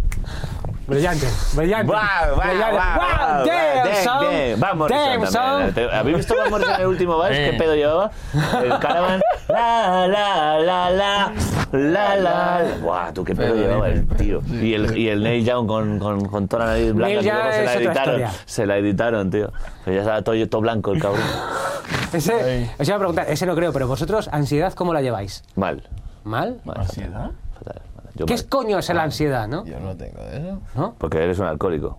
brillante, 0.86 1.26
brillante. 1.54 1.86
¡Guau, 1.92 2.34
guau, 2.34 2.48
brillante. 2.48 2.72
guau, 2.76 2.96
¡Guau! 2.96 3.18
guau, 3.18 3.46
¡Damn, 3.46 3.82
guau! 3.82 4.02
son! 4.02 4.24
damn! 4.24 4.60
Van 4.60 4.78
Morrison 4.78 5.72
¡Damn, 5.74 5.90
¿Habéis 5.94 6.16
visto 6.18 6.34
Van 6.36 6.50
Morrison 6.50 6.74
en 6.74 6.80
el 6.80 6.86
último 6.86 7.18
vals? 7.18 7.36
¿Qué 7.36 7.52
pedo 7.58 7.74
llevaba? 7.74 8.10
El 8.62 8.78
caravan. 8.80 9.20
La, 9.48 10.06
la, 10.08 10.58
la, 10.58 10.90
la, 10.90 11.32
la, 11.72 12.16
la. 12.16 12.62
Buah, 12.80 13.12
tú 13.12 13.24
qué 13.24 13.34
pedo 13.34 13.54
llevaba 13.54 13.88
el 13.88 14.06
tío. 14.08 14.40
Y 14.50 14.74
el, 14.74 14.96
y 14.96 15.08
el 15.08 15.22
Neil 15.22 15.44
Young 15.44 15.66
con, 15.66 15.98
con, 15.98 16.26
con 16.26 16.48
toda 16.48 16.66
la 16.66 16.72
nariz 16.72 16.92
blanca. 16.92 17.14
Luego 17.14 17.22
Young 17.22 17.52
se 17.52 17.64
la 17.64 17.74
editaron. 17.74 18.14
historia. 18.14 18.30
Se 18.46 18.66
la 18.66 18.76
editaron, 18.78 19.30
tío. 19.30 19.52
Pero 19.84 19.94
ya 19.96 20.00
estaba 20.02 20.22
todo, 20.22 20.48
todo 20.48 20.60
blanco 20.60 20.92
el 20.92 21.00
cabrón. 21.02 21.22
Ese, 22.12 22.70
os 22.78 22.86
iba 22.86 22.96
a 22.96 22.98
preguntar, 22.98 23.26
ese 23.30 23.46
no 23.46 23.54
creo, 23.54 23.72
pero 23.72 23.88
vosotros, 23.88 24.28
ansiedad, 24.32 24.74
¿cómo 24.74 24.92
la 24.92 25.00
lleváis? 25.00 25.44
Mal. 25.56 25.82
¿Mal? 26.24 26.60
mal 26.64 26.80
¿Ansiedad? 26.80 27.30
fatal, 27.58 27.80
fatal. 27.80 27.82
Yo 28.14 28.26
¿Qué 28.26 28.34
es 28.34 28.42
coño 28.42 28.78
es 28.78 28.88
la 28.90 29.02
ansiedad, 29.02 29.48
no? 29.48 29.64
Yo 29.64 29.80
no 29.80 29.96
tengo 29.96 30.20
eso. 30.22 30.60
¿No? 30.74 30.94
Porque 30.98 31.22
eres 31.22 31.38
un 31.38 31.46
alcohólico. 31.46 31.98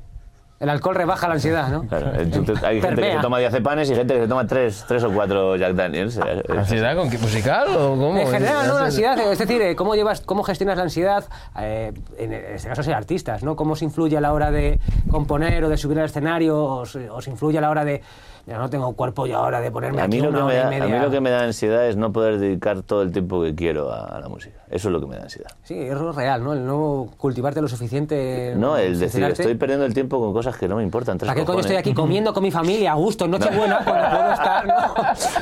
El 0.60 0.70
alcohol 0.70 0.96
rebaja 0.96 1.28
la 1.28 1.34
ansiedad, 1.34 1.68
¿no? 1.68 1.86
Claro, 1.90 2.12
hay 2.16 2.80
gente 2.80 3.02
que 3.02 3.12
se 3.12 3.20
toma 3.20 3.40
diazepanes 3.40 3.90
y 3.90 3.96
gente 3.96 4.14
que 4.14 4.22
se 4.22 4.28
toma 4.30 4.48
tres, 4.48 4.86
tres 4.88 5.04
o 5.04 5.12
cuatro 5.12 5.58
Jack 5.58 5.74
Daniels. 5.74 6.16
eh, 6.18 6.42
¿Ansiedad 6.58 6.96
con 6.96 7.10
qué? 7.10 7.18
¿Musical 7.18 7.68
o 7.76 7.90
cómo? 7.90 8.18
En 8.18 8.28
general, 8.30 8.68
no, 8.68 8.80
la 8.80 8.86
ansiedad, 8.86 9.20
es 9.20 9.40
decir, 9.40 9.62
eh, 9.62 9.76
cómo 9.76 9.94
llevas, 9.94 10.22
cómo 10.22 10.42
gestionas 10.44 10.78
la 10.78 10.84
ansiedad, 10.84 11.26
eh, 11.60 11.92
en 12.18 12.32
este 12.32 12.70
caso 12.70 12.82
ser 12.82 12.94
artistas, 12.94 13.44
¿no? 13.44 13.58
Cómo 13.58 13.74
os 13.74 13.82
influye 13.82 14.16
a 14.16 14.22
la 14.22 14.32
hora 14.32 14.52
de 14.52 14.80
componer 15.12 15.66
o 15.66 15.70
de 15.70 15.76
subir 15.76 16.00
al 16.00 16.06
escenario, 16.06 16.64
os, 16.64 16.96
os 16.96 17.28
influye 17.28 17.58
a 17.58 17.62
la 17.62 17.70
hora 17.70 17.84
de, 17.84 18.02
ya 18.46 18.58
no 18.58 18.70
tengo 18.70 18.92
cuerpo 18.94 19.26
yo 19.26 19.38
ahora 19.38 19.62
de 19.62 19.72
ponerme 19.72 20.02
A 20.02 20.06
aquí 20.06 20.18
mí, 20.18 20.22
lo 20.22 20.30
una 20.30 20.40
que 20.40 20.44
me 20.44 20.60
hora 20.60 20.70
da, 20.70 20.78
y 20.78 20.82
a 20.82 20.96
mí 20.96 21.00
lo 21.00 21.12
que 21.12 21.22
me 21.22 21.30
da 21.30 21.44
ansiedad 21.44 21.88
es 21.88 21.96
no 21.96 22.12
poder 22.12 22.40
dedicar 22.40 22.82
todo 22.82 23.02
el 23.02 23.14
tiempo 23.14 23.42
que 23.42 23.56
quiero 23.56 23.94
a, 23.94 24.20
la 24.20 24.28
música. 24.28 24.60
Eso 24.70 24.90
es 24.90 24.92
lo 24.92 25.00
que 25.00 25.08
me 25.08 25.16
da 25.16 25.24
ansiedad. 25.24 25.52
Sí, 25.64 25.76
es 25.80 25.94
lo 25.94 26.12
real, 26.12 26.44
¿no? 26.44 26.52
El 26.52 26.66
no 26.66 27.10
cultivarte 27.18 27.62
lo 27.62 27.70
suficiente. 27.70 28.54
No, 28.58 28.76
el 28.76 29.00
decir, 29.00 29.24
estoy 29.24 29.56
perdiendo 29.56 29.86
el 29.86 29.94
tiempo 29.94 30.20
con 30.20 30.34
cosas 30.34 30.58
que 30.58 30.68
no 30.68 30.76
me 30.76 30.84
importan. 30.84 31.18
¿Para 31.20 31.36
qué 31.36 31.46
coño 31.46 31.62
estoy 31.62 31.78
aquí 31.78 31.94
comiendo 31.94 32.34
con 32.34 32.44
mi 32.44 32.52
familia 32.52 32.92
a 32.92 32.96
gusto 32.96 33.26
en 33.26 33.32
Nochebuena 33.32 33.80
cuando 33.86 34.10
puedo 34.10 34.34
estar, 34.34 34.68
no? 34.68 34.94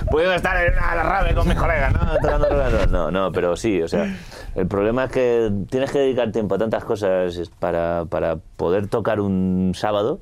Puedo 0.11 0.33
estar 0.33 0.63
en 0.63 0.73
una 0.73 1.03
rave 1.03 1.33
con 1.33 1.47
mis 1.47 1.57
colegas, 1.57 1.93
¿no? 1.93 2.85
No, 2.87 3.11
no, 3.11 3.31
pero 3.31 3.55
sí, 3.55 3.81
o 3.81 3.87
sea, 3.87 4.15
el 4.53 4.67
problema 4.67 5.05
es 5.05 5.11
que 5.11 5.51
tienes 5.69 5.91
que 5.91 5.99
dedicar 5.99 6.31
tiempo 6.31 6.55
a 6.55 6.57
tantas 6.59 6.83
cosas 6.83 7.49
para, 7.57 8.05
para 8.05 8.37
poder 8.57 8.87
tocar 8.87 9.21
un 9.21 9.71
sábado 9.73 10.19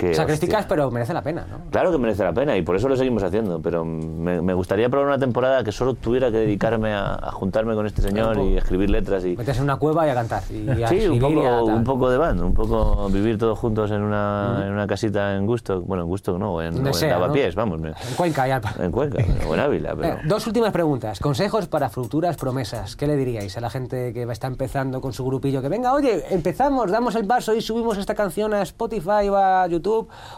que... 0.00 0.66
Pero 0.68 0.90
merece 0.90 1.12
la 1.12 1.22
pena, 1.22 1.46
¿no? 1.50 1.70
Claro 1.70 1.90
que 1.92 1.98
merece 1.98 2.24
la 2.24 2.32
pena 2.32 2.56
y 2.56 2.62
por 2.62 2.76
eso 2.76 2.88
lo 2.88 2.96
seguimos 2.96 3.22
haciendo, 3.22 3.60
pero 3.60 3.84
me, 3.84 4.40
me 4.40 4.54
gustaría 4.54 4.88
probar 4.88 5.08
una 5.08 5.18
temporada 5.18 5.62
que 5.62 5.72
solo 5.72 5.94
tuviera 5.94 6.30
que 6.30 6.38
dedicarme 6.38 6.92
a, 6.94 7.14
a 7.14 7.30
juntarme 7.32 7.74
con 7.74 7.86
este 7.86 8.02
señor 8.02 8.38
y 8.38 8.56
escribir 8.56 8.90
letras 8.90 9.24
y... 9.24 9.36
Meterse 9.36 9.58
en 9.60 9.64
una 9.64 9.76
cueva 9.76 10.06
y 10.06 10.10
a 10.10 10.14
cantar. 10.14 10.42
Y 10.50 10.82
a 10.82 10.88
Sí, 10.88 11.06
un 11.06 11.18
a 11.18 11.20
poco, 11.28 11.42
tal. 11.42 11.74
un 11.74 11.84
poco 11.84 12.10
de 12.10 12.18
band, 12.18 12.40
un 12.40 12.54
poco 12.54 13.08
vivir 13.10 13.36
todos 13.38 13.58
juntos 13.58 13.90
en 13.90 14.02
una, 14.02 14.62
en 14.66 14.72
una 14.72 14.86
casita 14.86 15.36
en 15.36 15.46
Gusto, 15.46 15.82
bueno, 15.82 16.04
en 16.04 16.08
Gusto 16.08 16.38
no, 16.38 16.62
en, 16.62 16.74
en. 16.86 17.10
Lavapiés, 17.10 17.54
vamos, 17.54 17.80
En 17.82 18.14
Cuenca 18.16 18.48
y 18.48 18.50
al... 18.52 18.62
en 18.78 18.90
Cuenca 18.90 19.22
o 19.48 19.54
en 19.54 19.60
Ávila, 19.60 19.94
pero... 19.94 20.14
Eh, 20.14 20.18
dos 20.24 20.46
últimas 20.46 20.72
preguntas. 20.72 21.20
Consejos 21.20 21.66
para 21.66 21.88
futuras 21.90 22.36
promesas. 22.36 22.96
¿Qué 22.96 23.06
le 23.06 23.16
diríais 23.16 23.56
a 23.56 23.60
la 23.60 23.70
gente 23.70 24.12
que 24.12 24.22
está 24.30 24.46
empezando 24.46 25.00
con 25.00 25.12
su 25.12 25.24
grupillo? 25.24 25.60
Que 25.60 25.68
venga, 25.68 25.92
oye, 25.92 26.24
empezamos, 26.30 26.90
damos 26.90 27.14
el 27.16 27.26
paso 27.26 27.54
y 27.54 27.60
subimos 27.60 27.98
esta 27.98 28.14
canción 28.14 28.54
a 28.54 28.62
Spotify 28.62 29.28
o 29.28 29.36
a 29.36 29.66
YouTube. 29.66 29.89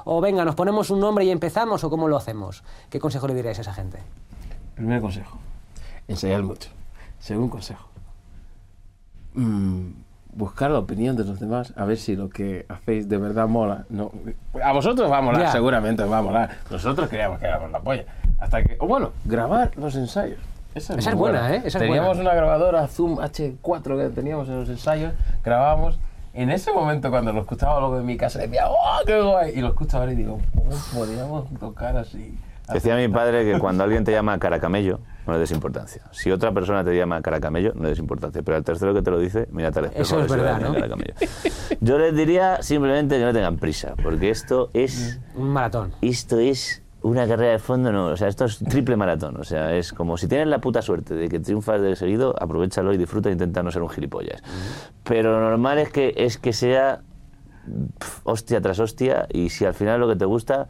O 0.04 0.20
venga, 0.20 0.44
nos 0.44 0.54
ponemos 0.54 0.90
un 0.90 1.00
nombre 1.00 1.24
y 1.24 1.30
empezamos. 1.30 1.84
¿O 1.84 1.90
cómo 1.90 2.08
lo 2.08 2.16
hacemos? 2.16 2.62
¿Qué 2.90 2.98
consejo 3.00 3.26
le 3.28 3.34
diríais 3.34 3.58
a 3.58 3.62
esa 3.62 3.72
gente? 3.74 3.98
Primer 4.74 5.00
consejo. 5.00 5.38
Ensayar 6.08 6.42
mucho. 6.42 6.70
Segundo 7.18 7.50
consejo. 7.52 7.88
mm, 9.34 9.88
buscar 10.34 10.70
la 10.70 10.78
opinión 10.78 11.14
de 11.16 11.24
los 11.24 11.40
demás, 11.40 11.72
a 11.76 11.84
ver 11.84 11.96
si 11.98 12.16
lo 12.16 12.28
que 12.30 12.64
hacéis 12.68 13.08
de 13.08 13.18
verdad 13.18 13.48
mola. 13.48 13.84
No, 13.90 14.10
a 14.62 14.72
vosotros 14.72 15.10
va 15.10 15.18
a 15.18 15.22
molar, 15.22 15.52
seguramente 15.52 16.04
va 16.04 16.18
a 16.18 16.22
molar. 16.22 16.50
Nosotros 16.70 17.08
creíamos 17.08 17.38
que 17.38 17.46
éramos 17.46 17.70
la 17.70 17.80
polla. 17.80 18.04
Hasta 18.38 18.62
que, 18.62 18.76
o 18.80 18.86
bueno, 18.86 19.12
grabar 19.24 19.70
los 19.76 19.94
ensayos. 19.94 20.38
Esa 20.74 20.94
es, 20.94 21.00
Esa 21.00 21.10
es 21.10 21.16
buena, 21.16 21.54
¿eh? 21.54 21.62
Esa 21.66 21.78
es 21.78 21.84
teníamos 21.84 22.16
buena. 22.16 22.30
una 22.30 22.34
grabadora 22.34 22.86
Zoom 22.88 23.18
H4 23.18 24.02
que 24.08 24.08
teníamos 24.14 24.48
en 24.48 24.60
los 24.60 24.68
ensayos, 24.70 25.12
grabábamos. 25.44 25.98
En 26.34 26.50
ese 26.50 26.72
momento, 26.72 27.10
cuando 27.10 27.32
lo 27.32 27.42
escuchaba 27.42 27.78
luego 27.80 27.98
en 27.98 28.06
mi 28.06 28.16
casa, 28.16 28.38
decía, 28.38 28.68
¡oh, 28.68 29.00
qué 29.06 29.20
guay! 29.20 29.52
Y 29.54 29.60
lo 29.60 29.68
escucho 29.68 29.98
ahora 29.98 30.12
y 30.12 30.16
digo, 30.16 30.40
¿cómo 30.54 30.70
podríamos 30.94 31.52
tocar 31.60 31.96
así? 31.96 32.38
Decía 32.72 32.96
mi 32.96 33.08
padre 33.08 33.44
que 33.44 33.58
cuando 33.60 33.84
alguien 33.84 34.02
te 34.04 34.12
llama 34.12 34.38
caracamello, 34.38 35.00
no 35.26 35.34
le 35.34 35.40
des 35.40 35.50
importancia. 35.50 36.02
Si 36.10 36.30
otra 36.30 36.52
persona 36.52 36.84
te 36.84 36.96
llama 36.96 37.20
caracamello, 37.20 37.72
no 37.74 37.82
le 37.82 37.90
des 37.90 37.98
importancia. 37.98 38.42
Pero 38.42 38.56
al 38.56 38.64
tercero 38.64 38.94
que 38.94 39.02
te 39.02 39.10
lo 39.10 39.18
dice, 39.18 39.46
mírate 39.50 39.80
al 39.80 39.84
espejo. 39.86 40.02
Eso 40.02 40.18
a 40.20 40.24
es 40.24 40.30
verdad, 40.30 40.60
¿no? 40.60 40.74
Yo 41.80 41.98
les 41.98 42.16
diría 42.16 42.62
simplemente 42.62 43.18
que 43.18 43.24
no 43.24 43.32
tengan 43.34 43.58
prisa, 43.58 43.94
porque 44.02 44.30
esto 44.30 44.70
es, 44.72 45.20
Un 45.34 45.50
maratón. 45.50 45.92
esto 46.00 46.38
es 46.38 46.82
una 47.02 47.26
carrera 47.26 47.52
de 47.52 47.58
fondo, 47.58 47.92
no. 47.92 48.06
O 48.06 48.16
sea, 48.16 48.28
esto 48.28 48.44
es 48.44 48.58
triple 48.58 48.96
maratón. 48.96 49.36
O 49.38 49.44
sea, 49.44 49.74
es 49.74 49.92
como 49.92 50.16
si 50.16 50.28
tienes 50.28 50.48
la 50.48 50.58
puta 50.60 50.82
suerte 50.82 51.14
de 51.14 51.28
que 51.28 51.40
triunfas 51.40 51.80
de 51.80 51.96
seguido, 51.96 52.34
aprovechalo 52.40 52.92
y 52.92 52.96
disfruta 52.96 53.28
e 53.28 53.32
intenta 53.32 53.62
no 53.62 53.70
ser 53.70 53.82
un 53.82 53.88
gilipollas. 53.90 54.42
Pero 55.04 55.32
lo 55.32 55.40
normal 55.40 55.78
es 55.78 55.90
que, 55.90 56.14
es 56.16 56.38
que 56.38 56.52
sea 56.52 57.00
pf, 57.98 58.20
hostia 58.24 58.60
tras 58.60 58.78
hostia 58.78 59.26
y 59.32 59.50
si 59.50 59.64
al 59.64 59.74
final 59.74 60.00
lo 60.00 60.08
que 60.08 60.16
te 60.16 60.24
gusta, 60.24 60.66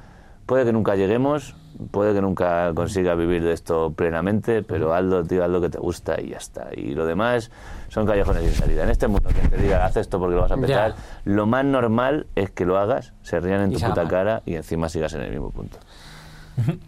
puede 0.47 0.65
que 0.65 0.73
nunca 0.73 0.97
lleguemos, 0.97 1.55
puede 1.91 2.15
que 2.15 2.21
nunca 2.21 2.73
consigas 2.75 3.17
vivir 3.17 3.43
de 3.43 3.53
esto 3.53 3.93
plenamente, 3.93 4.63
pero 4.63 4.95
hazlo, 4.95 5.25
tío, 5.25 5.45
haz 5.45 5.51
lo 5.51 5.61
que 5.61 5.71
te 5.71 5.79
gusta 5.79 6.21
y 6.21 6.31
ya 6.31 6.39
está. 6.39 6.69
Y 6.75 6.95
lo 6.95 7.07
demás 7.07 7.51
son 7.89 8.07
callejones 8.07 8.43
sin 8.43 8.53
salida. 8.55 8.85
En 8.85 8.91
este 8.91 9.09
mundo 9.09 9.29
que 9.29 9.49
te 9.49 9.57
diga, 9.57 9.85
haz 9.85 9.97
esto 9.97 10.19
porque 10.19 10.35
lo 10.35 10.43
vas 10.43 10.53
a 10.53 10.67
Ya. 10.67 10.95
lo 11.25 11.47
más 11.47 11.65
normal 11.65 12.27
es 12.35 12.51
que 12.51 12.65
lo 12.67 12.79
hagas, 12.79 13.13
se 13.23 13.39
rían 13.41 13.63
en 13.63 13.73
Y 13.73 13.77
tu 13.77 13.81
puta 13.87 14.07
cara 14.09 14.43
y 14.47 14.55
encima 14.55 14.89
sigas 14.89 15.13
en 15.15 15.23
el 15.23 15.31
mismo 15.31 15.51
punto. 15.51 15.79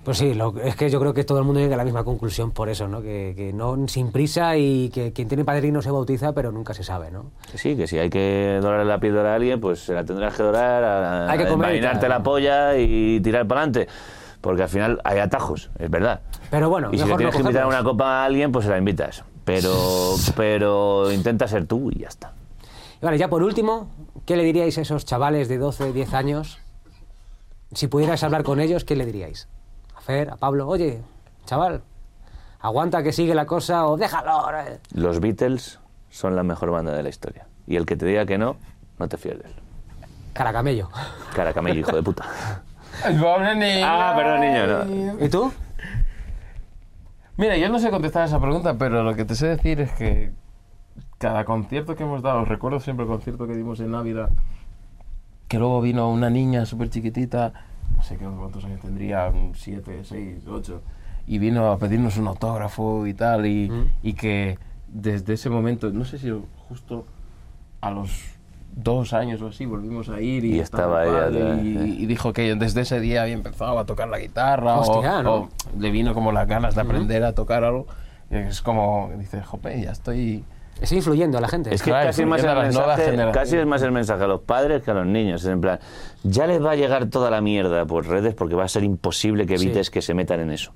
Pues 0.05 0.19
sí, 0.19 0.35
lo- 0.35 0.55
es 0.61 0.77
que 0.77 0.91
yo 0.91 1.01
creo 1.01 1.15
que 1.15 1.25
todo 1.25 1.39
el 1.39 1.45
mundo 1.45 1.59
llega 1.61 1.75
a 1.75 1.79
la 1.79 1.85
misma 1.85 2.05
conclusión 2.05 2.51
por 2.51 2.69
eso, 2.69 2.87
¿no? 2.87 3.01
Que, 3.01 3.33
que 3.37 3.53
no 3.53 3.89
sin 3.89 4.13
prisa 4.13 4.57
y 4.57 4.91
que 4.91 5.13
quien 5.13 5.27
tiene 5.29 5.45
padrino 5.45 5.81
se 5.81 5.91
bautiza, 5.91 6.33
pero 6.35 6.53
nunca 6.53 6.75
se 6.75 6.85
sabe, 6.85 7.11
¿no? 7.11 7.31
Que 7.51 7.57
sí, 7.59 7.75
que 7.77 7.87
si 7.87 7.99
hay 7.99 8.11
que 8.11 8.59
dorar 8.61 8.85
la 8.85 8.99
píldora 9.01 9.33
a 9.33 9.37
alguien, 9.37 9.61
pues 9.61 9.81
se 9.81 9.95
la 9.95 10.05
tendrás 10.05 10.35
que 10.35 10.43
dorar, 10.43 10.85
a, 10.85 11.31
Hay 11.31 11.39
que 11.39 11.47
comer 11.47 11.81
tal. 11.99 12.09
la 12.11 12.23
polla 12.23 12.77
y 12.77 13.21
tirar 13.21 13.47
para 13.47 13.63
adelante. 13.63 13.89
Porque 14.41 14.63
al 14.63 14.69
final 14.69 15.01
hay 15.05 15.19
atajos, 15.21 15.71
es 15.79 15.89
verdad. 15.89 16.21
Pero 16.51 16.69
bueno, 16.69 16.91
y 16.93 16.99
si 16.99 16.99
le 16.99 17.05
mejor 17.05 17.13
no 17.13 17.17
tienes 17.17 17.35
que 17.37 17.41
invitar 17.41 17.63
a 17.63 17.67
una 17.67 17.83
copa 17.83 18.05
a 18.21 18.25
alguien, 18.27 18.53
pues 18.53 18.67
se 18.67 18.71
la 18.71 18.77
invitas. 18.77 19.25
Pero, 19.47 19.73
pero 20.37 21.11
intenta 21.11 21.49
ser 21.49 21.65
tú 21.67 21.91
y 21.91 22.01
ya 22.01 22.09
está. 22.09 22.35
Y 23.01 23.05
vale, 23.05 23.17
ya 23.17 23.29
por 23.29 23.43
último, 23.43 23.89
¿qué 24.27 24.37
le 24.37 24.45
diríais 24.45 24.77
a 24.77 24.83
esos 24.83 25.07
chavales 25.07 25.49
de 25.49 25.57
12, 25.57 25.95
10 25.95 26.13
años? 26.13 26.59
Si 27.75 27.89
pudierais 27.89 28.23
hablar 28.23 28.43
con 28.45 28.61
ellos, 28.61 28.85
¿qué 28.85 28.97
le 28.97 29.05
diríais? 29.07 29.49
A 29.97 30.01
Fer, 30.01 30.31
a 30.31 30.37
Pablo, 30.37 30.69
oye, 30.69 31.03
chaval, 31.47 31.83
aguanta 32.61 33.03
que 33.03 33.13
sigue 33.13 33.35
la 33.35 33.47
cosa 33.47 33.87
o 33.87 33.97
déjalo. 33.97 34.51
eh". 34.59 34.81
Los 34.95 35.21
Beatles 35.21 35.81
son 36.11 36.37
la 36.37 36.43
mejor 36.43 36.71
banda 36.71 36.93
de 36.93 37.03
la 37.03 37.09
historia. 37.09 37.47
Y 37.67 37.77
el 37.77 37.87
que 37.87 37.97
te 37.97 38.07
diga 38.07 38.27
que 38.27 38.39
no, 38.39 38.57
no 38.99 39.09
te 39.09 39.17
fíes 39.17 39.39
de 39.39 39.49
él. 39.49 39.55
Caracamello. 40.33 40.89
Caracamello, 41.35 41.81
hijo 41.81 41.95
de 41.97 42.03
puta. 42.03 42.25
El 43.05 43.19
pobre 43.21 43.57
niño. 43.57 43.85
Ah, 43.89 44.13
perdón, 44.17 44.41
niño, 44.41 44.67
no. 45.19 45.25
¿Y 45.25 45.29
tú? 45.29 45.53
Mira, 47.37 47.57
yo 47.57 47.69
no 47.69 47.81
sé 47.81 47.91
contestar 47.91 48.23
a 48.23 48.27
esa 48.27 48.41
pregunta, 48.41 48.75
pero 48.79 49.03
lo 49.03 49.17
que 49.17 49.25
te 49.25 49.35
sé 49.35 49.49
decir 49.49 49.81
es 49.81 49.91
que 49.93 50.33
cada 51.19 51.45
concierto 51.45 51.97
que 51.97 52.05
hemos 52.05 52.23
dado, 52.23 52.45
recuerdo 52.45 52.79
siempre 52.79 53.05
el 53.05 53.11
concierto 53.11 53.49
que 53.49 53.55
dimos 53.57 53.81
en 53.81 53.91
Navidad, 53.91 54.31
que 55.49 55.59
luego 55.59 55.81
vino 55.81 56.11
una 56.11 56.31
niña 56.31 56.67
súper 56.67 56.91
chiquitita, 56.91 57.53
no 57.97 58.03
sé 58.03 58.17
qué 58.17 58.25
cuántos 58.25 58.65
años 58.65 58.81
tendría, 58.81 59.33
7, 59.55 60.01
6, 60.05 60.45
8, 60.49 60.83
y 61.27 61.39
vino 61.39 61.71
a 61.71 61.79
pedirnos 61.79 62.17
un 62.17 62.27
autógrafo 62.29 63.07
y 63.07 63.15
tal, 63.15 63.47
y, 63.47 63.71
y 64.03 64.15
que 64.15 64.59
desde 64.89 65.35
ese 65.35 65.51
momento, 65.51 65.91
no 65.91 66.05
sé 66.05 66.19
si 66.19 66.31
justo 66.69 67.05
a 67.81 67.91
los 67.91 68.11
dos 68.77 69.13
años 69.13 69.41
o 69.43 69.47
así 69.49 69.67
volvimos 69.67 70.09
a 70.09 70.21
ir 70.21 70.45
y, 70.45 70.57
Y 70.57 70.61
estaba 70.61 71.05
el 71.05 71.37
ella, 71.37 71.55
ya, 71.57 71.63
y, 71.63 71.75
ya. 71.75 71.85
y 72.03 72.07
dijo 72.07 72.33
que 72.33 72.55
desde 72.57 72.81
ese 72.81 72.99
día 73.01 73.23
había 73.23 73.35
empezado 73.35 73.79
a 73.79 73.85
tocar 73.87 74.09
la 74.09 74.19
guitarra 74.19 74.77
o- 74.77 74.81
Hostia, 74.81 75.23
¿no? 75.23 75.35
o, 75.35 75.49
le 75.79 75.91
vino 75.91 76.13
como 76.15 76.33
las 76.33 76.49
ganas 76.49 76.75
de 76.75 76.81
aprender 76.81 77.23
a 77.23 77.35
tocar 77.35 77.63
algo. 77.65 77.87
Y 78.31 78.37
es 78.37 78.63
como, 78.63 79.11
dice, 79.19 79.43
jope, 79.43 79.81
ya 79.81 79.93
estoy... 79.93 80.45
Está 80.81 80.95
influyendo 80.95 81.39
a 81.39 81.41
la 81.41 81.49
gente. 81.49 81.75
Es 81.75 81.83
que 81.83 81.91
Claro, 81.91 82.07
casi, 82.09 82.25
más 82.25 82.43
el 82.43 82.57
mensaje, 82.57 83.17
casi 83.33 83.57
es 83.57 83.67
más 83.67 83.83
el 83.83 83.93
mensaje 83.93 84.25
a 84.25 84.27
los 84.27 84.41
padres 84.43 84.83
que 84.83 84.91
a 84.91 84.95
los 84.95 85.07
niños. 85.07 85.43
Es 85.43 85.49
en 85.49 85.61
plan, 85.61 85.79
ya 86.23 86.47
les 86.47 86.63
va 86.63 86.73
a 86.73 86.77
llegar 86.77 87.07
toda 87.07 87.31
la 87.31 87.41
mierda 87.41 87.85
por 87.87 88.07
redes 88.07 88.35
porque 88.35 88.55
va 88.55 88.65
a 88.65 88.69
ser 88.69 88.85
imposible 88.85 89.47
que 89.47 89.57
Sí. 89.57 89.67
evites 89.67 89.91
que 89.91 90.03
se 90.03 90.15
metan 90.15 90.41
en 90.41 90.51
eso. 90.51 90.73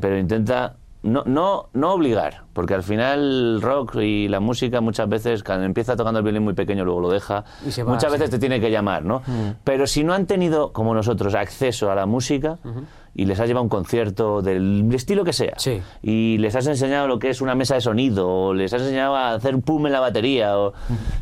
Pero 0.00 0.18
intenta 0.18 0.76
no, 1.02 1.22
no, 1.24 1.70
no 1.72 1.92
obligar, 1.94 2.42
porque 2.52 2.74
al 2.74 2.82
final 2.82 3.54
el 3.56 3.62
rock 3.62 3.96
y 3.96 4.28
la 4.28 4.38
música 4.38 4.82
muchas 4.82 5.08
veces, 5.08 5.42
cuando 5.42 5.64
empieza 5.64 5.96
tocando 5.96 6.18
el 6.18 6.24
violín 6.24 6.42
muy 6.44 6.52
pequeño, 6.52 6.84
luego 6.84 7.00
lo 7.00 7.10
deja, 7.10 7.42
Y 7.66 7.70
se 7.72 7.82
va, 7.82 7.92
muchas 7.94 8.12
sí. 8.12 8.18
veces 8.18 8.30
te 8.30 8.38
tiene 8.38 8.60
que 8.60 8.70
llamar, 8.70 9.02
¿no? 9.02 9.22
Pero 9.64 9.86
si 9.86 10.04
no 10.04 10.12
han 10.12 10.26
tenido, 10.26 10.72
como 10.72 10.94
nosotros, 10.94 11.34
acceso 11.34 11.90
a 11.90 11.94
la 11.94 12.04
música 12.04 12.58
y 13.14 13.24
les 13.26 13.38
has 13.40 13.46
llevado 13.48 13.60
a 13.60 13.64
un 13.64 13.68
concierto 13.68 14.40
del 14.42 14.88
estilo 14.94 15.24
que 15.24 15.32
sea, 15.32 15.54
Sí. 15.58 15.80
y 16.02 16.38
les 16.38 16.54
has 16.54 16.66
enseñado 16.66 17.08
lo 17.08 17.18
que 17.18 17.28
es 17.30 17.40
una 17.40 17.54
mesa 17.54 17.74
de 17.74 17.80
sonido, 17.80 18.28
o 18.28 18.54
les 18.54 18.72
has 18.72 18.82
enseñado 18.82 19.16
a 19.16 19.34
hacer 19.34 19.58
pum 19.60 19.86
en 19.86 19.92
la 19.92 20.00
batería, 20.00 20.58
o 20.58 20.72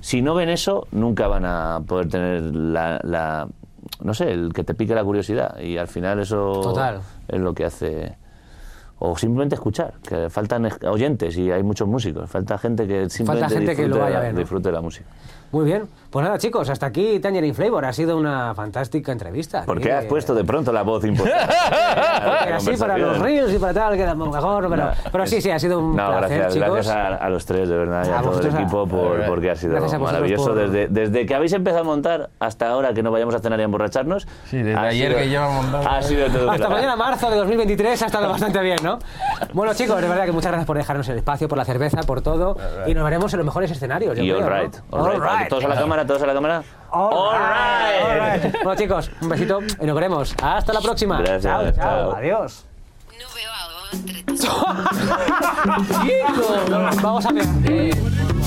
si 0.01 0.21
no 0.23 0.35
ven 0.35 0.49
eso, 0.51 0.87
nunca 0.93 1.27
van 1.29 1.45
a 1.47 1.81
poder 1.87 2.09
tener 2.09 2.43
la, 2.55 3.01
la- 3.03 3.49
no 4.03 4.13
sé, 4.15 4.31
el 4.31 4.53
que 4.53 4.65
te 4.65 4.75
pique 4.75 4.95
la 4.95 5.03
curiosidad, 5.03 5.59
y 5.61 5.79
al 5.79 5.89
final 5.89 6.21
eso 6.21 6.61
Total. 6.63 7.01
es 7.27 7.41
lo 7.41 7.55
que 7.55 7.65
hace... 7.65 8.17
O 9.01 9.17
simplemente 9.17 9.55
escuchar, 9.55 9.95
que 10.07 10.29
faltan 10.29 10.69
oyentes 10.85 11.37
y 11.39 11.53
hay 11.53 11.63
muchos 11.63 11.87
músicos, 11.87 12.29
falta 12.29 12.59
gente 12.59 12.85
que 12.89 13.09
simplemente 13.09 13.55
gente 13.55 13.77
que 13.77 13.83
lo 13.83 13.95
disfrute, 13.95 14.01
vaya 14.05 14.17
a 14.17 14.19
la- 14.19 14.25
ver, 14.27 14.35
¿no? 14.35 14.41
disfrute 14.41 14.73
la 14.73 14.81
música. 14.81 15.07
Muy 15.53 15.65
bien. 15.67 15.85
Pues 16.11 16.25
nada, 16.25 16.39
chicos, 16.39 16.71
hasta 16.71 16.87
aquí 16.87 17.21
Tangerine 17.21 17.53
Flavor. 17.53 17.85
Ha 17.85 17.93
sido 17.93 18.17
una 18.17 18.55
fantástica 18.55 19.13
entrevista. 19.13 19.65
¿Por 19.65 19.79
qué 19.79 19.93
has 19.93 20.07
puesto 20.07 20.35
de 20.35 20.43
pronto 20.43 20.73
la 20.73 20.83
voz 20.83 21.05
la 21.05 22.57
así 22.57 22.73
para 22.79 22.97
los 22.97 23.19
reels 23.19 23.53
y 23.53 23.59
para 23.59 23.75
tal 23.75 23.95
queda 23.97 24.15
mejor, 24.15 24.69
pero, 24.71 24.85
No, 24.87 24.91
pero 25.13 25.27
sí, 25.27 25.43
sí, 25.43 25.51
ha 25.51 25.59
sido 25.59 25.79
un 25.81 25.95
no, 25.95 26.07
placer, 26.09 26.39
gracias, 26.39 26.55
chicos. 26.55 26.73
gracias 26.73 26.97
a, 26.97 27.15
a 27.17 27.29
los 27.29 27.45
tres, 27.45 27.69
de 27.69 27.77
verdad, 27.77 28.07
y 28.07 28.11
A 28.11 28.19
a, 28.19 28.23
todo 28.23 28.31
el 28.31 28.37
vosotros, 28.39 28.55
a- 28.55 28.61
equipo, 28.63 28.87
por, 28.89 29.27
porque 29.27 29.51
ha 29.51 29.57
sido 29.57 29.99
maravilloso. 30.01 30.45
por- 30.47 30.55
Desde, 30.55 30.89
desde 30.89 31.27
que 31.27 31.35
habéis 31.35 31.53
empezado 31.53 31.83
a 31.83 31.85
montar 31.87 32.31
hasta 32.41 32.69
ahora 32.71 32.95
que 32.95 33.03
no 33.03 33.11
vayamos 33.11 33.35
a 33.35 33.41
cenar 33.41 33.59
y 33.59 33.63
a 33.63 33.65
emborracharnos. 33.67 34.27
Sí, 34.47 34.63
desde 34.63 34.79
ayer 34.81 35.09
sido- 35.11 35.19
que 35.21 35.29
llevamos 35.29 35.63
montando. 35.65 35.91
Ha 35.91 36.03
sido 36.03 36.27
todo 36.29 36.51
Hasta 36.51 36.57
claro. 36.57 36.73
mañana, 36.75 36.97
marzo 36.97 37.31
de 37.31 37.37
2023, 37.37 38.03
ha 38.03 38.07
estado 38.07 38.29
bastante 38.31 38.61
bien, 38.61 38.79
¿no? 38.83 38.99
Bueno, 39.53 39.75
chicos, 39.75 40.01
de 40.01 40.09
verdad 40.09 40.25
que 40.25 40.33
muchas 40.33 40.53
gracias 40.53 40.67
por 40.67 40.79
dejarnos 40.79 41.07
el 41.11 41.19
espacio, 41.19 41.49
por 41.49 41.59
la 41.59 41.67
cerveza, 41.67 42.01
por 42.05 42.23
todo. 42.23 42.57
Y 42.87 42.95
nos 42.95 43.05
veremos 43.05 43.31
en 43.35 43.39
los 43.41 43.45
mejores 43.45 43.71
escenarios. 43.71 44.17
Y 44.19 44.23
creo, 44.23 44.39
all 44.39 44.43
¿no? 44.51 44.63
right, 44.63 44.75
all 44.91 45.13
right. 45.21 45.49
Todos 45.49 45.65
a 45.65 45.69
la 45.69 45.77
cámara, 45.99 46.07
todos 46.07 46.23
a 46.23 46.27
la 46.27 46.35
cámara. 46.35 46.63
All 46.91 47.13
All 47.13 47.33
right, 47.33 47.43
right. 47.43 48.05
all 48.05 48.41
right. 48.51 48.63
Bueno, 48.63 48.75
chicos, 48.81 49.11
un 49.21 49.29
besito 49.29 49.61
y 49.81 49.87
nos 49.87 49.95
veremos. 49.95 50.35
Hasta 50.43 50.73
la 50.73 50.81
próxima. 50.81 51.19
Gracias, 51.19 51.43
chao, 51.43 51.63
chao. 51.65 51.73
chao. 51.75 52.17
Adiós. 52.17 52.65
No 53.19 53.27
veo 53.35 53.51
algo 53.53 53.79
entre 53.93 54.23
tus 54.23 54.41
Vamos 57.03 57.27
a 57.27 57.33
ver. 57.33 58.38